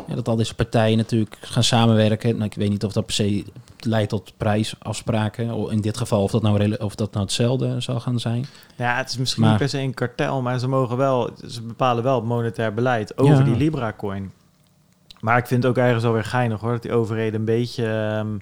Ja, 0.10 0.16
dat 0.16 0.28
al 0.28 0.36
deze 0.36 0.56
partijen 0.56 0.98
natuurlijk 0.98 1.38
gaan 1.42 1.64
samenwerken. 1.64 2.34
Nou, 2.34 2.46
ik 2.46 2.54
weet 2.54 2.70
niet 2.70 2.84
of 2.84 2.94
dat 2.94 3.06
per 3.06 3.14
se 3.14 3.46
leidt 3.80 4.10
tot 4.10 4.34
prijsafspraken. 4.38 5.72
In 5.72 5.82
dit 5.82 5.98
geval 5.98 6.24
of 6.24 6.32
dat 6.32 6.42
nou, 6.42 6.76
of 6.76 6.96
dat 6.96 7.14
nou 7.14 7.26
hetzelfde 7.26 7.82
zal 7.82 8.00
gaan 8.00 8.20
zijn. 8.20 8.46
Ja, 8.76 8.98
het 8.98 9.10
is 9.10 9.18
misschien 9.18 9.42
maar, 9.42 9.52
niet 9.52 9.60
per 9.60 9.70
se 9.70 9.80
een 9.80 9.94
kartel, 9.94 10.42
maar 10.42 10.60
ze 10.60 10.68
mogen 10.68 10.98
wel, 10.98 11.30
ze 11.48 11.62
bepalen 11.62 12.04
wel 12.04 12.16
het 12.16 12.26
monetair 12.26 12.74
beleid 12.74 13.18
over 13.18 13.36
ja. 13.36 13.44
die 13.44 13.56
Libra-coin. 13.56 14.32
Maar 15.20 15.38
ik 15.38 15.48
vind 15.48 15.64
het 15.64 15.72
ook 15.72 15.78
ergens 15.78 16.04
alweer 16.04 16.24
geinig 16.24 16.60
hoor, 16.62 16.72
dat 16.72 16.82
die 16.82 16.94
overheden 16.94 17.40
een 17.40 17.46
beetje... 17.46 17.86
Um, 18.18 18.42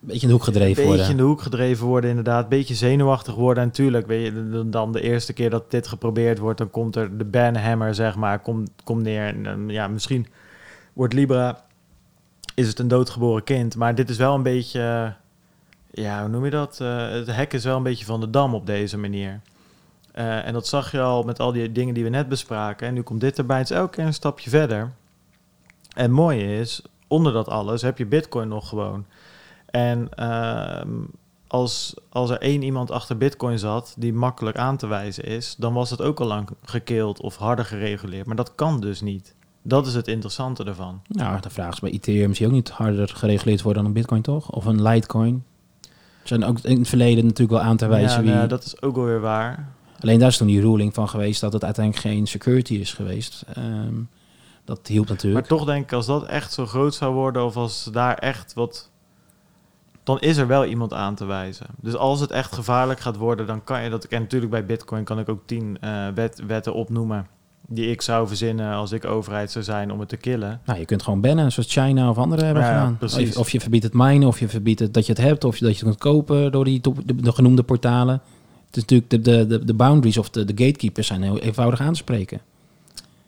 beetje 0.00 0.20
in 0.20 0.26
de 0.28 0.32
hoek 0.32 0.44
gedreven 0.44 0.84
worden. 0.84 0.90
Een 0.90 0.96
beetje 0.96 1.10
in 1.10 1.16
de 1.16 1.22
hoek 1.22 1.42
gedreven 1.42 1.86
worden, 1.86 2.10
inderdaad. 2.10 2.42
Een 2.42 2.48
beetje 2.48 2.74
zenuwachtig 2.74 3.34
worden. 3.34 3.62
En 3.62 3.68
natuurlijk, 3.68 4.06
weet 4.06 4.24
je, 4.24 4.62
dan 4.66 4.92
de 4.92 5.00
eerste 5.00 5.32
keer 5.32 5.50
dat 5.50 5.70
dit 5.70 5.86
geprobeerd 5.86 6.38
wordt, 6.38 6.58
dan 6.58 6.70
komt 6.70 6.96
er 6.96 7.18
de 7.18 7.24
banhammer, 7.24 7.94
zeg 7.94 8.16
maar, 8.16 8.38
komt 8.38 8.70
kom 8.84 9.02
neer. 9.02 9.46
En, 9.46 9.68
ja, 9.68 9.88
misschien 9.88 10.26
wordt 10.92 11.14
Libra 11.14 11.64
is 12.54 12.68
het 12.68 12.78
een 12.78 12.88
doodgeboren 12.88 13.44
kind. 13.44 13.76
Maar 13.76 13.94
dit 13.94 14.10
is 14.10 14.16
wel 14.16 14.34
een 14.34 14.42
beetje, 14.42 15.14
ja, 15.90 16.20
hoe 16.20 16.28
noem 16.28 16.44
je 16.44 16.50
dat? 16.50 16.80
Eh, 16.80 17.08
het 17.08 17.26
hek 17.26 17.52
is 17.52 17.64
wel 17.64 17.76
een 17.76 17.82
beetje 17.82 18.04
van 18.04 18.20
de 18.20 18.30
dam 18.30 18.54
op 18.54 18.66
deze 18.66 18.98
manier. 18.98 19.40
Eh, 20.12 20.46
en 20.46 20.52
dat 20.52 20.66
zag 20.66 20.92
je 20.92 21.00
al 21.00 21.22
met 21.22 21.40
al 21.40 21.52
die 21.52 21.72
dingen 21.72 21.94
die 21.94 22.04
we 22.04 22.10
net 22.10 22.28
bespraken. 22.28 22.86
En 22.86 22.94
nu 22.94 23.02
komt 23.02 23.20
dit 23.20 23.38
erbij. 23.38 23.58
Het 23.58 23.70
is 23.70 23.76
elke 23.76 23.96
keer 23.96 24.04
een 24.04 24.14
stapje 24.14 24.50
verder. 24.50 24.80
En 25.94 26.02
het 26.02 26.10
mooie 26.10 26.58
is, 26.58 26.82
onder 27.06 27.32
dat 27.32 27.48
alles 27.48 27.82
heb 27.82 27.98
je 27.98 28.06
Bitcoin 28.06 28.48
nog 28.48 28.68
gewoon. 28.68 29.06
En 29.66 30.08
ehm, 30.14 30.88
als, 31.46 31.94
als 32.08 32.30
er 32.30 32.40
één 32.40 32.62
iemand 32.62 32.90
achter 32.90 33.16
Bitcoin 33.16 33.58
zat 33.58 33.94
die 33.98 34.12
makkelijk 34.12 34.56
aan 34.56 34.76
te 34.76 34.86
wijzen 34.86 35.24
is, 35.24 35.54
dan 35.58 35.72
was 35.72 35.90
het 35.90 36.02
ook 36.02 36.20
al 36.20 36.26
lang 36.26 36.48
gekeeld 36.64 37.20
of 37.20 37.36
harder 37.36 37.64
gereguleerd. 37.64 38.26
Maar 38.26 38.36
dat 38.36 38.54
kan 38.54 38.80
dus 38.80 39.00
niet. 39.00 39.34
Dat 39.62 39.86
is 39.86 39.94
het 39.94 40.08
interessante 40.08 40.64
ervan. 40.64 41.00
Nou, 41.08 41.40
de 41.40 41.50
vraag 41.50 41.72
is 41.72 41.80
bij 41.80 41.90
Ethereum 41.90 42.30
is 42.30 42.38
die 42.38 42.46
ook 42.46 42.52
niet 42.52 42.70
harder 42.70 43.08
gereguleerd 43.08 43.62
worden 43.62 43.82
dan 43.82 43.92
een 43.92 43.98
Bitcoin, 43.98 44.22
toch? 44.22 44.50
Of 44.50 44.64
een 44.64 44.82
Litecoin. 44.82 45.44
Er 46.22 46.28
zijn 46.28 46.44
ook 46.44 46.58
in 46.58 46.78
het 46.78 46.88
verleden 46.88 47.24
natuurlijk 47.24 47.58
wel 47.58 47.68
aan 47.68 47.76
te 47.76 47.86
wijzen 47.86 48.18
ja, 48.18 48.22
wie... 48.22 48.34
nou, 48.34 48.48
dat 48.48 48.64
is 48.64 48.82
ook 48.82 48.96
wel 48.96 49.04
weer 49.04 49.20
waar. 49.20 49.68
Alleen 50.00 50.18
daar 50.18 50.28
is 50.28 50.36
toen 50.36 50.46
die 50.46 50.60
ruling 50.60 50.94
van 50.94 51.08
geweest 51.08 51.40
dat 51.40 51.52
het 51.52 51.64
uiteindelijk 51.64 52.06
geen 52.06 52.26
security 52.26 52.74
is 52.74 52.92
geweest. 52.92 53.44
Ehm, 53.54 53.94
dat 54.64 54.86
hielp 54.86 55.08
natuurlijk. 55.08 55.48
Maar 55.48 55.58
toch 55.58 55.66
denk 55.66 55.84
ik, 55.84 55.92
als 55.92 56.06
dat 56.06 56.26
echt 56.26 56.52
zo 56.52 56.66
groot 56.66 56.94
zou 56.94 57.14
worden, 57.14 57.44
of 57.44 57.56
als 57.56 57.88
daar 57.92 58.14
echt 58.14 58.54
wat. 58.54 58.90
Dan 60.02 60.20
is 60.20 60.36
er 60.36 60.46
wel 60.46 60.64
iemand 60.64 60.92
aan 60.92 61.14
te 61.14 61.24
wijzen. 61.24 61.66
Dus 61.76 61.94
als 61.94 62.20
het 62.20 62.30
echt 62.30 62.52
gevaarlijk 62.52 63.00
gaat 63.00 63.16
worden, 63.16 63.46
dan 63.46 63.64
kan 63.64 63.82
je 63.82 63.90
dat. 63.90 64.04
En 64.04 64.20
natuurlijk 64.20 64.50
bij 64.50 64.66
Bitcoin 64.66 65.04
kan 65.04 65.18
ik 65.18 65.28
ook 65.28 65.42
tien 65.46 65.78
eh, 65.80 66.08
wet, 66.14 66.42
wetten 66.46 66.74
opnoemen. 66.74 67.26
Die 67.72 67.90
ik 67.90 68.02
zou 68.02 68.28
verzinnen 68.28 68.74
als 68.74 68.92
ik 68.92 69.04
overheid 69.04 69.50
zou 69.50 69.64
zijn 69.64 69.92
om 69.92 70.00
het 70.00 70.08
te 70.08 70.16
killen. 70.16 70.60
Nou, 70.64 70.78
je 70.78 70.84
kunt 70.84 71.02
gewoon 71.02 71.20
bannen, 71.20 71.52
zoals 71.52 71.72
China 71.72 72.10
of 72.10 72.18
anderen 72.18 72.44
hebben 72.44 72.62
Ja, 72.62 72.68
gedaan. 72.68 72.96
precies. 72.98 73.36
Of, 73.36 73.50
je 73.50 73.60
verbiedt 73.60 73.84
het 73.84 73.92
minen, 73.94 74.28
of 74.28 74.40
je 74.40 74.48
verbiedt 74.48 74.80
het 74.80 74.94
dat 74.94 75.06
je 75.06 75.12
het 75.12 75.20
hebt, 75.22 75.44
of 75.44 75.58
dat 75.58 75.68
je 75.68 75.74
het 75.74 75.84
kunt 75.84 75.98
kopen 75.98 76.52
door 76.52 76.64
die 76.64 76.80
top- 76.80 77.00
de, 77.06 77.14
de 77.14 77.32
genoemde 77.32 77.62
portalen. 77.62 78.22
Het 78.66 78.76
is 78.76 78.82
natuurlijk 78.82 79.10
de, 79.10 79.20
de, 79.20 79.46
de, 79.46 79.64
de 79.64 79.74
boundaries 79.74 80.18
of 80.18 80.30
de, 80.30 80.44
de 80.44 80.64
gatekeepers 80.64 81.06
zijn 81.06 81.22
heel 81.22 81.38
eenvoudig 81.38 81.80
aan 81.80 81.92
te 81.92 81.98
spreken. 81.98 82.40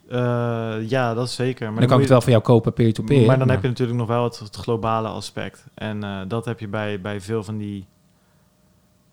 Eh, 0.09 0.75
ja, 0.89 1.13
dat 1.13 1.27
is 1.27 1.35
zeker. 1.35 1.71
Maar 1.71 1.79
dan 1.79 1.87
kan 1.87 1.95
ik 1.95 2.01
het 2.01 2.11
wel 2.11 2.21
voor 2.21 2.31
jou 2.31 2.43
kopen 2.43 2.73
peer-to-peer. 2.73 3.25
Maar 3.25 3.39
dan 3.39 3.49
heb 3.49 3.61
je 3.61 3.67
natuurlijk 3.67 3.97
nog 3.97 4.07
wel 4.07 4.23
het, 4.23 4.39
het 4.39 4.55
globale 4.55 5.07
aspect. 5.07 5.65
En 5.73 6.03
eh, 6.03 6.19
dat 6.27 6.45
heb 6.45 6.59
je 6.59 6.67
bij, 6.67 7.01
bij 7.01 7.21
veel 7.21 7.43
van 7.43 7.57
die. 7.57 7.85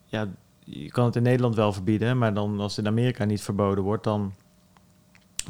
Ja, 0.04 0.28
je 0.64 0.90
kan 0.90 1.04
het 1.04 1.16
in 1.16 1.22
Nederland 1.22 1.54
wel 1.54 1.72
verbieden, 1.72 2.18
maar 2.18 2.34
dan 2.34 2.60
als 2.60 2.76
het 2.76 2.84
in 2.84 2.90
Amerika 2.90 3.24
niet 3.24 3.42
verboden 3.42 3.84
wordt, 3.84 4.04
dan, 4.04 4.32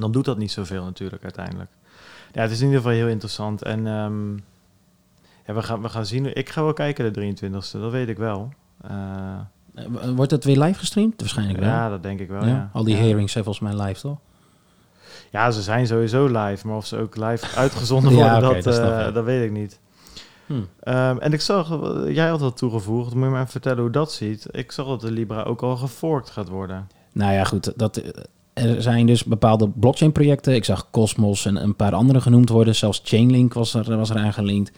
dan 0.00 0.12
doet 0.12 0.24
dat 0.24 0.38
niet 0.38 0.52
zoveel 0.52 0.84
natuurlijk 0.84 1.22
uiteindelijk. 1.22 1.70
Ja, 2.32 2.40
het 2.42 2.50
is 2.50 2.58
in 2.60 2.66
ieder 2.66 2.80
geval 2.80 2.96
heel 2.96 3.08
interessant. 3.08 3.62
En 3.62 3.86
ehm, 3.86 4.32
ja, 5.46 5.54
we, 5.54 5.62
gaan, 5.62 5.82
we 5.82 5.88
gaan 5.88 6.06
zien. 6.06 6.36
Ik 6.36 6.48
ga 6.48 6.62
wel 6.62 6.72
kijken 6.72 7.12
de 7.12 7.34
23e, 7.34 7.80
dat 7.80 7.90
weet 7.90 8.08
ik 8.08 8.16
wel. 8.18 8.52
Eh, 8.80 8.90
Eh, 9.74 9.84
Wordt 10.14 10.30
het 10.30 10.44
weer 10.44 10.58
live 10.58 10.78
gestreamd? 10.78 11.20
Waarschijnlijk 11.20 11.58
wel. 11.58 11.68
ja, 11.68 11.88
dat 11.88 12.02
denk 12.02 12.20
ik 12.20 12.28
wel. 12.28 12.44
Ja? 12.44 12.48
Ja. 12.48 12.70
Al 12.72 12.84
die 12.84 12.96
ja. 12.96 13.02
hearings 13.02 13.32
zijn 13.32 13.44
volgens 13.44 13.74
mij 13.74 13.86
live, 13.86 14.00
toch? 14.00 14.18
Ja, 15.30 15.50
ze 15.50 15.62
zijn 15.62 15.86
sowieso 15.86 16.26
live, 16.26 16.66
maar 16.66 16.76
of 16.76 16.86
ze 16.86 16.96
ook 16.96 17.16
live 17.16 17.56
uitgezonden 17.64 18.12
worden, 18.12 18.40
dat, 18.40 18.62
dat 18.62 18.78
eh, 18.78 19.14
dat 19.14 19.24
weet 19.24 19.44
ik 19.44 19.50
niet. 19.50 19.80
Hm. 20.46 20.54
Ehm, 20.80 21.18
en 21.18 21.32
ik 21.32 21.40
zag, 21.40 21.68
jij 22.06 22.28
had 22.28 22.40
wat 22.40 22.56
toegevoegd, 22.56 23.14
moet 23.14 23.24
je 23.24 23.30
me 23.30 23.36
even 23.36 23.48
vertellen 23.48 23.80
hoe 23.80 23.90
dat 23.90 24.12
ziet. 24.12 24.46
Ik 24.50 24.72
zag 24.72 24.86
dat 24.86 25.00
de 25.00 25.10
Libra 25.10 25.42
ook 25.42 25.62
al 25.62 25.76
geforkt 25.76 26.30
gaat 26.30 26.48
worden. 26.48 26.88
Nou 27.12 27.32
ja, 27.32 27.44
goed. 27.44 27.72
Dat, 27.78 28.02
er 28.68 28.82
zijn 28.82 29.06
dus 29.06 29.24
bepaalde 29.24 29.68
blockchain-projecten. 29.68 30.54
Ik 30.54 30.64
zag 30.64 30.90
Cosmos 30.90 31.46
en 31.46 31.62
een 31.62 31.76
paar 31.76 31.94
andere 31.94 32.20
genoemd 32.20 32.48
worden. 32.48 32.76
Zelfs 32.76 33.00
Chainlink 33.04 33.54
was 33.54 33.74
er, 33.74 33.96
was 33.96 34.10
er 34.10 34.16
aangelinkt. 34.16 34.72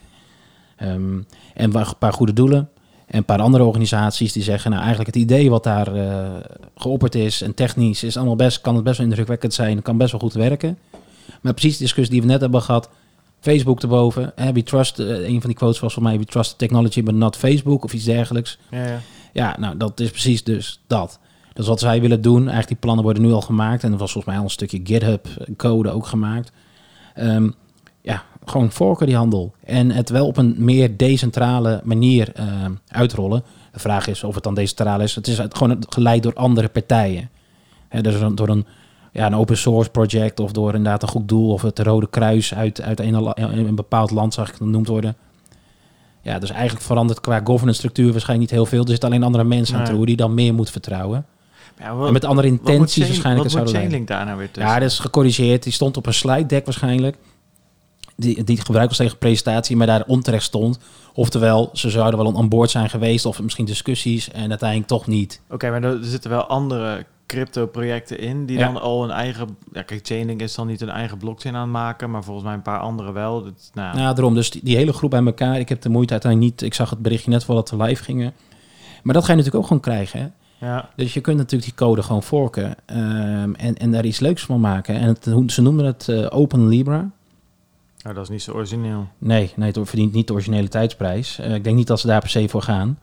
Ehm, 0.75 1.17
en 1.53 1.75
een 1.75 1.85
paar 1.99 2.13
goede 2.13 2.33
doelen. 2.33 2.69
En 3.05 3.17
een 3.17 3.25
paar 3.25 3.41
andere 3.41 3.63
organisaties 3.63 4.33
die 4.33 4.43
zeggen... 4.43 4.71
nou, 4.71 4.83
eigenlijk 4.83 5.15
het 5.15 5.23
idee 5.23 5.49
wat 5.49 5.63
daar 5.63 5.95
eh, 5.95 6.31
geopperd 6.75 7.15
is... 7.15 7.41
en 7.41 7.53
technisch 7.53 8.03
is 8.03 8.17
allemaal 8.17 8.35
best, 8.35 8.61
kan 8.61 8.75
het 8.75 8.83
best 8.83 8.97
wel 8.97 9.07
indrukwekkend 9.07 9.53
zijn. 9.53 9.81
kan 9.81 9.97
best 9.97 10.11
wel 10.11 10.21
goed 10.21 10.33
werken. 10.33 10.77
Maar 11.41 11.53
precies 11.53 11.77
de 11.77 11.83
discussie 11.83 12.13
die 12.13 12.21
we 12.21 12.27
net 12.27 12.41
hebben 12.41 12.61
gehad... 12.61 12.89
Facebook 13.39 13.81
erboven. 13.81 14.31
Hè, 14.35 14.53
we 14.53 14.63
trust, 14.63 14.99
eh, 14.99 15.07
een 15.07 15.39
van 15.39 15.49
die 15.49 15.57
quotes 15.57 15.79
was 15.79 15.93
voor 15.93 16.03
mij... 16.03 16.17
we 16.17 16.25
trust 16.25 16.57
technology, 16.57 17.03
but 17.03 17.15
not 17.15 17.35
Facebook 17.35 17.83
of 17.83 17.93
iets 17.93 18.03
dergelijks. 18.03 18.57
Ja, 18.71 18.85
ja. 18.85 18.99
Ja, 19.33 19.55
nou, 19.59 19.77
dat 19.77 19.99
is 19.99 20.09
precies 20.09 20.43
dus 20.43 20.81
dat. 20.87 21.19
Dat 21.53 21.63
is 21.63 21.69
wat 21.69 21.79
zij 21.79 22.01
willen 22.01 22.21
doen. 22.21 22.39
Eigenlijk 22.39 22.67
die 22.67 22.77
plannen 22.77 23.03
worden 23.03 23.23
nu 23.23 23.31
al 23.31 23.41
gemaakt. 23.41 23.83
En 23.83 23.91
er 23.91 23.97
was 23.97 24.11
volgens 24.11 24.33
mij 24.33 24.37
al 24.37 24.43
een 24.43 24.53
stukje 24.53 24.79
GitHub-code 24.83 25.91
ook 25.91 26.05
gemaakt. 26.05 26.51
Ehm, 27.13 27.49
ja, 28.01 28.23
gewoon 28.45 28.71
forken 28.71 29.07
die 29.07 29.15
handel. 29.15 29.53
En 29.63 29.91
het 29.91 30.09
wel 30.09 30.27
op 30.27 30.37
een 30.37 30.55
meer 30.57 30.97
decentrale 30.97 31.81
manier 31.83 32.31
ehm, 32.33 32.71
uitrollen. 32.87 33.43
De 33.71 33.79
vraag 33.79 34.07
is 34.07 34.23
of 34.23 34.35
het 34.35 34.43
dan 34.43 34.53
decentraal 34.53 35.01
is. 35.01 35.15
Het 35.15 35.27
is 35.27 35.39
gewoon 35.49 35.83
geleid 35.89 36.23
door 36.23 36.33
andere 36.33 36.69
partijen. 36.69 37.29
Hè, 37.87 38.01
dus 38.01 38.15
door 38.35 38.49
een, 38.49 38.65
ja, 39.11 39.25
een 39.25 39.35
open 39.35 39.57
source 39.57 39.89
project 39.89 40.39
of 40.39 40.51
door 40.51 40.73
inderdaad 40.73 41.01
een 41.01 41.07
goed 41.07 41.27
doel... 41.27 41.51
of 41.51 41.61
het 41.61 41.79
Rode 41.79 42.09
Kruis 42.09 42.53
uit, 42.53 42.81
uit 42.81 42.99
een, 42.99 43.75
bepaald 43.75 44.11
land, 44.11 44.33
zag 44.33 44.45
ik 44.45 44.53
het 44.53 44.63
genoemd 44.63 44.87
worden... 44.87 45.15
Ja, 46.21 46.39
dus 46.39 46.49
eigenlijk 46.49 46.85
verandert 46.85 47.19
qua 47.19 47.41
governance 47.43 47.79
structuur 47.79 48.11
waarschijnlijk 48.11 48.49
niet 48.51 48.59
heel 48.59 48.69
veel. 48.69 48.81
Er 48.83 48.89
zitten 48.89 49.09
alleen 49.09 49.23
andere 49.23 49.43
mensen 49.43 49.75
aan 49.77 49.83
Nee. 49.83 49.93
toe 49.93 50.05
die 50.05 50.15
dan 50.15 50.33
meer 50.33 50.53
moet 50.53 50.69
vertrouwen. 50.69 51.25
Maar 51.77 51.87
ja, 51.87 51.95
wat, 51.95 52.07
en 52.07 52.13
met 52.13 52.25
andere 52.25 52.47
intenties 52.47 53.07
waarschijnlijk 53.07 53.49
Wat 53.49 53.63
moet. 53.63 53.71
Chainlink 53.75 54.07
daar 54.07 54.25
nou 54.25 54.37
weer 54.37 54.51
tussen? 54.51 54.71
Ja, 54.71 54.79
dat 54.79 54.89
is 54.89 54.99
gecorrigeerd. 54.99 55.63
Die 55.63 55.73
stond 55.73 55.97
op 55.97 56.05
een 56.05 56.13
slide 56.13 56.45
deck 56.45 56.65
waarschijnlijk. 56.65 57.17
Die, 58.15 58.43
die 58.43 58.61
gebruikt 58.61 58.89
was 58.89 58.97
tegen 58.97 59.17
presentatie, 59.17 59.75
maar 59.75 59.87
daar 59.87 60.03
onterecht 60.07 60.43
stond. 60.43 60.79
Oftewel, 61.13 61.69
ze 61.73 61.89
zouden 61.89 62.19
wel 62.23 62.37
aan 62.37 62.49
boord 62.49 62.69
zijn 62.69 62.89
geweest 62.89 63.25
of 63.25 63.41
misschien 63.41 63.65
discussies 63.65 64.31
en 64.31 64.49
uiteindelijk 64.49 64.89
toch 64.89 65.07
niet. 65.07 65.41
Oké, 65.49 65.69
maar 65.69 65.83
er 65.83 65.99
zitten 66.01 66.29
wel 66.29 66.45
andere 66.45 67.05
crypto-projecten 67.27 68.19
in 68.19 68.45
die 68.45 68.57
Ja. 68.57 68.65
dan 68.65 68.81
al 68.81 69.03
een 69.03 69.09
eigen... 69.11 69.57
Ja, 69.71 69.81
kijk, 69.81 70.05
Chainlink 70.07 70.41
is 70.41 70.55
dan 70.55 70.67
niet 70.67 70.81
een 70.81 70.89
eigen 70.89 71.17
blockchain 71.17 71.55
aan 71.55 71.61
het 71.61 71.71
maken, 71.71 72.11
maar 72.11 72.23
volgens 72.23 72.45
mij 72.45 72.53
een 72.53 72.61
paar 72.61 72.79
andere 72.79 73.11
wel. 73.11 73.43
Dat, 73.43 73.71
nou, 73.73 73.97
Ja, 73.97 74.13
daarom. 74.13 74.33
Dus 74.33 74.49
die, 74.49 74.61
die 74.63 74.75
hele 74.75 74.93
groep 74.93 75.09
bij 75.09 75.25
elkaar. 75.25 75.59
Ik 75.59 75.69
heb 75.69 75.81
de 75.81 75.89
moeite 75.89 76.11
uiteindelijk 76.11 76.51
niet. 76.51 76.61
Ik 76.61 76.73
zag 76.73 76.89
het 76.89 76.99
berichtje 76.99 77.29
net 77.29 77.43
voordat 77.43 77.69
we 77.69 77.83
live 77.83 78.03
gingen. 78.03 78.33
Maar 79.03 79.13
dat 79.13 79.23
ga 79.23 79.31
je 79.31 79.37
natuurlijk 79.37 79.63
ook 79.63 79.67
gewoon 79.67 79.81
krijgen. 79.81 80.19
Hè? 80.19 80.27
Ja. 80.63 80.89
Dus 80.95 81.13
je 81.13 81.21
kunt 81.21 81.37
natuurlijk 81.37 81.63
die 81.63 81.87
code 81.87 82.03
gewoon 82.03 82.23
forken 82.23 82.75
ehm, 82.85 83.53
en, 83.53 83.77
en 83.77 83.91
daar 83.91 84.05
iets 84.05 84.19
leuks 84.19 84.43
van 84.43 84.59
maken. 84.59 84.95
En 84.95 85.07
het, 85.07 85.51
ze 85.51 85.61
noemden 85.61 85.85
het 85.85 86.09
eh, 86.09 86.25
Open 86.29 86.67
Libra. 86.67 87.09
Nou, 88.03 88.15
dat 88.15 88.23
is 88.23 88.29
niet 88.29 88.41
zo 88.41 88.51
origineel. 88.51 89.07
Nee, 89.17 89.51
nee, 89.55 89.71
het 89.71 89.89
verdient 89.89 90.13
niet 90.13 90.27
de 90.27 90.33
originele 90.33 90.67
tijdsprijs. 90.67 91.39
Eh, 91.39 91.55
ik 91.55 91.63
denk 91.63 91.75
niet 91.75 91.87
dat 91.87 91.99
ze 91.99 92.07
daar 92.07 92.19
per 92.19 92.29
se 92.29 92.49
voor 92.49 92.61
gaan. 92.61 92.99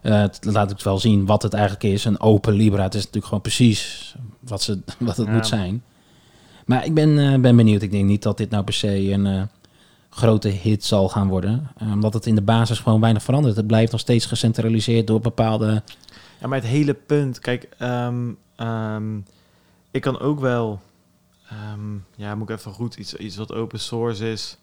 Het 0.00 0.38
laat 0.40 0.72
ook 0.72 0.82
wel 0.82 0.98
zien 0.98 1.26
wat 1.26 1.42
het 1.42 1.52
eigenlijk 1.52 1.84
is. 1.84 2.04
Een 2.04 2.20
open 2.20 2.52
Libra. 2.52 2.82
Het 2.82 2.94
is 2.94 3.00
natuurlijk 3.00 3.26
gewoon 3.26 3.40
precies 3.40 4.14
wat, 4.40 4.62
ze, 4.62 4.78
wat 4.98 5.16
het 5.16 5.26
Ja. 5.26 5.32
moet 5.32 5.46
zijn. 5.46 5.82
Maar 6.66 6.84
ik 6.84 6.94
ben, 6.94 7.40
ben 7.40 7.56
benieuwd. 7.56 7.82
Ik 7.82 7.90
denk 7.90 8.04
niet 8.04 8.22
dat 8.22 8.36
dit 8.36 8.50
nou 8.50 8.64
per 8.64 8.74
se 8.74 9.10
een 9.12 9.48
grote 10.10 10.48
hit 10.48 10.84
zal 10.84 11.08
gaan 11.08 11.28
worden. 11.28 11.68
Omdat 11.92 12.14
het 12.14 12.26
in 12.26 12.34
de 12.34 12.42
basis 12.42 12.78
gewoon 12.78 13.00
weinig 13.00 13.22
verandert. 13.22 13.56
Het 13.56 13.66
blijft 13.66 13.92
nog 13.92 14.00
steeds 14.00 14.26
gecentraliseerd 14.26 15.06
door 15.06 15.20
bepaalde... 15.20 15.82
Ja, 16.40 16.46
maar 16.46 16.58
het 16.58 16.66
hele 16.68 16.94
punt, 16.94 17.38
kijk, 17.38 17.68
ehm, 17.78 18.32
ehm, 18.56 19.16
ik 19.90 20.00
kan 20.00 20.18
ook 20.20 20.40
wel, 20.40 20.80
ehm, 21.48 21.94
ja, 22.16 22.34
moet 22.34 22.50
ik 22.50 22.56
even 22.58 22.72
goed 22.72 22.94
iets, 22.96 23.14
iets 23.14 23.36
wat 23.36 23.52
open 23.54 23.80
source 23.80 24.30
is. 24.30 24.58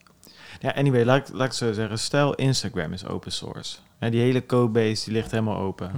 Ja, 0.60 0.74
anyway, 0.74 1.06
laat, 1.06 1.30
ik- 1.30 1.36
laat 1.36 1.48
ik 1.48 1.54
zo 1.54 1.74
zeggen, 1.74 2.00
stel 2.00 2.34
Instagram 2.36 2.94
is 2.94 3.06
open 3.06 3.32
source. 3.32 3.78
Hè, 3.98 4.10
die 4.10 4.22
hele 4.22 4.46
codebase 4.46 5.04
die 5.06 5.14
ligt 5.14 5.32
helemaal 5.32 5.58
open. 5.58 5.92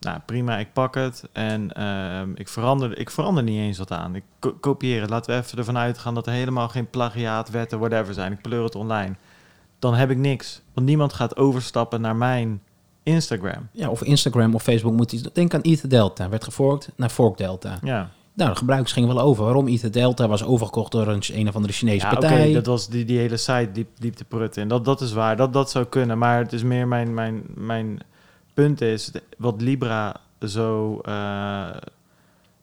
Nou, 0.00 0.18
prima, 0.26 0.58
ik 0.58 0.72
pak 0.72 0.94
het 0.94 1.24
en 1.32 1.70
ik, 2.34 2.48
verander, 2.48 2.98
ik 2.98 3.10
verander 3.10 3.42
niet 3.42 3.58
eens 3.60 3.78
wat 3.78 3.90
aan. 3.90 4.14
Ik 4.14 4.24
ko- 4.38 4.56
kopieer 4.60 5.00
het. 5.00 5.10
Laten 5.10 5.34
we 5.34 5.40
even 5.42 5.58
ervan 5.58 5.78
uitgaan 5.78 6.14
dat 6.14 6.26
er 6.26 6.32
helemaal 6.32 6.68
geen 6.68 6.90
plagiaatwetten, 6.90 7.78
whatever 7.78 8.14
zijn. 8.14 8.32
Ik 8.32 8.40
pleur 8.42 8.64
het 8.64 8.74
online. 8.74 9.14
Dan 9.78 9.94
heb 9.94 10.10
ik 10.10 10.16
niks. 10.16 10.60
Want 10.74 10.86
niemand 10.86 11.12
gaat 11.12 11.36
overstappen 11.36 12.00
naar 12.00 12.16
mijn 12.16 12.62
Instagram. 13.08 13.68
Ja, 13.72 13.88
of 13.90 14.02
Instagram 14.02 14.54
of 14.54 14.62
Facebook 14.62 14.92
moet 14.92 15.12
iets... 15.12 15.22
Denk 15.32 15.54
aan 15.54 15.60
Ether 15.60 15.88
Delta. 15.88 16.28
Werd 16.28 16.44
geforkt 16.44 16.90
naar 16.96 17.08
Fork 17.08 17.36
Delta. 17.36 17.78
Ja. 17.82 18.10
Nou, 18.34 18.50
de 18.50 18.56
gebruikers 18.56 18.92
gingen 18.92 19.14
wel 19.14 19.24
over. 19.24 19.44
Waarom 19.44 19.66
Ether 19.66 19.92
Delta 19.92 20.28
was 20.28 20.44
overgekocht 20.44 20.92
door 20.92 21.06
een, 21.08 21.22
een 21.32 21.48
of 21.48 21.54
andere 21.54 21.72
Chinese 21.72 22.06
Ja, 22.06 22.12
oké, 22.12 22.20
partij. 22.20 22.52
dat 22.52 22.66
was 22.66 22.88
die, 22.88 23.04
die 23.04 23.18
hele 23.18 23.36
site 23.36 23.68
diep, 23.72 23.88
diep 23.94 24.14
te 24.14 24.24
prutten. 24.24 24.62
En 24.62 24.68
dat, 24.68 24.84
dat 24.84 25.00
is 25.00 25.12
waar, 25.12 25.36
dat, 25.36 25.52
dat 25.52 25.70
zou 25.70 25.84
kunnen. 25.84 26.18
Maar 26.18 26.38
het 26.38 26.52
is 26.52 26.62
meer 26.62 26.88
mijn, 26.88 27.14
mijn, 27.14 27.42
mijn 27.54 27.98
punt 28.54 28.80
is, 28.80 29.10
wat 29.38 29.60
Libra 29.60 30.16
zo 30.46 30.98
eh, 30.98 31.70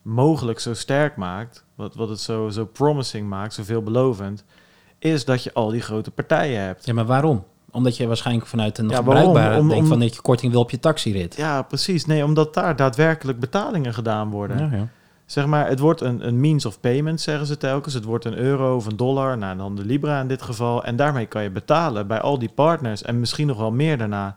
mogelijk 0.01 0.59
zo 0.59 0.73
sterk 0.73 1.15
maakt, 1.15 1.63
wat, 1.75 1.95
wat 1.95 2.09
het 2.09 2.19
zo, 2.19 2.49
zo 2.49 2.65
promising 2.65 3.29
maakt, 3.29 3.53
zo 3.53 3.63
veelbelovend, 3.63 4.43
is 4.99 5.25
dat 5.25 5.43
je 5.43 5.53
al 5.53 5.69
die 5.69 5.81
grote 5.81 6.11
partijen 6.11 6.61
hebt. 6.61 6.85
Ja, 6.85 6.93
maar 6.93 7.05
waarom? 7.05 7.43
Omdat 7.75 7.97
je 7.97 8.07
waarschijnlijk 8.07 8.47
vanuit 8.47 8.77
een 8.77 8.89
Ja, 8.89 8.95
gebruikbare? 8.95 9.59
Om- 9.59 9.67
denkt 9.69 9.87
van 9.87 9.99
dat 9.99 10.15
je 10.15 10.21
korting 10.21 10.51
wil 10.51 10.61
op 10.61 10.71
je 10.71 10.79
taxirit. 10.79 11.35
Ja, 11.35 11.61
precies. 11.61 12.05
Nee, 12.05 12.23
omdat 12.23 12.53
daar 12.53 12.75
daadwerkelijk 12.75 13.39
betalingen 13.39 13.93
gedaan 13.93 14.29
worden. 14.29 14.57
Ja, 14.57 14.77
ja. 14.77 14.87
zeg 15.25 15.45
maar, 15.45 15.67
het 15.67 15.79
wordt 15.79 16.01
een, 16.01 16.27
een 16.27 16.39
means 16.39 16.65
of 16.65 16.79
payment, 16.79 17.21
zeggen 17.21 17.47
ze 17.47 17.57
telkens. 17.57 17.93
Het 17.93 18.03
wordt 18.03 18.25
een 18.25 18.37
euro 18.37 18.75
of 18.75 18.85
een 18.85 18.97
dollar, 18.97 19.37
nou 19.37 19.57
dan 19.57 19.75
de 19.75 19.85
Libra 19.85 20.21
in 20.21 20.27
dit 20.27 20.41
geval. 20.41 20.83
En 20.83 20.95
daarmee 20.95 21.25
kan 21.25 21.43
je 21.43 21.49
betalen 21.49 22.07
bij 22.07 22.21
al 22.21 22.39
die 22.39 22.51
partners 22.55 23.01
en 23.01 23.19
misschien 23.19 23.47
nog 23.47 23.57
wel 23.57 23.71
meer 23.71 23.97
daarna. 23.97 24.35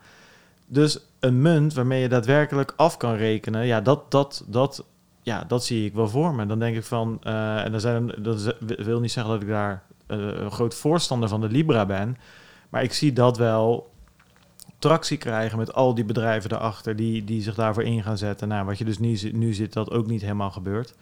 Dus 0.67 0.99
een 1.21 1.43
munt 1.43 1.75
waarmee 1.75 2.01
je 2.01 2.09
daadwerkelijk 2.09 2.73
af 2.77 2.97
kan 2.97 3.15
rekenen, 3.15 3.67
ja, 3.67 3.81
dat, 3.81 4.11
dat, 4.11 4.45
dat, 4.47 4.85
ja, 5.23 5.45
dat 5.49 5.65
zie 5.65 5.87
ik 5.87 5.95
wel 5.95 6.09
voor 6.09 6.35
me. 6.35 6.47
Dan 6.47 6.59
denk 6.59 6.77
ik 6.77 6.85
van, 6.85 7.19
eh, 7.23 7.65
en 7.65 7.71
dan 7.71 7.81
zijn, 7.81 8.13
dat 8.19 8.55
wil 8.61 9.01
niet 9.01 9.13
zeggen 9.13 9.33
dat 9.33 9.43
ik 9.43 9.49
daar 9.49 9.83
eh, 10.07 10.19
een 10.19 10.51
groot 10.51 10.75
voorstander 10.75 11.29
van 11.29 11.41
de 11.41 11.49
Libra 11.49 11.87
ben, 11.87 12.17
maar 12.69 12.83
ik 12.83 12.93
zie 12.93 13.13
dat 13.13 13.37
wel 13.37 13.91
tractie 14.79 15.17
krijgen 15.17 15.59
met 15.59 15.75
al 15.75 15.95
die 15.95 16.05
bedrijven 16.05 16.51
daarachter 16.51 16.97
die, 16.97 17.25
die 17.25 17.43
zich 17.43 17.55
daarvoor 17.55 17.83
in 17.83 18.03
gaan 18.03 18.19
zetten. 18.19 18.49
Nou, 18.49 18.65
wat 18.67 18.79
je 18.79 18.85
dus 18.85 18.99
nu, 18.99 19.19
nu 19.33 19.53
ziet, 19.55 19.73
dat 19.73 19.91
ook 19.91 20.07
niet 20.07 20.21
helemaal 20.21 20.51
gebeurt. 20.51 20.95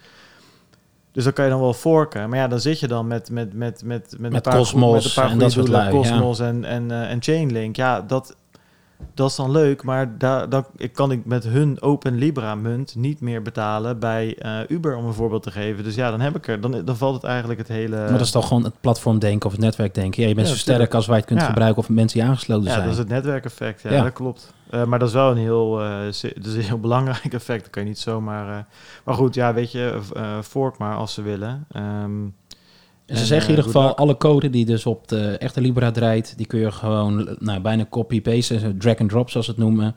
Dus 1.13 1.25
dan 1.25 1.33
kan 1.33 1.45
je 1.45 1.51
dan 1.51 1.61
wel 1.61 1.75
forken. 1.75 2.29
Maar 2.29 2.39
ja, 2.39 2.49
dan 2.49 2.61
zit 2.61 2.81
je 2.81 2.89
dan 2.89 3.07
met, 3.07 3.31
met, 3.31 3.53
met, 3.53 3.83
met, 3.85 4.11
met, 4.11 4.21
Met 4.21 4.35
een 4.35 4.41
paar 4.41 4.57
Cosmos 4.57 4.95
met 4.95 5.05
een 5.05 5.23
paar 5.23 5.31
en 5.31 5.39
dat 5.39 5.53
soort 5.53 5.69
lui, 5.69 5.85
ja. 5.85 5.91
Cosmos 5.91 6.39
en, 6.41 6.65
en, 6.65 6.91
eh, 6.91 7.11
en 7.11 7.23
Chainlink. 7.23 7.77
Ja, 7.77 8.01
dat, 8.01 8.37
dat 9.15 9.31
is 9.31 9.37
dan 9.37 9.51
leuk. 9.51 9.83
Maar 9.83 10.19
daar, 10.19 10.49
dan 10.49 10.65
ik 10.77 10.93
kan 10.93 11.11
ik 11.13 11.25
met 11.25 11.45
hun 11.45 11.83
Open 11.83 12.15
Libra 12.19 12.55
munt 12.55 12.95
niet 12.95 13.21
meer 13.21 13.43
betalen 13.43 13.99
bij 13.99 14.37
eh, 14.39 14.59
Uber, 14.69 14.97
om 14.97 15.05
een 15.05 15.13
voorbeeld 15.13 15.43
te 15.43 15.51
geven. 15.51 15.85
Dus 15.85 15.95
ja, 15.95 16.11
dan 16.11 16.21
heb 16.21 16.37
ik 16.37 16.49
er. 16.49 16.61
Dan, 16.61 16.85
dan 16.85 16.97
valt 16.97 17.15
het 17.15 17.25
eigenlijk 17.25 17.59
het 17.59 17.69
hele... 17.69 17.97
Maar 17.97 18.11
dat 18.11 18.21
is 18.21 18.31
toch 18.31 18.47
gewoon 18.49 18.65
het 18.65 18.81
platformdenken 18.81 19.47
of 19.47 19.53
het 19.53 19.61
netwerkdenken. 19.61 20.23
Ja, 20.23 20.29
je 20.29 20.35
bent 20.35 20.47
Ja, 20.47 20.53
zo 20.53 20.59
sterk 20.59 20.95
als 20.95 21.07
wij 21.07 21.17
het 21.17 21.27
kunt 21.27 21.41
Ja. 21.41 21.47
gebruiken 21.47 21.79
of 21.83 21.89
mensen 21.89 22.19
die 22.19 22.29
aangesloten 22.29 22.65
Ja, 22.65 22.71
zijn. 22.73 22.83
dat 22.83 22.93
is 22.93 22.99
het 22.99 23.09
netwerkeffect. 23.09 23.83
Ja, 23.83 23.91
Ja. 23.93 24.03
dat 24.03 24.13
klopt. 24.13 24.53
Eh, 24.71 24.85
maar 24.85 24.99
dat 24.99 25.09
is 25.09 25.15
wel 25.15 25.31
een 25.31 25.37
heel, 25.37 25.81
se- 26.11 26.33
dat 26.37 26.47
is 26.47 26.55
een 26.55 26.61
heel 26.63 26.81
belangrijk 26.89 27.35
effect. 27.35 27.61
Dat 27.63 27.71
kan 27.71 27.83
je 27.83 27.89
niet 27.89 27.99
zomaar... 27.99 28.67
maar 29.05 29.15
goed, 29.15 29.35
ja, 29.35 29.55
weet 29.55 29.73
je, 29.73 29.99
fork 30.43 30.79
maar 30.79 30.97
als 30.97 31.15
ze 31.15 31.23
willen. 31.23 31.67
Ehm, 31.73 32.11
En 33.07 33.17
ze 33.17 33.23
en, 33.23 33.27
zeggen 33.27 33.51
in 33.51 33.59
eh, 33.59 33.65
ieder 33.65 33.65
geval, 33.65 33.97
alle 33.97 34.17
code 34.17 34.51
die 34.51 34.65
dus 34.65 34.87
op 34.87 35.09
de 35.09 35.39
echte 35.39 35.61
Libra 35.61 35.91
draait, 35.91 36.37
die 36.37 36.47
kun 36.47 36.61
je 36.61 36.73
gewoon 36.73 37.37
nou, 37.39 37.61
bijna 37.61 37.87
copy-paste, 37.91 38.77
drag 38.77 38.99
and 38.99 39.09
drop 39.11 39.31
zoals 39.31 39.47
ze 39.47 39.53
het 39.53 39.61
noemen. 39.61 39.97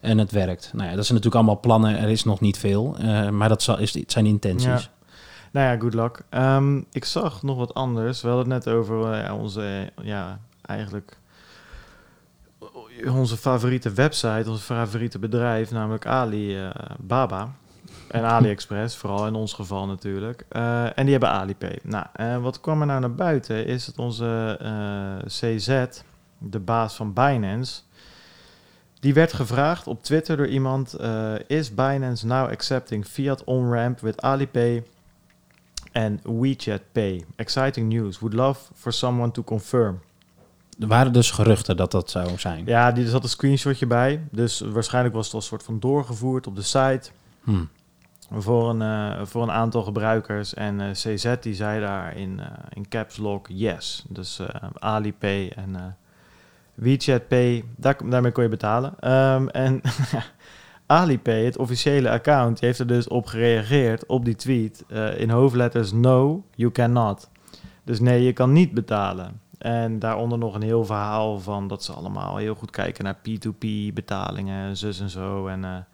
En 0.00 0.18
het 0.18 0.30
werkt. 0.30 0.70
Nou 0.74 0.90
ja, 0.90 0.96
dat 0.96 1.06
zijn 1.06 1.18
natuurlijk 1.18 1.34
allemaal 1.34 1.60
plannen. 1.60 1.98
Er 1.98 2.08
is 2.08 2.24
nog 2.24 2.40
niet 2.40 2.58
veel. 2.58 2.96
eh, 2.98 3.28
maar 3.28 3.48
dat 3.48 3.62
zal, 3.62 3.78
is, 3.78 3.94
het 3.94 4.12
zijn 4.12 4.26
intenties. 4.26 4.66
Ja. 4.66 4.80
Nou 5.52 5.66
ja, 5.66 5.80
good 5.80 5.94
luck. 5.94 6.22
Ehm, 6.28 6.80
ik 6.92 7.04
zag 7.04 7.42
nog 7.42 7.56
wat 7.56 7.74
anders. 7.74 8.22
We 8.22 8.28
hadden 8.28 8.52
het 8.52 8.64
net 8.64 8.74
over 8.74 9.12
eh, 9.12 9.34
onze, 9.34 9.90
eh, 9.96 10.04
ja, 10.04 10.40
eigenlijk 10.62 11.18
onze 13.08 13.36
favoriete 13.36 13.92
website, 13.92 14.50
onze 14.50 14.62
favoriete 14.62 15.18
bedrijf, 15.18 15.70
namelijk 15.70 16.06
Alibaba. 16.06 17.54
En 18.10 18.24
AliExpress, 18.24 18.96
vooral 18.96 19.26
in 19.26 19.34
ons 19.34 19.52
geval 19.52 19.86
natuurlijk. 19.86 20.44
Eh, 20.48 20.98
en 20.98 21.02
die 21.02 21.10
hebben 21.10 21.30
Alipay. 21.30 21.78
Nou, 21.82 22.06
eh, 22.12 22.36
wat 22.42 22.60
kwam 22.60 22.80
er 22.80 22.86
nou 22.86 23.00
naar 23.00 23.14
buiten 23.14 23.66
is 23.66 23.84
dat 23.84 23.98
onze 23.98 24.56
eh, 24.60 25.26
CZ, 25.26 25.84
de 26.38 26.58
baas 26.58 26.94
van 26.94 27.12
Binance, 27.12 27.80
die 29.00 29.14
werd 29.14 29.32
gevraagd 29.32 29.86
op 29.86 30.02
Twitter 30.02 30.36
door 30.36 30.46
iemand: 30.46 30.96
Is 31.46 31.74
Binance 31.74 32.26
now 32.26 32.50
accepting 32.50 33.06
fiat 33.06 33.44
on-ramp 33.44 34.00
with 34.00 34.22
Alipay 34.22 34.84
and 35.92 36.20
WeChat 36.24 36.80
Pay? 36.92 37.24
Exciting 37.36 37.92
news. 37.92 38.18
Would 38.18 38.36
love 38.36 38.60
for 38.74 38.92
someone 38.92 39.30
to 39.30 39.42
confirm. 39.42 40.00
Er 40.78 40.86
waren 40.86 41.12
dus 41.12 41.30
geruchten 41.30 41.76
dat 41.76 41.90
dat 41.90 42.10
zou 42.10 42.38
zijn. 42.38 42.66
Ja, 42.66 42.92
die, 42.92 43.04
er 43.04 43.10
zat 43.10 43.22
een 43.22 43.28
screenshotje 43.28 43.86
bij. 43.86 44.24
Dus 44.30 44.60
waarschijnlijk 44.60 45.14
was 45.14 45.24
het 45.24 45.34
al 45.34 45.40
een 45.40 45.46
soort 45.46 45.62
van 45.62 45.80
doorgevoerd 45.80 46.46
op 46.46 46.56
de 46.56 46.62
site 46.62 47.10
Hm. 47.44 47.64
Voor 48.32 48.70
een, 48.70 48.82
eh, 48.82 49.26
voor 49.26 49.42
een 49.42 49.50
aantal 49.50 49.82
gebruikers. 49.82 50.54
En 50.54 50.80
eh, 50.80 50.90
CZ 50.90 51.34
die 51.40 51.54
zei 51.54 51.80
daar 51.80 52.16
in, 52.16 52.40
eh, 52.40 52.46
in 52.68 52.88
caps 52.88 53.16
lock 53.16 53.46
yes. 53.48 54.04
Dus 54.08 54.40
Alipay 54.78 55.52
en 55.56 55.96
WeChat 56.74 57.28
Pay, 57.28 57.64
daar, 57.76 57.96
daarmee 58.08 58.32
kon 58.32 58.42
je 58.42 58.48
betalen. 58.48 58.94
Ehm, 59.00 59.48
en 59.48 59.80
Alipay, 60.86 61.44
het 61.44 61.58
officiële 61.58 62.10
account, 62.10 62.60
heeft 62.60 62.78
er 62.78 62.86
dus 62.86 63.08
op 63.08 63.26
gereageerd 63.26 64.06
op 64.06 64.24
die 64.24 64.36
tweet 64.36 64.84
in 65.16 65.30
hoofdletters 65.30 65.92
no, 65.92 66.44
you 66.54 66.72
cannot. 66.72 67.28
Dus 67.84 68.00
nee, 68.00 68.22
je 68.22 68.32
kan 68.32 68.52
niet 68.52 68.74
betalen. 68.74 69.40
En 69.58 69.98
daaronder 69.98 70.38
nog 70.38 70.54
een 70.54 70.62
heel 70.62 70.84
verhaal 70.84 71.40
van 71.40 71.68
dat 71.68 71.84
ze 71.84 71.92
allemaal 71.92 72.36
heel 72.36 72.54
goed 72.54 72.70
kijken 72.70 73.04
naar 73.04 73.16
P2P 73.16 73.92
betalingen 73.94 74.68
en 74.68 74.76
zus 74.76 75.00
en 75.00 75.10
zo. 75.10 75.46
En 75.46 75.86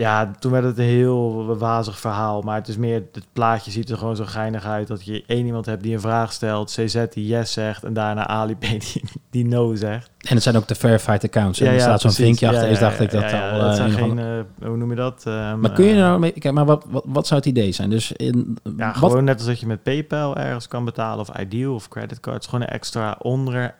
ja, 0.00 0.30
toen 0.38 0.52
werd 0.52 0.64
het 0.64 0.78
een 0.78 0.84
heel 0.84 1.56
wazig 1.56 1.98
verhaal. 2.00 2.42
Maar 2.42 2.54
het 2.56 2.68
is 2.68 2.76
meer, 2.76 3.02
het 3.12 3.26
plaatje 3.32 3.70
ziet 3.70 3.90
er 3.90 3.98
gewoon 3.98 4.16
zo 4.16 4.24
geinig 4.26 4.64
uit. 4.64 4.86
Dat 4.88 5.04
je 5.04 5.24
één 5.26 5.46
iemand 5.46 5.66
hebt 5.66 5.82
die 5.82 5.94
een 5.94 6.00
vraag 6.00 6.32
stelt, 6.32 6.70
CZ 6.70 7.04
die 7.10 7.26
yes 7.26 7.52
zegt 7.52 7.84
en 7.84 7.92
daarna 7.92 8.26
Alipay 8.26 8.78
die, 8.92 9.02
die 9.30 9.46
no 9.46 9.74
zegt. 9.74 10.10
En 10.28 10.34
het 10.34 10.42
zijn 10.42 10.56
ook 10.56 10.66
de 10.68 10.74
verified 10.74 11.24
accounts. 11.24 11.60
En 11.60 11.72
er 11.72 11.80
staat 11.80 12.00
zo'n 12.00 12.10
vinkje 12.10 12.46
Ja, 12.46 12.52
achter. 12.52 12.66
ja, 12.66 12.72
is 12.72 12.78
dacht 12.78 12.96
ja, 12.98 13.04
ik 13.04 13.10
dat 13.10 13.22
ja, 13.22 13.28
ja, 13.36 13.50
al... 13.50 13.58
dat 13.58 13.70
eh, 13.70 13.74
zijn 13.76 13.90
geen, 13.90 14.18
eh, 14.18 14.66
hoe 14.68 14.76
noem 14.76 14.90
je 14.90 14.96
dat? 14.96 15.22
Ehm, 15.26 15.60
maar 15.60 15.72
kun 15.72 15.84
je 15.84 15.92
eh, 15.92 15.98
nou... 15.98 16.18
mee- 16.18 16.32
Kijk, 16.32 16.54
maar 16.54 16.64
wat, 16.66 16.84
wat, 16.88 17.04
wat 17.06 17.26
zou 17.26 17.40
het 17.40 17.48
idee 17.48 17.72
zijn? 17.72 17.90
Dus 17.90 18.12
in, 18.12 18.58
Ja, 18.76 18.86
wat, 18.86 18.96
gewoon 18.96 19.24
net 19.24 19.36
als 19.36 19.46
dat 19.46 19.60
je 19.60 19.66
met 19.66 19.82
PayPal 19.82 20.36
ergens 20.36 20.68
kan 20.68 20.84
betalen 20.84 21.20
of 21.20 21.38
Ideal 21.38 21.74
of 21.74 21.88
creditcards. 21.88 22.46
Gewoon 22.46 22.60
een 22.60 22.68
extra 22.72 23.16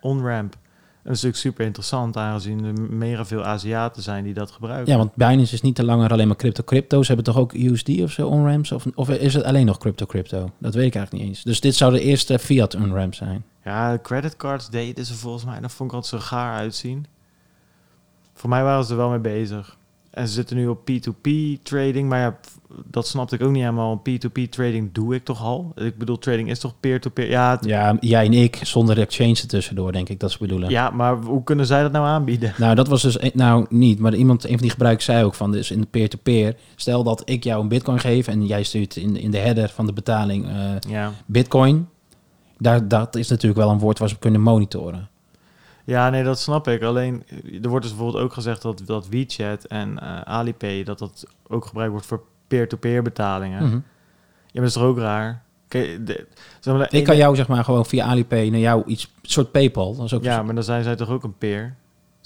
on-ramp. 0.01 0.53
En 0.53 0.59
dat 1.03 1.17
is 1.17 1.23
natuurlijk 1.23 1.37
super 1.37 1.65
interessant 1.65 2.17
aangezien 2.17 2.65
er 2.65 2.81
mega 2.81 3.25
veel 3.25 3.45
Aziaten 3.45 4.03
zijn 4.03 4.25
die 4.25 4.35
dat 4.35 4.51
gebruiken. 4.51 4.93
Ja, 4.93 4.99
want 4.99 5.15
Binance 5.15 5.55
is 5.55 5.61
niet 5.61 5.75
te 5.75 5.85
langer 5.85 6.11
alleen 6.11 6.27
maar 6.27 6.37
crypto-crypto. 6.37 7.01
Ze 7.01 7.07
hebben 7.07 7.25
toch 7.25 7.37
ook 7.43 7.53
USD 7.53 8.03
of 8.03 8.11
zo 8.11 8.29
on-ramps? 8.29 8.73
Of, 8.73 8.87
of 8.95 9.09
is 9.09 9.35
het 9.35 9.45
alleen 9.45 9.67
nog 9.67 9.79
crypto-crypto? 9.79 10.51
Dat 10.59 10.75
weet 10.75 10.87
ik 10.87 10.95
eigenlijk 10.95 11.25
niet 11.25 11.35
eens. 11.35 11.45
Dus 11.45 11.61
dit 11.61 11.75
zou 11.75 11.93
de 11.93 12.01
eerste 12.01 12.39
fiat 12.39 12.75
on-ramp 12.75 13.15
zijn. 13.15 13.45
Ja, 13.65 13.99
creditcards 14.03 14.71
deden 14.71 15.05
ze 15.05 15.15
volgens 15.15 15.45
mij. 15.45 15.61
Dat 15.61 15.73
vond 15.73 15.91
ik 15.91 15.97
altijd 15.97 16.23
zo 16.23 16.29
gaar 16.29 16.57
uitzien. 16.57 17.07
Voor 18.33 18.49
mij 18.49 18.63
waren 18.63 18.85
ze 18.85 18.91
er 18.91 18.97
wel 18.97 19.09
mee 19.09 19.19
bezig. 19.19 19.78
En 20.11 20.27
ze 20.29 20.33
zitten 20.33 20.57
nu 20.57 20.67
op 20.69 20.91
P2P 20.91 21.31
trading. 21.63 22.09
Maar 22.09 22.19
ja, 22.21 22.39
dat 22.85 23.07
snapte 23.07 23.35
ik 23.35 23.43
ook 23.43 23.51
niet 23.51 23.63
helemaal. 23.63 24.03
P2P 24.11 24.49
trading 24.51 24.93
doe 24.93 25.15
ik 25.15 25.25
toch 25.25 25.43
al? 25.43 25.73
Ik 25.77 25.99
bedoel, 25.99 26.19
trading 26.19 26.51
is 26.51 26.59
toch 26.59 26.75
peer-to-peer? 26.81 27.31
Ja, 27.31 27.59
Ja, 27.61 27.97
jij 28.01 28.25
en 28.27 28.33
ik 28.33 28.59
zonder 28.63 28.99
exchange 28.99 29.31
ertussendoor, 29.43 29.93
denk 29.93 30.09
ik 30.09 30.21
dat 30.21 30.31
ze 30.31 30.39
bedoelen. 30.39 30.71
ja, 30.71 30.91
maar 30.91 31.17
hoe 31.17 31.43
kunnen 31.45 31.67
zij 31.67 31.83
dat 31.83 31.93
nou 31.93 32.07
aanbieden? 32.07 32.53
Nou, 32.59 32.75
dat 32.75 32.89
was 32.89 33.03
dus... 33.03 33.19
Nou, 33.35 33.67
niet. 33.69 33.99
Maar 33.99 34.15
iemand, 34.15 34.45
een 34.45 34.51
van 34.51 34.61
die 34.61 34.71
gebruikers 34.71 35.05
zei 35.05 35.25
ook 35.25 35.35
van... 35.35 35.53
Dus 35.53 35.71
in 35.71 35.81
de 35.81 35.87
peer-to-peer... 35.87 36.57
Stel 36.77 37.03
dat 37.03 37.23
ik 37.25 37.45
jou 37.45 37.63
een 37.63 37.69
bitcoin 37.69 38.01
geef... 38.01 38.27
En 38.29 38.47
jij 38.47 38.63
stuurt 38.63 38.97
in, 38.97 39.17
in 39.17 39.31
de 39.31 39.39
header 39.39 39.69
van 39.69 39.87
de 39.87 39.93
betaling 39.93 40.47
eh, 40.49 40.53
Ja. 40.89 41.13
bitcoin. 41.27 41.89
Daar, 42.59 42.89
dat 42.89 43.17
is 43.17 43.29
natuurlijk 43.29 43.61
wel 43.61 43.71
een 43.71 43.79
woord 43.79 43.99
waar 43.99 44.09
ze 44.09 44.19
kunnen 44.19 44.41
monitoren. 44.41 45.09
Ja, 45.89 46.11
nee, 46.11 46.25
dat 46.25 46.39
snap 46.39 46.69
ik. 46.69 46.83
Alleen, 46.83 47.23
eh, 47.29 47.63
er 47.65 47.69
wordt 47.69 47.85
dus 47.85 47.95
bijvoorbeeld 47.95 48.25
ook 48.25 48.33
gezegd 48.33 48.63
dat, 48.63 48.83
dat 48.85 49.09
WeChat 49.09 49.65
en 49.65 49.99
eh, 49.99 50.21
Alipay... 50.21 50.85
dat 50.85 50.99
dat 50.99 51.27
ook 51.47 51.65
gebruikt 51.65 51.93
wordt 51.93 52.07
voor 52.07 52.23
peer-to-peer 52.47 53.03
betalingen. 53.03 53.63
Mhm. 53.65 53.75
Ja, 53.75 53.81
maar 54.53 54.53
dat 54.53 54.65
is 54.65 54.73
toch 54.73 54.83
ook 54.83 54.99
raar? 54.99 55.43
Kijk, 55.69 56.07
de- 56.07 56.27
zeg 56.61 56.75
maar, 56.75 56.89
de 56.89 56.97
Ik 56.97 57.05
kan 57.05 57.17
jou 57.17 57.37
zeg 57.37 57.49
maar 57.49 57.65
gewoon 57.65 57.87
via 57.87 58.05
Alipay 58.05 58.49
naar 58.49 58.61
jou 58.61 58.83
iets... 58.87 59.13
soort 59.23 59.51
Paypal. 59.51 59.97
Dat 59.97 60.05
is 60.05 60.15
ook 60.15 60.23
Ja, 60.23 60.43
maar 60.43 60.55
dan 60.55 60.65
zijn 60.65 60.83
zij 60.83 60.97
toch 60.97 61.11
ook 61.11 61.23
een 61.23 61.39
peer? 61.39 61.75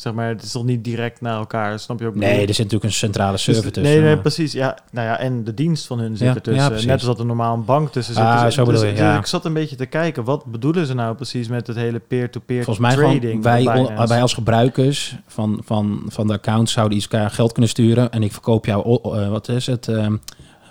Zeg 0.02 0.12
maar, 0.12 0.28
het 0.28 0.42
is 0.42 0.52
toch 0.52 0.64
niet 0.64 0.84
direct 0.84 1.20
naar 1.20 1.36
elkaar? 1.38 1.78
Snap 1.78 2.00
je 2.00 2.06
ook? 2.06 2.14
Nee, 2.14 2.32
er 2.32 2.38
zit 2.46 2.56
natuurlijk 2.56 2.84
een 2.84 2.92
centrale 2.92 3.36
server 3.36 3.62
Dus- 3.62 3.72
tussen. 3.72 3.92
Nee, 3.94 4.02
nee, 4.04 4.18
precies. 4.18 4.52
Ja, 4.52 4.78
nou 4.90 5.06
ja, 5.06 5.18
en 5.18 5.44
de 5.44 5.54
dienst 5.54 5.86
van 5.86 5.98
hun 5.98 6.16
zit 6.16 6.26
Ja, 6.28 6.34
er 6.34 6.42
tussen. 6.42 6.70
ja. 6.80 6.84
Net 6.84 6.92
als 6.92 7.02
dat 7.04 7.18
er 7.18 7.26
normaal 7.26 7.54
een 7.54 7.64
bank 7.64 7.92
tussen 7.92 8.14
zit. 8.14 8.22
Ah, 8.24 8.42
Dus- 8.44 8.54
zo 8.54 8.64
bedoel 8.64 8.80
dus- 8.80 8.88
je, 8.90 8.94
dus 8.96 9.04
ja. 9.04 9.18
ik 9.18 9.26
zat 9.26 9.44
een 9.44 9.52
beetje 9.52 9.76
te 9.76 9.86
kijken, 9.86 10.24
wat 10.24 10.44
bedoelen 10.44 10.86
ze 10.86 10.94
nou 10.94 11.14
precies 11.14 11.48
met 11.48 11.66
het 11.66 11.76
hele 11.76 11.98
peer-to-peer 11.98 12.64
Volgens 12.64 12.86
mij 12.86 12.94
trading? 12.96 13.22
gewoon 13.22 13.42
wij, 13.42 13.62
van 13.64 13.72
Binance? 13.74 14.06
wij 14.08 14.22
als 14.22 14.34
gebruikers 14.34 15.16
van, 15.26 15.60
van, 15.64 16.02
van 16.08 16.26
de 16.26 16.32
account 16.32 16.70
zouden 16.70 16.96
iets 16.98 17.08
elkaar 17.08 17.30
geld 17.30 17.52
kunnen 17.52 17.70
sturen. 17.70 18.10
En 18.10 18.22
ik 18.22 18.32
verkoop 18.32 18.66
jou, 18.66 18.98
eh, 19.02 19.28
wat 19.28 19.48
is 19.48 19.66
het, 19.66 19.88
ehm, 19.88 20.16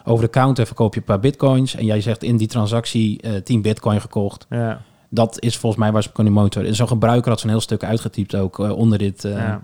over 0.05 0.25
de 0.25 0.31
counter 0.31 0.65
verkoop 0.65 0.93
je 0.93 0.99
een 0.99 1.05
paar 1.05 1.19
bitcoins. 1.19 1.75
En 1.75 1.85
jij 1.85 2.01
zegt 2.01 2.23
in 2.23 2.37
die 2.37 2.47
transactie 2.47 3.21
eh 3.21 3.31
10 3.43 3.61
bitcoin 3.61 4.01
gekocht. 4.01 4.45
Ja, 4.49 4.81
Dat 5.13 5.41
is 5.41 5.57
volgens 5.57 5.81
mij 5.81 5.91
waar 5.91 6.31
monitoren. 6.31 6.67
En 6.67 6.75
zo'n 6.75 6.87
gebruiker 6.87 7.29
had 7.31 7.39
zo'n 7.39 7.49
heel 7.49 7.61
stuk 7.61 7.83
uitgetypt 7.83 8.35
ook 8.35 8.59
eh, 8.59 8.71
onder 8.71 8.97
dit. 8.97 9.25
eh, 9.25 9.33
ja. 9.35 9.61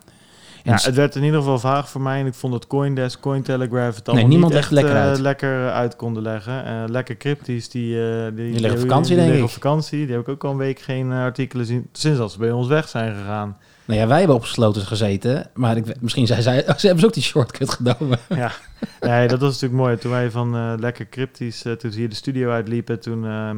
het 0.83 0.95
werd 0.95 1.15
in 1.15 1.23
ieder 1.23 1.39
geval 1.39 1.59
vaag 1.59 1.89
voor 1.89 2.01
mij. 2.01 2.19
En 2.19 2.25
ik 2.25 2.33
vond 2.33 2.53
dat 2.53 2.67
Coindesk, 2.67 3.19
Cointelegraph 3.19 3.95
het 3.95 4.09
allemaal 4.09 4.27
niemand 4.27 4.53
niet 4.53 4.61
echt 4.61 4.71
lekker 4.71 4.95
eh, 4.95 5.01
uit. 5.01 5.19
lekker 5.19 5.71
uit 5.71 5.95
konden 5.95 6.23
leggen. 6.23 6.91
Lekker 6.91 7.17
cryptisch, 7.17 7.69
die, 7.69 8.01
eh, 8.01 8.35
die, 8.35 8.59
liggen 8.59 8.71
op 8.71 8.79
vakantie, 8.79 9.15
die 9.15 9.15
denk 9.15 9.27
liggen 9.27 9.37
ik. 9.37 9.43
op 9.43 9.49
vakantie. 9.49 10.05
Die 10.05 10.15
heb 10.15 10.21
ik 10.21 10.29
ook 10.29 10.43
al 10.43 10.51
een 10.51 10.57
week 10.57 10.79
geen 10.79 11.11
artikelen 11.11 11.65
zien. 11.65 11.87
Sinds 11.91 12.17
dat 12.17 12.31
ze 12.31 12.37
bij 12.37 12.51
ons 12.51 12.67
weg 12.67 12.87
zijn 12.87 13.15
gegaan. 13.15 13.57
nou 13.85 13.99
ja, 13.99 14.07
wij 14.07 14.17
hebben 14.17 14.35
opgesloten 14.35 14.81
gezeten. 14.81 15.49
Maar 15.53 15.77
ik, 15.77 16.01
misschien 16.01 16.27
zei 16.27 16.41
zij, 16.41 16.63
ze 16.77 16.85
hebben 16.85 16.99
ze 16.99 17.05
ook 17.05 17.13
die 17.13 17.23
shortcut 17.23 17.69
genomen. 17.69 18.19
ja, 18.35 18.51
nee, 18.99 19.27
dat 19.27 19.39
was 19.39 19.51
natuurlijk 19.51 19.81
mooi. 19.81 19.97
Toen 19.97 20.11
wij 20.11 20.31
van 20.31 20.79
lekker 20.79 21.09
cryptisch, 21.09 21.61
toen 21.61 21.91
ze 21.91 21.97
hier 21.99 22.09
de 22.09 22.15
studio 22.15 22.51
uitliepen, 22.51 22.99
toen, 22.99 23.25
ehm, 23.25 23.57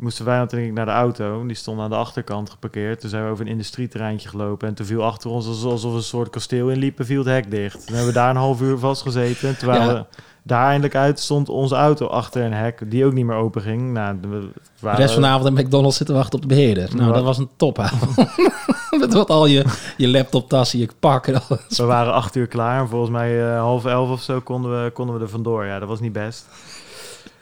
moesten 0.00 0.24
wij 0.24 0.38
natuurlijk 0.38 0.72
naar 0.72 0.84
de 0.86 0.90
auto. 0.92 1.46
Die 1.46 1.56
stond 1.56 1.80
aan 1.80 1.90
de 1.90 1.96
achterkant 1.96 2.50
geparkeerd. 2.50 3.00
Toen 3.00 3.10
zijn 3.10 3.24
we 3.24 3.30
over 3.30 3.44
een 3.44 3.50
industrieterreintje 3.50 4.28
gelopen. 4.28 4.68
En 4.68 4.74
toen 4.74 4.86
viel 4.86 5.04
achter 5.04 5.30
ons, 5.30 5.46
alsof 5.64 5.90
we 5.90 5.96
een 5.96 6.02
soort 6.02 6.30
kasteel 6.30 6.68
inliepen, 6.70 7.06
viel 7.06 7.18
het 7.18 7.28
hek 7.28 7.50
dicht. 7.50 7.86
Toen 7.86 7.94
hebben 7.96 8.12
we 8.12 8.18
daar 8.18 8.30
een 8.30 8.36
half 8.36 8.60
uur 8.60 8.78
vastgezeten. 8.78 9.56
Terwijl 9.58 9.80
Ja. 9.82 9.94
we 9.94 10.04
daar 10.42 10.66
eindelijk 10.66 10.94
uit 10.94 11.20
stond 11.20 11.48
onze 11.48 11.74
auto 11.74 12.06
achter 12.06 12.42
een 12.44 12.52
hek, 12.52 12.82
die 12.90 13.04
ook 13.04 13.12
niet 13.12 13.24
meer 13.24 13.36
open 13.36 13.62
ging. 13.62 13.92
Nou, 13.92 14.18
we 14.20 14.28
De 14.28 14.50
waren, 14.80 14.98
rest 15.00 15.12
van 15.12 15.22
de 15.22 15.28
avond 15.28 15.58
in 15.58 15.64
McDonald's 15.64 15.96
zitten 15.96 16.14
wachten 16.14 16.34
op 16.34 16.40
de 16.48 16.54
beheerder. 16.54 16.96
Nou, 16.96 17.12
dat 17.12 17.24
was 17.24 17.38
een 17.38 17.48
topavond. 17.56 18.16
Met 19.00 19.12
wat 19.12 19.30
al 19.30 19.46
je, 19.46 19.64
je 19.96 20.08
laptoptassen, 20.08 20.78
je 20.78 20.88
pakken. 21.00 21.34
en 21.34 21.40
alles. 21.48 21.78
we 21.78 21.84
waren 21.84 22.12
acht 22.12 22.36
uur 22.36 22.46
klaar. 22.46 22.80
En 22.80 22.88
volgens 22.88 23.10
mij 23.10 23.52
eh, 23.52 23.58
half 23.58 23.84
elf 23.84 24.10
of 24.10 24.22
zo 24.22 24.40
konden 24.40 24.84
we, 24.84 24.90
konden 24.90 25.16
we 25.16 25.22
er 25.22 25.28
vandoor. 25.28 25.64
Ja, 25.64 25.78
dat 25.78 25.88
was 25.88 26.00
niet 26.00 26.12
best. 26.12 26.46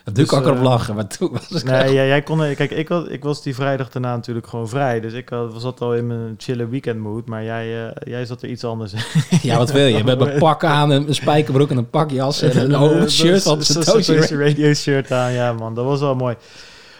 Dat 0.08 0.16
doe 0.16 0.24
ik 0.24 0.30
Dus, 0.30 0.38
ook 0.38 0.46
erop 0.46 0.62
lachen, 0.62 0.94
maar 0.94 1.06
toen 1.06 1.30
was 1.32 1.48
het 1.48 1.64
Nee, 1.64 1.92
ja, 1.92 2.04
jij 2.04 2.22
kon... 2.22 2.38
Kijk, 2.38 2.70
ik 2.70 2.88
was, 2.88 3.06
ik 3.06 3.22
was 3.22 3.42
die 3.42 3.54
vrijdag 3.54 3.90
daarna 3.90 4.14
natuurlijk 4.14 4.46
gewoon 4.46 4.68
vrij. 4.68 5.00
Dus 5.00 5.12
ik 5.12 5.28
had, 5.28 5.54
zat 5.60 5.80
al 5.80 5.94
in 5.94 6.06
mijn 6.06 6.34
chille 6.38 6.68
weekend 6.68 7.00
mood. 7.00 7.26
Maar 7.26 7.44
jij, 7.44 7.86
eh, 7.86 8.12
jij 8.12 8.24
zat 8.24 8.42
er 8.42 8.48
iets 8.48 8.64
anders 8.64 8.92
in. 8.92 9.00
Ja, 9.42 9.56
wat 9.56 9.72
wil 9.72 9.86
je? 9.86 10.04
Met 10.04 10.18
mijn 10.18 10.38
pak 10.38 10.64
aan, 10.64 10.90
een 10.90 11.14
spijkerbroek 11.14 11.70
en 11.70 11.76
een 11.76 11.90
pakjas 11.90 12.42
en 12.42 12.72
een 12.72 13.10
shirt 13.10 13.42
Satoshi. 13.42 13.82
Satoshi 14.02 14.36
Radio 14.36 14.74
shirt 14.74 15.12
aan. 15.12 15.32
Ja, 15.32 15.52
man, 15.52 15.74
dat 15.74 15.84
was 15.84 16.00
wel 16.00 16.14
mooi. 16.14 16.36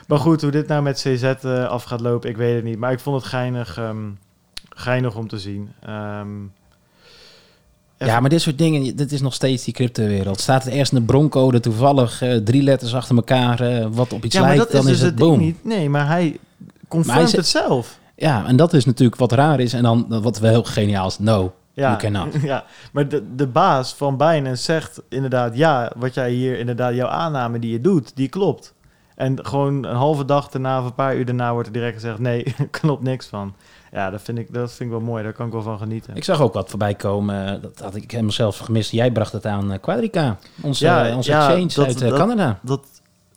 Maar 0.06 0.18
goed, 0.18 0.42
hoe 0.42 0.50
dit 0.50 0.66
nou 0.66 0.82
met 0.82 0.96
CZ 0.96 1.22
eh, 1.22 1.68
af 1.68 1.82
gaat 1.82 2.00
lopen, 2.00 2.30
ik 2.30 2.36
weet 2.36 2.54
het 2.54 2.64
niet. 2.64 2.78
Maar 2.78 2.92
ik 2.92 3.00
vond 3.00 3.16
het 3.16 3.30
geinig, 3.30 3.78
ehm, 3.78 3.96
geinig 4.68 5.16
om 5.16 5.28
te 5.28 5.38
zien. 5.38 5.70
Ja, 7.98 8.20
maar 8.20 8.30
dit 8.30 8.40
soort 8.40 8.58
dingen, 8.58 8.96
dit 8.96 9.12
is 9.12 9.20
nog 9.20 9.34
steeds 9.34 9.64
die 9.64 9.74
crypto-wereld. 9.74 10.40
Staat 10.40 10.62
het 10.62 10.72
ergens 10.72 10.90
in 10.90 10.98
de 10.98 11.04
broncode 11.04 11.60
toevallig 11.60 12.22
eh, 12.22 12.36
drie 12.36 12.62
letters 12.62 12.94
achter 12.94 13.16
elkaar 13.16 13.60
eh, 13.60 13.86
wat 13.90 14.12
op 14.12 14.24
iets 14.24 14.34
ja, 14.34 14.40
lijkt, 14.40 14.72
dan 14.72 14.80
is 14.80 14.90
is 14.90 14.98
dus 14.98 15.06
het 15.06 15.14
boom. 15.14 15.38
niet. 15.38 15.64
Nee, 15.64 15.88
maar 15.88 16.06
hij 16.06 16.24
Maar 16.24 16.70
confirmt 16.88 17.30
hij 17.30 17.38
het 17.38 17.46
zelf. 17.46 17.98
Ja, 18.16 18.46
en 18.46 18.56
dat 18.56 18.72
is 18.72 18.84
natuurlijk 18.84 19.18
wat 19.18 19.32
raar 19.32 19.60
is. 19.60 19.72
En 19.72 19.82
dan 19.82 20.06
wat 20.22 20.38
wel 20.38 20.50
heel 20.50 20.62
geniaal 20.62 21.06
is, 21.06 21.18
no, 21.18 21.54
Ja, 21.72 21.88
you 21.88 21.96
cannot. 21.96 22.42
ja, 22.52 22.64
maar 22.92 23.08
de, 23.08 23.34
de 23.34 23.46
baas 23.46 23.94
van 23.94 24.16
Binance 24.16 24.62
zegt 24.62 25.02
inderdaad... 25.08 25.56
ja, 25.56 25.92
wat 25.96 26.14
jij 26.14 26.30
hier 26.30 26.58
inderdaad, 26.58 26.94
jouw 26.94 27.08
aanname 27.08 27.58
die 27.58 27.72
je 27.72 27.80
doet, 27.80 28.16
die 28.16 28.28
klopt. 28.28 28.74
En 29.14 29.46
gewoon 29.46 29.84
een 29.84 29.96
halve 29.96 30.24
dag 30.24 30.48
daarna 30.48 30.78
of 30.80 30.84
een 30.84 30.94
paar 30.94 31.16
uur 31.16 31.24
daarna 31.24 31.52
wordt 31.52 31.66
er 31.66 31.74
direct 31.74 31.94
gezegd... 31.94 32.18
nee, 32.18 32.54
klopt 32.70 33.02
niks 33.02 33.26
van. 33.26 33.54
Ja, 33.92 34.10
dat 34.10 34.22
vind 34.22 34.38
ik, 34.38 34.52
dat 34.52 34.72
vind 34.72 34.90
ik 34.90 34.96
wel 34.96 35.06
mooi. 35.06 35.22
Daar 35.22 35.32
kan 35.32 35.46
ik 35.46 35.52
wel 35.52 35.62
van 35.62 35.78
genieten. 35.78 36.16
Ik 36.16 36.24
zag 36.24 36.40
ook 36.40 36.52
wat 36.52 36.68
voorbij 36.70 36.94
komen, 36.94 37.46
eh, 37.46 37.62
dat 37.62 37.78
had 37.80 37.94
ik 37.94 38.10
helemaal 38.10 38.32
zelf 38.32 38.58
gemist. 38.58 38.90
Jij 38.90 39.10
bracht 39.12 39.32
het 39.32 39.46
aan 39.46 39.72
eh, 39.72 39.80
Quadrica, 39.80 40.38
onze, 40.62 40.84
Ja, 40.84 41.08
eh, 41.08 41.16
onze 41.16 41.30
ja, 41.30 41.38
exchange 41.40 41.66
dat- 41.74 41.86
uit 41.86 41.98
dat- 42.10 42.18
Canada. 42.18 42.58
dat 42.62 42.86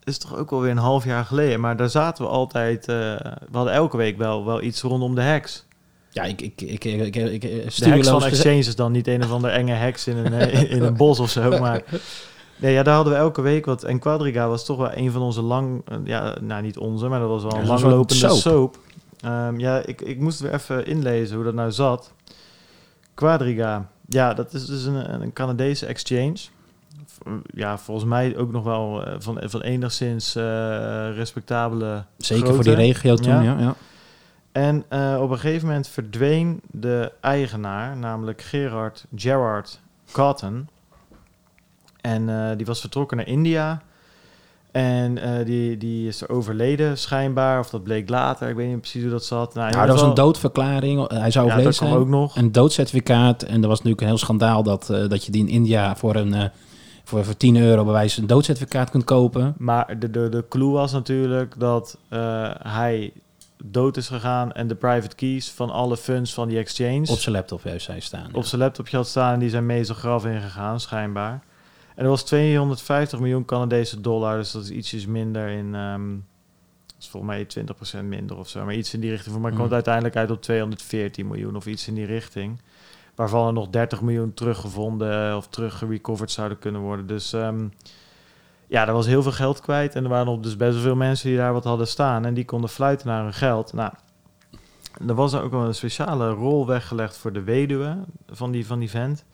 is 0.03 0.17
toch 0.17 0.37
ook 0.37 0.51
alweer 0.51 0.71
een 0.71 0.77
half 0.77 1.05
jaar 1.05 1.25
geleden. 1.25 1.59
Maar 1.59 1.77
daar 1.77 1.89
zaten 1.89 2.23
we 2.25 2.29
altijd... 2.29 2.85
we 2.85 3.17
hadden 3.51 3.73
elke 3.73 3.97
week 3.97 4.17
wel, 4.17 4.45
wel 4.45 4.61
iets 4.61 4.81
rondom 4.81 5.15
de 5.15 5.23
hacks. 5.23 5.65
Ja, 6.09 6.23
ik, 6.23 6.41
ik, 6.41 6.61
ik, 6.61 6.83
ik, 6.85 7.15
ik, 7.15 7.15
ik 7.15 7.41
De 7.41 8.03
van 8.03 8.75
dan. 8.75 8.91
Niet 8.91 9.07
een 9.07 9.23
of 9.23 9.31
andere 9.31 9.53
enge 9.53 9.75
hacks 9.75 10.07
in 10.07 10.17
een, 10.17 10.33
in 10.69 10.83
een 10.83 10.97
bos 10.97 11.19
of 11.19 11.29
zo. 11.29 11.49
Maar 11.59 11.83
nee, 12.55 12.73
ja, 12.73 12.83
daar 12.83 12.95
hadden 12.95 13.13
we 13.13 13.19
elke 13.19 13.41
week 13.41 13.65
wat. 13.65 13.83
En 13.83 13.99
Quadriga 13.99 14.47
was 14.47 14.65
toch 14.65 14.77
wel 14.77 14.91
een 14.95 15.11
van 15.11 15.21
onze 15.21 15.41
lang... 15.41 15.83
Ja, 16.03 16.35
nou 16.41 16.61
niet 16.61 16.77
onze, 16.77 17.07
maar 17.07 17.19
dat 17.19 17.29
was 17.29 17.43
wel 17.43 17.53
een 17.53 17.67
langlopende 17.67 18.13
soap. 18.13 18.37
soap. 18.37 18.77
Ehm, 19.21 19.59
ja, 19.59 19.85
ik, 19.85 20.01
ik 20.01 20.19
moest 20.19 20.39
weer 20.39 20.53
even 20.53 20.85
inlezen 20.85 21.35
hoe 21.35 21.45
dat 21.45 21.53
nou 21.53 21.71
zat. 21.71 22.13
Quadriga. 23.13 23.87
Ja, 24.07 24.33
dat 24.33 24.53
is 24.53 24.65
dus 24.65 24.83
een, 24.85 25.21
een 25.21 25.33
Canadese 25.33 25.85
exchange. 25.85 26.37
Ja, 27.53 27.77
volgens 27.77 28.07
mij 28.09 28.37
ook 28.37 28.51
nog 28.51 28.63
wel 28.63 29.05
eh, 29.05 29.15
van, 29.19 29.39
van 29.43 29.61
enigszins 29.61 30.35
eh, 30.35 30.43
respectabele 31.15 32.03
Zeker 32.17 32.43
grootte. 32.45 32.63
voor 32.63 32.75
die 32.75 32.85
regio 32.85 33.15
toen, 33.15 33.33
Ja. 33.33 33.41
ja. 33.41 33.59
ja. 33.59 33.75
En 34.51 34.85
eh, 34.89 35.17
op 35.21 35.29
een 35.29 35.39
gegeven 35.39 35.67
moment 35.67 35.87
verdween 35.87 36.61
de 36.71 37.11
eigenaar, 37.19 37.97
namelijk 37.97 38.41
Gerard 38.41 39.05
Gerard 39.15 39.79
Cotton. 40.11 40.67
En 42.01 42.57
die 42.57 42.65
was 42.65 42.79
vertrokken 42.79 43.17
naar 43.17 43.27
India. 43.27 43.81
En 44.71 45.17
eh, 45.17 45.45
die, 45.45 45.77
die 45.77 46.07
is 46.07 46.21
er 46.21 46.29
overleden, 46.29 46.97
schijnbaar. 46.97 47.59
Of 47.59 47.69
dat 47.69 47.83
bleek 47.83 48.09
later. 48.09 48.49
Ik 48.49 48.55
weet 48.55 48.67
niet 48.67 48.79
precies 48.79 49.01
hoe 49.01 49.11
dat 49.11 49.25
zat. 49.25 49.53
Nou, 49.53 49.55
Nou, 49.55 49.67
ieder 49.69 49.87
dat 49.87 49.99
was 49.99 50.09
een 50.09 50.23
doodverklaring. 50.23 51.07
Hij 51.09 51.31
zou 51.31 51.45
Ja, 51.45 51.51
overleden 51.51 51.73
zijn. 51.73 51.93
ook 51.93 52.07
nog. 52.07 52.35
Een 52.35 52.51
doodcertificaat. 52.51 53.43
En 53.43 53.61
er 53.61 53.67
was 53.67 53.77
natuurlijk 53.77 54.01
een 54.01 54.07
heel 54.07 54.17
schandaal 54.17 54.63
dat, 54.63 54.89
eh, 54.89 55.07
dat 55.09 55.25
je 55.25 55.31
die 55.31 55.41
in 55.41 55.49
India 55.49 55.95
voor, 55.95 56.15
een, 56.15 56.33
eh, 56.33 56.45
voor, 57.03 57.25
voor 57.25 57.37
10 57.37 57.57
euro 57.57 57.83
bij 57.83 57.93
wijze 57.93 58.21
een 58.21 58.27
doodcertificaat 58.27 58.89
kunt 58.89 59.03
kopen. 59.03 59.55
Maar 59.57 59.99
de, 59.99 60.09
de, 60.09 60.29
de 60.29 60.45
clue 60.49 60.71
was 60.71 60.91
natuurlijk 60.91 61.55
dat 61.59 61.97
eh, 62.09 62.49
hij 62.63 63.13
dood 63.63 63.97
is 63.97 64.07
gegaan... 64.07 64.51
en 64.51 64.67
de 64.67 64.75
private 64.75 65.15
keys 65.15 65.49
van 65.51 65.69
alle 65.69 65.97
funds 65.97 66.33
van 66.33 66.47
die 66.47 66.57
exchange... 66.57 67.07
Op 67.07 67.19
zijn 67.19 67.35
laptop 67.35 67.61
juist 67.63 67.85
zijn 67.85 68.01
staan. 68.01 68.29
op 68.33 68.43
zijn 68.45 68.61
laptopje 68.61 68.97
had 68.97 69.07
staan 69.07 69.33
en 69.33 69.39
die 69.39 69.49
zijn 69.49 69.65
mee 69.65 69.83
zijn 69.83 69.97
graf 69.97 70.25
ingegaan, 70.25 70.79
schijnbaar. 70.79 71.43
En 71.95 72.03
er 72.03 72.09
was 72.09 72.23
250 72.23 73.19
miljoen 73.19 73.45
Canadese 73.45 74.01
dollar, 74.01 74.37
dus 74.37 74.51
dat 74.51 74.63
is 74.63 74.69
ietsjes 74.69 75.05
minder 75.05 75.47
in... 75.49 75.75
ehm 75.75 76.09
dat 76.85 76.95
is 76.99 77.07
volgens 77.09 77.55
mij 77.55 78.03
20% 78.03 78.05
minder 78.07 78.37
of 78.37 78.49
zo, 78.49 78.65
maar 78.65 78.73
iets 78.75 78.93
in 78.93 78.99
die 78.99 79.09
richting. 79.09 79.31
Voor 79.33 79.41
mij 79.41 79.51
komt 79.51 79.63
Mhm. 79.69 79.75
het 79.75 79.87
uiteindelijk 79.87 80.15
uit 80.15 80.31
op 80.31 80.41
214 80.41 81.27
miljoen 81.27 81.55
of 81.55 81.65
iets 81.65 81.87
in 81.87 81.93
die 81.93 82.05
richting. 82.05 82.61
Waarvan 83.15 83.47
er 83.47 83.53
nog 83.53 83.69
30 83.69 84.01
miljoen 84.01 84.33
teruggevonden 84.33 85.29
eh, 85.29 85.35
of 85.35 85.47
teruggerecoverd 85.47 86.31
zouden 86.31 86.59
kunnen 86.59 86.81
worden. 86.81 87.07
Dus 87.07 87.33
ehm, 87.33 87.67
ja, 88.67 88.87
er 88.87 88.93
was 88.93 89.05
heel 89.05 89.23
veel 89.23 89.31
geld 89.31 89.59
kwijt. 89.59 89.95
En 89.95 90.03
er 90.03 90.09
waren 90.09 90.25
nog 90.25 90.39
dus 90.39 90.55
best 90.55 90.73
wel 90.73 90.81
veel 90.81 90.95
mensen 90.95 91.27
die 91.29 91.37
daar 91.37 91.53
wat 91.53 91.63
hadden 91.63 91.87
staan. 91.87 92.25
En 92.25 92.33
die 92.33 92.45
konden 92.45 92.69
fluiten 92.69 93.07
naar 93.07 93.23
hun 93.23 93.33
geld. 93.33 93.73
Nou, 93.73 93.91
er 95.07 95.13
was 95.15 95.35
ook 95.35 95.51
wel 95.51 95.65
een 95.65 95.75
speciale 95.75 96.29
rol 96.29 96.67
weggelegd 96.67 97.17
voor 97.17 97.33
de 97.33 97.43
weduwe 97.43 97.97
van 98.29 98.51
die, 98.51 98.65
van 98.65 98.79
die 98.79 98.89
vent. 98.89 99.25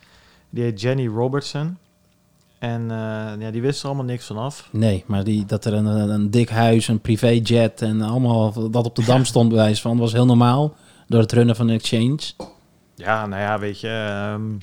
Die 0.50 0.64
heet 0.64 0.82
Jenny 0.82 1.08
Robertson. 1.08 1.78
En 2.60 2.92
eh, 2.92 3.42
ja, 3.42 3.52
die 3.52 3.62
wist 3.62 3.82
er 3.82 3.88
allemaal 3.88 4.06
niks 4.06 4.26
van 4.26 4.38
af. 4.38 4.70
Nee, 4.72 5.04
maar 5.08 5.24
die, 5.24 5.46
dat 5.46 5.66
er 5.66 5.74
een, 5.74 5.86
een, 5.86 6.32
dik 6.32 6.50
huis, 6.50 6.88
een 6.88 7.00
privéjet 7.00 7.82
en 7.82 8.02
allemaal 8.02 8.70
dat 8.72 8.86
op 8.86 8.96
de 8.96 9.06
dam 9.06 9.26
stond 9.32 9.50
bij 9.50 9.58
wijze 9.58 9.82
van, 9.82 9.98
was 9.98 10.14
heel 10.14 10.26
normaal 10.26 10.76
door 11.08 11.22
het 11.22 11.32
runnen 11.32 11.56
van 11.56 11.68
een 11.68 11.76
exchange. 11.76 12.20
Ja, 12.96 13.26
nou 13.26 13.42
ja, 13.42 13.60
weet 13.60 13.80
je... 13.80 13.88
ehm, 13.88 14.56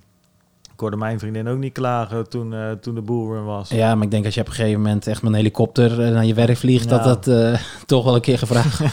ik 0.75 0.81
hoorde 0.81 0.97
mijn 0.97 1.19
vriendin 1.19 1.49
ook 1.49 1.59
niet 1.59 1.73
klagen 1.73 2.29
toen, 2.29 2.55
eh, 2.55 2.71
toen 2.71 2.95
de 2.95 3.01
boelrun 3.01 3.45
was. 3.45 3.69
Ja, 3.69 3.95
maar 3.95 4.05
ik 4.05 4.11
denk 4.11 4.25
als 4.25 4.35
je 4.35 4.41
op 4.41 4.47
een 4.47 4.53
gegeven 4.53 4.81
moment 4.81 5.07
echt 5.07 5.23
met 5.23 5.31
een 5.31 5.37
helikopter 5.37 6.05
eh, 6.05 6.13
naar 6.13 6.25
je 6.25 6.35
werk 6.35 6.57
vliegt, 6.57 6.89
dat 6.89 7.05
dat 7.05 7.29
eh, 7.29 7.61
toch 7.87 8.05
wel 8.05 8.15
een 8.15 8.21
keer 8.21 8.39
gevraagd 8.39 8.79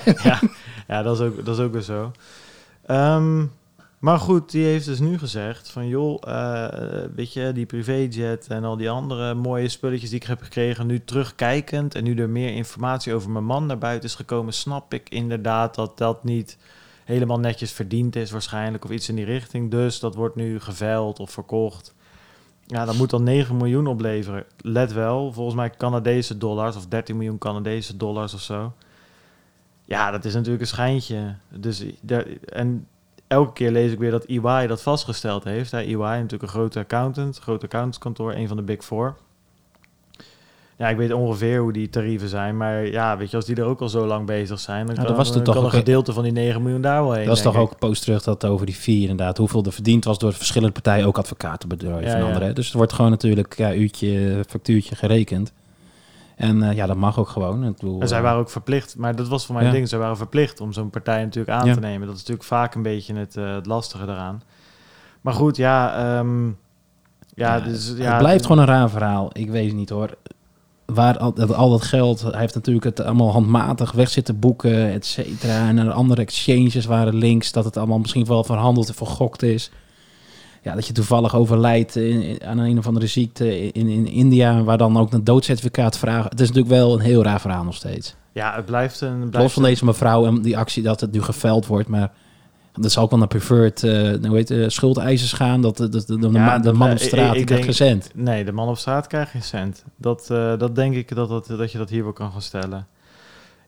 ja, 0.22 0.40
ja 0.88 1.02
dat, 1.02 1.20
is 1.20 1.26
ook, 1.26 1.44
dat 1.44 1.58
is 1.58 1.64
ook 1.64 1.72
weer 1.72 1.82
zo. 1.82 2.12
Ehm, 2.86 3.44
maar 4.00 4.18
goed, 4.18 4.50
die 4.50 4.64
heeft 4.64 4.84
dus 4.84 4.98
nu 4.98 5.18
gezegd 5.18 5.70
van... 5.70 5.88
joh, 5.88 6.18
eh, 6.20 7.04
weet 7.14 7.32
je, 7.32 7.52
die 7.52 7.66
privéjet 7.66 8.46
en 8.46 8.64
al 8.64 8.76
die 8.76 8.90
andere 8.90 9.34
mooie 9.34 9.68
spulletjes 9.68 10.10
die 10.10 10.20
ik 10.20 10.26
heb 10.26 10.42
gekregen... 10.42 10.86
nu 10.86 11.04
terugkijkend 11.04 11.94
en 11.94 12.04
nu 12.04 12.14
er 12.14 12.28
meer 12.28 12.54
informatie 12.54 13.14
over 13.14 13.30
mijn 13.30 13.44
man 13.44 13.66
naar 13.66 13.78
buiten 13.78 14.08
is 14.08 14.14
gekomen... 14.14 14.52
snap 14.52 14.94
ik 14.94 15.08
inderdaad 15.08 15.74
dat 15.74 15.98
dat 15.98 16.24
niet 16.24 16.58
helemaal 17.04 17.38
netjes 17.38 17.72
verdiend 17.72 18.16
is 18.16 18.30
waarschijnlijk... 18.30 18.84
of 18.84 18.90
iets 18.90 19.08
in 19.08 19.14
die 19.14 19.24
richting. 19.24 19.70
Dus 19.70 20.00
dat 20.00 20.14
wordt 20.14 20.36
nu 20.36 20.60
geveild 20.60 21.18
of 21.18 21.30
verkocht. 21.30 21.94
Ja, 22.66 22.84
dat 22.84 22.96
moet 22.96 23.10
dan 23.10 23.22
9 23.22 23.56
miljoen 23.56 23.86
opleveren. 23.86 24.44
Let 24.60 24.92
wel, 24.92 25.32
volgens 25.32 25.56
mij 25.56 25.70
Canadese 25.70 26.38
dollars... 26.38 26.76
of 26.76 26.86
13 26.86 27.16
miljoen 27.16 27.38
Canadese 27.38 27.96
dollars 27.96 28.34
of 28.34 28.40
zo... 28.40 28.72
Ja, 29.84 30.10
dat 30.10 30.24
is 30.24 30.34
natuurlijk 30.34 30.60
een 30.60 30.66
schijntje. 30.68 31.34
Dus 31.48 31.84
en 32.44 32.86
elke 33.30 33.52
keer 33.52 33.70
lees 33.70 33.92
ik 33.92 33.98
weer 33.98 34.10
dat 34.10 34.24
EY 34.24 34.66
dat 34.66 34.82
vastgesteld 34.82 35.44
heeft. 35.44 35.72
EY 35.72 35.94
natuurlijk 35.96 36.42
een 36.42 36.48
grote 36.48 36.78
accountant, 36.78 37.38
groot 37.38 37.62
accountantskantoor, 37.62 38.34
een 38.34 38.48
van 38.48 38.56
de 38.56 38.62
big 38.62 38.84
four. 38.84 39.16
Ja, 40.76 40.88
ik 40.88 40.96
weet 40.96 41.12
ongeveer 41.12 41.60
hoe 41.60 41.72
die 41.72 41.88
tarieven 41.88 42.28
zijn, 42.28 42.56
maar 42.56 42.86
ja, 42.86 43.16
weet 43.16 43.30
je, 43.30 43.36
als 43.36 43.44
die 43.44 43.56
er 43.56 43.64
ook 43.64 43.80
al 43.80 43.88
zo 43.88 44.06
lang 44.06 44.26
bezig 44.26 44.60
zijn, 44.60 44.86
dan 44.86 44.94
kan, 44.94 45.16
was 45.16 45.26
dan 45.26 45.34
toen 45.34 45.44
toch 45.44 45.54
kan 45.54 45.64
een 45.64 45.70
gedeelte 45.70 46.12
van 46.12 46.22
die 46.22 46.32
9 46.32 46.62
miljoen 46.62 46.80
daar 46.80 47.02
wel 47.02 47.12
heen. 47.12 47.26
Dat 47.26 47.36
is 47.36 47.42
toch 47.42 47.56
ook 47.56 47.78
post 47.78 48.02
terug 48.02 48.22
dat 48.22 48.44
over 48.44 48.66
die 48.66 48.76
vier 48.76 49.00
inderdaad. 49.00 49.36
Hoeveel 49.36 49.64
er 49.64 49.72
verdiend 49.72 50.04
was 50.04 50.18
door 50.18 50.32
verschillende 50.32 50.72
partijen, 50.72 51.06
ook 51.06 51.18
advocatenbedrijven 51.18 52.02
Ja, 52.02 52.14
en 52.14 52.20
ja. 52.20 52.26
anderen. 52.26 52.54
Dus 52.54 52.70
er 52.70 52.76
wordt 52.76 52.92
gewoon 52.92 53.10
natuurlijk 53.10 53.56
ja, 53.56 53.74
uurtje, 53.74 54.44
factuurtje 54.48 54.94
gerekend. 54.94 55.52
En 56.40 56.62
eh, 56.62 56.76
ja, 56.76 56.86
dat 56.86 56.96
mag 56.96 57.18
ook 57.18 57.28
gewoon. 57.28 57.64
Ik 57.64 57.76
bedoel, 57.76 58.00
En 58.00 58.08
zij 58.08 58.16
eh, 58.18 58.22
waren 58.24 58.38
ook 58.40 58.50
verplicht, 58.50 58.96
maar 58.96 59.16
dat 59.16 59.28
was 59.28 59.46
voor 59.46 59.54
mij 59.54 59.64
Ja. 59.64 59.70
ding. 59.70 59.88
Zij 59.88 59.98
waren 59.98 60.16
verplicht 60.16 60.60
om 60.60 60.72
zo'n 60.72 60.90
partij 60.90 61.24
natuurlijk 61.24 61.58
aan 61.58 61.66
Ja. 61.66 61.74
te 61.74 61.80
nemen. 61.80 62.06
Dat 62.06 62.14
is 62.16 62.20
natuurlijk 62.20 62.48
vaak 62.48 62.74
een 62.74 62.82
beetje 62.82 63.14
het, 63.14 63.36
eh, 63.36 63.54
het 63.54 63.66
lastige 63.66 64.06
daaraan. 64.06 64.42
Maar 65.20 65.34
goed, 65.34 65.56
ja, 65.56 65.94
ehm, 66.18 66.46
ja, 66.46 66.54
Ja, 67.34 67.60
dus, 67.60 67.94
ja, 67.96 68.08
het 68.10 68.18
blijft 68.18 68.46
gewoon 68.46 68.60
een 68.62 68.68
raar 68.68 68.90
verhaal. 68.90 69.30
Ik 69.32 69.50
weet 69.50 69.66
het 69.66 69.76
niet 69.76 69.88
hoor. 69.90 70.14
Waar 70.86 71.18
al 71.18 71.32
dat, 71.34 71.54
al 71.54 71.70
dat 71.70 71.82
geld, 71.82 72.20
hij 72.22 72.40
heeft 72.40 72.54
natuurlijk 72.54 72.84
het 72.84 73.00
allemaal 73.00 73.32
handmatig 73.32 73.92
weg 73.92 74.08
zitten 74.08 74.38
boeken, 74.38 74.92
et 74.92 75.06
cetera. 75.06 75.68
En 75.68 75.78
er 75.78 75.90
andere 75.92 76.20
exchanges 76.20 76.84
waren 76.84 77.14
links, 77.14 77.52
dat 77.52 77.64
het 77.64 77.76
allemaal 77.76 77.98
misschien 77.98 78.26
wel 78.26 78.44
verhandeld 78.44 78.88
en 78.88 78.94
vergokt 78.94 79.42
is. 79.42 79.70
Ja, 80.62 80.74
dat 80.74 80.86
je 80.86 80.92
toevallig 80.92 81.34
overlijdt 81.34 81.96
in- 81.96 82.22
in- 82.22 82.44
aan 82.44 82.58
een 82.58 82.78
of 82.78 82.86
andere 82.86 83.06
ziekte 83.06 83.72
in, 83.72 83.88
in 83.88 84.06
India, 84.06 84.62
waar 84.62 84.78
dan 84.78 84.96
ook 84.98 85.12
een 85.12 85.24
doodcertificaat 85.24 85.98
vragen. 85.98 86.30
Het 86.30 86.40
is 86.40 86.46
natuurlijk 86.48 86.74
wel 86.74 86.94
een 86.94 87.00
heel 87.00 87.22
raar 87.22 87.40
verhaal 87.40 87.64
nog 87.64 87.74
steeds. 87.74 88.14
Ja, 88.32 88.54
het 88.56 88.64
blijft 88.64 89.00
een... 89.00 89.18
Blijft 89.18 89.36
Los 89.36 89.52
van 89.52 89.62
deze 89.62 89.84
mevrouw 89.84 90.26
en 90.26 90.42
die 90.42 90.58
actie 90.58 90.82
dat 90.82 91.00
het 91.00 91.12
nu 91.12 91.22
geveld 91.22 91.66
wordt, 91.66 91.88
maar 91.88 92.12
dat 92.74 92.92
zal 92.92 93.02
ook 93.02 93.10
wel 93.10 93.18
naar 93.18 93.28
preferred 93.28 93.82
uh, 93.82 94.14
hoe 94.26 94.36
heet, 94.36 94.50
uh, 94.50 94.68
schuldeisers 94.68 95.32
gaan. 95.32 95.60
Dat, 95.60 95.76
dat, 95.76 95.92
dat 95.92 96.06
de, 96.06 96.18
de, 96.18 96.28
Ja, 96.30 96.58
de 96.58 96.72
man 96.72 96.86
eh, 96.88 96.92
op 96.92 96.98
straat 97.00 97.34
ik- 97.34 97.40
ik 97.40 97.46
krijgt 97.46 97.64
denk- 97.64 97.76
geen 97.76 97.88
cent. 97.88 98.10
Nee, 98.14 98.44
de 98.44 98.52
man 98.52 98.68
op 98.68 98.78
straat 98.78 99.06
krijgt 99.06 99.30
geen 99.30 99.42
cent. 99.42 99.84
Dat, 99.96 100.28
eh, 100.30 100.58
dat 100.58 100.74
denk 100.74 100.94
ik 100.94 101.14
dat, 101.14 101.28
dat, 101.28 101.46
dat 101.46 101.72
je 101.72 101.78
dat 101.78 101.90
hier 101.90 102.02
wel 102.02 102.12
kan 102.12 102.30
gaan 102.32 102.42
stellen. 102.42 102.86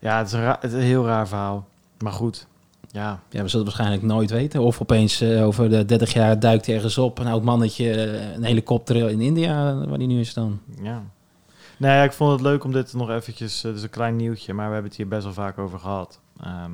Ja, 0.01 0.19
het 0.19 0.27
is, 0.27 0.33
een 0.33 0.41
het 0.45 0.63
is 0.63 0.73
een 0.73 0.81
heel 0.81 1.07
raar 1.07 1.29
verhaal. 1.29 1.67
Maar 1.99 2.13
goed, 2.13 2.47
ja. 2.93 3.21
Ja, 3.31 3.43
we 3.43 3.49
zullen 3.49 3.67
het 3.67 3.77
waarschijnlijk 3.77 4.03
nooit 4.03 4.31
weten. 4.31 4.61
Of 4.61 4.81
opeens 4.81 5.21
eh, 5.21 5.47
over 5.47 5.71
de 5.71 5.85
30 5.85 6.13
jaar 6.13 6.41
duikt 6.41 6.67
hij 6.67 6.75
ergens 6.75 6.99
op. 6.99 7.19
Een 7.19 7.27
oud 7.27 7.43
mannetje, 7.43 7.91
eh, 7.91 8.35
een 8.35 8.45
helikopter 8.45 9.11
in 9.11 9.21
India, 9.21 9.71
eh, 9.71 9.89
waar 9.89 9.99
die 9.99 10.07
nu 10.07 10.21
is 10.21 10.35
dan. 10.35 10.61
ja. 10.83 11.03
Nee, 11.77 11.97
ja, 11.97 12.03
ik 12.03 12.13
vond 12.13 12.33
het 12.33 12.41
leuk 12.41 12.65
om 12.65 12.73
dit 12.73 12.93
nog 12.93 13.11
eventjes... 13.11 13.63
Het 13.63 13.77
is 13.77 13.83
een 13.83 13.91
klein 13.91 14.17
nieuwtje, 14.17 14.53
maar 14.53 14.67
we 14.67 14.73
hebben 14.73 14.91
het 14.91 14.99
hier 14.99 15.09
best 15.09 15.25
wel 15.25 15.33
vaak 15.33 15.59
over 15.59 15.79
gehad. 15.79 16.21
Ehm, 16.41 16.71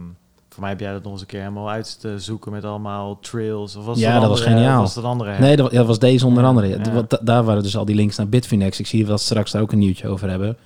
voor 0.48 0.60
mij 0.60 0.68
heb 0.70 0.80
jij 0.80 0.92
dat 0.92 1.02
nog 1.02 1.12
eens 1.12 1.20
een 1.20 1.26
keer 1.26 1.40
helemaal 1.40 1.70
uit 1.70 2.00
te 2.00 2.18
zoeken 2.18 2.52
met 2.52 2.64
allemaal 2.64 3.18
trails. 3.20 3.76
Of 3.76 3.84
was 3.84 3.98
Ja, 3.98 4.20
dat 4.20 4.28
was 4.28 4.40
geniaal. 4.40 4.80
Was 4.80 4.96
een 4.96 5.04
andere? 5.04 5.38
Nee, 5.38 5.56
dat, 5.56 5.72
dat 5.72 5.86
was 5.86 5.98
deze 5.98 6.26
onder 6.26 6.44
andere. 6.44 6.68
ja. 6.68 7.06
Daar 7.20 7.44
waren 7.44 7.62
dus 7.62 7.76
al 7.76 7.84
die 7.84 7.94
links 7.94 8.16
naar 8.16 8.28
Bitfinex. 8.28 8.78
Ik 8.78 8.86
zie 8.86 9.04
dat 9.04 9.18
we 9.18 9.24
straks 9.24 9.50
daar 9.50 9.62
ook 9.62 9.72
een 9.72 9.78
nieuwtje 9.78 10.08
over 10.08 10.30
hebben. 10.30 10.56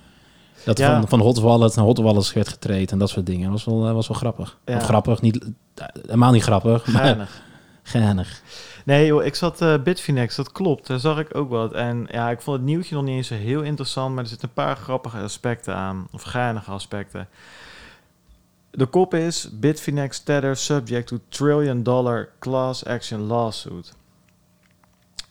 Dat 0.65 0.77
Ja. 0.77 0.99
van, 0.99 1.07
van 1.07 1.19
Hot 1.19 1.39
Wallet 1.39 1.75
naar 1.75 1.85
Hot 1.85 1.97
Wallets 1.97 2.33
werd 2.33 2.47
getraind 2.47 2.91
en 2.91 2.97
dat 2.97 3.09
soort 3.09 3.25
dingen. 3.25 3.51
Dat 3.51 3.63
was 3.63 3.65
wel, 3.75 3.87
eh, 3.87 3.93
was 3.93 4.07
wel 4.07 4.17
grappig. 4.17 4.57
Ja. 4.65 4.75
Of 4.75 4.83
grappig, 4.83 5.21
niet, 5.21 5.43
eh, 5.75 5.85
helemaal 6.01 6.31
niet 6.31 6.43
grappig, 6.43 6.87
maar 6.87 7.01
Geinig. 7.01 7.41
geinig. 7.83 8.41
Nee, 8.85 9.05
joh, 9.05 9.25
ik 9.25 9.35
zat 9.35 9.61
eh 9.61 9.73
Bitfinex, 9.83 10.35
dat 10.35 10.51
klopt. 10.51 10.87
Daar 10.87 10.99
zag 10.99 11.19
ik 11.19 11.35
ook 11.35 11.49
wat. 11.49 11.73
En 11.73 12.07
ja, 12.11 12.29
ik 12.29 12.41
vond 12.41 12.57
het 12.57 12.65
nieuwtje 12.65 12.95
nog 12.95 13.03
niet 13.03 13.15
eens 13.15 13.27
zo 13.27 13.35
heel 13.35 13.61
interessant, 13.61 14.13
maar 14.13 14.23
er 14.23 14.29
zitten 14.29 14.47
een 14.47 14.53
paar 14.53 14.75
grappige 14.75 15.17
aspecten 15.17 15.75
aan, 15.75 16.07
of 16.11 16.21
geinige 16.21 16.71
aspecten. 16.71 17.27
De 18.71 18.85
kop 18.85 19.13
is 19.13 19.49
Bitfinex 19.53 20.19
Tether 20.19 20.55
subject 20.57 21.07
to 21.07 21.17
trillion 21.29 21.83
dollar 21.83 22.29
class 22.39 22.85
action 22.85 23.21
lawsuit. 23.21 23.93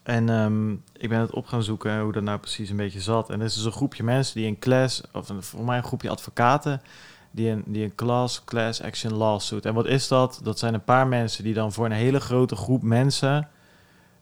En 0.03 0.29
ehm, 0.29 0.73
ik 0.73 1.09
ben 1.09 1.21
het 1.21 1.31
op 1.31 1.47
gaan 1.47 1.63
zoeken 1.63 2.01
hoe 2.01 2.13
dat 2.13 2.23
nou 2.23 2.39
precies 2.39 2.71
een 2.71 2.77
beetje 2.77 3.01
zat. 3.01 3.31
En 3.31 3.41
er 3.41 3.47
is 3.47 3.55
dus 3.55 3.65
een 3.65 3.73
groepje 3.73 4.03
mensen 4.03 4.35
die 4.35 4.47
een 4.47 4.59
class, 4.59 5.03
of 5.13 5.29
een, 5.29 5.43
voor 5.43 5.65
mij 5.65 5.77
een 5.77 5.85
groepje 5.85 6.11
advocaten, 6.11 6.83
die 7.31 7.51
een, 7.51 7.63
die 7.67 7.85
een 7.85 7.95
class, 7.95 8.45
class 8.45 8.83
action 8.83 9.15
lawsuit. 9.15 9.67
En 9.67 9.75
wat 9.75 9.87
is 9.87 10.09
dat? 10.09 10.41
Dat 10.43 10.59
zijn 10.59 10.75
een 10.75 10.85
paar 10.85 11.07
mensen 11.07 11.45
die 11.45 11.55
dan 11.55 11.73
voor 11.73 11.85
een 11.85 11.93
hele 11.93 12.21
grote 12.21 12.57
groep 12.57 12.83
mensen, 12.83 13.49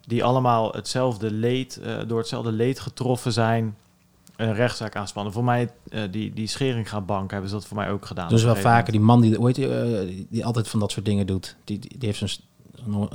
die 0.06 0.24
allemaal 0.24 0.72
hetzelfde 0.72 1.30
leed, 1.30 1.76
eh, 1.76 1.98
door 2.06 2.18
hetzelfde 2.18 2.52
leed 2.52 2.80
getroffen 2.80 3.32
zijn, 3.32 3.76
een 4.36 4.54
rechtszaak 4.54 4.96
aanspannen. 4.96 5.32
Voor 5.32 5.44
mij, 5.44 5.70
eh, 5.88 6.02
die, 6.10 6.32
die 6.32 6.46
Scheringa-bank 6.46 7.30
hebben 7.30 7.50
ze 7.50 7.54
dat 7.54 7.66
voor 7.66 7.76
mij 7.76 7.90
ook 7.90 8.06
gedaan. 8.06 8.28
Dus 8.28 8.42
wel 8.42 8.56
vaker 8.56 8.92
die 8.92 9.00
man 9.00 9.20
die, 9.20 9.36
hoe 9.36 9.46
heet 9.46 9.54
die, 9.54 9.78
eh, 9.78 10.06
die, 10.06 10.26
die 10.30 10.44
altijd 10.44 10.68
van 10.68 10.80
dat 10.80 10.92
soort 10.92 11.04
dingen 11.04 11.26
doet. 11.26 11.56
Die, 11.64 11.78
die, 11.78 11.98
die 11.98 12.08
heeft 12.08 12.18
zo'n... 12.84 13.10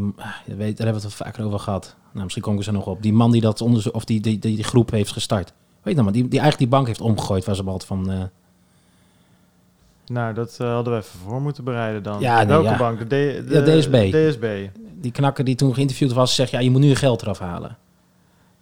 die, 0.00 0.12
ah, 0.16 0.24
daar 0.46 0.56
hebben 0.56 0.94
we 0.94 1.00
het 1.00 1.14
vaker 1.14 1.44
over 1.44 1.58
gehad. 1.58 1.94
Nou, 2.10 2.22
misschien 2.22 2.42
kom 2.44 2.58
ik 2.60 2.66
er 2.66 2.72
nog 2.72 2.86
op. 2.86 3.02
Die 3.02 3.12
man 3.12 3.30
die 3.30 3.40
dat 3.40 3.60
onderzoek, 3.60 3.94
of 3.94 4.04
die, 4.04 4.20
die, 4.20 4.38
die, 4.38 4.54
die 4.54 4.64
groep 4.64 4.90
heeft 4.90 5.12
gestart. 5.12 5.52
Weet 5.82 5.94
je 5.96 6.00
nou 6.00 6.04
maar, 6.04 6.12
die, 6.12 6.22
die 6.28 6.40
eigenlijk 6.40 6.58
die 6.58 6.68
bank 6.78 6.86
heeft 6.86 7.00
omgegooid 7.00 7.44
waar 7.44 7.54
ze 7.54 7.62
altijd 7.62 7.84
van... 7.84 8.10
eh, 8.10 8.22
Nou, 10.06 10.34
dat 10.34 10.56
eh, 10.60 10.72
hadden 10.72 10.92
we 10.92 10.98
even 10.98 11.18
voor 11.26 11.40
moeten 11.40 11.64
bereiden 11.64 12.02
dan. 12.02 12.20
Ja, 12.20 12.36
nee, 12.36 12.46
Welke 12.46 12.68
ja. 12.68 12.76
bank? 12.76 12.98
De, 13.10 13.44
D- 13.48 13.52
Ja, 13.52 13.60
de 13.60 13.78
DSB. 13.78 14.12
DSB. 14.12 14.68
die 15.00 15.12
knakker 15.12 15.44
die 15.44 15.54
toen 15.54 15.74
geïnterviewd 15.74 16.12
was, 16.12 16.34
zegt 16.34 16.50
ja, 16.50 16.58
je 16.60 16.70
moet 16.70 16.80
nu 16.80 16.88
je 16.88 16.96
geld 16.96 17.22
eraf 17.22 17.38
halen. 17.38 17.76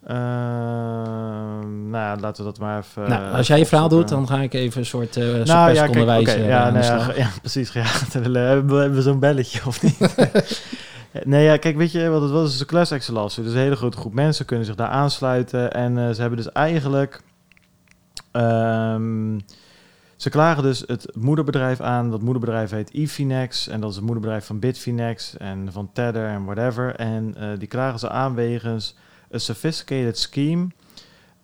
Ehm, 0.07 1.91
nou 1.91 2.05
ja, 2.05 2.17
laten 2.21 2.45
we 2.45 2.51
dat 2.51 2.59
maar 2.61 2.79
even... 2.79 3.09
nou, 3.09 3.35
als 3.35 3.47
jij 3.47 3.59
je 3.59 3.67
verhaal 3.67 3.89
doet, 3.89 4.09
dan 4.09 4.27
ga 4.29 4.41
ik 4.41 4.53
even 4.55 4.81
een 4.81 4.87
soort 4.87 5.17
uh, 5.17 5.25
Nou 5.45 5.73
ja, 5.73 5.87
kijk, 5.87 6.29
ja, 6.29 6.71
de 6.71 6.79
nou 6.79 7.15
ja, 7.17 7.31
precies. 7.41 7.73
Ja, 7.83 7.85
we, 8.13 8.39
hebben 8.39 8.95
we 8.95 9.03
zo'n 9.03 9.19
belletje 9.19 9.61
of 9.67 9.83
niet? 9.83 9.99
nee, 11.25 11.45
ja, 11.45 11.57
kijk, 11.57 11.77
weet 11.77 11.93
je 11.93 12.09
wat 12.09 12.23
het 12.23 12.31
was? 12.31 12.43
Het 12.43 12.53
is 12.53 12.59
een. 13.09 13.43
Dus 13.43 13.53
een 13.53 13.59
hele 13.59 13.77
grote 13.77 13.97
groep 13.97 14.13
mensen 14.15 14.47
kunnen 14.47 14.67
zich 14.67 14.75
daar 14.75 14.89
aansluiten. 14.89 15.73
En 15.73 15.99
eh, 15.99 16.11
ze 16.11 16.21
hebben 16.21 16.39
dus 16.39 16.53
eigenlijk... 16.53 17.21
ehm, 18.31 19.39
ze 20.17 20.31
klagen 20.31 20.63
dus 20.63 20.85
het 20.87 21.17
moederbedrijf 21.17 21.81
aan. 21.81 22.11
Dat 22.11 22.23
moederbedrijf 22.23 22.71
heet 22.71 22.93
Efinex. 22.93 23.69
En 23.69 23.81
dat 23.81 23.91
is 23.91 23.97
het 23.97 24.05
moederbedrijf 24.05 24.47
van 24.47 24.59
Bitfinex 24.59 25.37
en 25.37 25.73
van 25.73 25.91
Tether 25.93 26.29
en 26.29 26.45
whatever. 26.45 26.95
En 26.95 27.35
eh, 27.37 27.49
die 27.59 27.69
klagen 27.69 27.99
ze 27.99 28.09
aan 28.09 28.35
wegens 28.35 28.97
a 29.35 29.39
sophisticated 29.39 30.19
scheme... 30.19 30.67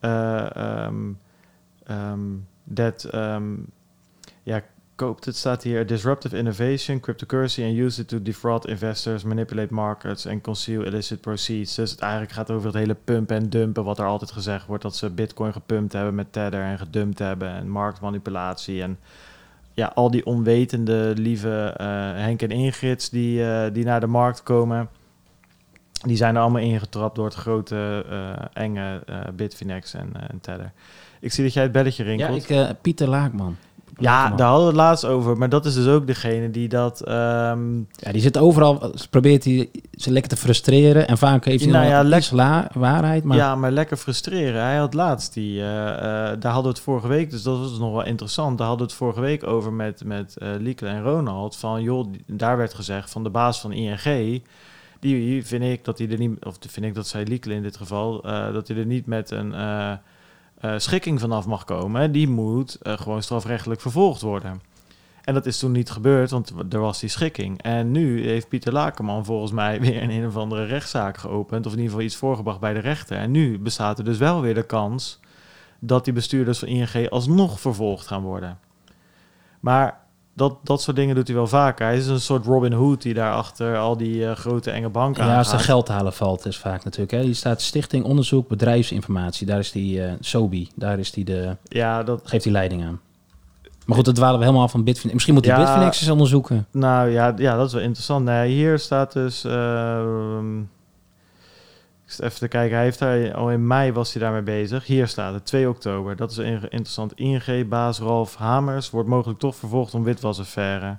eh, 0.00 0.56
ehm, 0.56 1.12
ehm, 1.84 2.20
ehm, 3.10 3.54
ja, 4.42 4.62
koopt 4.98 5.24
het 5.24 5.36
staat 5.36 5.62
hier 5.62 5.86
disruptive 5.86 6.36
innovation, 6.36 7.00
cryptocurrency 7.00 7.62
and 7.62 7.76
use 7.76 8.00
it 8.00 8.08
to 8.08 8.22
defraud 8.22 8.66
investors, 8.66 9.22
manipulate 9.22 9.74
markets 9.74 10.26
and 10.26 10.42
conceal 10.42 10.82
illicit 10.82 11.20
proceeds. 11.20 11.74
Dus 11.74 11.90
het 11.90 12.00
eigenlijk 12.00 12.32
gaat 12.32 12.50
over 12.50 12.66
het 12.66 12.76
hele 12.76 12.96
pumpen 13.04 13.36
en 13.36 13.50
dumpen 13.50 13.84
wat 13.84 13.98
er 13.98 14.04
altijd 14.04 14.30
gezegd 14.30 14.66
wordt 14.66 14.82
dat 14.82 14.96
ze 14.96 15.10
bitcoin 15.10 15.52
gepumpt 15.52 15.92
hebben 15.92 16.14
met 16.14 16.32
tether 16.32 16.62
en 16.62 16.78
gedumpt 16.78 17.18
hebben 17.18 17.48
en 17.48 17.68
marktmanipulatie 17.68 18.82
en 18.82 18.98
ja, 19.74 19.92
al 19.94 20.10
die 20.10 20.26
onwetende 20.26 21.12
lieve 21.16 21.74
eh, 21.76 21.86
Henk 22.12 22.42
en 22.42 22.50
Ingrids 22.50 23.10
die, 23.10 23.44
eh, 23.50 23.72
die 23.72 23.84
naar 23.84 24.00
de 24.00 24.06
markt 24.06 24.42
komen. 24.42 24.88
Die 26.06 26.16
zijn 26.16 26.34
er 26.34 26.40
allemaal 26.40 26.62
ingetrapt 26.62 27.16
door 27.16 27.24
het 27.24 27.34
grote, 27.34 28.04
eh, 28.10 28.62
enge 28.62 29.02
Bitfinex 29.34 29.94
en, 29.94 30.12
en 30.30 30.40
Tether. 30.40 30.72
Ik 31.20 31.32
zie 31.32 31.44
dat 31.44 31.52
jij 31.52 31.62
het 31.62 31.72
belletje 31.72 32.04
Ja, 32.04 32.08
rinkelt. 32.08 32.42
ik, 32.42 32.50
eh, 32.50 32.68
Pieter 32.80 33.08
Laakman. 33.08 33.56
Ja, 34.00 34.30
daar 34.30 34.46
hadden 34.46 34.66
we 34.66 34.72
het 34.72 34.80
laatst 34.82 35.04
over. 35.04 35.36
Maar 35.38 35.48
dat 35.48 35.66
is 35.66 35.74
dus 35.74 35.86
ook 35.86 36.06
degene 36.06 36.50
die 36.50 36.68
dat... 36.68 37.00
ehm, 37.00 37.76
Ja, 37.92 38.12
die 38.12 38.20
zit 38.20 38.38
overal, 38.38 38.92
probeert 39.10 39.44
hij 39.44 39.70
ze 39.92 40.10
lekker 40.10 40.30
te 40.30 40.36
frustreren. 40.36 41.08
En 41.08 41.18
vaak 41.18 41.44
heeft 41.44 41.62
hij 41.64 41.72
Nou 41.72 41.86
ja, 41.86 42.04
la- 42.32 42.68
waarheid. 42.74 43.24
Maar 43.24 43.36
Ja, 43.36 43.54
maar 43.54 43.70
lekker 43.70 43.96
frustreren. 43.96 44.62
Hij 44.62 44.76
had 44.76 44.94
laatst 44.94 45.34
die... 45.34 45.60
eh, 45.60 45.88
eh, 45.88 46.40
daar 46.40 46.52
hadden 46.52 46.62
we 46.62 46.68
het 46.68 46.80
vorige 46.80 47.08
week... 47.08 47.30
Dus 47.30 47.42
dat 47.42 47.58
was 47.58 47.78
nog 47.78 47.92
wel 47.92 48.04
interessant. 48.04 48.58
Daar 48.58 48.66
hadden 48.66 48.86
we 48.86 48.92
het 48.92 49.02
vorige 49.02 49.20
week 49.20 49.46
over 49.46 49.72
met, 49.72 50.04
met 50.04 50.36
eh 50.36 50.48
Lieke 50.58 50.86
en 50.86 51.02
Ronald. 51.02 51.56
Van, 51.56 51.82
joh, 51.82 52.12
daar 52.26 52.56
werd 52.56 52.74
gezegd 52.74 53.10
van 53.10 53.22
de 53.22 53.30
baas 53.30 53.60
van 53.60 53.72
ING... 53.72 54.42
Die 55.00 55.46
vind 55.46 55.62
ik 55.62 55.84
dat 55.84 55.98
hij 55.98 56.08
er 56.10 56.18
niet... 56.18 56.44
Of 56.44 56.56
vind 56.68 56.86
ik 56.86 56.94
dat 56.94 57.06
zei 57.06 57.24
Lieke 57.24 57.52
in 57.54 57.62
dit 57.62 57.76
geval... 57.76 58.22
dat 58.52 58.68
hij 58.68 58.76
er 58.76 58.86
niet 58.86 59.06
met 59.06 59.30
een... 59.30 59.54
schikking 60.76 61.20
vanaf 61.20 61.46
mag 61.46 61.64
komen. 61.64 62.12
Die 62.12 62.28
moet 62.28 62.74
eh, 62.74 62.98
gewoon 62.98 63.22
strafrechtelijk 63.22 63.80
vervolgd 63.80 64.20
worden. 64.20 64.60
En 65.24 65.34
dat 65.34 65.46
is 65.46 65.58
toen 65.58 65.72
niet 65.72 65.90
gebeurd, 65.90 66.30
want 66.30 66.52
er 66.70 66.80
was 66.80 67.00
die 67.00 67.08
schikking. 67.08 67.62
En 67.62 67.90
nu 67.90 68.26
heeft 68.26 68.48
Pieter 68.48 68.72
Lakenman 68.72 69.24
volgens 69.24 69.52
mij 69.52 69.80
weer 69.80 70.02
een, 70.02 70.10
een 70.10 70.26
of 70.26 70.36
andere 70.36 70.64
rechtszaak 70.64 71.16
geopend. 71.16 71.66
Of 71.66 71.72
in 71.72 71.78
ieder 71.78 71.90
geval 71.90 72.06
iets 72.06 72.16
voorgebracht 72.16 72.60
bij 72.60 72.72
de 72.72 72.78
rechter. 72.78 73.16
En 73.16 73.30
nu 73.30 73.58
bestaat 73.58 73.98
er 73.98 74.04
dus 74.04 74.18
wel 74.18 74.40
weer 74.40 74.54
de 74.54 74.66
kans 74.66 75.20
dat 75.78 76.04
die 76.04 76.12
bestuurders 76.12 76.58
van 76.58 76.68
ING 76.68 77.08
alsnog 77.08 77.60
vervolgd 77.60 78.06
gaan 78.06 78.22
worden. 78.22 78.58
Maar 79.60 80.00
dat, 80.38 80.56
dat 80.62 80.82
soort 80.82 80.96
dingen 80.96 81.14
doet 81.14 81.26
hij 81.26 81.36
wel 81.36 81.46
vaker. 81.46 81.86
Hij 81.86 81.96
is 81.96 82.06
een 82.06 82.20
soort 82.20 82.46
Robin 82.46 82.72
Hood 82.72 83.02
die 83.02 83.14
daar 83.14 83.32
achter 83.32 83.76
al 83.78 83.96
die 83.96 84.26
eh, 84.28 84.36
grote 84.36 84.70
enge 84.70 84.88
banken 84.88 85.24
ja, 85.24 85.30
aan 85.30 85.38
als 85.38 85.52
er 85.52 85.58
geld 85.60 85.88
halen 85.88 86.12
valt, 86.12 86.46
is 86.46 86.56
vaak 86.58 86.84
natuurlijk. 86.84 87.12
Hè. 87.12 87.20
Hier 87.22 87.34
staat 87.34 87.60
Stichting 87.62 88.04
Onderzoek 88.04 88.48
Bedrijfsinformatie. 88.48 89.46
Daar 89.46 89.58
is 89.58 89.72
die 89.72 90.02
eh 90.04 90.12
SOBI. 90.20 90.68
Daar 90.74 90.98
is 90.98 91.10
die 91.10 91.24
de, 91.24 91.56
Ja, 91.64 92.02
dat, 92.02 92.20
geeft 92.24 92.42
die 92.44 92.52
leiding 92.52 92.84
aan. 92.84 93.00
Maar 93.86 93.96
goed, 93.96 94.06
dat 94.06 94.14
dwalen 94.14 94.38
we 94.38 94.44
helemaal 94.44 94.64
af 94.64 94.70
van 94.70 94.84
Bitfinex. 94.84 95.12
Misschien 95.12 95.34
moet 95.34 95.42
die 95.44 95.52
Ja. 95.52 95.58
Bitfinex 95.58 96.00
eens 96.00 96.10
onderzoeken. 96.10 96.66
Nou 96.72 97.10
ja, 97.10 97.34
ja, 97.36 97.56
dat 97.56 97.66
is 97.66 97.72
wel 97.72 97.82
interessant. 97.82 98.24
Nee, 98.24 98.52
hier 98.54 98.78
staat 98.78 99.12
dus. 99.12 99.44
ehm, 99.44 100.46
ik 102.08 102.14
zit 102.14 102.24
even 102.24 102.38
te 102.38 102.48
kijken. 102.48 102.74
Hij 102.76 102.84
heeft 102.84 102.98
daar 102.98 103.34
al 103.34 103.50
in 103.50 103.66
mei 103.66 103.92
was 103.92 104.12
hij 104.12 104.22
daarmee 104.22 104.42
bezig. 104.42 104.86
Hier 104.86 105.06
staat 105.06 105.34
het 105.34 105.44
2 105.46 105.68
oktober. 105.68 106.16
Dat 106.16 106.30
is 106.30 106.38
in- 106.38 106.60
interessant. 106.62 107.12
ING-baas 107.14 107.98
Ralf 107.98 108.34
Hamers 108.36 108.90
wordt 108.90 109.08
mogelijk 109.08 109.38
toch 109.38 109.56
vervolgd 109.56 109.94
om 109.94 110.04
witwasaffaire. 110.04 110.96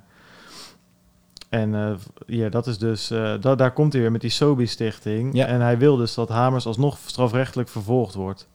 En 1.48 1.74
eh, 1.74 1.90
ja, 2.26 2.48
dat 2.48 2.66
is 2.66 2.78
dus. 2.78 3.08
da- 3.40 3.54
daar 3.54 3.72
komt 3.72 3.92
hij 3.92 4.02
weer 4.02 4.12
met 4.12 4.20
die 4.20 4.30
Sobi-stichting. 4.30 5.34
Ja. 5.34 5.46
En 5.46 5.60
hij 5.60 5.78
wil 5.78 5.96
dus 5.96 6.14
dat 6.14 6.28
Hamers 6.28 6.66
alsnog 6.66 6.98
strafrechtelijk 7.06 7.68
vervolgd 7.68 8.14
wordt. 8.14 8.48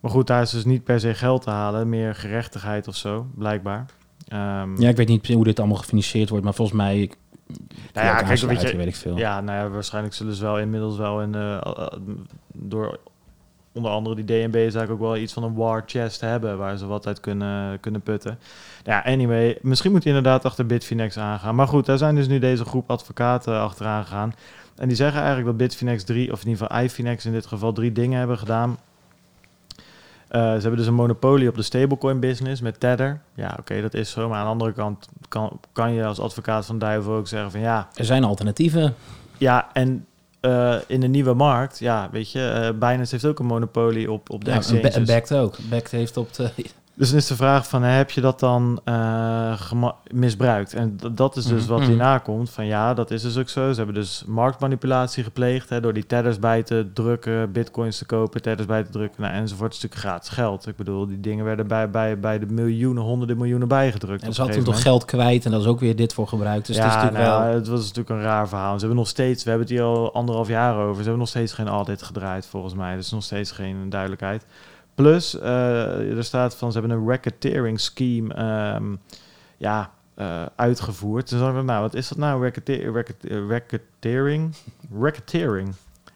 Maar 0.00 0.10
goed, 0.10 0.26
daar 0.26 0.42
is 0.42 0.50
dus 0.50 0.64
niet 0.64 0.84
per 0.84 1.00
se 1.00 1.14
geld 1.14 1.42
te 1.42 1.50
halen, 1.50 1.88
meer 1.88 2.14
gerechtigheid 2.14 2.88
of 2.88 2.96
zo, 2.96 3.26
blijkbaar. 3.34 3.86
Ehm, 4.28 4.80
Ja, 4.80 4.88
ik 4.88 4.96
weet 4.96 5.08
niet 5.08 5.26
hoe 5.32 5.44
dit 5.44 5.58
allemaal 5.58 5.76
gefinancierd 5.76 6.28
wordt, 6.28 6.44
maar 6.44 6.54
volgens 6.54 6.76
mij... 6.76 7.10
Nou 7.92 8.06
ja, 8.06 8.14
kijk, 8.14 8.28
weet 8.28 8.60
je- 8.60 8.76
weet 8.76 8.86
ik 8.86 8.96
veel. 8.96 9.16
Ja, 9.16 9.40
nou 9.40 9.58
ja, 9.58 9.68
waarschijnlijk 9.68 10.14
zullen 10.14 10.34
ze 10.34 10.42
wel 10.44 10.58
inmiddels 10.58 10.96
wel 10.96 11.22
in, 11.22 11.34
eh, 11.34 11.54
eh, 11.56 11.86
door 12.52 12.98
onder 13.72 13.90
andere 13.90 14.14
die 14.16 14.24
DNB 14.24 14.54
eigenlijk 14.54 14.90
ook 14.90 15.00
wel 15.00 15.16
iets 15.16 15.32
van 15.32 15.42
een 15.42 15.54
war 15.54 15.82
chest 15.86 16.20
hebben 16.20 16.58
waar 16.58 16.76
ze 16.76 16.86
wat 16.86 17.06
uit 17.06 17.20
kunnen, 17.20 17.80
kunnen 17.80 18.00
putten. 18.00 18.38
Nou 18.84 19.02
ja, 19.04 19.12
anyway, 19.12 19.58
misschien 19.62 19.92
moet 19.92 20.04
hij 20.04 20.12
inderdaad 20.12 20.44
achter 20.44 20.66
Bitfinex 20.66 21.18
aangaan. 21.18 21.54
Maar 21.54 21.68
goed, 21.68 21.86
daar 21.86 21.98
zijn 21.98 22.14
dus 22.14 22.28
nu 22.28 22.38
deze 22.38 22.64
groep 22.64 22.90
advocaten 22.90 23.60
achteraan 23.60 24.02
gegaan. 24.04 24.34
En 24.76 24.88
die 24.88 24.96
zeggen 24.96 25.18
eigenlijk 25.18 25.46
dat 25.48 25.56
Bitfinex 25.56 26.04
drie, 26.04 26.32
of 26.32 26.42
in 26.42 26.48
ieder 26.48 26.66
geval 26.66 26.84
iFinex 26.84 27.24
in 27.26 27.32
dit 27.32 27.46
geval, 27.46 27.72
drie 27.72 27.92
dingen 27.92 28.18
hebben 28.18 28.38
gedaan. 28.38 28.78
Eh, 30.28 30.40
ze 30.40 30.60
hebben 30.60 30.76
dus 30.76 30.86
een 30.86 30.94
monopolie 30.94 31.48
op 31.48 31.54
de 31.54 31.62
stablecoin 31.62 32.20
business 32.20 32.60
met 32.60 32.80
Tether. 32.80 33.20
Ja, 33.34 33.56
oké, 33.60 33.80
dat 33.80 33.94
is 33.94 34.10
zo. 34.10 34.28
Maar 34.28 34.38
aan 34.38 34.44
de 34.44 34.50
andere 34.50 34.72
kant 34.72 35.08
kan, 35.28 35.60
kan 35.72 35.92
je 35.92 36.04
als 36.04 36.20
advocaat 36.20 36.66
van 36.66 36.78
duivel 36.78 37.12
ook 37.14 37.28
zeggen 37.28 37.50
van 37.50 37.60
ja, 37.60 37.88
Er 37.94 38.04
zijn 38.04 38.24
alternatieven. 38.24 38.94
ja 39.38 39.68
en 39.72 40.06
eh, 40.40 40.74
in 40.86 41.00
de 41.00 41.06
nieuwe 41.06 41.34
markt, 41.34 41.78
ja, 41.78 42.08
weet 42.12 42.30
je, 42.32 42.48
eh 42.48 42.70
Binance 42.78 43.14
heeft 43.14 43.24
ook 43.26 43.38
een 43.38 43.46
monopolie 43.46 44.12
op, 44.12 44.30
op 44.30 44.44
de 44.44 44.50
Ja, 44.50 44.56
exchanges. 44.56 44.94
en 44.94 45.04
Backed 45.04 45.34
ook. 45.34 45.56
Backed 45.70 45.90
heeft 45.90 46.16
op 46.16 46.32
de... 46.34 46.50
Dus 46.96 47.08
dan 47.08 47.18
is 47.18 47.26
de 47.26 47.36
vraag 47.36 47.68
van, 47.68 47.82
heb 47.82 48.10
je 48.10 48.20
dat 48.20 48.40
dan 48.40 48.80
eh, 48.84 49.62
misbruikt? 50.12 50.74
En 50.74 50.98
dat 51.12 51.36
is 51.36 51.44
dus 51.44 51.62
Mhm. 51.62 51.70
wat 51.70 51.80
Mhm. 51.80 51.88
hierna 51.88 52.18
komt. 52.18 52.50
Van 52.50 52.66
ja, 52.66 52.94
dat 52.94 53.10
is 53.10 53.22
dus 53.22 53.36
ook 53.38 53.48
zo. 53.48 53.70
Ze 53.70 53.76
hebben 53.76 53.94
dus 53.94 54.24
marktmanipulatie 54.26 55.24
gepleegd 55.24 55.68
hè, 55.68 55.80
door 55.80 55.92
die 55.92 56.06
tethers 56.06 56.38
bij 56.38 56.62
te 56.62 56.86
drukken, 56.94 57.52
bitcoins 57.52 57.98
te 57.98 58.04
kopen, 58.04 58.42
tethers 58.42 58.66
bij 58.66 58.82
te 58.84 58.90
drukken, 58.90 59.22
nou, 59.22 59.34
enzovoort. 59.34 59.74
Het 59.74 59.76
is 59.76 59.82
natuurlijk 59.82 60.08
gratis 60.10 60.28
geld. 60.28 60.66
Ik 60.66 60.76
bedoel, 60.76 61.06
die 61.06 61.20
dingen 61.20 61.44
werden 61.44 61.66
bij, 61.66 61.90
bij, 61.90 62.18
bij 62.20 62.38
de 62.38 62.46
miljoenen, 62.46 63.02
honderden 63.02 63.36
miljoenen 63.36 63.68
bijgedrukt. 63.68 64.22
En 64.22 64.32
ze 64.32 64.40
hadden 64.42 64.64
toch 64.64 64.82
geld 64.82 65.04
kwijt 65.04 65.44
en 65.44 65.50
dat 65.50 65.60
is 65.60 65.66
ook 65.66 65.80
weer 65.80 65.96
dit 65.96 66.14
voor 66.14 66.28
gebruikt. 66.28 66.66
Dus 66.66 66.76
ja, 66.76 66.82
het 66.82 66.90
is 66.92 66.96
natuurlijk 67.02 67.24
nou, 67.24 67.44
wel... 67.44 67.54
het 67.54 67.68
was 67.68 67.80
natuurlijk 67.80 68.10
een 68.10 68.22
raar 68.22 68.48
verhaal. 68.48 68.72
Ze 68.74 68.78
hebben 68.78 68.96
nog 68.98 69.08
steeds, 69.08 69.42
we 69.44 69.50
hebben 69.50 69.68
het 69.68 69.76
hier 69.76 69.86
al 69.86 70.14
anderhalf 70.14 70.48
jaar 70.48 70.76
over, 70.76 70.94
ze 70.94 71.00
hebben 71.02 71.18
nog 71.18 71.28
steeds 71.28 71.52
geen 71.52 71.68
audit 71.68 72.02
gedraaid 72.02 72.46
volgens 72.46 72.74
mij. 72.74 72.96
Dus 72.96 73.10
nog 73.10 73.22
steeds 73.22 73.50
geen 73.50 73.90
duidelijkheid. 73.90 74.46
Plus, 74.96 75.38
eh, 75.38 76.16
er 76.16 76.24
staat 76.24 76.56
van, 76.56 76.72
ze 76.72 76.78
hebben 76.78 76.96
een 76.98 77.08
racketeering 77.08 77.80
scheme 77.80 78.34
ehm, 78.34 78.94
ja, 79.56 79.90
eh, 80.14 80.42
uitgevoerd. 80.56 81.28
Dus 81.28 81.38
dan 81.38 81.58
ik, 81.58 81.64
nou, 81.64 81.80
wat 81.80 81.94
is 81.94 82.08
dat 82.08 82.18
nou? 82.18 82.42
Rackete- 82.42 82.90
racket- 82.90 83.26
eh, 83.26 83.48
Racketeering? 83.48 84.54
Racketeering. 85.00 85.74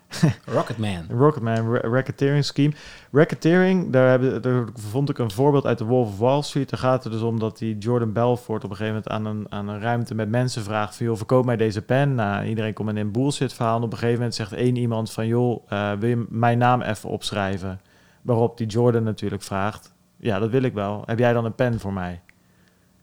Rocketman. 0.55 1.07
Rocketman 1.09 1.73
ra- 1.75 1.89
racketeering 1.89 2.45
scheme. 2.45 2.73
Racketeering, 3.13 3.93
daar, 3.93 4.09
hebben, 4.09 4.43
daar 4.43 4.65
vond 4.75 5.09
ik 5.11 5.19
een 5.19 5.31
voorbeeld 5.31 5.67
uit 5.67 5.79
de 5.79 5.85
Wolf 5.85 6.09
of 6.09 6.19
Wall 6.19 6.43
Street. 6.43 6.71
Daar 6.71 6.81
gaat 6.81 7.05
het 7.05 7.13
dus 7.13 7.23
om 7.23 7.39
dat 7.39 7.59
die 7.59 7.79
Jordan 7.79 8.13
Belfort 8.13 8.65
op 8.65 8.71
een 8.71 8.77
gegeven 8.77 9.03
moment 9.07 9.13
aan 9.13 9.37
een, 9.37 9.47
aan 9.49 9.69
een 9.69 9.81
ruimte 9.81 10.15
met 10.15 10.29
mensen 10.29 10.63
vraagt 10.63 10.97
van... 10.97 11.07
joh, 11.07 11.17
verkoop 11.17 11.45
mij 11.45 11.57
deze 11.57 11.83
pen. 11.83 12.15
Nou, 12.15 12.45
iedereen 12.45 12.73
komt 12.73 12.89
in 12.89 12.97
een 12.97 13.11
bullshit 13.13 13.53
verhaal. 13.53 13.77
En 13.77 13.83
op 13.83 13.93
een 13.93 13.99
gegeven 13.99 14.19
moment 14.19 14.35
zegt 14.35 14.53
één 14.53 14.77
iemand 14.77 15.13
van... 15.13 15.27
joh, 15.27 15.63
eh, 15.69 15.93
wil 15.99 16.09
je 16.09 16.27
mijn 16.29 16.59
naam 16.59 16.83
even 16.83 17.09
opschrijven? 17.09 17.81
Waarop 18.23 18.59
die 18.59 18.67
Jordan 18.67 19.03
natuurlijk 19.03 19.43
vraagt... 19.43 19.95
ja, 20.17 20.39
dat 20.39 20.51
wil 20.51 20.63
ik 20.63 20.75
wel. 20.75 21.03
Heb 21.07 21.19
jij 21.19 21.33
dan 21.33 21.45
een 21.45 21.55
pen 21.55 21.81
voor 21.81 21.93
mij? 21.93 22.21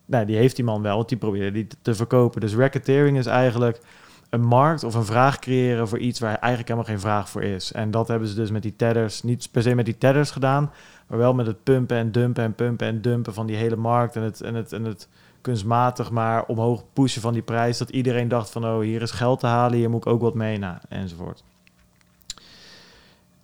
Nou, 0.06 0.26
die 0.26 0.36
heeft 0.36 0.56
die 0.56 0.66
man 0.66 0.82
wel, 0.82 0.96
want 0.96 1.10
die 1.10 1.18
probeerde 1.18 1.52
die 1.52 1.68
te 1.82 1.96
verkopen. 1.96 2.42
Dus 2.42 2.56
racketeering 2.56 3.18
is 3.18 3.26
eigenlijk 3.26 3.82
een 4.30 4.46
markt 4.46 4.84
of 4.84 4.96
een 4.96 5.06
vraag 5.06 5.40
creëren 5.40 5.88
voor 5.88 6.00
iets 6.00 6.20
waar 6.20 6.36
eigenlijk 6.36 6.68
helemaal 6.68 6.90
geen 6.90 7.00
vraag 7.00 7.30
voor 7.30 7.44
is. 7.44 7.72
En 7.72 7.92
dat 7.92 8.08
hebben 8.08 8.28
ze 8.28 8.36
dus 8.36 8.52
met 8.52 8.62
die 8.62 8.76
tethers, 8.76 9.24
niet 9.24 9.52
per 9.52 9.62
se 9.62 9.76
met 9.76 9.86
die 9.86 9.98
tethers 9.98 10.32
gedaan, 10.32 10.72
maar 11.08 11.18
wel 11.18 11.34
met 11.34 11.46
het 11.46 11.64
pumpen 11.64 11.98
en 11.98 12.12
dumpen 12.12 12.44
en 12.44 12.56
pumpen 12.56 12.88
en 12.88 13.02
dumpen 13.02 13.34
van 13.34 13.46
die 13.46 13.56
hele 13.56 13.76
markt 13.76 14.16
en 14.16 14.22
het, 14.22 14.42
en 14.42 14.56
het, 14.56 14.74
en 14.74 14.84
het 14.84 15.10
kunstmatig 15.42 16.12
maar 16.12 16.46
omhoog 16.46 16.84
pushen 16.94 17.22
van 17.22 17.34
die 17.34 17.42
prijs, 17.42 17.78
dat 17.78 17.90
iedereen 17.90 18.28
dacht 18.28 18.50
van, 18.50 18.66
oh, 18.66 18.80
hier 18.80 19.02
is 19.02 19.12
geld 19.12 19.40
te 19.40 19.48
halen, 19.48 19.78
hier 19.78 19.90
moet 19.90 20.06
ik 20.06 20.12
ook 20.12 20.22
wat 20.22 20.34
mee, 20.34 20.58
nou, 20.58 20.78
enzovoort. 20.90 21.44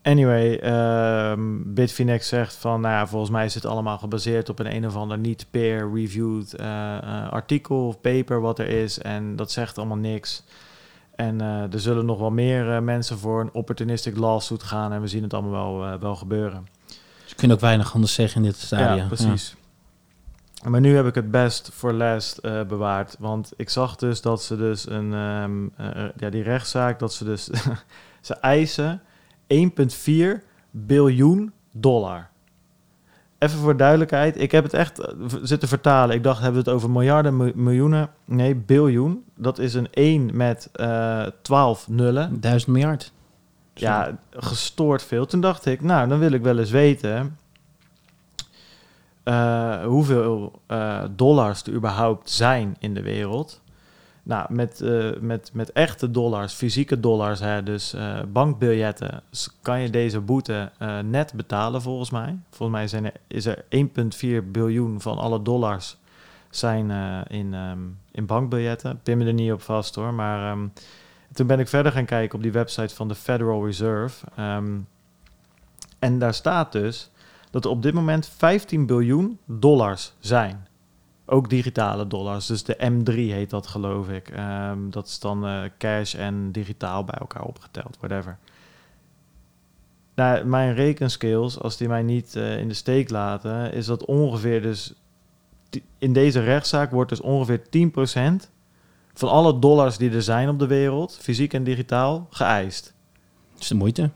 Anyway, 0.04 0.56
ehm 0.56 1.42
Bitfinex 1.66 2.28
zegt 2.28 2.56
van, 2.56 2.82
nou 2.82 2.94
ja, 2.94 3.08
volgens 3.08 3.32
mij 3.32 3.46
is 3.46 3.54
het 3.54 3.66
allemaal 3.66 3.98
gebaseerd 3.98 4.50
op 4.50 4.60
een 4.60 4.76
een 4.76 4.86
of 4.86 4.96
ander 4.96 5.18
niet 5.18 5.46
peer-reviewed 5.52 6.54
eh, 6.54 6.98
eh, 6.98 7.32
artikel 7.32 7.88
of 7.88 8.02
paper 8.02 8.42
wat 8.42 8.60
er 8.60 8.68
is. 8.68 9.00
En 9.00 9.36
dat 9.36 9.52
zegt 9.52 9.78
allemaal 9.78 9.98
niks. 9.98 10.44
En 11.16 11.42
eh, 11.42 11.74
er 11.74 11.80
zullen 11.80 12.06
nog 12.06 12.20
wel 12.20 12.32
meer 12.32 12.84
mensen 12.84 13.18
voor 13.18 13.42
een 13.42 13.54
opportunistic 13.54 14.18
lawsuit 14.18 14.64
gaan. 14.64 14.94
En 14.94 15.02
we 15.02 15.08
zien 15.08 15.24
het 15.24 15.34
allemaal 15.34 15.78
wel, 15.80 16.00
wel 16.00 16.16
gebeuren. 16.16 16.68
Ze 17.26 17.36
kunnen 17.36 17.56
ook 17.56 17.64
weinig 17.64 17.94
anders 17.94 18.14
zeggen 18.14 18.42
in 18.42 18.48
dit 18.48 18.60
stadium. 18.60 18.98
Ja, 18.98 19.08
precies. 19.08 19.56
Maar 20.64 20.82
nu 20.82 20.96
heb 20.96 21.06
ik 21.06 21.16
het 21.16 21.32
best 21.32 21.70
voor 21.74 21.94
last 21.94 22.42
bewaard. 22.42 23.16
Want 23.20 23.52
ik 23.56 23.70
zag 23.70 23.96
dus 23.96 24.22
dat 24.22 24.44
ze 24.44 24.58
dus 24.58 24.90
een... 24.90 25.14
ehm, 25.14 25.68
eh, 25.78 26.04
ja, 26.18 26.30
die 26.30 26.44
rechtszaak, 26.44 27.00
dat 27.00 27.14
ze 27.14 27.24
dus... 27.24 27.50
ze 28.22 28.34
eisen 28.34 29.02
1,4 29.48 30.44
biljoen 30.72 31.52
dollar. 31.72 32.30
Even 33.38 33.60
voor 33.60 33.78
duidelijkheid. 33.78 34.40
Ik 34.42 34.52
heb 34.52 34.64
het 34.64 34.74
echt 34.74 35.00
eh, 35.00 35.14
zitten 35.42 35.68
vertalen. 35.68 36.16
Ik 36.16 36.24
dacht, 36.24 36.42
hebben 36.42 36.64
we 36.64 36.70
het 36.70 36.78
over 36.78 36.90
miljarden, 36.90 37.38
mi- 37.38 37.52
miljoenen? 37.56 38.10
Nee, 38.26 38.56
biljoen. 38.56 39.24
Dat 39.36 39.60
is 39.60 39.74
een 39.74 39.88
1 39.92 40.30
met 40.38 40.70
eh 40.74 41.26
12 41.42 41.88
nullen. 41.88 42.40
Duizend 42.40 42.72
miljard. 42.72 43.12
Ja, 43.74 44.18
gestoord 44.32 45.04
veel. 45.04 45.26
Toen 45.26 45.42
dacht 45.42 45.66
ik, 45.66 45.82
nou, 45.82 46.08
dan 46.08 46.20
wil 46.20 46.32
ik 46.32 46.42
wel 46.42 46.60
eens 46.60 46.72
weten 46.72 47.38
eh, 49.24 49.84
hoeveel 49.86 50.62
eh, 50.68 51.04
dollars 51.16 51.64
er 51.64 51.74
überhaupt 51.74 52.30
zijn 52.30 52.76
in 52.80 52.94
de 52.94 53.02
wereld. 53.02 53.62
Nou, 54.26 54.54
met, 54.54 54.82
eh, 54.82 55.10
met, 55.20 55.50
met 55.54 55.72
echte 55.72 56.12
dollars, 56.12 56.54
fysieke 56.54 57.00
dollars, 57.00 57.40
hè, 57.40 57.64
dus 57.64 57.94
eh, 57.94 58.20
bankbiljetten, 58.28 59.24
kan 59.62 59.80
je 59.80 59.90
deze 59.90 60.20
boete 60.20 60.72
eh, 60.78 61.00
net 61.00 61.34
betalen 61.34 61.82
volgens 61.82 62.10
mij. 62.10 62.38
Volgens 62.50 62.78
mij 62.78 62.88
zijn 62.88 63.06
er, 63.06 63.14
is 63.28 63.46
er 63.46 63.64
1,4 63.70 64.52
biljoen 64.52 65.02
van 65.02 65.18
alle 65.18 65.42
dollars 65.42 65.98
zijn 66.50 66.90
in, 67.28 67.54
ehm, 67.54 67.80
in 68.12 68.26
bankbiljetten. 68.26 69.00
Pin 69.04 69.18
me 69.18 69.26
er 69.26 69.34
niet 69.34 69.52
op 69.52 69.62
vast 69.62 69.96
hoor, 69.96 70.14
maar 70.14 70.52
ehm, 70.52 70.68
toen 71.34 71.48
ben 71.48 71.60
ik 71.60 71.68
verder 71.68 71.92
gaan 71.92 72.06
kijken 72.06 72.36
op 72.36 72.44
die 72.44 72.52
website 72.52 72.96
van 72.96 73.08
de 73.08 73.16
Federal 73.16 73.66
Reserve. 73.66 74.26
Ehm, 74.36 74.80
en 76.00 76.20
daar 76.20 76.34
staat 76.34 76.72
dus 76.72 77.12
dat 77.50 77.66
er 77.66 77.72
op 77.72 77.82
dit 77.82 77.94
moment 77.94 78.28
15 78.28 78.86
biljoen 78.86 79.40
dollars 79.46 80.14
zijn. 80.20 80.68
Ook 81.34 81.50
digitale 81.50 82.08
dollars. 82.08 82.46
Dus 82.46 82.64
de 82.64 82.76
M3 82.92 83.14
heet 83.14 83.50
dat, 83.50 83.68
geloof 83.68 84.10
ik. 84.10 84.30
Ehm, 84.30 84.90
dat 84.90 85.08
is 85.08 85.20
dan 85.20 85.46
eh, 85.46 85.62
cash 85.78 86.16
en 86.16 86.52
digitaal 86.52 87.04
bij 87.04 87.16
elkaar 87.20 87.44
opgeteld, 87.44 87.98
whatever. 88.00 88.38
Nou, 90.16 90.46
mijn 90.46 90.74
rekenskills, 90.74 91.60
als 91.60 91.78
die 91.78 91.88
mij 91.88 92.02
niet 92.02 92.36
eh, 92.36 92.58
in 92.58 92.68
de 92.68 92.74
steek 92.74 93.10
laten, 93.10 93.74
is 93.74 93.86
dat 93.86 94.06
ongeveer 94.06 94.62
dus... 94.62 94.94
In 95.98 96.14
deze 96.14 96.40
rechtszaak 96.40 96.92
wordt 96.92 97.10
dus 97.10 97.22
ongeveer 97.22 97.60
10% 97.60 98.50
van 99.14 99.30
alle 99.30 99.60
dollars 99.60 99.98
die 99.98 100.12
er 100.12 100.22
zijn 100.22 100.50
op 100.50 100.60
de 100.60 100.68
wereld, 100.68 101.18
fysiek 101.22 101.54
en 101.54 101.64
digitaal, 101.64 102.28
geëist. 102.30 102.94
Is 103.60 103.68
de 103.68 103.76
moeite. 103.76 104.10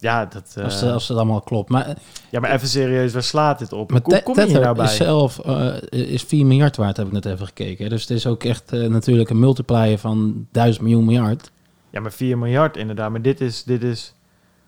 Ja, 0.00 0.24
dat, 0.24 0.54
eh, 0.56 0.64
Als, 0.64 0.80
het- 0.80 0.90
als 0.92 1.08
het 1.08 1.16
allemaal 1.16 1.40
klopt. 1.40 1.70
Maar, 1.70 1.96
ja, 2.30 2.40
maar 2.40 2.50
even 2.50 2.68
serieus, 2.68 3.12
waar 3.12 3.22
slaat 3.22 3.58
dit 3.58 3.72
op? 3.72 3.90
maar 3.90 4.00
Hoe 4.04 4.22
kom 4.22 4.34
je 4.34 4.46
hier 4.46 4.60
nou 4.60 4.76
bij? 4.76 4.84
is 4.84 4.96
zelf 4.96 5.38
eh, 5.38 5.74
is 5.90 6.22
4 6.22 6.46
miljard 6.46 6.76
waard, 6.76 6.96
heb 6.96 7.06
ik 7.06 7.12
net 7.12 7.24
even 7.24 7.46
gekeken. 7.46 7.88
Dus 7.88 8.00
het 8.00 8.10
is 8.10 8.26
ook 8.26 8.44
echt 8.44 8.72
eh, 8.72 8.88
natuurlijk 8.88 9.30
een 9.30 9.38
multiplier 9.38 9.98
van 9.98 10.46
1000 10.52 10.84
miljoen 10.84 11.04
miljard. 11.04 11.50
Ja, 11.90 12.00
maar 12.00 12.12
4 12.12 12.38
miljard 12.38 12.76
inderdaad. 12.76 13.10
Maar 13.10 13.22
dit 13.22 13.40
is, 13.40 13.64
dit 13.64 13.82
is 13.82 14.14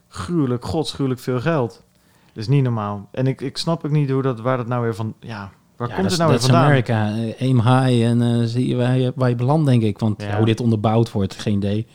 gruwelijk, 0.08 0.64
godsgruwelijk 0.64 1.20
veel 1.22 1.40
geld. 1.40 1.82
Dat 2.32 2.42
is 2.42 2.48
niet 2.48 2.62
normaal. 2.62 3.08
En 3.10 3.26
ik, 3.26 3.40
ik 3.40 3.56
snap 3.56 3.84
ook 3.84 3.90
niet 3.90 4.10
hoe 4.10 4.22
dat, 4.22 4.40
waar 4.40 4.56
dat 4.56 4.66
nou 4.66 4.82
weer 4.82 4.94
van... 4.94 5.14
Ja, 5.20 5.50
waar 5.76 5.88
ja, 5.88 5.94
komt 5.94 6.08
het 6.10 6.18
nou 6.18 6.30
weer 6.30 6.40
vandaan? 6.40 6.64
Amerika. 6.64 7.08
Eh, 7.08 7.40
aim 7.48 7.56
high 7.60 8.04
en 8.06 8.22
eh, 8.22 8.40
zie 8.44 8.68
je 8.68 8.76
waar 8.76 8.98
je, 8.98 9.12
waar 9.14 9.28
je 9.28 9.34
belandt, 9.34 9.66
denk 9.66 9.82
ik. 9.82 9.98
Want 9.98 10.22
ja, 10.22 10.36
hoe 10.36 10.46
dit 10.46 10.60
onderbouwd 10.60 11.12
wordt, 11.12 11.34
geen 11.34 11.56
idee. 11.56 11.86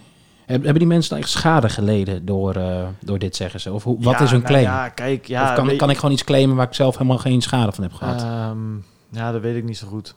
Heb- 0.46 0.62
Hebben 0.64 0.80
die 0.80 0.88
mensen 0.88 1.10
dan 1.10 1.20
echt 1.20 1.30
schade 1.30 1.70
geleden 1.70 2.26
door, 2.26 2.56
eh, 2.56 2.88
door 3.00 3.20
dit, 3.20 3.36
zeggen 3.36 3.60
ze? 3.60 3.74
Of 3.74 3.84
hoe, 3.84 3.98
wat 4.04 4.14
Ja, 4.14 4.20
is 4.20 4.32
hun 4.32 4.40
nou 4.42 4.52
claim? 4.52 4.64
ja, 4.66 4.90
kijk, 4.90 5.28
ja... 5.28 5.50
of 5.50 5.56
kan, 5.56 5.68
weet- 5.68 5.78
kan 5.78 5.90
ik 5.90 5.96
gewoon 5.96 6.12
iets 6.12 6.24
claimen 6.24 6.56
waar 6.56 6.68
ik 6.68 6.74
zelf 6.74 6.98
helemaal 6.98 7.18
geen 7.18 7.42
schade 7.42 7.72
van 7.72 7.84
heb 7.84 7.94
gehad? 7.94 8.22
Ehm, 8.22 8.76
ja, 9.10 9.32
dat 9.32 9.42
weet 9.42 9.56
ik 9.56 9.64
niet 9.64 9.78
zo 9.78 9.88
goed. 9.88 10.16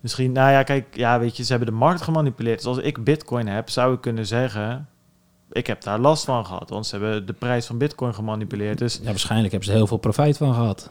Misschien, 0.00 0.32
nou 0.32 0.50
ja, 0.50 0.62
kijk, 0.62 0.86
ja, 0.96 1.18
weet 1.18 1.36
je, 1.36 1.42
ze 1.44 1.50
hebben 1.52 1.70
de 1.72 1.78
markt 1.78 2.02
gemanipuleerd. 2.02 2.56
Dus 2.58 2.66
als 2.66 2.78
ik 2.78 3.04
bitcoin 3.04 3.46
heb, 3.48 3.70
zou 3.70 3.94
ik 3.94 4.00
kunnen 4.00 4.26
zeggen... 4.26 4.88
Ik 5.52 5.66
heb 5.66 5.82
daar 5.82 5.98
last 5.98 6.24
van 6.24 6.46
gehad, 6.46 6.70
want 6.70 6.86
ze 6.86 6.96
hebben 6.96 7.26
de 7.26 7.32
prijs 7.32 7.66
van 7.66 7.78
bitcoin 7.78 8.14
gemanipuleerd. 8.14 8.78
Dus 8.78 8.98
ja, 9.02 9.04
waarschijnlijk 9.04 9.50
hebben 9.52 9.70
ze 9.70 9.76
heel 9.76 9.86
veel 9.86 9.96
profijt 9.96 10.36
van 10.36 10.54
gehad. 10.54 10.90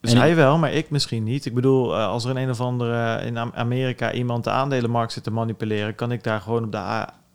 zij 0.00 0.34
wel, 0.36 0.58
maar 0.58 0.72
ik 0.72 0.90
misschien 0.90 1.22
niet. 1.24 1.44
Ik 1.46 1.54
bedoel, 1.54 1.94
eh, 1.96 2.06
als 2.06 2.24
er 2.24 2.30
een, 2.30 2.36
een 2.36 2.50
of 2.50 2.60
andere 2.60 3.20
in 3.24 3.36
Am- 3.36 3.52
Amerika 3.54 4.12
iemand 4.12 4.44
de 4.44 4.50
aandelenmarkt 4.50 5.12
zit 5.12 5.22
te 5.24 5.30
manipuleren... 5.30 5.94
kan 5.94 6.12
ik 6.12 6.22
daar 6.24 6.40
gewoon 6.40 6.64
op 6.64 6.72
de 6.72 6.78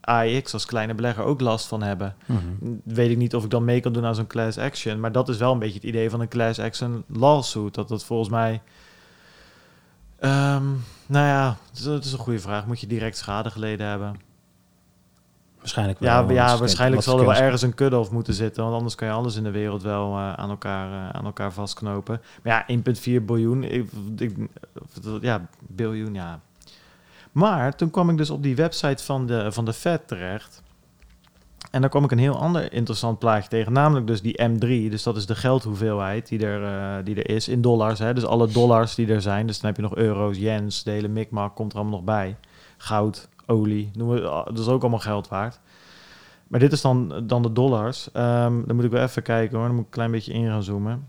AEX 0.10 0.54
als 0.54 0.66
kleine 0.66 0.94
belegger 0.94 1.24
ook 1.24 1.42
last 1.42 1.68
van 1.68 1.82
hebben. 1.84 2.16
Mhm. 2.26 2.40
Weet 2.84 3.10
ik 3.10 3.18
niet 3.18 3.36
of 3.36 3.44
ik 3.44 3.50
dan 3.50 3.66
mee 3.66 3.80
kan 3.80 3.94
doen 3.94 4.06
aan 4.06 4.16
zo'n 4.16 4.28
class 4.28 4.58
action. 4.58 5.00
Maar 5.00 5.12
dat 5.12 5.30
is 5.30 5.38
wel 5.38 5.52
een 5.54 5.60
beetje 5.60 5.76
het 5.80 5.84
idee 5.84 6.10
van 6.10 6.20
een 6.22 6.28
class 6.28 6.60
action 6.60 7.04
lawsuit. 7.08 7.74
Dat 7.74 7.88
dat 7.88 8.04
volgens 8.06 8.30
mij... 8.30 8.62
Ehm, 10.20 10.64
nou 11.06 11.26
ja, 11.26 11.58
het 11.84 12.06
is, 12.06 12.12
een 12.14 12.20
goede 12.20 12.40
vraag. 12.40 12.66
Moet 12.66 12.80
je 12.80 12.88
direct 12.88 13.18
schade 13.18 13.50
geleden 13.50 13.88
hebben? 13.88 14.16
Waarschijnlijk 15.58 16.00
wel. 16.00 16.10
Ja, 16.10 16.32
ja 16.32 16.50
het- 16.50 16.60
waarschijnlijk 16.60 17.02
zal 17.04 17.20
er 17.20 17.26
wel 17.26 17.36
ergens 17.36 17.62
een 17.62 17.74
cut-off 17.76 18.12
moeten 18.12 18.34
zitten. 18.34 18.64
Want 18.64 18.76
anders 18.76 18.96
kan 18.96 19.08
je 19.08 19.14
alles 19.14 19.36
in 19.36 19.44
de 19.44 19.52
wereld 19.52 19.82
wel 19.82 20.16
eh, 20.16 20.34
aan, 20.34 20.50
elkaar, 20.50 20.92
eh, 20.92 21.10
aan 21.10 21.26
elkaar 21.26 21.54
vastknopen. 21.54 22.22
Maar 22.44 22.66
ja, 22.68 22.76
1,4 23.22 23.26
biljoen. 23.26 23.64
Ik, 23.64 23.90
ik, 24.18 24.36
ja, 25.22 25.48
biljoen, 25.60 26.14
ja. 26.14 26.40
Maar 27.40 27.76
toen 27.76 27.90
kwam 27.90 28.10
ik 28.10 28.18
dus 28.18 28.30
op 28.30 28.44
die 28.44 28.56
website 28.56 29.04
van 29.04 29.26
de, 29.26 29.52
van 29.52 29.66
de 29.66 29.74
Fed 29.74 30.08
terecht. 30.08 30.64
En 31.72 31.82
dan 31.82 31.90
kwam 31.90 32.04
ik 32.04 32.12
een 32.12 32.18
heel 32.18 32.40
ander 32.40 32.74
interessant 32.74 33.20
plaatje 33.20 33.50
tegen, 33.50 33.74
namelijk 33.74 34.08
dus 34.08 34.22
die 34.22 34.42
M3. 34.50 34.90
Dus 34.90 35.04
dat 35.04 35.18
is 35.18 35.26
de 35.26 35.36
geldhoeveelheid 35.36 36.28
die 36.28 36.46
er, 36.46 36.64
eh, 36.64 37.06
die 37.06 37.16
er 37.16 37.30
is 37.30 37.48
in 37.48 37.62
dollars. 37.62 38.00
Hè? 38.00 38.14
Dus 38.14 38.26
alle 38.26 38.48
dollars 38.48 38.96
die 38.96 39.08
er 39.08 39.22
zijn. 39.22 39.48
Dus 39.48 39.60
dan 39.60 39.68
heb 39.70 39.76
je 39.76 39.82
nog 39.82 39.96
euro's, 39.96 40.38
yens, 40.38 40.84
de 40.84 40.92
hele 40.92 41.08
mikmak 41.08 41.56
komt 41.56 41.72
er 41.72 41.78
allemaal 41.78 41.98
nog 41.98 42.06
bij. 42.06 42.38
Goud, 42.78 43.30
olie, 43.46 43.92
noem 43.94 44.10
het, 44.10 44.24
dat 44.24 44.60
is 44.60 44.68
ook 44.68 44.82
allemaal 44.82 45.00
geld 45.00 45.28
waard. 45.28 45.60
Maar 46.48 46.60
dit 46.60 46.72
is 46.72 46.82
dan, 46.82 47.24
dan 47.28 47.42
de 47.42 47.52
dollars. 47.52 48.12
Ehm, 48.12 48.66
dan 48.66 48.76
moet 48.76 48.86
ik 48.86 48.92
wel 48.92 49.04
even 49.04 49.24
kijken 49.24 49.58
hoor. 49.58 49.66
Dan 49.66 49.76
moet 49.76 49.86
ik 49.86 49.90
een 49.90 49.96
klein 49.96 50.12
beetje 50.12 50.34
in 50.34 50.48
gaan 50.48 50.64
zoomen. 50.64 51.08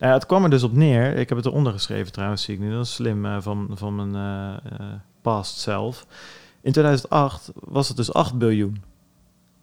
Nou 0.00 0.12
ja, 0.12 0.18
het 0.18 0.26
kwam 0.26 0.44
er 0.44 0.50
dus 0.50 0.62
op 0.62 0.72
neer. 0.72 1.16
Ik 1.16 1.28
heb 1.28 1.38
het 1.38 1.46
eronder 1.46 1.72
geschreven 1.72 2.12
trouwens, 2.12 2.42
zie 2.42 2.54
ik 2.54 2.60
nu. 2.60 2.72
Dat 2.72 2.84
is 2.84 2.94
slim 2.94 3.24
uh, 3.24 3.36
van, 3.40 3.70
van 3.74 3.94
mijn 3.94 4.14
uh, 4.14 4.80
uh, 4.80 4.86
past 5.22 5.58
zelf. 5.58 6.06
In 6.60 6.72
2008 6.72 7.50
was 7.54 7.88
het 7.88 7.96
dus 7.96 8.12
8 8.12 8.38
biljoen. 8.38 8.82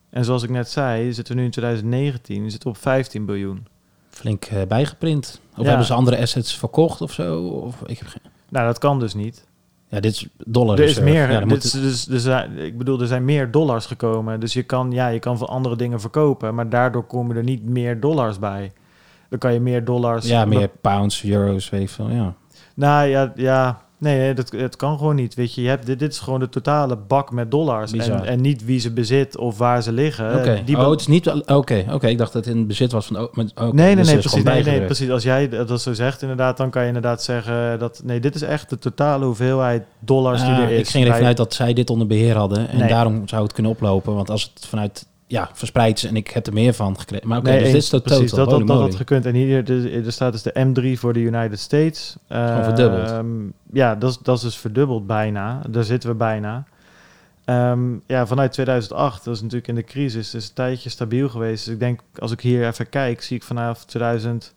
En 0.09 0.25
zoals 0.25 0.43
ik 0.43 0.49
net 0.49 0.69
zei, 0.69 1.13
zitten 1.13 1.33
we 1.33 1.39
nu 1.39 1.45
in 1.45 1.51
2019 1.51 2.51
zitten 2.51 2.69
we 2.69 2.75
op 2.75 2.81
15 2.81 3.25
biljoen. 3.25 3.67
Flink 4.09 4.47
bijgeprint. 4.67 5.41
Of 5.51 5.63
ja. 5.63 5.67
hebben 5.67 5.85
ze 5.85 5.93
andere 5.93 6.17
assets 6.17 6.57
verkocht 6.57 7.01
of 7.01 7.11
zo? 7.11 7.43
Of, 7.43 7.81
ik 7.85 7.97
heb 7.97 8.07
geen... 8.07 8.31
Nou, 8.49 8.65
dat 8.65 8.77
kan 8.77 8.99
dus 8.99 9.13
niet. 9.13 9.47
Ja, 9.87 9.99
dit 9.99 10.11
is 10.11 10.27
dollar. 10.37 10.79
Er 10.79 10.85
is 10.85 10.99
meer. 10.99 11.31
Ja, 11.31 11.45
dit 11.45 11.63
is, 11.63 11.71
dus, 11.71 12.05
dus, 12.05 12.25
ik 12.55 12.77
bedoel, 12.77 13.01
er 13.01 13.07
zijn 13.07 13.25
meer 13.25 13.51
dollars 13.51 13.85
gekomen. 13.85 14.39
Dus 14.39 14.53
je 14.53 14.63
kan, 14.63 14.91
ja, 14.91 15.07
je 15.07 15.19
kan 15.19 15.37
voor 15.37 15.47
andere 15.47 15.75
dingen 15.75 16.01
verkopen, 16.01 16.55
maar 16.55 16.69
daardoor 16.69 17.03
komen 17.03 17.35
er 17.35 17.43
niet 17.43 17.63
meer 17.63 17.99
dollars 17.99 18.39
bij. 18.39 18.71
Dan 19.29 19.39
kan 19.39 19.53
je 19.53 19.59
meer 19.59 19.83
dollars. 19.83 20.27
Ja, 20.27 20.45
meer 20.45 20.69
pounds, 20.81 21.23
euro's, 21.23 21.69
weet 21.69 21.81
ik 21.81 21.89
veel. 21.89 22.09
Ja. 22.09 22.33
Nou 22.75 23.07
ja, 23.07 23.31
ja 23.35 23.81
nee, 23.97 24.33
dat, 24.33 24.51
het 24.51 24.75
kan 24.75 24.97
gewoon 24.97 25.15
niet. 25.15 25.35
Weet 25.35 25.53
je, 25.53 25.61
je 25.61 25.67
hebt, 25.67 25.85
dit, 25.85 25.99
dit 25.99 26.11
is 26.11 26.19
gewoon 26.19 26.39
de 26.39 26.49
totale 26.49 26.95
bak 26.95 27.31
met 27.31 27.51
dollars. 27.51 27.91
En, 27.91 28.25
en, 28.25 28.41
niet 28.41 28.65
wie 28.65 28.79
ze 28.79 28.91
bezit 28.91 29.37
of 29.37 29.57
waar 29.57 29.83
ze 29.83 29.91
liggen. 29.91 30.39
Oké, 30.39 30.61
okay. 30.69 30.83
oh, 30.83 30.89
het 30.89 30.99
is 30.99 31.07
niet. 31.07 31.27
Oké, 31.29 31.85
oké. 31.91 32.07
Ik 32.07 32.17
dacht 32.17 32.33
dat 32.33 32.45
het 32.45 32.55
in 32.55 32.67
bezit 32.67 32.91
was 32.91 33.05
van. 33.05 33.17
Oh, 33.17 33.33
met, 33.33 33.51
okay, 33.51 33.69
nee, 33.69 33.85
nee, 33.85 33.95
dus 33.95 34.07
nee, 34.07 34.17
precies. 34.17 34.43
Nee, 34.43 34.63
nee, 34.63 34.81
precies. 34.81 35.09
Als 35.09 35.23
jij 35.23 35.49
dat 35.49 35.81
zo 35.81 35.93
zegt, 35.93 36.21
inderdaad, 36.21 36.57
dan 36.57 36.69
kan 36.69 36.81
je 36.81 36.87
inderdaad 36.87 37.23
zeggen 37.23 37.79
dat. 37.79 38.01
Nee, 38.03 38.19
dit 38.19 38.35
is 38.35 38.41
echt 38.41 38.69
de 38.69 38.79
totale 38.79 39.25
hoeveelheid 39.25 39.83
dollars 39.99 40.41
die 40.43 40.51
er 40.51 40.71
is. 40.71 40.79
Ik 40.79 40.87
ging 40.87 41.07
er 41.07 41.15
vanuit 41.15 41.37
dat 41.37 41.53
zij 41.53 41.73
dit 41.73 41.89
onder 41.89 42.07
beheer 42.07 42.35
hadden. 42.35 42.69
En 42.69 42.77
nee. 42.77 42.89
daarom 42.89 43.27
zou 43.27 43.43
het 43.43 43.53
kunnen 43.53 43.71
oplopen. 43.71 44.15
Want 44.15 44.29
als 44.29 44.51
het 44.53 44.65
vanuit 44.65 45.07
ja, 45.27 45.49
verspreid 45.53 45.97
is 45.97 46.03
en 46.03 46.15
ik 46.15 46.27
heb 46.27 46.47
er 46.47 46.53
meer 46.53 46.73
van 46.73 46.99
gekregen. 46.99 47.27
Maar 47.27 47.37
oké, 47.37 47.47
okay, 47.47 47.61
nee, 47.61 47.73
dus 47.73 47.89
dit 47.89 48.01
is 48.01 48.07
precies, 48.07 48.31
dat, 48.31 48.49
dat, 48.49 48.67
dat 48.67 48.79
had 48.79 48.95
gekund. 48.95 49.25
En 49.25 49.33
hier 49.33 49.63
dus, 49.63 50.05
er 50.05 50.11
staat 50.11 50.31
dus 50.31 50.41
de 50.41 50.65
M3 50.67 50.99
voor 50.99 51.13
de 51.13 51.19
United 51.19 51.59
States. 51.59 52.15
Uh, 52.29 52.63
verdubbeld. 52.63 53.11
Um, 53.11 53.53
ja, 53.71 53.95
dat 53.95 54.09
is, 54.09 54.17
dat 54.17 54.37
is 54.37 54.43
dus 54.43 54.57
verdubbeld 54.57 55.07
bijna. 55.07 55.61
Daar 55.69 55.83
zitten 55.83 56.09
we 56.09 56.15
bijna. 56.15 56.65
Um, 57.45 58.01
ja, 58.05 58.27
vanuit 58.27 58.51
2008, 58.51 59.23
dat 59.23 59.35
is 59.35 59.41
natuurlijk 59.41 59.67
in 59.67 59.75
de 59.75 59.83
crisis, 59.83 60.33
is 60.33 60.47
een 60.47 60.53
tijdje 60.53 60.89
stabiel 60.89 61.29
geweest. 61.29 61.65
Dus 61.65 61.73
ik 61.73 61.79
denk, 61.79 62.01
als 62.15 62.31
ik 62.31 62.41
hier 62.41 62.67
even 62.67 62.89
kijk, 62.89 63.21
zie 63.21 63.37
ik 63.37 63.43
vanaf 63.43 63.85
2000 63.85 64.53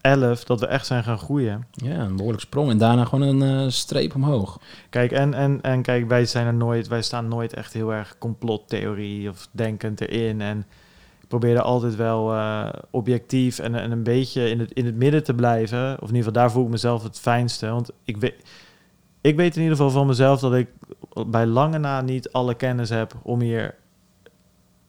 11 0.00 0.44
dat 0.44 0.60
we 0.60 0.66
echt 0.66 0.86
zijn 0.86 1.04
gaan 1.04 1.18
groeien. 1.18 1.66
Ja, 1.70 1.98
een 1.98 2.16
behoorlijk 2.16 2.42
sprong 2.42 2.70
en 2.70 2.78
daarna 2.78 3.04
gewoon 3.04 3.40
een 3.40 3.64
uh, 3.64 3.70
streep 3.70 4.14
omhoog. 4.14 4.60
Kijk, 4.90 5.12
en, 5.12 5.34
en, 5.34 5.60
en 5.62 5.82
kijk, 5.82 6.08
wij 6.08 6.24
zijn 6.24 6.46
er 6.46 6.54
nooit, 6.54 6.88
wij 6.88 7.02
staan 7.02 7.28
nooit 7.28 7.54
echt 7.54 7.72
heel 7.72 7.92
erg 7.92 8.18
complottheorie 8.18 9.30
of 9.30 9.48
denkend 9.50 10.00
erin. 10.00 10.40
En 10.40 10.58
ik 11.20 11.28
probeer 11.28 11.56
er 11.56 11.62
altijd 11.62 11.96
wel 11.96 12.34
uh, 12.34 12.68
objectief 12.90 13.58
en, 13.58 13.74
en 13.74 13.90
een 13.90 14.02
beetje 14.02 14.50
in 14.50 14.60
het, 14.60 14.72
in 14.72 14.86
het 14.86 14.96
midden 14.96 15.24
te 15.24 15.34
blijven. 15.34 15.92
Of 15.92 16.08
in 16.08 16.14
ieder 16.14 16.16
geval, 16.16 16.32
daar 16.32 16.50
voel 16.50 16.64
ik 16.64 16.70
mezelf 16.70 17.02
het 17.02 17.18
fijnste. 17.18 17.68
Want 17.68 17.90
ik 18.04 18.16
weet, 18.16 18.34
ik 19.20 19.36
weet 19.36 19.56
in 19.56 19.62
ieder 19.62 19.76
geval 19.76 19.92
van 19.92 20.06
mezelf 20.06 20.40
dat 20.40 20.54
ik 20.54 20.68
bij 21.26 21.46
lange 21.46 21.78
na 21.78 22.00
niet 22.00 22.32
alle 22.32 22.54
kennis 22.54 22.88
heb 22.88 23.14
om 23.22 23.40
hier 23.40 23.74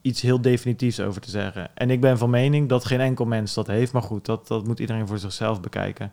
iets 0.09 0.21
heel 0.21 0.41
definitiefs 0.41 0.99
over 0.99 1.21
te 1.21 1.29
zeggen. 1.29 1.69
En 1.73 1.89
ik 1.89 2.01
ben 2.01 2.17
van 2.17 2.29
mening 2.29 2.69
dat 2.69 2.85
geen 2.85 2.99
enkel 2.99 3.25
mens 3.25 3.53
dat 3.53 3.67
heeft. 3.67 3.91
Maar 3.91 4.01
goed, 4.01 4.25
dat, 4.25 4.47
dat 4.47 4.67
moet 4.67 4.79
iedereen 4.79 5.07
voor 5.07 5.19
zichzelf 5.19 5.61
bekijken. 5.61 6.11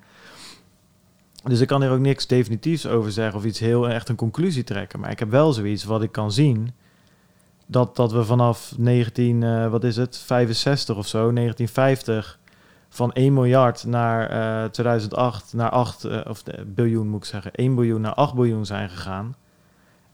Dus 1.44 1.61
ik 1.61 1.66
kan 1.66 1.82
hier 1.82 1.90
ook 1.90 1.99
niks 1.99 2.26
definitiefs 2.26 2.86
over 2.86 3.12
zeggen 3.12 3.38
of 3.38 3.44
iets 3.44 3.59
heel 3.59 3.88
echt 3.88 4.09
een 4.09 4.16
conclusie 4.16 4.64
trekken. 4.64 5.01
Maar 5.01 5.11
ik 5.11 5.18
heb 5.18 5.30
wel 5.30 5.53
zoiets 5.53 5.84
wat 5.84 6.03
ik 6.03 6.12
kan 6.12 6.32
zien. 6.32 6.72
Dat, 7.66 7.97
dat 7.97 8.12
we 8.12 8.24
vanaf 8.24 8.74
19, 8.78 9.42
uh, 9.42 9.70
wat 9.70 9.84
is 9.84 9.97
het, 9.97 10.18
65 10.18 10.97
of 10.97 11.07
zo, 11.07 11.32
1950, 11.32 12.38
van 12.88 13.12
1 13.12 13.32
miljard 13.32 13.84
naar 13.84 14.32
uh, 14.64 14.70
2008 14.70 15.53
naar 15.53 15.70
8, 15.70 16.05
uh, 16.05 16.20
of 16.28 16.42
biljoen 16.66 17.09
moet 17.09 17.22
ik 17.22 17.28
zeggen, 17.28 17.53
1 17.53 17.74
biljoen 17.74 18.01
naar 18.01 18.14
8 18.14 18.34
biljoen 18.34 18.66
zijn 18.66 18.88
gegaan. 18.88 19.34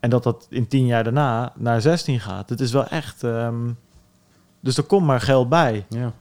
En 0.03 0.11
dat 0.11 0.22
dat 0.22 0.46
in 0.50 0.68
tien 0.68 0.86
jaar 0.86 1.05
daarna 1.05 1.53
naar 1.57 1.80
16 1.80 2.20
gaat. 2.20 2.48
Het 2.48 2.61
is 2.61 2.72
wel 2.72 2.86
echt. 2.86 3.22
Um, 3.22 3.78
dus 4.61 4.76
er 4.76 4.82
komt 4.82 5.07
maar 5.07 5.20
geld 5.20 5.48
bij. 5.48 5.86
Ja. 5.88 6.12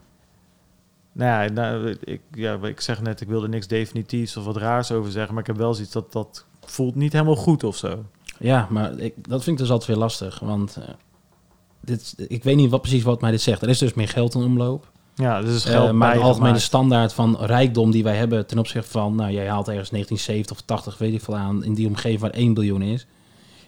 Nou 1.11 1.43
ja, 1.43 1.51
nou, 1.51 1.97
ik, 2.03 2.21
ja, 2.31 2.57
ik 2.61 2.81
zeg 2.81 3.01
net, 3.01 3.21
ik 3.21 3.27
wilde 3.27 3.47
niks 3.47 3.67
definitiefs 3.67 4.37
of 4.37 4.45
wat 4.45 4.57
raars 4.57 4.91
over 4.91 5.11
zeggen. 5.11 5.33
Maar 5.33 5.41
ik 5.41 5.47
heb 5.47 5.57
wel 5.57 5.73
zoiets 5.73 5.91
dat 5.91 6.11
dat 6.11 6.45
voelt 6.61 6.95
niet 6.95 7.13
helemaal 7.13 7.35
goed 7.35 7.63
of 7.63 7.77
zo. 7.77 8.05
Ja, 8.39 8.67
maar 8.69 8.97
ik, 8.99 9.13
dat 9.29 9.43
vind 9.43 9.55
ik 9.55 9.61
dus 9.61 9.71
altijd 9.71 9.89
weer 9.89 9.99
lastig. 9.99 10.39
Want 10.39 10.77
uh, 10.79 10.85
dit, 11.79 12.15
ik 12.27 12.43
weet 12.43 12.55
niet 12.55 12.69
wat 12.69 12.81
precies 12.81 13.03
wat 13.03 13.21
mij 13.21 13.31
dit 13.31 13.41
zegt. 13.41 13.61
Er 13.61 13.69
is 13.69 13.79
dus 13.79 13.93
meer 13.93 14.09
geld 14.09 14.35
in 14.35 14.41
omloop. 14.41 14.91
Ja, 15.15 15.41
dus 15.41 15.55
is 15.55 15.65
geld 15.65 15.87
uh, 15.87 15.93
maar 15.93 16.13
de 16.13 16.19
algemene 16.19 16.59
standaard 16.59 17.13
van 17.13 17.37
rijkdom 17.39 17.91
die 17.91 18.03
wij 18.03 18.15
hebben 18.15 18.47
ten 18.47 18.59
opzichte 18.59 18.91
van, 18.91 19.15
nou 19.15 19.31
jij 19.31 19.49
haalt 19.49 19.67
ergens 19.67 19.89
1970 19.89 20.57
of 20.57 20.61
80, 20.65 20.97
weet 20.97 21.13
ik 21.13 21.21
veel 21.21 21.37
aan, 21.37 21.63
in 21.63 21.73
die 21.73 21.87
omgeving 21.87 22.19
waar 22.21 22.29
1 22.29 22.53
biljoen 22.53 22.81
is 22.81 23.07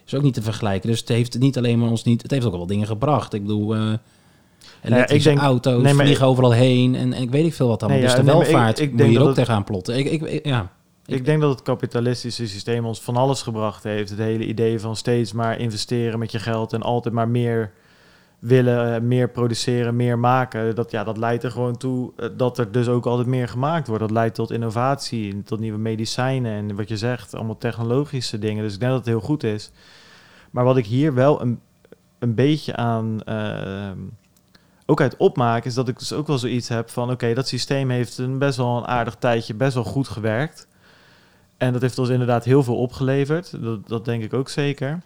is 0.06 0.14
ook 0.14 0.22
niet 0.22 0.34
te 0.34 0.42
vergelijken. 0.42 0.90
Dus 0.90 1.00
het 1.00 1.08
heeft 1.08 1.38
niet 1.38 1.56
alleen 1.56 1.78
maar 1.78 1.90
ons 1.90 2.04
niet... 2.04 2.22
Het 2.22 2.30
heeft 2.30 2.46
ook 2.46 2.52
wel 2.52 2.66
dingen 2.66 2.86
gebracht. 2.86 3.34
Ik 3.34 3.42
bedoel... 3.42 3.76
Uh, 3.76 3.92
elektrische 4.82 5.28
ja, 5.28 5.34
ik 5.34 5.40
denk, 5.40 5.48
auto's 5.48 5.82
nee, 5.82 5.94
maar 5.94 6.04
vliegen 6.04 6.26
overal 6.26 6.52
heen 6.52 6.94
en, 6.94 7.12
en 7.12 7.22
ik 7.22 7.30
weet 7.30 7.42
niet 7.42 7.54
veel 7.54 7.68
wat 7.68 7.80
dan. 7.80 7.88
Nee, 7.88 8.00
dus 8.00 8.10
ja, 8.10 8.16
de 8.16 8.24
welvaart 8.24 8.78
ik, 8.78 8.92
ik 8.92 9.04
moet 9.04 9.12
je 9.12 9.20
ook 9.20 9.34
tegenaan 9.34 9.64
plotten. 9.64 9.98
Ik, 9.98 10.22
ik, 10.22 10.46
ja, 10.46 10.72
ik, 11.06 11.24
denk 11.24 11.40
dat 11.40 11.50
het 11.50 11.62
kapitalistische 11.62 12.48
systeem 12.48 12.84
ons 12.84 13.00
van 13.00 13.16
alles 13.16 13.42
gebracht 13.42 13.82
heeft. 13.82 14.10
Het 14.10 14.18
hele 14.18 14.46
idee 14.46 14.80
van 14.80 14.96
steeds 14.96 15.32
maar 15.32 15.58
investeren 15.58 16.18
met 16.18 16.32
je 16.32 16.38
geld 16.38 16.72
en 16.72 16.82
altijd 16.82 17.14
maar 17.14 17.28
meer 17.28 17.72
willen, 18.44 18.94
eh, 18.94 19.00
meer 19.00 19.28
produceren, 19.28 19.96
meer 19.96 20.18
maken. 20.18 20.74
Dat, 20.74 20.90
ja, 20.90 21.04
dat 21.04 21.16
leidt 21.16 21.42
er 21.42 21.50
gewoon 21.50 21.76
toe 21.76 22.12
eh, 22.16 22.28
dat 22.36 22.58
er 22.58 22.72
dus 22.72 22.88
ook 22.88 23.06
altijd 23.06 23.28
meer 23.28 23.48
gemaakt 23.48 23.86
wordt. 23.86 24.02
Dat 24.02 24.10
leidt 24.10 24.34
tot 24.34 24.50
innovatie, 24.50 25.42
tot 25.42 25.60
nieuwe 25.60 25.78
medicijnen 25.78 26.52
en 26.52 26.76
wat 26.76 26.88
je 26.88 26.96
zegt, 26.96 27.34
allemaal 27.34 27.58
technologische 27.58 28.38
dingen. 28.38 28.62
Dus 28.62 28.74
ik 28.74 28.80
denk 28.80 28.92
dat 28.92 29.00
het 29.00 29.08
heel 29.08 29.20
goed 29.20 29.42
is. 29.42 29.70
Maar 30.50 30.64
wat 30.64 30.76
ik 30.76 30.86
hier 30.86 31.14
wel 31.14 31.40
een, 31.40 31.60
een 32.18 32.34
beetje 32.34 32.76
aan 32.76 33.20
uh, 33.28 33.90
ook 34.86 35.00
uit 35.00 35.16
opmaak, 35.16 35.64
is 35.64 35.74
dat 35.74 35.88
ik 35.88 35.98
dus 35.98 36.12
ook 36.12 36.26
wel 36.26 36.38
zoiets 36.38 36.68
heb 36.68 36.90
van: 36.90 37.10
oké, 37.10 37.34
dat 37.34 37.48
systeem 37.48 37.90
heeft 37.90 38.18
een 38.18 38.38
best 38.38 38.56
wel 38.56 38.76
een 38.76 38.86
aardig 38.86 39.14
tijdje 39.14 39.54
best 39.54 39.74
wel 39.74 39.84
goed 39.84 40.08
gewerkt. 40.08 40.68
En 41.56 41.72
dat 41.72 41.82
heeft 41.82 41.98
ons 41.98 42.08
inderdaad 42.08 42.44
heel 42.44 42.62
veel 42.62 42.76
opgeleverd. 42.76 43.62
Dat, 43.62 43.88
dat 43.88 44.04
denk 44.04 44.22
ik 44.22 44.34
ook 44.34 44.48
zeker. 44.48 45.02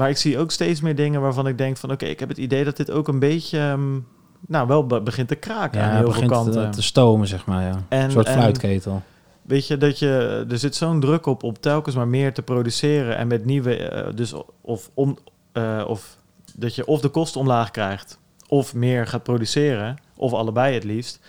Maar 0.00 0.10
ik 0.10 0.16
zie 0.16 0.38
ook 0.38 0.50
steeds 0.50 0.80
meer 0.80 0.94
dingen 0.94 1.20
waarvan 1.20 1.46
ik 1.46 1.58
denk 1.58 1.76
van... 1.76 1.90
oké, 1.90 2.04
ik 2.04 2.20
heb 2.20 2.28
het 2.28 2.38
idee 2.38 2.64
dat 2.64 2.76
dit 2.76 2.90
ook 2.90 3.08
een 3.08 3.18
beetje... 3.18 3.58
Um, 3.58 4.06
nou, 4.46 4.66
wel 4.66 4.86
begint 4.86 5.28
te 5.28 5.34
kraken 5.34 5.80
ja, 5.80 5.90
aan 5.90 5.96
heel 5.96 6.06
begint 6.06 6.32
veel 6.32 6.42
kanten. 6.42 6.70
Te, 6.70 6.76
te 6.76 6.82
stomen, 6.82 7.28
zeg 7.28 7.46
maar, 7.46 7.62
ja. 7.62 7.82
En, 7.88 8.04
een 8.04 8.10
soort 8.10 8.28
fluitketel. 8.28 9.02
Weet 9.42 9.66
je, 9.66 9.76
dat 9.76 9.98
je, 9.98 10.44
er 10.50 10.58
zit 10.58 10.76
zo'n 10.76 11.00
druk 11.00 11.26
op 11.26 11.42
om 11.42 11.60
telkens 11.60 11.96
maar 11.96 12.08
meer 12.08 12.34
te 12.34 12.42
produceren 12.42 13.16
en 13.16 13.26
met 13.26 13.44
nieuwe, 13.44 13.92
uh, 13.92 14.14
dus 14.14 14.34
of, 14.60 14.90
om, 14.94 15.18
uh, 15.52 15.84
of 15.86 16.16
dat 16.54 16.74
je 16.74 16.86
of 16.86 17.00
de 17.00 17.08
kosten 17.08 17.40
omlaag 17.40 17.70
krijgt 17.70 18.18
of 18.48 18.74
meer 18.74 19.06
gaat 19.06 19.22
produceren, 19.22 19.98
of 20.16 20.32
allebei 20.32 20.74
het 20.74 20.84
liefst. 20.84 21.20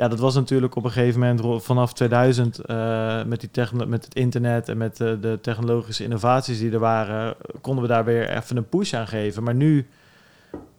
Ja, 0.00 0.08
dat 0.08 0.18
was 0.18 0.34
natuurlijk 0.34 0.74
op 0.76 0.84
een 0.84 0.90
gegeven 0.90 1.20
moment 1.20 1.64
vanaf 1.64 1.92
2000 1.92 2.60
uh, 2.66 3.24
met, 3.24 3.40
die 3.40 3.86
met 3.86 4.04
het 4.04 4.14
internet 4.14 4.68
en 4.68 4.76
met 4.76 4.96
de, 4.96 5.18
de 5.20 5.38
technologische 5.42 6.04
innovaties 6.04 6.58
die 6.58 6.72
er 6.72 6.78
waren, 6.78 7.34
konden 7.60 7.82
we 7.82 7.88
daar 7.88 8.04
weer 8.04 8.36
even 8.36 8.56
een 8.56 8.68
push 8.68 8.94
aan 8.94 9.06
geven. 9.06 9.42
Maar 9.42 9.54
nu 9.54 9.86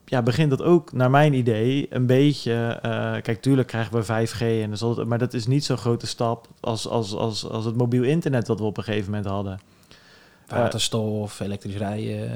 ja, 0.06 0.22
begint 0.22 0.50
dat 0.50 0.62
ook, 0.62 0.94
naar 0.94 1.10
mijn 1.10 1.34
idee, 1.34 1.88
een 1.90 2.06
beetje. 2.06 2.80
Uh, 2.86 2.92
kijk, 3.22 3.42
tuurlijk 3.42 3.68
krijgen 3.68 3.94
we 3.94 4.28
5G, 4.28 4.42
en 4.42 4.70
dat 4.70 5.06
maar 5.06 5.18
dat 5.18 5.34
is 5.34 5.48
niet 5.48 5.66
zo'n 5.66 5.78
grote 5.78 6.08
stap 6.08 6.48
als, 6.60 6.88
als, 6.88 7.16
als, 7.16 7.50
als 7.50 7.66
het 7.66 7.76
mobiel 7.76 8.04
internet 8.04 8.46
dat 8.46 8.60
we 8.60 8.66
op 8.66 8.78
een 8.78 8.84
gegeven 8.84 9.12
moment 9.12 9.30
hadden. 9.30 9.60
Waterstof, 10.48 11.40
elektrisch 11.40 11.76
rijden, 11.76 12.30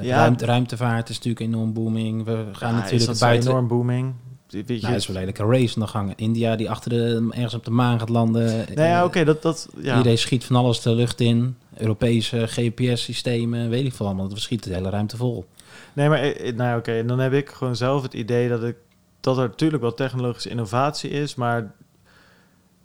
ja, 0.00 0.16
ruimte, 0.16 0.46
ruimtevaart 0.46 1.08
is 1.08 1.16
natuurlijk 1.16 1.54
enorm 1.54 1.72
booming. 1.72 2.24
We 2.24 2.46
gaan 2.52 2.74
ja, 2.74 2.80
natuurlijk 2.80 3.18
buiten. 3.18 3.50
enorm 3.50 3.68
booming. 3.68 4.14
Weet 4.52 4.68
je, 4.68 4.78
nou, 4.80 4.94
is 4.94 5.06
wel 5.06 5.22
een 5.22 5.34
race 5.34 5.78
nog 5.78 5.90
gang. 5.90 6.12
India 6.16 6.56
die 6.56 6.70
achter 6.70 6.90
de, 6.90 7.28
ergens 7.30 7.54
op 7.54 7.64
de 7.64 7.70
maan 7.70 7.98
gaat 7.98 8.08
landen. 8.08 8.64
Nee, 8.74 8.88
ja, 8.88 9.04
oké, 9.04 9.24
dat, 9.24 9.42
dat, 9.42 9.68
ja. 9.80 9.96
Iedereen 9.96 10.18
schiet 10.18 10.44
van 10.44 10.56
alles 10.56 10.80
de 10.80 10.94
lucht 10.94 11.20
in. 11.20 11.56
Europese 11.76 12.46
GPS-systemen, 12.46 13.68
weet 13.68 13.84
ik 13.84 13.92
veel 13.92 14.06
allemaal. 14.06 14.28
We 14.28 14.40
schieten 14.40 14.70
de 14.70 14.76
hele 14.76 14.90
ruimte 14.90 15.16
vol. 15.16 15.46
Nee, 15.92 16.08
maar 16.08 16.34
nou, 16.54 16.78
oké, 16.78 16.92
en 16.92 17.06
dan 17.06 17.18
heb 17.18 17.32
ik 17.32 17.48
gewoon 17.48 17.76
zelf 17.76 18.02
het 18.02 18.14
idee 18.14 18.48
dat, 18.48 18.62
ik, 18.62 18.76
dat 19.20 19.36
er 19.38 19.48
natuurlijk 19.48 19.82
wel 19.82 19.94
technologische 19.94 20.48
innovatie 20.48 21.10
is, 21.10 21.34
maar 21.34 21.72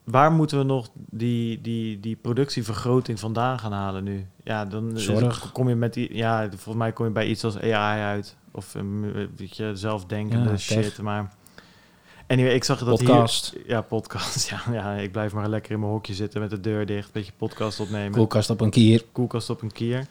waar 0.03 0.31
moeten 0.31 0.57
we 0.57 0.63
nog 0.63 0.89
die, 0.95 1.61
die, 1.61 1.99
die 1.99 2.15
productievergroting 2.15 3.19
vandaan 3.19 3.59
gaan 3.59 3.71
halen 3.71 4.03
nu? 4.03 4.25
Ja, 4.43 4.65
dan 4.65 4.91
Zorg. 4.95 5.51
kom 5.51 5.69
je 5.69 5.75
met 5.75 5.93
die, 5.93 6.15
ja, 6.15 6.47
volgens 6.49 6.75
mij 6.75 6.91
kom 6.91 7.05
je 7.05 7.11
bij 7.11 7.27
iets 7.27 7.43
als 7.43 7.59
AI 7.59 8.01
uit. 8.01 8.35
Of 8.51 8.75
weet 9.35 9.57
je, 9.57 9.71
zelfdenkende 9.73 10.49
Ja, 10.49 10.57
shit. 10.57 10.81
tech. 10.83 11.01
Maar 11.01 11.33
anyway, 12.27 12.53
ik 12.53 12.63
zag 12.63 12.79
dat 12.79 12.97
Podcast. 12.97 13.51
hier... 13.53 13.63
Ja, 13.67 13.81
podcast. 13.81 14.49
Ja, 14.49 14.61
ja, 14.71 14.93
ik 14.93 15.11
blijf 15.11 15.33
maar 15.33 15.49
lekker 15.49 15.71
in 15.71 15.79
mijn 15.79 15.91
hokje 15.91 16.13
zitten 16.13 16.41
met 16.41 16.49
de 16.49 16.59
deur 16.59 16.85
dicht. 16.85 17.05
Een 17.05 17.11
beetje 17.13 17.31
podcast 17.37 17.79
opnemen. 17.79 18.11
Koelkast 18.11 18.49
op 18.49 18.61
een 18.61 18.69
kier. 18.69 19.03
Koelkast 19.11 19.49
op 19.49 19.61
een 19.61 19.71
kier. 19.71 20.05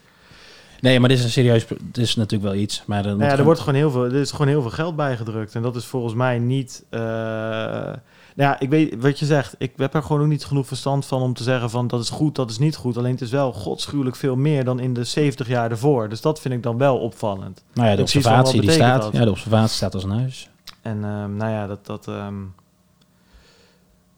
Nee, 0.81 1.01
maar 1.01 1.09
dit 1.09 1.19
is 1.19 1.25
een 1.25 1.31
serieus... 1.31 1.67
Dit 1.67 1.97
is 2.05 2.15
natuurlijk 2.17 2.53
wel 2.53 2.61
iets. 2.63 2.83
Maar 2.87 3.03
Nou 3.03 3.23
ja, 3.23 3.37
er 3.37 3.45
wordt 3.45 3.61
gewoon 3.61 3.75
heel 3.75 3.91
veel, 3.91 4.05
er 4.05 4.15
is 4.15 4.31
gewoon 4.31 4.49
heel 4.49 4.63
veel 4.63 4.71
geld 4.71 4.97
bijgedrukt. 4.97 5.55
En 5.55 5.63
dat 5.63 5.77
is 5.77 5.85
volgens 5.85 6.15
mij 6.15 6.39
niet. 6.39 6.85
eh, 6.91 7.01
nou 7.01 8.51
ja, 8.51 8.61
ik 8.61 8.69
weet 8.69 8.95
wat 9.03 9.19
je 9.19 9.25
zegt. 9.27 9.55
Ik 9.59 9.73
heb 9.77 9.95
er 9.95 10.03
gewoon 10.03 10.23
ook 10.23 10.29
niet 10.29 10.45
genoeg 10.45 10.67
verstand 10.67 11.07
van 11.07 11.23
om 11.23 11.35
te 11.35 11.43
zeggen 11.43 11.71
van 11.71 11.87
dat 11.87 12.01
is 12.01 12.11
goed, 12.11 12.35
dat 12.35 12.51
is 12.51 12.59
niet 12.59 12.77
goed. 12.77 12.97
Alleen 12.97 13.13
het 13.13 13.21
is 13.21 13.31
wel 13.31 13.53
godschuwelijk 13.53 14.17
veel 14.17 14.37
meer 14.37 14.65
dan 14.65 14.81
in 14.81 14.93
de 14.95 15.05
70 15.05 15.49
jaar 15.49 15.71
ervoor. 15.71 16.09
Dus 16.09 16.21
dat 16.21 16.41
vind 16.41 16.55
ik 16.55 16.63
dan 16.63 16.79
wel 16.79 16.99
opvallend. 16.99 17.65
Nou 17.73 17.89
ja, 17.89 17.97
de 17.97 18.03
observatie 18.03 18.61
die 18.61 18.71
staat. 18.71 19.03
dat? 19.03 19.13
Ja, 19.13 19.25
de 19.25 19.31
observatie 19.31 19.77
staat 19.77 19.95
als 19.95 20.05
een 20.05 20.11
huis. 20.11 20.49
En 20.87 21.05
ehm, 21.05 21.37
nou 21.37 21.51
ja, 21.51 21.67
dat, 21.67 21.87
dat, 21.87 22.09
ehm, 22.09 22.45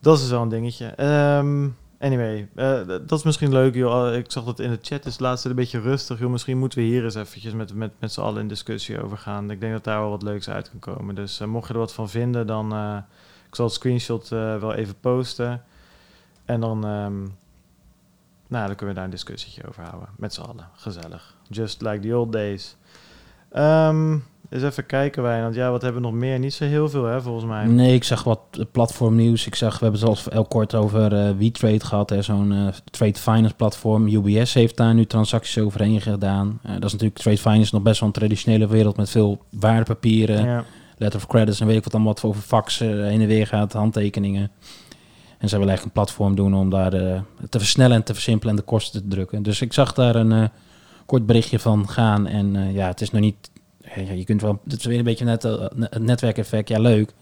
dat 0.00 0.14
is 0.14 0.20
dus 0.20 0.30
wel 0.30 0.42
een 0.42 0.48
dingetje. 0.48 0.86
Ehm, 0.86 1.68
anyway, 1.98 2.48
eh, 2.54 2.86
dat 2.86 3.12
is 3.12 3.22
misschien 3.22 3.52
leuk. 3.52 3.74
Joh. 3.74 4.14
Ik 4.14 4.30
zag 4.30 4.44
dat 4.44 4.60
in 4.60 4.70
de 4.70 4.78
chat 4.82 5.06
is 5.06 5.12
het 5.12 5.20
laatste 5.20 5.48
een 5.48 5.54
beetje 5.54 5.80
rustig. 5.80 6.18
Joh. 6.18 6.30
Misschien 6.30 6.58
moeten 6.58 6.78
we 6.78 6.84
hier 6.84 7.04
eens 7.04 7.14
eventjes 7.14 7.52
met, 7.52 7.74
met, 7.74 7.92
met 7.98 8.12
z'n 8.12 8.20
allen 8.20 8.40
in 8.40 8.48
discussie 8.48 9.02
over 9.02 9.18
gaan. 9.18 9.50
Ik 9.50 9.60
denk 9.60 9.72
dat 9.72 9.84
daar 9.84 10.00
wel 10.00 10.10
wat 10.10 10.22
leuks 10.22 10.48
uit 10.48 10.70
kan 10.70 10.94
komen. 10.94 11.14
Dus 11.14 11.40
eh, 11.40 11.46
mocht 11.46 11.68
je 11.68 11.72
er 11.72 11.78
wat 11.78 11.92
van 11.92 12.08
vinden, 12.08 12.46
dan... 12.46 12.72
eh, 12.72 12.96
ik 13.48 13.54
zal 13.54 13.64
het 13.64 13.74
screenshot 13.74 14.28
wel 14.28 14.74
even 14.74 14.94
posten. 15.00 15.62
En 16.44 16.60
dan... 16.60 16.80
nou, 18.48 18.66
dan 18.66 18.74
kunnen 18.74 18.88
we 18.88 18.94
daar 18.94 19.04
een 19.04 19.10
discussietje 19.10 19.68
over 19.68 19.82
houden. 19.82 20.08
Met 20.16 20.34
z'n 20.34 20.40
allen. 20.40 20.68
Gezellig. 20.74 21.36
Just 21.48 21.80
like 21.82 22.08
the 22.08 22.16
old 22.16 22.32
days. 22.32 22.76
Ehm 23.50 24.16
eens 24.50 24.62
even 24.62 24.86
kijken, 24.86 25.22
Wijnand. 25.22 25.54
Ja, 25.54 25.70
wat 25.70 25.82
hebben 25.82 26.02
we 26.02 26.08
nog 26.08 26.16
meer? 26.16 26.38
Niet 26.38 26.54
zo 26.54 26.64
heel 26.64 26.88
veel, 26.88 27.04
hè, 27.04 27.22
volgens 27.22 27.44
mij. 27.44 27.64
Nee, 27.66 27.94
ik 27.94 28.04
zag 28.04 28.24
wat 28.24 28.40
eh, 28.50 28.64
platformnieuws. 28.72 29.46
Ik 29.46 29.54
zag, 29.54 29.78
we 29.78 29.82
hebben 29.84 30.00
het 30.00 30.08
al 30.08 30.32
heel 30.32 30.44
kort 30.44 30.74
over 30.74 31.12
eh 31.14 31.30
WeTrade 31.38 31.84
gehad. 31.84 32.10
hè, 32.10 32.22
Zo'n 32.22 32.52
eh, 32.52 32.66
trade 32.90 33.14
finance 33.18 33.54
platform. 33.54 34.06
UBS 34.08 34.54
heeft 34.54 34.76
daar 34.76 34.94
nu 34.94 35.04
transacties 35.04 35.58
overheen 35.58 36.00
gedaan. 36.00 36.60
Dat 36.62 36.84
is 36.84 36.92
natuurlijk 36.92 37.18
trade 37.20 37.38
finance 37.38 37.74
nog 37.74 37.82
best 37.82 38.00
wel 38.00 38.08
een 38.08 38.14
traditionele 38.14 38.66
wereld 38.66 38.96
met 38.96 39.10
veel 39.10 39.38
waardepapieren. 39.50 40.44
Ja. 40.44 40.64
letter 40.96 41.20
of 41.20 41.26
credits 41.26 41.60
en 41.60 41.66
weet 41.66 41.76
ik 41.76 41.84
wat 41.84 41.94
allemaal 41.94 42.12
wat 42.12 42.22
over 42.24 42.42
faxen 42.42 43.06
heen 43.06 43.20
en 43.20 43.26
weer 43.26 43.46
gaat, 43.46 43.72
handtekeningen. 43.72 44.50
En 45.38 45.48
ze 45.48 45.54
willen 45.54 45.68
eigenlijk 45.68 45.84
een 45.84 46.02
platform 46.04 46.34
doen 46.34 46.54
om 46.54 46.70
daar 46.70 46.90
te 47.48 47.58
versnellen 47.58 47.96
en 47.96 48.02
te 48.02 48.14
versimpelen 48.14 48.54
en 48.54 48.60
de 48.60 48.66
kosten 48.66 49.02
te 49.02 49.08
drukken. 49.08 49.42
Dus 49.42 49.60
ik 49.60 49.72
zag 49.72 49.92
daar 49.92 50.14
een 50.14 50.50
kort 51.06 51.26
berichtje 51.26 51.58
van 51.58 51.88
gaan. 51.88 52.26
En 52.26 52.72
ja, 52.72 52.86
het 52.86 53.00
is 53.00 53.10
nog 53.10 53.20
niet. 53.20 53.50
Ja, 53.94 54.12
je 54.12 54.24
kunt 54.24 54.40
wel. 54.42 54.60
Het 54.68 54.78
is 54.78 54.84
weer 54.84 54.98
een 54.98 55.04
beetje 55.04 55.24
net 55.24 55.44
eh, 55.44 55.60
het 55.80 56.02
netwerkeffect. 56.02 56.68
Ja, 56.68 56.78
leuk. 56.78 57.12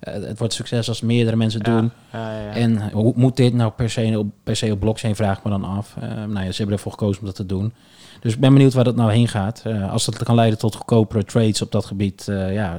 Eh, 0.00 0.12
het 0.14 0.38
wordt 0.38 0.54
succes 0.54 0.88
als 0.88 1.00
meerdere 1.00 1.36
mensen 1.36 1.62
het 1.62 1.70
doen. 1.72 1.90
Ja, 2.12 2.32
ja, 2.32 2.40
ja. 2.40 2.52
En 2.52 2.90
hoe 2.92 3.12
moet 3.16 3.36
dit 3.36 3.54
nou 3.54 3.70
per 3.70 3.90
se 3.90 4.18
op, 4.18 4.26
per 4.42 4.56
se 4.56 4.72
op 4.72 4.80
blockchain, 4.80 5.16
vraag 5.16 5.38
ik 5.38 5.44
me 5.44 5.50
dan 5.50 5.64
af. 5.64 5.96
Eh, 6.00 6.08
nou 6.08 6.44
ja, 6.44 6.50
ze 6.50 6.56
hebben 6.56 6.76
ervoor 6.76 6.92
gekozen 6.92 7.20
om 7.20 7.26
dat 7.26 7.36
te 7.36 7.46
doen. 7.46 7.72
Dus 8.20 8.34
ik 8.34 8.40
ben 8.40 8.52
benieuwd 8.52 8.72
waar 8.74 8.84
dat 8.84 8.96
nou 8.96 9.12
heen 9.12 9.28
gaat. 9.28 9.62
Als 9.90 10.04
dat 10.04 10.22
kan 10.22 10.34
leiden 10.34 10.58
tot 10.58 10.74
goedkopere 10.74 11.24
trades 11.24 11.62
op 11.62 11.72
dat 11.72 11.84
gebied, 11.84 12.24
ja, 12.50 12.78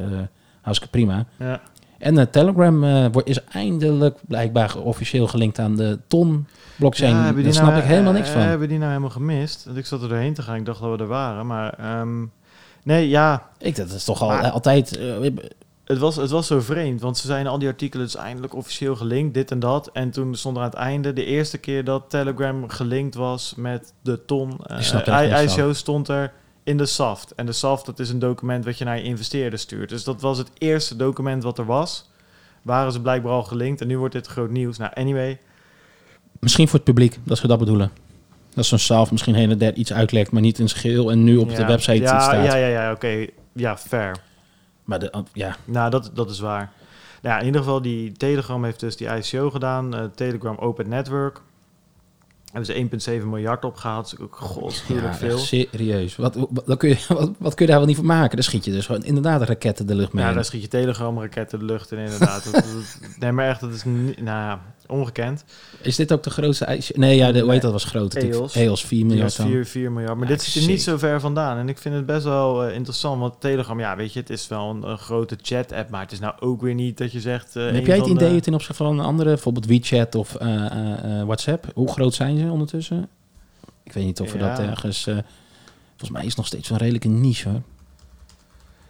hartstikke 0.61 0.97
prima. 0.97 1.25
ja. 1.39 1.61
En 1.97 2.17
eh, 2.17 2.25
Telegram 2.25 2.79
wordt- 3.11 3.29
is 3.29 3.43
eindelijk 3.43 4.17
blijkbaar 4.27 4.77
officieel 4.77 5.27
gelinkt 5.27 5.59
aan 5.59 5.75
de 5.75 5.99
ton 6.07 6.47
blockchain. 6.75 7.15
Ja, 7.15 7.31
Daar 7.31 7.53
snap 7.53 7.65
nou, 7.67 7.77
ik 7.79 7.83
helemaal 7.83 8.13
niks 8.13 8.29
van. 8.29 8.41
Hebben 8.41 8.67
die 8.67 8.77
nou 8.77 8.89
helemaal 8.89 9.09
gemist? 9.09 9.65
Want 9.65 9.77
ik 9.77 9.85
zat 9.85 10.01
er 10.01 10.09
doorheen 10.09 10.33
te 10.33 10.41
gaan. 10.41 10.55
Ik 10.55 10.65
dacht 10.65 10.81
dat 10.81 10.91
we 10.97 11.03
er 11.03 11.07
waren. 11.09 11.47
Maar 11.47 11.73
ehm, 11.73 12.21
nee, 12.83 13.09
ja, 13.09 13.49
ik, 13.57 13.75
dat 13.75 13.91
is 13.91 14.03
toch 14.03 14.21
al, 14.21 14.27
Maar- 14.27 14.49
altijd... 14.51 14.97
eh, 14.97 15.29
het 15.83 15.97
was, 15.97 16.15
het 16.15 16.29
was 16.29 16.47
zo 16.47 16.59
vreemd. 16.59 17.01
Want 17.01 17.17
ze 17.17 17.27
zijn 17.27 17.47
al 17.47 17.59
die 17.59 17.67
artikelen 17.67 18.05
dus 18.05 18.15
eindelijk 18.15 18.55
officieel 18.55 18.95
gelinkt, 18.95 19.33
dit 19.33 19.51
en 19.51 19.59
dat. 19.59 19.89
En 19.91 20.11
toen 20.11 20.35
stond 20.35 20.55
er 20.57 20.63
aan 20.63 20.69
het 20.69 20.77
einde 20.77 21.13
de 21.13 21.25
eerste 21.25 21.57
keer 21.57 21.83
dat 21.83 22.03
Telegram 22.09 22.69
gelinkt 22.69 23.15
was 23.15 23.53
met 23.57 23.93
de 24.01 24.25
ton. 24.25 24.59
eh, 24.63 24.77
echt 24.77 25.05
niks 25.41 25.55
ICO 25.55 25.73
stond 25.73 26.07
er 26.07 26.33
in 26.63 26.77
de 26.77 26.85
SAFT. 26.85 27.35
En 27.35 27.45
de 27.45 27.51
SAFT, 27.51 27.85
dat 27.85 27.99
is 27.99 28.09
een 28.09 28.19
document 28.19 28.65
wat 28.65 28.77
je 28.77 28.85
naar 28.85 28.97
je 28.97 29.03
investeerder 29.03 29.59
stuurt. 29.59 29.89
Dus 29.89 30.03
dat 30.03 30.21
was 30.21 30.37
het 30.37 30.49
eerste 30.57 30.95
document 30.95 31.43
wat 31.43 31.57
er 31.57 31.65
was. 31.65 32.09
Waren 32.61 32.91
ze 32.91 33.01
blijkbaar 33.01 33.31
al 33.31 33.43
gelinkt. 33.43 33.81
En 33.81 33.87
nu 33.87 33.97
wordt 33.97 34.13
dit 34.13 34.27
groot 34.27 34.49
nieuws. 34.49 34.77
Nou, 34.77 34.91
anyway. 34.93 35.39
misschien 36.39 36.65
voor 36.67 36.75
het 36.75 36.83
publiek, 36.87 37.19
dat 37.23 37.37
ze 37.37 37.47
dat 37.47 37.59
bedoelen. 37.59 37.91
Dat 38.55 38.65
zo'n 38.65 38.77
salve 38.79 39.11
misschien 39.11 39.35
hele 39.35 39.57
der 39.57 39.73
iets 39.73 39.93
uitlekt, 39.93 40.31
maar 40.31 40.41
niet 40.41 40.59
in 40.59 40.67
zijn 40.69 40.81
geheel 40.81 41.11
en 41.11 41.23
nu 41.23 41.37
op 41.37 41.55
de 41.55 41.65
website 41.65 42.01
ja, 42.01 42.19
staat. 42.19 42.45
Ja, 42.45 42.55
ja, 42.55 42.67
ja, 42.67 42.91
oké. 42.91 43.25
Ja, 43.53 43.77
fair. 43.77 44.15
Maar 44.83 44.99
de, 44.99 45.23
ja, 45.33 45.55
Nou, 45.65 45.89
dat, 45.89 46.11
dat 46.13 46.29
is 46.29 46.39
waar. 46.39 46.71
Nou 47.21 47.35
ja, 47.35 47.39
in 47.39 47.45
ieder 47.45 47.61
geval, 47.61 47.81
die 47.81 48.11
Telegram 48.11 48.63
heeft 48.63 48.79
dus 48.79 48.97
die 48.97 49.07
ICO 49.07 49.49
gedaan. 49.49 49.95
eh, 49.95 50.03
Telegram 50.15 50.57
Open 50.57 50.89
Network. 50.89 51.41
Hebben 52.51 52.99
ze 53.05 53.19
1,7 53.21 53.25
miljard 53.27 53.65
opgehaald. 53.65 54.09
Dat 54.09 54.19
is 54.19 54.25
ook 54.25 54.35
godschuwelijk 54.35 55.13
ja, 55.13 55.19
veel. 55.19 55.37
serieus. 55.37 56.15
Wat, 56.15 56.35
wat, 56.35 56.49
wat 56.65 56.77
kun 56.77 56.89
je, 56.89 56.97
wat, 57.19 57.31
wat 57.37 57.53
kun 57.53 57.65
je 57.65 57.71
daar 57.71 57.79
wel 57.79 57.87
niet 57.89 57.97
van 57.97 58.05
maken? 58.05 58.35
Dan 58.35 58.43
schiet 58.43 58.65
je 58.65 58.71
dus 58.71 58.85
gewoon 58.85 59.03
inderdaad 59.03 59.41
raketten 59.41 59.87
de 59.87 59.95
lucht 59.95 60.13
mee. 60.13 60.25
Ja, 60.25 60.33
daar 60.33 60.45
schiet 60.45 60.61
je 60.61 60.67
Telegram-raketten 60.67 61.59
de 61.59 61.65
lucht 61.65 61.91
in, 61.91 61.97
inderdaad. 61.97 62.43
dat, 62.51 62.53
dat- 62.53 62.99
nee, 63.19 63.31
maar 63.31 63.47
echt, 63.47 63.59
dat 63.59 63.71
is 63.73 63.83
niet, 63.83 64.21
nou 64.21 64.37
ja, 64.37 64.61
ongekend. 64.93 65.43
Is 65.81 65.95
dit 65.95 66.13
ook 66.13 66.23
de 66.23 66.29
grootste 66.29 66.65
ijs? 66.65 66.91
Nee, 66.95 67.15
ja, 67.15 67.31
de, 67.31 67.39
Nee. 67.41 67.49
heet 67.51 67.61
dat 67.61 67.71
was 67.71 67.83
groot. 67.83 68.13
EOS. 68.13 68.55
EOS 68.55 68.81
4 68.85 68.97
Die 68.97 69.05
miljard 69.05 69.23
was 69.23 69.35
dan. 69.45 69.47
4, 69.47 69.65
4 69.65 69.91
miljard. 69.91 70.17
Maar 70.17 70.27
Ja, 70.27 70.33
dit 70.33 70.41
zit 70.43 70.63
er 70.63 70.69
niet 70.69 70.81
zo 70.81 70.97
ver 70.97 71.19
vandaan. 71.19 71.57
En 71.57 71.69
ik 71.69 71.77
vind 71.77 71.95
het 71.95 72.05
best 72.05 72.23
wel 72.23 72.63
eh, 72.65 72.75
interessant. 72.75 73.19
Want 73.19 73.33
Telegram, 73.41 73.79
ja, 73.79 73.95
weet 73.95 74.13
je, 74.13 74.19
het 74.19 74.29
is 74.29 74.47
wel 74.47 74.69
een, 74.69 74.89
een 74.89 74.97
grote 74.97 75.37
chat-app. 75.41 75.89
Maar 75.89 76.01
het 76.01 76.11
is 76.11 76.19
nou 76.19 76.33
ook 76.39 76.61
weer 76.61 76.73
niet 76.73 76.97
dat 76.97 77.11
je 77.11 77.19
zegt... 77.19 77.55
eh, 77.55 77.65
Heb 77.65 77.73
een 77.75 77.83
jij 77.85 77.97
het 77.97 78.07
idee 78.07 78.39
ten 78.41 78.53
opzichte 78.53 78.83
van 78.83 78.99
andere, 78.99 79.29
bijvoorbeeld 79.29 79.65
WeChat 79.65 80.15
of 80.15 80.35
eh, 80.35 81.23
WhatsApp? 81.23 81.65
Hoe 81.75 81.91
groot 81.91 82.13
zijn 82.13 82.37
ze 82.37 82.51
ondertussen? 82.51 83.07
Ik 83.83 83.93
weet 83.93 84.05
niet 84.05 84.19
of 84.21 84.31
we 84.31 84.37
Ja. 84.37 84.49
dat 84.55 84.59
ergens... 84.67 85.03
volgens 85.03 86.09
mij 86.11 86.21
is 86.21 86.27
het 86.27 86.37
nog 86.37 86.47
steeds 86.47 86.69
een 86.69 86.77
redelijke 86.77 87.07
niche 87.07 87.49
hoor. 87.49 87.61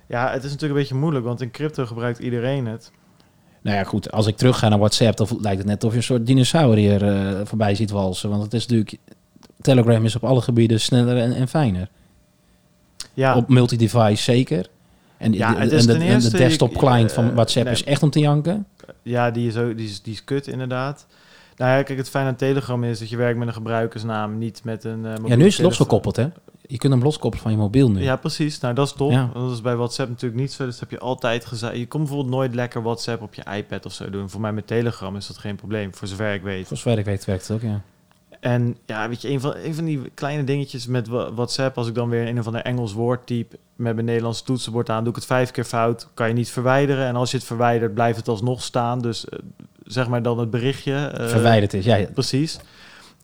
Ja, 0.08 0.32
het 0.32 0.44
is 0.44 0.52
natuurlijk 0.52 0.74
een 0.74 0.80
beetje 0.80 0.96
moeilijk. 0.96 1.26
Want 1.26 1.42
in 1.42 1.52
crypto 1.52 1.86
gebruikt 1.86 2.20
iedereen 2.20 2.66
het. 2.66 2.92
Nou 3.64 3.78
ja, 3.78 3.84
goed. 3.84 4.12
Als 4.12 4.28
ik 4.28 4.38
terug 4.38 4.60
ga 4.60 4.70
naar 4.70 4.78
WhatsApp, 4.80 5.18
dan 5.18 5.28
lijkt 5.42 5.58
het 5.58 5.68
net 5.68 5.84
of 5.84 5.92
je 5.92 5.98
een 5.98 6.04
soort 6.04 6.26
dinosaurier 6.26 7.08
eh, 7.08 7.42
voorbij 7.44 7.76
ziet 7.76 7.90
walsen. 7.92 8.30
Want 8.30 8.44
het 8.44 8.54
is 8.54 8.66
natuurlijk... 8.66 8.98
Telegram 9.62 10.06
is 10.06 10.16
op 10.16 10.24
alle 10.24 10.42
gebieden 10.42 10.80
sneller 10.80 11.18
en, 11.18 11.34
en 11.34 11.48
fijner. 11.48 11.90
Ja, 13.14 13.36
Op 13.36 13.50
multi-device 13.50 14.24
zeker. 14.24 14.68
En, 15.18 15.34
Ja, 15.34 15.58
en 15.58 15.70
de, 15.70 15.94
en 15.94 16.20
desktop 16.20 16.78
client 16.78 17.10
eh, 17.10 17.16
van 17.16 17.34
WhatsApp 17.34 17.66
nee. 17.66 17.74
is 17.74 17.84
echt 17.84 18.04
om 18.04 18.10
te 18.10 18.20
janken. 18.20 18.66
Ja, 19.02 19.32
die 19.32 19.48
is, 19.48 19.58
ook, 19.58 19.78
die, 19.78 19.88
is, 19.88 20.02
die 20.02 20.14
is 20.14 20.24
kut 20.24 20.48
inderdaad. 20.48 21.06
Nou 21.58 21.72
ja, 21.78 21.84
kijk, 21.84 21.98
het 21.98 22.10
fijne 22.10 22.28
aan 22.30 22.36
Telegram 22.36 22.84
is 22.84 23.00
dat 23.00 23.10
je 23.10 23.18
werkt 23.18 23.38
met 23.38 23.48
een 23.48 23.54
gebruikersnaam, 23.54 24.38
niet 24.38 24.62
met 24.64 24.84
een... 24.84 25.06
eh, 25.06 25.14
Ja, 25.26 25.36
nu 25.36 25.46
is 25.46 25.54
het 25.58 25.66
losgekoppeld 25.66 26.16
hè. 26.16 26.28
Je 26.68 26.78
kunt 26.78 26.94
hem 26.94 27.04
loskoppelen 27.04 27.44
van 27.44 27.52
je 27.54 27.58
mobiel 27.58 27.92
nu. 27.92 28.02
Ja, 28.04 28.16
precies. 28.16 28.60
Nou, 28.60 28.74
dat 28.74 28.88
is 28.88 28.94
top. 28.94 29.12
Ja. 29.12 29.30
Dat 29.34 29.52
is 29.52 29.62
bij 29.62 29.76
WhatsApp 29.76 30.10
natuurlijk 30.10 30.42
niet 30.42 30.52
zo. 30.52 30.64
Dus 30.66 30.80
dat 30.80 30.90
heb 30.90 31.00
je 31.00 31.06
altijd 31.06 31.46
gezegd. 31.46 31.78
Je 31.78 31.88
kon 31.88 32.00
bijvoorbeeld 32.02 32.30
nooit 32.30 32.56
lekker 32.56 32.82
WhatsApp 32.84 33.22
op 33.22 33.34
je 33.34 33.44
iPad 33.56 33.86
of 33.86 33.94
zo 33.94 34.10
doen. 34.10 34.30
Voor 34.30 34.42
mij 34.42 34.54
met 34.54 34.68
Telegram 34.68 35.16
is 35.16 35.28
dat 35.28 35.38
geen 35.38 35.56
probleem, 35.56 35.94
voor 35.96 36.08
zover 36.08 36.34
ik 36.34 36.42
weet. 36.42 36.68
Voor 36.68 36.78
zover 36.78 37.00
ik 37.00 37.06
weet 37.06 37.26
werkt 37.26 37.48
het 37.48 37.58
ook, 37.58 37.70
ja. 37.70 37.82
En 38.40 38.78
ja, 38.86 39.10
weet 39.10 39.22
je, 39.22 39.30
een 39.30 39.40
van, 39.42 39.54
een 39.64 39.76
van 39.76 39.86
die 39.86 40.02
kleine 40.14 40.44
dingetjes 40.44 40.88
met 40.88 41.08
WhatsApp, 41.08 41.78
als 41.78 41.88
ik 41.88 41.96
dan 41.96 42.10
weer 42.10 42.28
een 42.28 42.40
of 42.40 42.46
ander 42.46 42.62
Engels 42.62 42.94
woord 42.94 43.28
typ 43.28 43.54
met 43.76 43.94
mijn 43.94 44.06
Nederlands 44.06 44.42
toetsenbord 44.42 44.90
aan, 44.90 45.00
doe 45.04 45.10
ik 45.10 45.16
het 45.16 45.26
vijf 45.26 45.52
keer 45.52 45.64
fout, 45.64 46.08
kan 46.14 46.28
je 46.28 46.34
niet 46.34 46.50
verwijderen. 46.50 47.06
En 47.08 47.16
als 47.16 47.32
je 47.32 47.38
het 47.38 47.46
verwijdert, 47.46 47.94
blijft 47.94 48.18
het 48.18 48.28
alsnog 48.28 48.62
staan. 48.62 49.02
Dus 49.02 49.30
eh, 49.30 49.40
zeg 49.86 50.08
maar 50.08 50.22
dan 50.22 50.40
het 50.40 50.50
berichtje. 50.50 50.94
eh, 50.96 51.28
Verwijderd 51.28 51.74
is. 51.74 51.86
Ja. 51.86 52.06
Precies. 52.14 52.60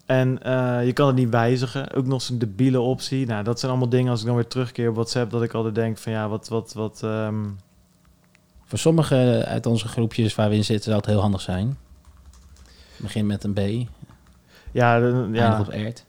En 0.10 0.44
eh, 0.44 0.86
je 0.86 0.94
kan 0.94 1.08
het 1.08 1.16
niet 1.16 1.30
wijzigen. 1.30 1.94
Ook 1.94 2.06
nog 2.06 2.22
zo'n 2.22 2.38
debiele 2.38 2.80
optie. 2.80 3.26
Nou, 3.26 3.44
dat 3.44 3.60
zijn 3.60 3.72
allemaal 3.72 3.90
dingen 3.90 4.12
als 4.12 4.20
ik 4.20 4.26
dan 4.26 4.36
weer 4.36 4.48
terugkeer 4.48 4.90
op 4.90 4.96
WhatsApp, 4.96 5.32
dat 5.32 5.44
ik 5.44 5.54
altijd 5.54 5.76
denk 5.76 5.98
van 5.98 6.12
ja, 6.12 6.28
wat, 6.30 6.48
wat, 6.48 6.74
wat... 6.74 7.04
ehm, 7.04 7.36
Voor 8.66 8.78
sommigen 8.80 9.46
uit 9.46 9.66
onze 9.66 9.88
groepjes 9.88 10.36
waar 10.36 10.50
we 10.50 10.56
in 10.56 10.66
zitten 10.66 10.84
zou 10.86 10.98
het 10.98 11.06
heel 11.06 11.20
handig 11.22 11.42
zijn. 11.42 11.78
Begin 12.98 13.26
met 13.26 13.44
een 13.44 13.54
B, 13.54 13.60
ja, 14.72 15.00
de- 15.00 15.30
ja. 15.32 15.60
op 15.60 15.68
Ert. 15.70 16.06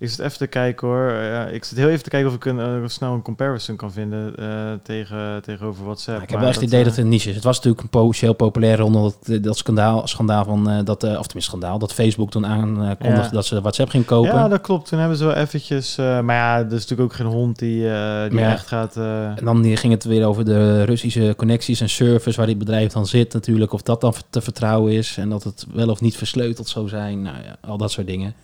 Ik 0.00 0.08
zit 0.08 0.18
even 0.18 0.38
te 0.38 0.46
kijken 0.46 0.88
hoor. 0.88 1.12
Ja, 1.12 1.46
ik 1.46 1.64
zit 1.64 1.78
heel 1.78 1.88
even 1.88 2.02
te 2.02 2.10
kijken 2.10 2.28
of 2.28 2.34
ik 2.34 2.44
een, 2.44 2.60
eh, 2.60 2.88
snel 2.88 3.12
een 3.12 3.22
comparison 3.22 3.76
kan 3.76 3.92
vinden 3.92 4.36
eh, 4.36 4.72
tegen, 4.82 5.42
tegenover 5.42 5.84
WhatsApp. 5.84 6.16
Ja, 6.18 6.22
ik 6.24 6.30
heb 6.30 6.38
wel 6.38 6.48
echt 6.48 6.60
het 6.60 6.66
idee 6.68 6.84
dat 6.84 6.92
het 6.96 7.04
een 7.04 7.10
niche 7.10 7.28
is. 7.28 7.34
Het 7.34 7.44
was 7.44 7.56
natuurlijk 7.56 7.82
een 7.82 7.88
potentieel 7.88 8.32
populair 8.32 8.78
rond 8.78 8.94
dat, 8.94 9.42
dat 9.42 9.56
skandaal, 9.56 10.06
schandaal 10.06 10.44
van, 10.44 10.70
eh, 10.70 10.84
dat, 10.84 11.02
eh, 11.04 11.10
of 11.10 11.26
tenminste 11.26 11.40
schandaal, 11.40 11.78
dat 11.78 11.92
Facebook 11.92 12.30
toen 12.30 12.46
aankondigde 12.46 13.08
Ja. 13.08 13.28
dat 13.28 13.46
ze 13.46 13.60
WhatsApp 13.60 13.90
ging 13.90 14.04
kopen. 14.04 14.34
Ja, 14.34 14.48
dat 14.48 14.60
klopt. 14.60 14.88
Toen 14.88 14.98
hebben 14.98 15.16
ze 15.16 15.24
wel 15.24 15.34
eventjes... 15.34 15.98
eh, 15.98 16.20
maar 16.20 16.36
ja, 16.36 16.56
er 16.58 16.64
is 16.64 16.70
natuurlijk 16.72 17.00
ook 17.00 17.12
geen 17.14 17.26
hond 17.26 17.58
die, 17.58 17.90
eh, 17.92 18.30
die 18.30 18.40
echt 18.40 18.66
gaat... 18.66 18.96
eh, 18.96 19.24
En 19.24 19.44
dan 19.44 19.64
ging 19.76 19.92
het 19.92 20.04
weer 20.04 20.26
over 20.26 20.44
de 20.44 20.82
Russische 20.84 21.34
connecties 21.36 21.80
en 21.80 21.88
servers 21.88 22.36
waar 22.36 22.46
dit 22.46 22.58
bedrijf 22.58 22.92
dan 22.92 23.06
zit 23.06 23.32
natuurlijk. 23.32 23.72
Of 23.72 23.82
dat 23.82 24.00
dan 24.00 24.14
te 24.30 24.40
vertrouwen 24.40 24.92
is 24.92 25.16
en 25.16 25.28
dat 25.28 25.42
het 25.44 25.66
wel 25.72 25.88
of 25.88 26.00
niet 26.00 26.16
versleuteld 26.16 26.68
zou 26.68 26.88
zijn. 26.88 27.22
Nou 27.22 27.36
ja, 27.44 27.56
al 27.68 27.76
dat 27.76 27.90
soort 27.90 28.06
dingen. 28.06 28.34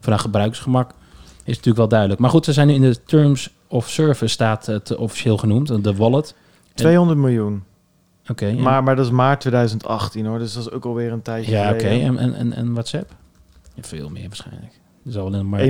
Voor 0.00 0.18
gebruiksgemak 0.18 0.90
natuurlijk 1.46 1.76
wel 1.76 1.88
duidelijk. 1.88 2.20
Maar 2.20 2.30
goed, 2.30 2.44
ze 2.44 2.52
zijn 2.52 2.66
nu 2.66 2.74
in 2.74 2.80
de 2.80 3.04
Terms 3.04 3.50
of 3.68 3.88
Service 3.88 4.26
staat 4.32 4.66
het 4.66 4.96
officieel 4.96 5.36
genoemd, 5.36 5.84
de 5.84 5.94
wallet. 5.94 6.34
200 6.74 7.18
miljoen. 7.18 7.62
Oké. 8.28 8.52
Maar, 8.52 8.82
maar 8.82 8.96
dat 8.96 9.04
is 9.04 9.10
maart 9.10 9.40
2018 9.40 10.26
hoor. 10.26 10.38
Dus 10.38 10.52
dat 10.52 10.66
is 10.66 10.70
ook 10.70 10.84
alweer 10.84 11.12
een 11.12 11.22
tijdje 11.22 11.50
ja, 11.50 11.70
oké. 11.70 11.78
geleden. 11.78 12.06
En, 12.06 12.18
en, 12.18 12.34
en, 12.34 12.52
en 12.52 12.72
WhatsApp? 12.72 13.10
Ja, 13.74 13.82
veel 13.82 14.08
meer 14.08 14.26
waarschijnlijk. 14.28 14.72
Dus 15.02 15.16
al 15.16 15.34
een 15.34 15.48
maar 15.48 15.60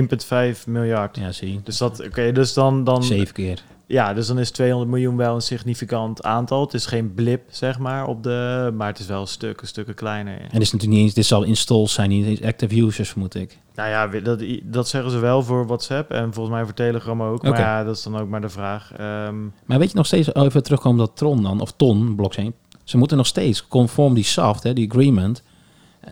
1,5 0.55 0.63
miljard. 0.65 1.17
ja, 1.17 1.31
zie. 1.31 1.61
Dus 1.63 1.77
dat, 1.77 2.05
oké, 2.05 2.31
dus 2.31 2.53
dan, 2.53 2.83
dan, 2.83 3.03
Zeven 3.03 3.33
keer. 3.33 3.63
Ja, 3.87 4.13
dus 4.13 4.27
dan 4.27 4.39
is 4.39 4.51
200 4.51 4.91
miljoen 4.91 5.17
wel 5.17 5.35
een 5.35 5.41
significant 5.41 6.23
aantal. 6.23 6.61
Het 6.61 6.73
is 6.73 6.85
geen 6.85 7.13
blip, 7.13 7.41
zeg 7.49 7.79
maar, 7.79 8.07
op 8.07 8.23
de, 8.23 8.71
maar 8.75 8.87
het 8.87 8.99
is 8.99 9.05
wel 9.05 9.25
stukken, 9.25 9.67
stukken 9.67 9.95
kleiner. 9.95 10.33
En 10.33 10.49
dit 10.51 10.61
is 10.61 10.71
natuurlijk 10.71 10.91
niet 10.91 11.01
eens, 11.01 11.13
dit 11.13 11.25
zal 11.25 11.43
installs 11.43 11.93
zijn, 11.93 12.09
niet 12.09 12.25
eens 12.25 12.41
active 12.41 12.81
users, 12.81 13.09
vermoed 13.09 13.35
ik. 13.35 13.57
Nou 13.75 13.89
ja, 13.89 14.07
dat, 14.07 14.43
dat 14.63 14.87
zeggen 14.87 15.11
ze 15.11 15.19
wel 15.19 15.43
voor 15.43 15.67
WhatsApp 15.67 16.11
en 16.11 16.33
volgens 16.33 16.55
mij 16.55 16.65
voor 16.65 16.73
Telegram 16.73 17.21
ook. 17.21 17.43
Maar 17.43 17.59
ja, 17.59 17.83
dat 17.83 17.95
is 17.95 18.03
dan 18.03 18.17
ook 18.17 18.29
maar 18.29 18.41
de 18.41 18.49
vraag. 18.49 18.91
Ehm, 18.97 19.43
Maar 19.65 19.79
weet 19.79 19.89
je 19.91 19.97
nog 19.97 20.05
steeds, 20.05 20.33
even 20.33 20.63
terugkomen 20.63 20.97
dat 20.99 21.11
Tron 21.17 21.43
dan, 21.43 21.61
of 21.61 21.71
Ton, 21.71 22.15
blockchain. 22.15 22.53
Ze 22.83 22.97
moeten 22.97 23.17
nog 23.17 23.27
steeds 23.27 23.67
conform 23.67 24.13
die 24.13 24.23
SAFT, 24.23 24.63
hè, 24.63 24.73
die 24.73 24.89
agreement, 24.89 25.43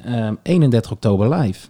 ehm, 0.03 0.36
31 0.43 0.91
oktober 0.91 1.30
live. 1.30 1.67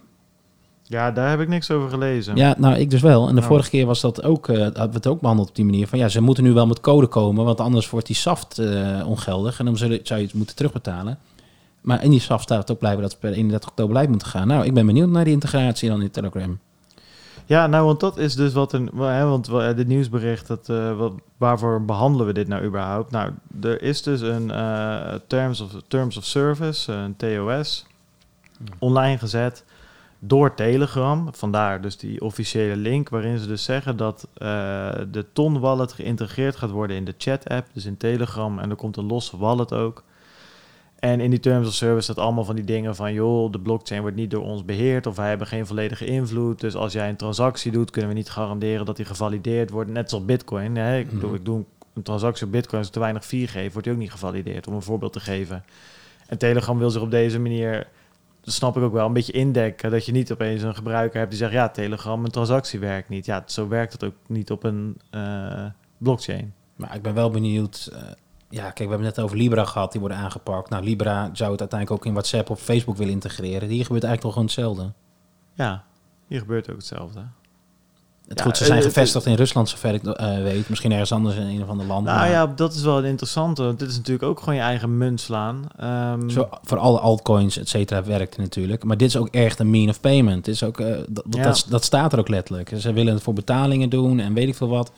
Ja, 0.86 1.10
daar 1.10 1.30
heb 1.30 1.40
ik 1.40 1.48
niks 1.48 1.70
over 1.70 1.90
gelezen. 1.90 2.36
Ja, 2.36 2.54
nou 2.58 2.76
ik 2.76 2.90
dus 2.90 3.00
wel. 3.00 3.28
En 3.28 3.34
de 3.34 3.40
Oh. 3.40 3.46
vorige 3.46 3.70
keer 3.70 3.86
was 3.86 4.00
dat 4.00 4.22
ook, 4.22 4.48
eh, 4.48 4.58
hadden 4.58 4.88
we 4.88 4.94
het 4.94 5.06
ook 5.06 5.20
behandeld 5.20 5.48
op 5.48 5.54
die 5.54 5.64
manier. 5.64 5.86
Van 5.88 5.98
ja, 5.98 6.08
ze 6.08 6.20
moeten 6.20 6.44
nu 6.44 6.52
wel 6.52 6.66
met 6.66 6.80
code 6.80 7.06
komen, 7.06 7.44
want 7.44 7.60
anders 7.60 7.90
wordt 7.90 8.06
die 8.06 8.16
SAFT 8.16 8.58
eh, 8.58 9.02
ongeldig. 9.06 9.58
En 9.58 9.64
dan 9.64 9.76
zullen, 9.76 10.00
zou 10.02 10.20
je 10.20 10.26
het 10.26 10.34
moeten 10.34 10.56
terugbetalen. 10.56 11.18
Maar 11.80 12.04
in 12.04 12.10
die 12.10 12.20
SAFT 12.20 12.42
staat 12.42 12.70
ook 12.70 12.78
blijven 12.78 13.02
dat 13.02 13.10
het 13.10 13.20
per 13.20 13.32
31 13.32 13.68
oktober 13.68 13.96
live 13.96 14.10
moeten 14.10 14.28
gaan. 14.28 14.46
Nou, 14.46 14.64
ik 14.64 14.74
ben 14.74 14.86
benieuwd 14.86 15.08
naar 15.08 15.24
die 15.24 15.32
integratie 15.32 15.88
dan 15.88 16.02
in 16.02 16.10
Telegram. 16.10 16.58
Ja, 17.46 17.66
nou, 17.66 17.84
want 17.84 18.00
dat 18.00 18.16
is 18.16 18.34
dus 18.34 18.52
wat 18.52 18.72
een. 18.72 18.90
Hè, 18.96 19.24
want 19.24 19.46
wel, 19.46 19.74
dit 19.74 19.86
nieuwsbericht, 19.86 20.46
dat, 20.46 20.68
eh, 20.68 20.96
wat, 20.96 21.12
waarvoor 21.36 21.84
behandelen 21.84 22.26
we 22.26 22.32
dit 22.32 22.48
nou 22.48 22.64
überhaupt? 22.64 23.10
Nou, 23.10 23.30
er 23.62 23.82
is 23.82 24.02
dus 24.02 24.20
een 24.20 24.50
eh, 24.50 25.14
terms, 25.26 25.60
of, 25.60 25.70
terms 25.88 26.16
of 26.16 26.24
Service, 26.24 26.92
eh, 26.92 27.02
een 27.02 27.16
TOS, 27.16 27.86
online 28.78 29.18
gezet 29.18 29.64
door 30.26 30.54
Telegram. 30.54 31.28
Vandaar 31.32 31.80
dus 31.80 31.96
die 31.96 32.20
officiële 32.20 32.76
link, 32.76 33.08
waarin 33.08 33.38
ze 33.38 33.46
dus 33.46 33.64
zeggen 33.64 33.96
dat 33.96 34.28
eh, 34.34 34.48
de 35.10 35.26
Ton 35.32 35.60
wallet 35.60 35.92
geïntegreerd 35.92 36.56
gaat 36.56 36.70
worden 36.70 36.96
in 36.96 37.04
de 37.04 37.14
chat-app, 37.18 37.66
dus 37.72 37.84
in 37.84 37.96
Telegram. 37.96 38.58
En 38.58 38.70
er 38.70 38.76
komt 38.76 38.96
een 38.96 39.06
losse 39.06 39.36
wallet 39.36 39.72
ook. 39.72 40.02
En 40.98 41.20
in 41.20 41.30
die 41.30 41.40
terms 41.40 41.66
of 41.66 41.74
service 41.74 42.02
staat 42.02 42.18
allemaal 42.24 42.44
van 42.44 42.54
die 42.54 42.64
dingen 42.64 42.96
van... 42.96 43.12
joh, 43.12 43.52
de 43.52 43.58
blockchain 43.60 44.00
wordt 44.00 44.16
niet 44.16 44.30
door 44.30 44.42
ons 44.42 44.64
beheerd... 44.64 45.06
of 45.06 45.16
wij 45.16 45.28
hebben 45.28 45.46
geen 45.46 45.66
volledige 45.66 46.04
invloed. 46.06 46.60
Dus 46.60 46.74
als 46.74 46.92
jij 46.92 47.08
een 47.08 47.16
transactie 47.16 47.72
doet... 47.72 47.90
kunnen 47.90 48.10
we 48.10 48.16
niet 48.16 48.30
garanderen 48.30 48.86
dat 48.86 48.96
die 48.96 49.04
gevalideerd 49.04 49.70
wordt. 49.70 49.90
Net 49.90 50.10
zoals 50.10 50.24
bitcoin. 50.24 50.76
Hè? 50.76 50.98
Ik, 50.98 51.10
bedoel, 51.10 51.28
Mhm. 51.28 51.38
ik 51.38 51.44
doe 51.44 51.64
een 51.94 52.02
transactie 52.02 52.46
op 52.46 52.52
bitcoin... 52.52 52.78
als 52.78 52.86
ik 52.86 52.92
te 52.92 53.00
weinig 53.00 53.24
4 53.24 53.48
geef, 53.48 53.70
wordt 53.72 53.84
die 53.86 53.92
ook 53.96 54.02
niet 54.02 54.10
gevalideerd. 54.10 54.66
Om 54.66 54.74
een 54.74 54.82
voorbeeld 54.82 55.12
te 55.12 55.20
geven. 55.20 55.64
En 56.26 56.38
Telegram 56.38 56.78
wil 56.78 56.90
zich 56.90 57.02
op 57.02 57.10
deze 57.10 57.40
manier... 57.40 57.86
dat 58.44 58.54
snap 58.54 58.76
ik 58.76 58.82
ook 58.82 58.92
wel, 58.92 59.06
een 59.06 59.12
beetje 59.12 59.32
indekken... 59.32 59.90
dat 59.90 60.06
je 60.06 60.12
niet 60.12 60.32
opeens 60.32 60.62
een 60.62 60.74
gebruiker 60.74 61.18
hebt 61.18 61.30
die 61.30 61.38
zegt... 61.38 61.52
ja, 61.52 61.68
Telegram, 61.68 62.20
mijn 62.20 62.32
transactie 62.32 62.78
werkt 62.78 63.08
niet. 63.08 63.26
Ja, 63.26 63.42
zo 63.46 63.68
werkt 63.68 63.92
het 63.92 64.04
ook 64.04 64.14
niet 64.26 64.50
op 64.50 64.64
een 64.64 65.00
eh, 65.10 65.66
blockchain. 65.98 66.54
Maar 66.76 66.94
ik 66.94 67.02
ben 67.02 67.14
wel 67.14 67.30
benieuwd. 67.30 67.90
eh, 67.92 68.00
ja, 68.48 68.62
kijk, 68.62 68.78
we 68.78 68.88
hebben 68.88 69.06
het 69.06 69.16
net 69.16 69.24
over 69.24 69.36
Libra 69.36 69.64
gehad, 69.64 69.92
die 69.92 70.00
worden 70.00 70.18
aangepakt. 70.18 70.70
Nou, 70.70 70.84
Libra 70.84 71.30
zou 71.32 71.50
het 71.50 71.60
uiteindelijk 71.60 72.00
ook 72.00 72.06
in 72.06 72.12
WhatsApp 72.12 72.50
of 72.50 72.60
Facebook 72.60 72.96
willen 72.96 73.12
integreren. 73.12 73.68
Hier 73.68 73.84
gebeurt 73.84 74.04
eigenlijk 74.04 74.22
nog 74.22 74.32
gewoon 74.32 74.46
hetzelfde. 74.46 74.92
Ja, 75.54 75.84
hier 76.26 76.38
gebeurt 76.38 76.70
ook 76.70 76.76
hetzelfde. 76.76 77.20
Het 78.34 78.42
Ja, 78.42 78.44
goed, 78.44 78.56
ze 78.56 78.62
eh, 78.62 78.68
zijn 78.68 78.78
het- 78.82 78.88
gevestigd 78.92 79.26
in 79.26 79.34
Rusland, 79.34 79.68
zover 79.68 79.94
ik 79.94 80.04
eh, 80.04 80.42
weet. 80.42 80.68
Misschien 80.68 80.92
ergens 80.92 81.12
anders 81.12 81.36
in 81.36 81.42
een 81.46 81.62
of 81.62 81.68
ander 81.68 81.86
land. 81.86 82.04
Nou 82.04 82.18
maar 82.18 82.30
ja, 82.30 82.46
dat 82.56 82.74
is 82.74 82.82
wel 82.82 82.98
een 82.98 83.04
interessante. 83.04 83.62
Want 83.62 83.78
dit 83.78 83.88
is 83.88 83.96
natuurlijk 83.96 84.24
ook 84.24 84.38
gewoon 84.38 84.54
je 84.54 84.60
eigen 84.60 84.98
munt 84.98 85.20
slaan. 85.20 85.62
Ehm, 85.78 86.28
Zo, 86.28 86.48
voor 86.62 86.78
alle 86.78 86.98
altcoins, 86.98 87.58
et 87.58 87.68
cetera, 87.68 88.04
werkt 88.04 88.36
het 88.36 88.44
natuurlijk. 88.44 88.84
Maar 88.84 88.96
dit 88.96 89.08
is 89.08 89.16
ook 89.16 89.28
echt 89.28 89.58
een 89.58 89.70
mean 89.70 89.88
of 89.88 90.00
payment. 90.00 90.44
Dit 90.44 90.54
is 90.54 90.62
ook, 90.62 90.80
eh, 90.80 90.96
dat, 91.08 91.24
Ja. 91.30 91.42
dat, 91.42 91.66
dat 91.68 91.84
staat 91.84 92.12
er 92.12 92.18
ook 92.18 92.28
letterlijk. 92.28 92.70
Ze 92.76 92.92
willen 92.92 93.14
het 93.14 93.22
voor 93.22 93.34
betalingen 93.34 93.88
doen 93.88 94.20
en 94.20 94.34
weet 94.34 94.48
ik 94.48 94.54
veel 94.54 94.68
wat. 94.68 94.92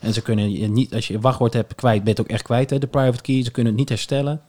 En 0.00 0.12
ze 0.12 0.22
kunnen 0.22 0.52
je 0.52 0.68
niet, 0.68 0.94
als 0.94 1.06
je 1.06 1.12
je 1.12 1.20
wachtwoord 1.20 1.52
hebt 1.52 1.74
kwijt, 1.74 1.98
ben 2.04 2.04
je 2.04 2.10
het 2.10 2.20
ook 2.20 2.32
echt 2.34 2.42
kwijt, 2.42 2.70
hè, 2.70 2.78
de 2.78 2.86
private 2.86 3.22
key. 3.22 3.42
Ze 3.44 3.50
kunnen 3.50 3.72
het 3.72 3.80
niet 3.80 3.88
herstellen. 3.88 4.40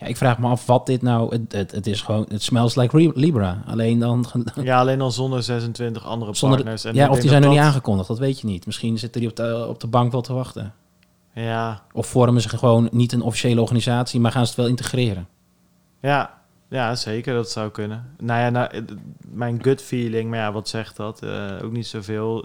Ja, 0.00 0.06
ik 0.06 0.16
vraag 0.16 0.38
me 0.38 0.48
af 0.48 0.66
wat 0.66 0.86
dit 0.86 1.02
nou... 1.02 1.32
Het, 1.34 1.52
het, 1.52 1.70
het 1.70 1.86
is 1.86 2.02
gewoon... 2.02 2.26
Het 2.28 2.42
smells 2.42 2.74
like 2.74 3.12
Libra. 3.14 3.62
Alleen 3.66 3.98
dan... 3.98 4.26
ja, 4.62 4.78
alleen 4.78 4.98
dan 4.98 5.12
zonder 5.12 5.42
26 5.42 6.04
andere 6.04 6.34
Zonder, 6.34 6.58
partners. 6.58 6.84
En 6.84 6.94
ja, 6.94 7.08
of 7.08 7.18
die 7.18 7.28
zijn 7.28 7.42
nog 7.42 7.50
dat 7.50 7.58
niet 7.58 7.68
aangekondigd, 7.68 8.08
dat 8.08 8.18
weet 8.18 8.40
je 8.40 8.46
niet. 8.46 8.66
Misschien 8.66 8.98
zitten 8.98 9.20
die 9.20 9.30
op 9.30 9.36
de, 9.36 9.66
op 9.68 9.80
de 9.80 9.86
bank 9.86 10.12
wel 10.12 10.20
te 10.20 10.32
wachten. 10.32 10.74
Ja, 11.34 11.82
Of 11.92 12.06
vormen 12.06 12.42
ze 12.42 12.48
gewoon 12.48 12.88
niet 12.92 13.12
een 13.12 13.22
officiële 13.22 13.60
organisatie, 13.60 14.20
maar 14.20 14.32
gaan 14.32 14.42
ze 14.42 14.48
het 14.48 14.60
wel 14.60 14.68
integreren. 14.68 15.28
ja, 16.00 16.38
ja, 16.68 16.94
zeker. 16.94 17.34
Dat 17.34 17.50
zou 17.50 17.70
kunnen. 17.70 18.14
Nou 18.18 18.40
ja, 18.40 18.50
nou, 18.50 18.70
eh, 18.70 18.82
mijn 19.28 19.62
gut 19.62 19.82
feeling, 19.82 20.30
maar 20.30 20.38
ja, 20.38 20.52
wat 20.52 20.68
zegt 20.68 20.96
dat? 20.96 21.22
Eh, 21.22 21.52
ook 21.64 21.72
niet 21.72 21.86
zoveel. 21.86 22.44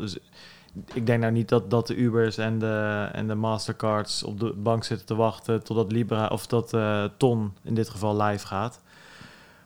Ik 0.94 1.06
denk 1.06 1.22
nou 1.22 1.34
niet 1.34 1.50
dat, 1.50 1.70
dat 1.70 1.88
de 1.88 1.96
Ubers 1.96 2.38
en 2.38 2.60
de, 2.60 3.08
en 3.12 3.28
de 3.28 3.36
Mastercards 3.36 4.24
op 4.24 4.40
de 4.40 4.54
bank 4.58 4.84
zitten 4.84 5.08
te 5.08 5.16
wachten 5.16 5.64
totdat 5.64 5.92
Libra 5.92 6.28
of 6.28 6.48
dat 6.48 6.74
eh, 6.74 7.04
Ton 7.18 7.54
in 7.64 7.74
dit 7.74 7.90
geval 7.90 8.22
live 8.22 8.48
gaat. 8.48 8.82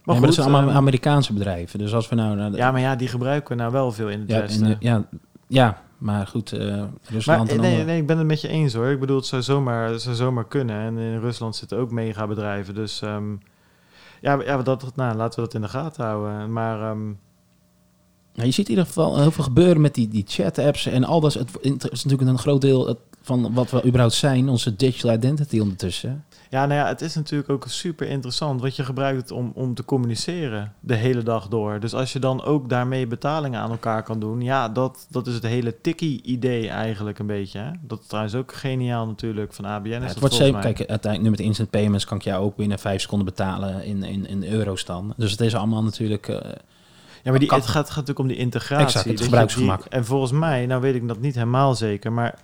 Maar, 0.03 0.16
maar 0.16 0.26
dat 0.26 0.34
zijn 0.34 0.47
allemaal 0.47 0.70
ehm, 0.70 0.78
Amerikaanse 0.78 1.34
bedrijven. 1.34 1.80
Dus 1.80 1.93
als 1.93 2.10
we 2.10 2.16
nou 2.16 2.36
naar 2.36 2.51
de, 2.51 2.57
ja, 2.57 2.72
maar 2.72 2.82
ja, 2.82 2.95
die 2.95 3.07
gebruiken 3.07 3.55
we 3.55 3.62
nou 3.62 3.72
wel 3.74 3.91
veel 3.91 4.10
in 4.10 4.20
het 4.20 4.30
Ja, 4.30 4.39
Westen. 4.39 4.66
en, 4.66 4.76
ja, 4.80 5.05
ja, 5.47 5.82
maar 5.97 6.28
goed, 6.28 6.51
Maar 6.51 6.89
Rusland 7.03 7.49
en 7.49 7.60
nee, 7.60 7.84
nee, 7.84 7.99
ik 7.99 8.07
ben 8.07 8.18
het 8.18 8.28
met 8.28 8.41
je 8.41 8.47
eens 8.47 8.74
hoor. 8.74 8.88
Ik 8.88 8.99
bedoel, 8.99 9.18
het 9.18 9.26
zou 9.26 9.41
zomaar, 9.41 9.89
het 9.89 10.01
zou 10.01 10.16
zomaar 10.16 10.47
kunnen. 10.47 10.76
En 10.76 10.97
in 10.97 11.20
Rusland 11.20 11.55
zitten 11.55 11.78
ook 11.78 11.91
megabedrijven. 11.91 12.76
Dus 12.76 13.01
ehm, 13.01 13.32
ja, 14.22 14.41
ja 14.43 14.62
dat, 14.62 14.95
nou, 14.95 15.16
laten 15.16 15.39
we 15.39 15.45
dat 15.45 15.53
in 15.53 15.62
de 15.62 15.68
gaten 15.68 16.05
houden. 16.05 16.53
Maar 16.53 16.82
ehm, 16.82 17.12
Nou, 18.34 18.48
je 18.48 18.54
ziet 18.54 18.66
in 18.66 18.72
ieder 18.72 18.86
geval 18.86 19.18
heel 19.20 19.32
veel 19.32 19.44
gebeuren 19.44 19.82
met 19.82 19.94
die, 19.96 20.08
die 20.08 20.24
chat-apps 20.28 20.86
en 20.86 21.04
al 21.04 21.20
dat. 21.20 21.34
Het, 21.34 21.92
is 21.92 22.04
natuurlijk 22.04 22.30
een 22.32 22.38
groot 22.38 22.62
deel 22.62 22.88
het- 22.88 22.98
van 23.22 23.54
wat 23.54 23.72
we 23.72 23.86
überhaupt 23.86 24.14
zijn, 24.14 24.50
onze 24.50 24.76
digital 24.76 25.14
identity 25.14 25.60
ondertussen. 25.60 26.24
ja, 26.50 26.66
nou 26.66 26.80
ja, 26.80 26.88
het 26.88 27.02
is 27.02 27.16
natuurlijk 27.16 27.50
ook 27.50 27.66
super 27.68 28.08
interessant. 28.08 28.62
Want 28.62 28.76
je 28.76 28.84
gebruikt 28.84 29.22
het 29.22 29.32
om, 29.32 29.52
om 29.56 29.74
te 29.74 29.86
communiceren 29.86 30.74
de 30.80 30.96
hele 30.96 31.24
dag 31.24 31.48
door. 31.48 31.80
Dus 31.80 31.94
als 31.94 32.14
je 32.14 32.20
dan 32.20 32.44
ook 32.44 32.70
daarmee 32.70 33.08
betalingen 33.08 33.60
aan 33.60 33.70
elkaar 33.72 34.04
kan 34.04 34.20
doen. 34.20 34.42
Ja, 34.42 34.70
dat, 34.70 35.08
dat 35.10 35.28
is 35.28 35.34
het 35.34 35.44
hele 35.44 35.82
tikkie-idee 35.82 36.70
eigenlijk 36.70 37.20
een 37.20 37.26
beetje. 37.26 37.60
Hè? 37.60 37.72
Dat 37.82 38.00
is 38.00 38.08
trouwens 38.08 38.36
ook 38.36 38.54
geniaal 38.54 39.06
natuurlijk 39.06 39.54
van 39.54 39.66
ABN. 39.66 40.00
Dat 40.00 40.10
het 40.10 40.20
wordt 40.20 40.36
zeker, 40.36 40.60
kijk, 40.60 40.78
uiteindelijk 40.80 41.22
nu 41.24 41.30
met 41.30 41.40
instant 41.40 41.70
payments 41.70 42.06
kan 42.06 42.18
ik 42.18 42.24
jou 42.24 42.44
ook 42.44 42.56
binnen 42.56 42.80
vijf 42.80 43.02
seconden 43.02 43.26
betalen 43.28 43.84
in, 43.86 44.04
in, 44.04 44.28
in 44.28 44.44
euro's 44.44 44.86
dan. 44.86 45.14
Dus 45.18 45.32
het 45.32 45.42
is 45.42 45.56
allemaal 45.56 45.84
natuurlijk. 45.84 46.28
eh, 46.28 46.40
Ja, 47.24 47.30
maar 47.32 47.39
die, 47.39 47.47
Kan- 47.47 47.57
het 47.57 47.67
gaat, 47.67 47.76
gaat 47.86 47.86
natuurlijk 47.86 48.20
om 48.20 48.28
die 48.28 48.38
integratie. 48.38 48.86
Exact, 48.86 49.05
het 49.05 49.22
gebruiksgemak. 49.22 49.82
die- 49.82 49.89
en 49.91 50.05
volgens 50.05 50.32
mij, 50.32 50.65
nou 50.65 50.82
weet 50.82 50.95
ik 50.95 51.07
dat 51.07 51.20
niet 51.20 51.36
helemaal 51.36 51.76
zeker, 51.76 52.11
maar 52.11 52.36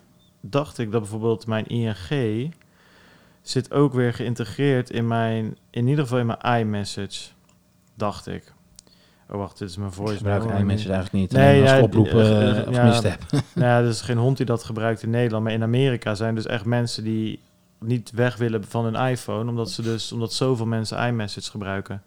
dacht 0.41 0.77
ik 0.77 0.91
dat 0.91 1.01
bijvoorbeeld 1.01 1.47
mijn 1.47 1.65
ING 1.67 2.53
zit 3.41 3.71
ook 3.71 3.93
weer 3.93 4.13
geïntegreerd 4.13 4.89
in 4.89 5.07
mijn, 5.07 5.57
in 5.69 5.87
ieder 5.87 6.03
geval 6.03 6.19
in 6.19 6.25
mijn 6.25 6.59
iMessage, 6.59 7.29
dacht 7.95 8.27
ik. 8.27 8.53
Oh 9.29 9.37
wacht, 9.37 9.57
dit 9.57 9.69
is 9.69 9.77
mijn 9.77 9.89
ik 9.89 9.95
voice. 9.95 10.17
gebruik 10.17 10.43
mail. 10.45 10.57
iMessage 10.59 10.93
eigenlijk 10.93 11.13
niet. 11.13 11.31
Nee, 11.31 11.51
Nee, 11.51 11.61
als 11.61 11.69
ja, 11.69 11.77
ik 11.77 11.83
oproepen 11.83 12.21
eh, 12.21 12.49
eh, 12.49 12.67
eh, 12.67 12.73
ja. 12.73 13.01
heb. 13.01 13.21
Nou 13.31 13.67
ja, 13.67 13.79
er 13.79 13.87
is 13.87 14.01
geen 14.01 14.17
hond 14.17 14.37
die 14.37 14.45
dat 14.45 14.63
gebruikt 14.63 15.03
in 15.03 15.09
Nederland, 15.09 15.43
maar 15.43 15.53
in 15.53 15.63
Amerika 15.63 16.15
zijn 16.15 16.35
dus 16.35 16.45
echt 16.45 16.65
mensen 16.65 17.03
die 17.03 17.39
niet 17.79 18.11
weg 18.11 18.37
willen 18.37 18.63
van 18.63 18.85
hun 18.85 19.09
iPhone, 19.09 19.49
omdat 19.49 19.71
ze 19.71 19.81
dus 19.81 20.11
omdat 20.11 20.33
zoveel 20.33 20.65
mensen 20.65 21.07
iMessage 21.07 21.49
gebruiken. 21.49 22.01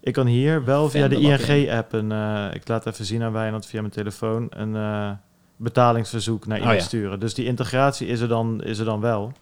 Ik 0.00 0.12
kan 0.12 0.26
hier 0.26 0.64
wel 0.64 0.90
via 0.90 1.08
de? 1.08 1.16
ING-app 1.16 1.92
een, 1.92 2.12
eh, 2.12 2.46
ik 2.54 2.68
laat 2.68 2.86
even 2.86 3.04
zien 3.04 3.22
aan 3.22 3.32
Wijnand 3.32 3.66
via 3.66 3.80
mijn 3.80 3.92
telefoon, 3.92 4.46
een 4.50 4.76
eh, 4.76 5.10
betalingsverzoek 5.56 6.46
naar 6.46 6.56
Oh, 6.56 6.62
iemand 6.62 6.80
ja. 6.80 6.86
sturen. 6.86 7.20
Dus 7.20 7.34
die 7.34 7.46
integratie 7.46 8.06
is 8.06 8.20
er 8.20 8.28
dan, 8.28 8.62
is 8.62 8.78
er 8.78 8.84
dan 8.84 9.00
wel. 9.00 9.32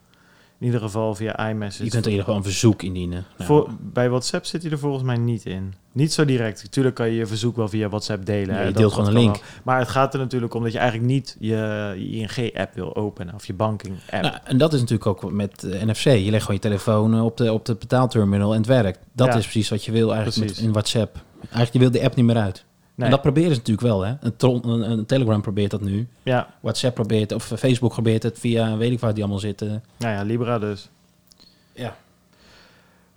In 0.61 0.67
ieder 0.67 0.81
geval 0.81 1.15
via 1.15 1.49
iMessage. 1.49 1.85
Je 1.85 1.91
kunt 1.91 2.05
in 2.05 2.11
ieder 2.11 2.25
geval 2.25 2.39
een 2.41 2.47
verzoek 2.47 2.83
indienen. 2.83 3.25
Nou, 3.37 3.45
Voor, 3.51 3.69
bij 3.81 4.09
WhatsApp 4.09 4.45
zit 4.47 4.63
hij 4.63 4.71
er 4.71 4.79
volgens 4.79 5.03
mij 5.03 5.17
niet 5.17 5.45
in. 5.47 5.75
Niet 5.93 6.13
zo 6.13 6.25
direct. 6.25 6.63
Natuurlijk 6.63 6.95
kan 6.95 7.07
je 7.09 7.17
je 7.17 7.27
verzoek 7.27 7.57
wel 7.57 7.69
via 7.69 7.89
WhatsApp 7.89 8.27
delen. 8.27 8.67
je 8.67 8.73
deelt 8.73 8.93
gewoon 8.93 9.09
een 9.09 9.13
link. 9.21 9.35
wel. 9.35 9.43
Maar 9.65 9.79
het 9.79 9.89
gaat 9.89 10.15
er 10.15 10.21
natuurlijk 10.21 10.55
om 10.55 10.63
dat 10.63 10.73
je 10.73 10.79
eigenlijk 10.79 11.11
niet 11.11 11.37
je, 11.41 11.95
ING-app 11.97 12.75
wil 12.75 12.97
openen. 12.97 13.35
Of 13.35 13.47
je 13.47 13.55
banking-app. 13.55 14.23
Nou, 14.23 14.35
en 14.45 14.59
dat 14.59 14.73
is 14.73 14.81
natuurlijk 14.81 15.07
ook 15.09 15.33
met 15.33 15.63
eh, 15.65 15.83
NFC. 15.83 16.05
Je 16.05 16.31
legt 16.31 16.45
gewoon 16.45 16.61
je 16.63 16.69
telefoon 16.69 17.15
eh, 17.15 17.25
op 17.25 17.37
de, 17.37 17.53
op 17.53 17.65
de 17.65 17.75
betaalterminal 17.75 18.53
en 18.53 18.59
het 18.59 18.67
werkt. 18.67 18.99
Dat 19.13 19.27
Ja. 19.27 19.35
is 19.35 19.43
precies 19.43 19.69
wat 19.69 19.85
je 19.85 19.93
wil 19.93 20.15
eigenlijk 20.15 20.49
met, 20.51 20.59
in 20.59 20.73
WhatsApp. 20.73 21.23
Eigenlijk, 21.41 21.73
je 21.73 21.79
wil 21.79 21.91
de 21.91 22.03
app 22.03 22.17
niet 22.17 22.25
meer 22.25 22.37
uit. 22.37 22.65
Nee. 22.99 23.07
En 23.07 23.11
dat 23.11 23.23
proberen 23.23 23.51
ze 23.51 23.57
natuurlijk 23.57 23.87
wel. 23.87 24.01
Hè? 24.01 24.13
Een, 24.21 24.69
een, 24.71 24.91
een 24.91 25.07
Telegram 25.07 25.41
probeert 25.43 25.71
dat 25.71 25.81
nu. 25.81 26.09
ja, 26.23 26.49
WhatsApp 26.61 26.95
probeert, 26.95 27.33
of 27.33 27.51
eh, 27.53 27.59
Facebook 27.59 27.93
probeert 27.93 28.23
het 28.23 28.39
via, 28.39 28.77
weet 28.77 28.93
ik 28.93 29.01
waar 29.01 29.15
die 29.15 29.23
allemaal 29.23 29.41
zitten. 29.41 29.83
nou 29.97 30.15
ja, 30.15 30.23
Libra 30.23 30.59
dus. 30.59 30.89
Ja. 31.73 31.97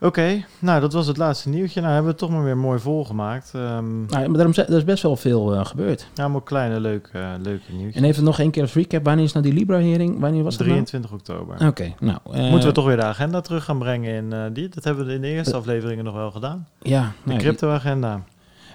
Oké, 0.04 0.46
nou 0.60 0.82
dat 0.82 0.94
was 0.94 1.08
het 1.08 1.18
laatste 1.18 1.50
nieuwtje. 1.50 1.82
Nou 1.82 1.94
hebben 1.94 2.12
we 2.12 2.18
het 2.18 2.28
toch 2.28 2.38
maar 2.38 2.44
weer 2.44 2.58
mooi 2.58 2.80
volgemaakt. 2.80 3.52
Ehm 3.56 4.06
Nou, 4.06 4.28
maar 4.30 4.38
daarom, 4.38 4.54
er 4.56 4.78
is 4.78 4.84
best 4.84 5.04
wel 5.04 5.16
veel 5.16 5.54
eh, 5.56 5.66
gebeurd. 5.66 6.08
ja, 6.14 6.28
maar 6.28 6.44
kleine 6.44 6.80
leuke, 6.80 7.18
eh, 7.18 7.30
leuke 7.42 7.72
nieuwtjes. 7.72 7.96
En 8.04 8.10
even 8.10 8.24
nog 8.24 8.40
één 8.40 8.52
keer 8.52 8.62
als 8.62 8.74
recap. 8.74 9.04
Wanneer 9.06 9.24
is 9.26 9.32
nou 9.34 9.46
die 9.46 9.54
Libra-hering? 9.54 10.20
Wanneer 10.20 10.44
was 10.44 10.58
dat 10.58 10.68
nou? 10.68 10.84
23 10.84 11.12
oktober. 11.12 11.68
Oké, 11.68 11.94
nou. 12.00 12.18
eh, 12.32 12.50
Moeten 12.50 12.68
we 12.70 12.74
toch 12.74 12.86
weer 12.86 12.96
de 12.96 13.04
agenda 13.04 13.42
terug 13.42 13.64
gaan 13.64 13.78
brengen 13.80 14.14
in 14.16 14.34
eh, 14.34 14.44
die? 14.54 14.70
Dat 14.70 14.84
hebben 14.84 15.06
we 15.06 15.14
in 15.14 15.22
de 15.22 15.28
eerste 15.28 15.56
afleveringen 15.56 16.04
nog 16.04 16.14
wel 16.14 16.32
gedaan. 16.32 16.68
Ja, 16.82 17.02
De 17.02 17.30
nou, 17.30 17.40
crypto-agenda. 17.40 18.24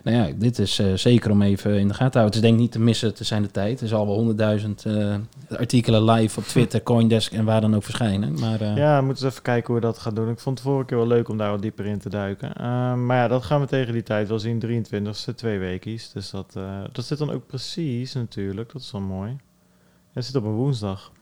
Nou 0.06 0.18
ja, 0.18 0.34
dit 0.36 0.58
is 0.58 0.78
eh, 0.78 0.92
zeker 0.94 1.30
om 1.30 1.42
even 1.42 1.78
in 1.78 1.88
de 1.88 1.94
gaten 1.94 2.10
te 2.10 2.18
houden. 2.18 2.24
Het 2.24 2.34
is 2.34 2.40
denk 2.40 2.54
ik 2.54 2.60
niet 2.60 2.72
te 2.72 2.80
missen 2.80 3.14
te 3.14 3.24
zijn 3.24 3.42
de 3.42 3.50
tijd. 3.50 3.80
Er 3.80 3.88
zal 3.88 4.06
wel 4.06 4.14
honderdduizend 4.14 4.84
eh, 4.84 5.14
artikelen 5.48 6.04
live 6.04 6.38
op 6.38 6.44
Twitter, 6.44 6.82
Coindesk 6.92 7.32
en 7.32 7.44
waar 7.44 7.60
dan 7.60 7.74
ook 7.76 7.82
verschijnen. 7.82 8.40
Maar 8.40 8.60
eh, 8.60 8.76
Ja, 8.76 8.98
we 8.98 9.04
moeten 9.04 9.24
eens 9.24 9.32
even 9.32 9.44
kijken 9.44 9.66
hoe 9.66 9.74
we 9.74 9.86
dat 9.86 9.98
gaan 9.98 10.14
doen. 10.14 10.30
Ik 10.30 10.38
vond 10.38 10.58
het 10.58 10.68
vorige 10.68 10.86
keer 10.86 10.96
wel 10.96 11.06
leuk 11.06 11.28
om 11.28 11.36
daar 11.36 11.50
wat 11.50 11.62
dieper 11.62 11.86
in 11.86 11.98
te 11.98 12.08
duiken. 12.08 12.54
Ehm, 12.54 13.06
maar 13.06 13.16
ja, 13.16 13.28
dat 13.28 13.44
gaan 13.44 13.60
we 13.60 13.66
tegen 13.66 13.92
die 13.92 14.02
tijd 14.02 14.28
wel 14.28 14.38
zien. 14.38 14.58
23ste, 14.66 15.34
twee 15.34 15.58
weekjes. 15.58 16.10
Dus 16.12 16.30
dat, 16.30 16.52
dat 16.92 17.04
zit 17.04 17.18
dan 17.18 17.30
ook 17.30 17.46
precies 17.46 18.12
natuurlijk. 18.12 18.72
Dat 18.72 18.82
is 18.82 18.92
wel 18.92 19.00
mooi. 19.00 19.36
Het 20.12 20.24
zit 20.24 20.36
op 20.36 20.44
een 20.44 20.50
woensdag. 20.50 21.12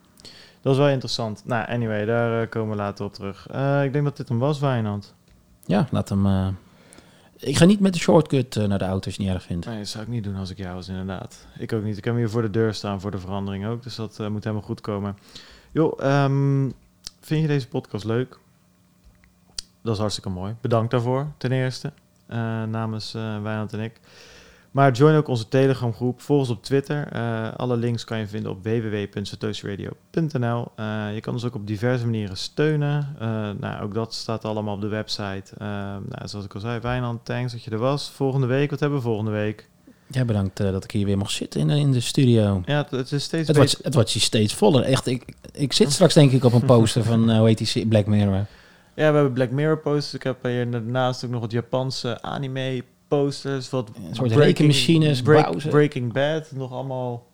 Dat 0.60 0.72
is 0.72 0.78
wel 0.78 0.88
interessant. 0.88 1.42
Nou, 1.44 1.68
anyway, 1.68 2.04
daar 2.04 2.46
komen 2.48 2.70
we 2.70 2.82
later 2.82 3.04
op 3.04 3.12
terug. 3.14 3.46
Ik 3.84 3.92
denk 3.92 4.04
dat 4.04 4.16
dit 4.16 4.28
hem 4.28 4.38
was, 4.38 4.60
Wijnand. 4.60 5.14
ja, 5.66 5.86
laat 5.90 6.08
hem... 6.08 6.56
Ik 7.44 7.56
ga 7.56 7.64
niet 7.64 7.80
met 7.80 7.92
de 7.92 7.98
shortcut 7.98 8.56
eh, 8.56 8.64
naar 8.64 8.78
de 8.78 8.84
auto 8.84 9.06
als 9.06 9.14
je 9.16 9.22
het 9.22 9.30
niet 9.30 9.38
erg 9.40 9.42
vindt. 9.46 9.66
Nee, 9.66 9.78
dat 9.78 9.88
zou 9.88 10.04
ik 10.04 10.10
niet 10.10 10.24
doen 10.24 10.36
als 10.36 10.50
ik 10.50 10.56
jou 10.56 10.74
was, 10.74 10.88
inderdaad. 10.88 11.46
Ik 11.58 11.72
ook 11.72 11.82
niet. 11.82 11.96
Ik 11.98 12.04
heb 12.04 12.14
hier 12.16 12.30
voor 12.30 12.42
de 12.42 12.50
deur 12.50 12.74
staan 12.74 13.00
voor 13.00 13.10
de 13.10 13.18
verandering 13.18 13.66
ook. 13.66 13.82
Dus 13.82 13.94
dat 13.94 14.20
eh, 14.20 14.28
moet 14.28 14.44
helemaal 14.44 14.66
goed 14.66 14.80
komen. 14.80 15.16
Joh, 15.72 16.00
ehm, 16.04 16.70
vind 17.20 17.40
je 17.40 17.46
deze 17.46 17.68
podcast 17.68 18.04
leuk? 18.04 18.38
Dat 19.82 19.92
is 19.94 19.98
hartstikke 20.00 20.28
mooi. 20.30 20.54
Bedankt 20.60 20.90
daarvoor, 20.90 21.26
ten 21.36 21.52
eerste. 21.52 21.92
eh, 22.26 22.36
namens 22.62 23.14
eh 23.14 23.42
Wijnand 23.42 23.72
en 23.72 23.80
ik. 23.80 24.00
Maar 24.74 24.92
join 24.92 25.16
ook 25.16 25.28
onze 25.28 25.48
Telegram 25.48 25.92
groep. 25.92 26.20
Volg 26.20 26.40
ons 26.40 26.50
op 26.50 26.62
Twitter. 26.62 27.08
Eh, 27.12 27.48
alle 27.56 27.76
links 27.76 28.04
kan 28.04 28.18
je 28.18 28.26
vinden 28.26 28.50
op 28.50 28.62
www.satoshiradio.nl. 28.62 30.68
Eh 30.76 31.14
je 31.14 31.20
kan 31.20 31.32
ons 31.32 31.44
ook 31.44 31.54
op 31.54 31.66
diverse 31.66 32.04
manieren 32.04 32.36
steunen. 32.36 33.16
Eh, 33.18 33.50
nou, 33.60 33.82
ook 33.82 33.94
dat 33.94 34.14
staat 34.14 34.44
allemaal 34.44 34.74
op 34.74 34.80
de 34.80 34.88
website. 34.88 35.44
Nou, 35.58 36.02
zoals 36.24 36.44
ik 36.44 36.54
al 36.54 36.60
zei, 36.60 36.80
Wijnand, 36.80 37.24
thanks 37.24 37.52
dat 37.52 37.62
je 37.62 37.70
er 37.70 37.78
was. 37.78 38.10
Volgende 38.10 38.46
week, 38.46 38.70
wat 38.70 38.80
hebben 38.80 38.98
we 38.98 39.04
volgende 39.04 39.30
week? 39.30 39.68
Ja, 40.06 40.24
bedankt 40.24 40.56
dat 40.56 40.84
ik 40.84 40.90
hier 40.90 41.06
weer 41.06 41.18
mocht 41.18 41.32
zitten 41.32 41.60
in, 41.60 41.68
de- 41.68 41.78
in 41.78 41.92
de 41.92 42.00
studio. 42.00 42.62
Ja, 42.66 42.76
het, 42.76 42.90
het 42.90 43.12
is 43.12 43.24
steeds 43.24 43.48
Het 43.48 43.56
wordt, 43.56 43.78
het 43.82 43.94
wordt 43.94 44.10
hier 44.10 44.22
steeds 44.22 44.54
voller. 44.54 44.82
Echt, 44.82 45.06
ik, 45.06 45.34
ik 45.52 45.72
zit 45.72 45.92
straks 45.98 46.14
denk 46.14 46.32
ik 46.32 46.44
op 46.44 46.52
een 46.52 46.64
poster 46.64 47.04
van, 47.04 47.36
hoe 47.36 47.46
heet 47.46 47.72
die, 47.72 47.86
Black 47.86 48.06
Mirror. 48.06 48.46
Ja, 48.96 49.08
we 49.10 49.14
hebben 49.16 49.32
Black 49.32 49.50
Mirror 49.50 49.78
posters. 49.78 50.14
Ik 50.14 50.22
heb 50.22 50.42
hier 50.42 50.70
daarnaast 50.70 51.24
ook 51.24 51.30
nog 51.30 51.40
wat 51.40 51.52
Japanse 51.52 52.22
anime 52.22 52.82
posters. 53.08 53.70
Wat 53.70 53.90
Een 54.08 54.14
soort 54.14 54.32
rekenmachines, 54.32 55.22
break- 55.22 55.44
browsen. 55.50 55.70
Breaking 55.70 56.12
Bad. 56.12 56.52
Nog 56.52 56.72
allemaal 56.72 57.26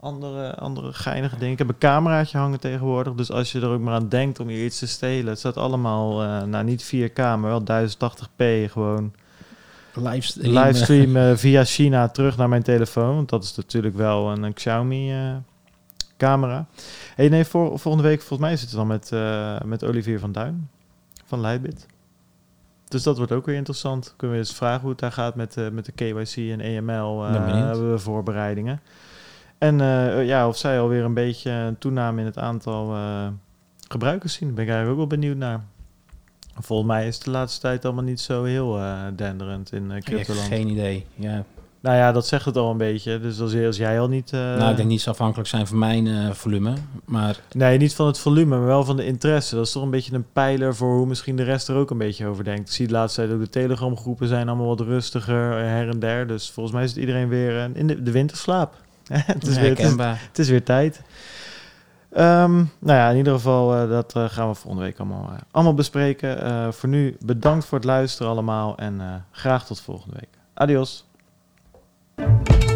andere, 0.00 0.54
andere 0.54 0.92
geinige 0.92 1.36
dingen. 1.36 1.52
Ik 1.52 1.58
heb 1.58 1.68
een 1.68 1.78
cameraatje 1.78 2.38
hangen 2.38 2.60
tegenwoordig. 2.60 3.14
Dus 3.14 3.30
als 3.30 3.52
je 3.52 3.60
er 3.60 3.68
ook 3.68 3.80
maar 3.80 3.94
aan 3.94 4.08
denkt 4.08 4.40
om 4.40 4.48
hier 4.48 4.64
iets 4.64 4.78
te 4.78 4.86
stelen. 4.86 5.26
Het 5.26 5.38
staat 5.38 5.56
allemaal, 5.56 6.22
eh, 6.22 6.42
nou 6.42 6.64
niet 6.64 6.82
4K, 6.84 7.16
maar 7.18 7.42
wel 7.42 7.62
1080p 7.62 8.70
gewoon. 8.70 9.12
Livestream. 9.94 10.58
Livestream 10.58 11.16
eh, 11.16 11.36
via 11.36 11.64
China 11.64 12.08
terug 12.08 12.36
naar 12.36 12.48
mijn 12.48 12.62
telefoon. 12.62 13.14
Want 13.14 13.28
dat 13.28 13.44
is 13.44 13.56
natuurlijk 13.56 13.96
wel 13.96 14.30
een, 14.30 14.42
een 14.42 14.52
Xiaomi 14.52 15.12
eh, 15.12 15.34
camera. 16.16 16.66
Hey, 17.14 17.28
nee, 17.28 17.44
voor, 17.44 17.78
volgende 17.78 18.08
week 18.08 18.18
volgens 18.18 18.48
mij 18.48 18.56
zitten 18.56 18.78
we 18.78 18.84
dan 18.84 18.86
met, 18.86 19.12
eh, 19.12 19.68
met 19.68 19.84
Olivier 19.84 20.18
van 20.18 20.32
Duin 20.32 20.68
van 21.24 21.40
Leibit. 21.40 21.86
Dus 22.92 23.02
dat 23.02 23.16
wordt 23.16 23.32
ook 23.32 23.46
weer 23.46 23.56
interessant. 23.56 24.14
Kunnen 24.16 24.36
we 24.36 24.42
eens 24.42 24.54
vragen 24.54 24.80
hoe 24.80 24.90
het 24.90 24.98
daar 24.98 25.12
gaat 25.12 25.34
met, 25.34 25.56
eh, 25.56 25.68
met 25.68 25.84
de 25.84 25.92
KYC 25.92 26.36
en 26.50 26.60
EML. 26.60 27.26
eh 27.26 27.32
hebben 27.46 27.92
we 27.92 27.98
voorbereidingen. 27.98 28.80
En 29.58 29.80
eh, 29.80 30.26
ja, 30.26 30.48
of 30.48 30.56
zij 30.56 30.80
alweer 30.80 31.04
een 31.04 31.14
beetje 31.14 31.50
een 31.50 31.78
toename 31.78 32.20
in 32.20 32.26
het 32.26 32.38
aantal 32.38 32.96
gebruikers 33.88 34.32
zien. 34.32 34.46
Daar 34.46 34.56
ben 34.56 34.64
ik 34.64 34.70
eigenlijk 34.70 35.00
ook 35.00 35.08
wel 35.08 35.18
benieuwd 35.18 35.36
naar. 35.36 35.60
Volgens 36.58 36.88
mij 36.88 37.06
is 37.06 37.18
de 37.18 37.30
laatste 37.30 37.60
tijd 37.60 37.84
allemaal 37.84 38.04
niet 38.04 38.20
zo 38.20 38.44
heel 38.44 38.80
denderend 39.16 39.72
in 39.72 39.90
uh, 39.90 39.96
Ik 39.96 40.06
heb 40.06 40.26
geen 40.36 40.68
idee. 40.68 41.06
Ja. 41.14 41.44
Nou 41.82 41.96
ja, 41.96 42.12
dat 42.12 42.26
zegt 42.26 42.44
het 42.44 42.56
al 42.56 42.70
een 42.70 42.76
beetje. 42.76 43.20
Dus 43.20 43.40
als, 43.40 43.54
als 43.54 43.76
jij 43.76 44.00
al 44.00 44.08
niet... 44.08 44.32
eh, 44.32 44.40
nou, 44.40 44.70
ik 44.70 44.76
denk 44.76 44.88
niet 44.88 45.00
zo 45.00 45.10
afhankelijk 45.10 45.48
zijn 45.48 45.66
van 45.66 45.78
mijn 45.78 46.06
eh, 46.06 46.30
volume. 46.30 46.74
Maar 47.04 47.40
Nee, 47.52 47.78
niet 47.78 47.94
van 47.94 48.06
het 48.06 48.18
volume, 48.18 48.56
maar 48.56 48.66
wel 48.66 48.84
van 48.84 48.96
de 48.96 49.04
interesse. 49.04 49.54
Dat 49.54 49.66
is 49.66 49.72
toch 49.72 49.82
een 49.82 49.90
beetje 49.90 50.14
een 50.14 50.26
pijler 50.32 50.74
voor 50.74 50.96
hoe 50.96 51.06
misschien 51.06 51.36
de 51.36 51.42
rest 51.42 51.68
er 51.68 51.76
ook 51.76 51.90
een 51.90 51.98
beetje 51.98 52.26
over 52.26 52.44
denkt. 52.44 52.68
Ik 52.68 52.74
zie 52.74 52.86
de 52.86 52.92
laatste 52.92 53.20
tijd 53.20 53.32
ook 53.32 53.40
de 53.40 53.48
Telegram 53.48 53.96
groepen 53.96 54.28
zijn 54.28 54.48
allemaal 54.48 54.66
wat 54.66 54.80
rustiger 54.80 55.58
eh, 55.58 55.64
her 55.64 55.88
en 55.88 55.98
der. 55.98 56.26
Dus 56.26 56.50
volgens 56.50 56.74
mij 56.74 56.84
is 56.84 56.90
het 56.90 57.00
iedereen 57.00 57.28
weer 57.28 57.70
in 57.74 57.86
de, 57.86 58.02
de 58.02 58.10
winterslaap. 58.10 58.74
het, 59.12 59.46
is 59.46 59.58
weer, 59.58 59.68
het, 59.68 59.78
is, 59.78 59.94
het 59.98 60.38
is 60.38 60.48
weer 60.48 60.64
tijd. 60.64 61.02
Ehm, 62.12 62.54
nou 62.78 62.98
ja, 62.98 63.10
in 63.10 63.16
ieder 63.16 63.32
geval, 63.32 63.88
dat 63.88 64.12
gaan 64.14 64.48
we 64.48 64.54
volgende 64.54 64.86
week 64.86 64.98
allemaal, 64.98 65.30
allemaal 65.50 65.74
bespreken. 65.74 66.74
Voor 66.74 66.88
nu 66.88 67.16
bedankt 67.24 67.64
voor 67.64 67.78
het 67.78 67.86
luisteren 67.86 68.32
allemaal 68.32 68.76
en 68.76 69.24
graag 69.30 69.66
tot 69.66 69.80
volgende 69.80 70.14
week. 70.20 70.38
Adios. 70.54 71.04
Thank 72.16 72.64
you. 72.64 72.71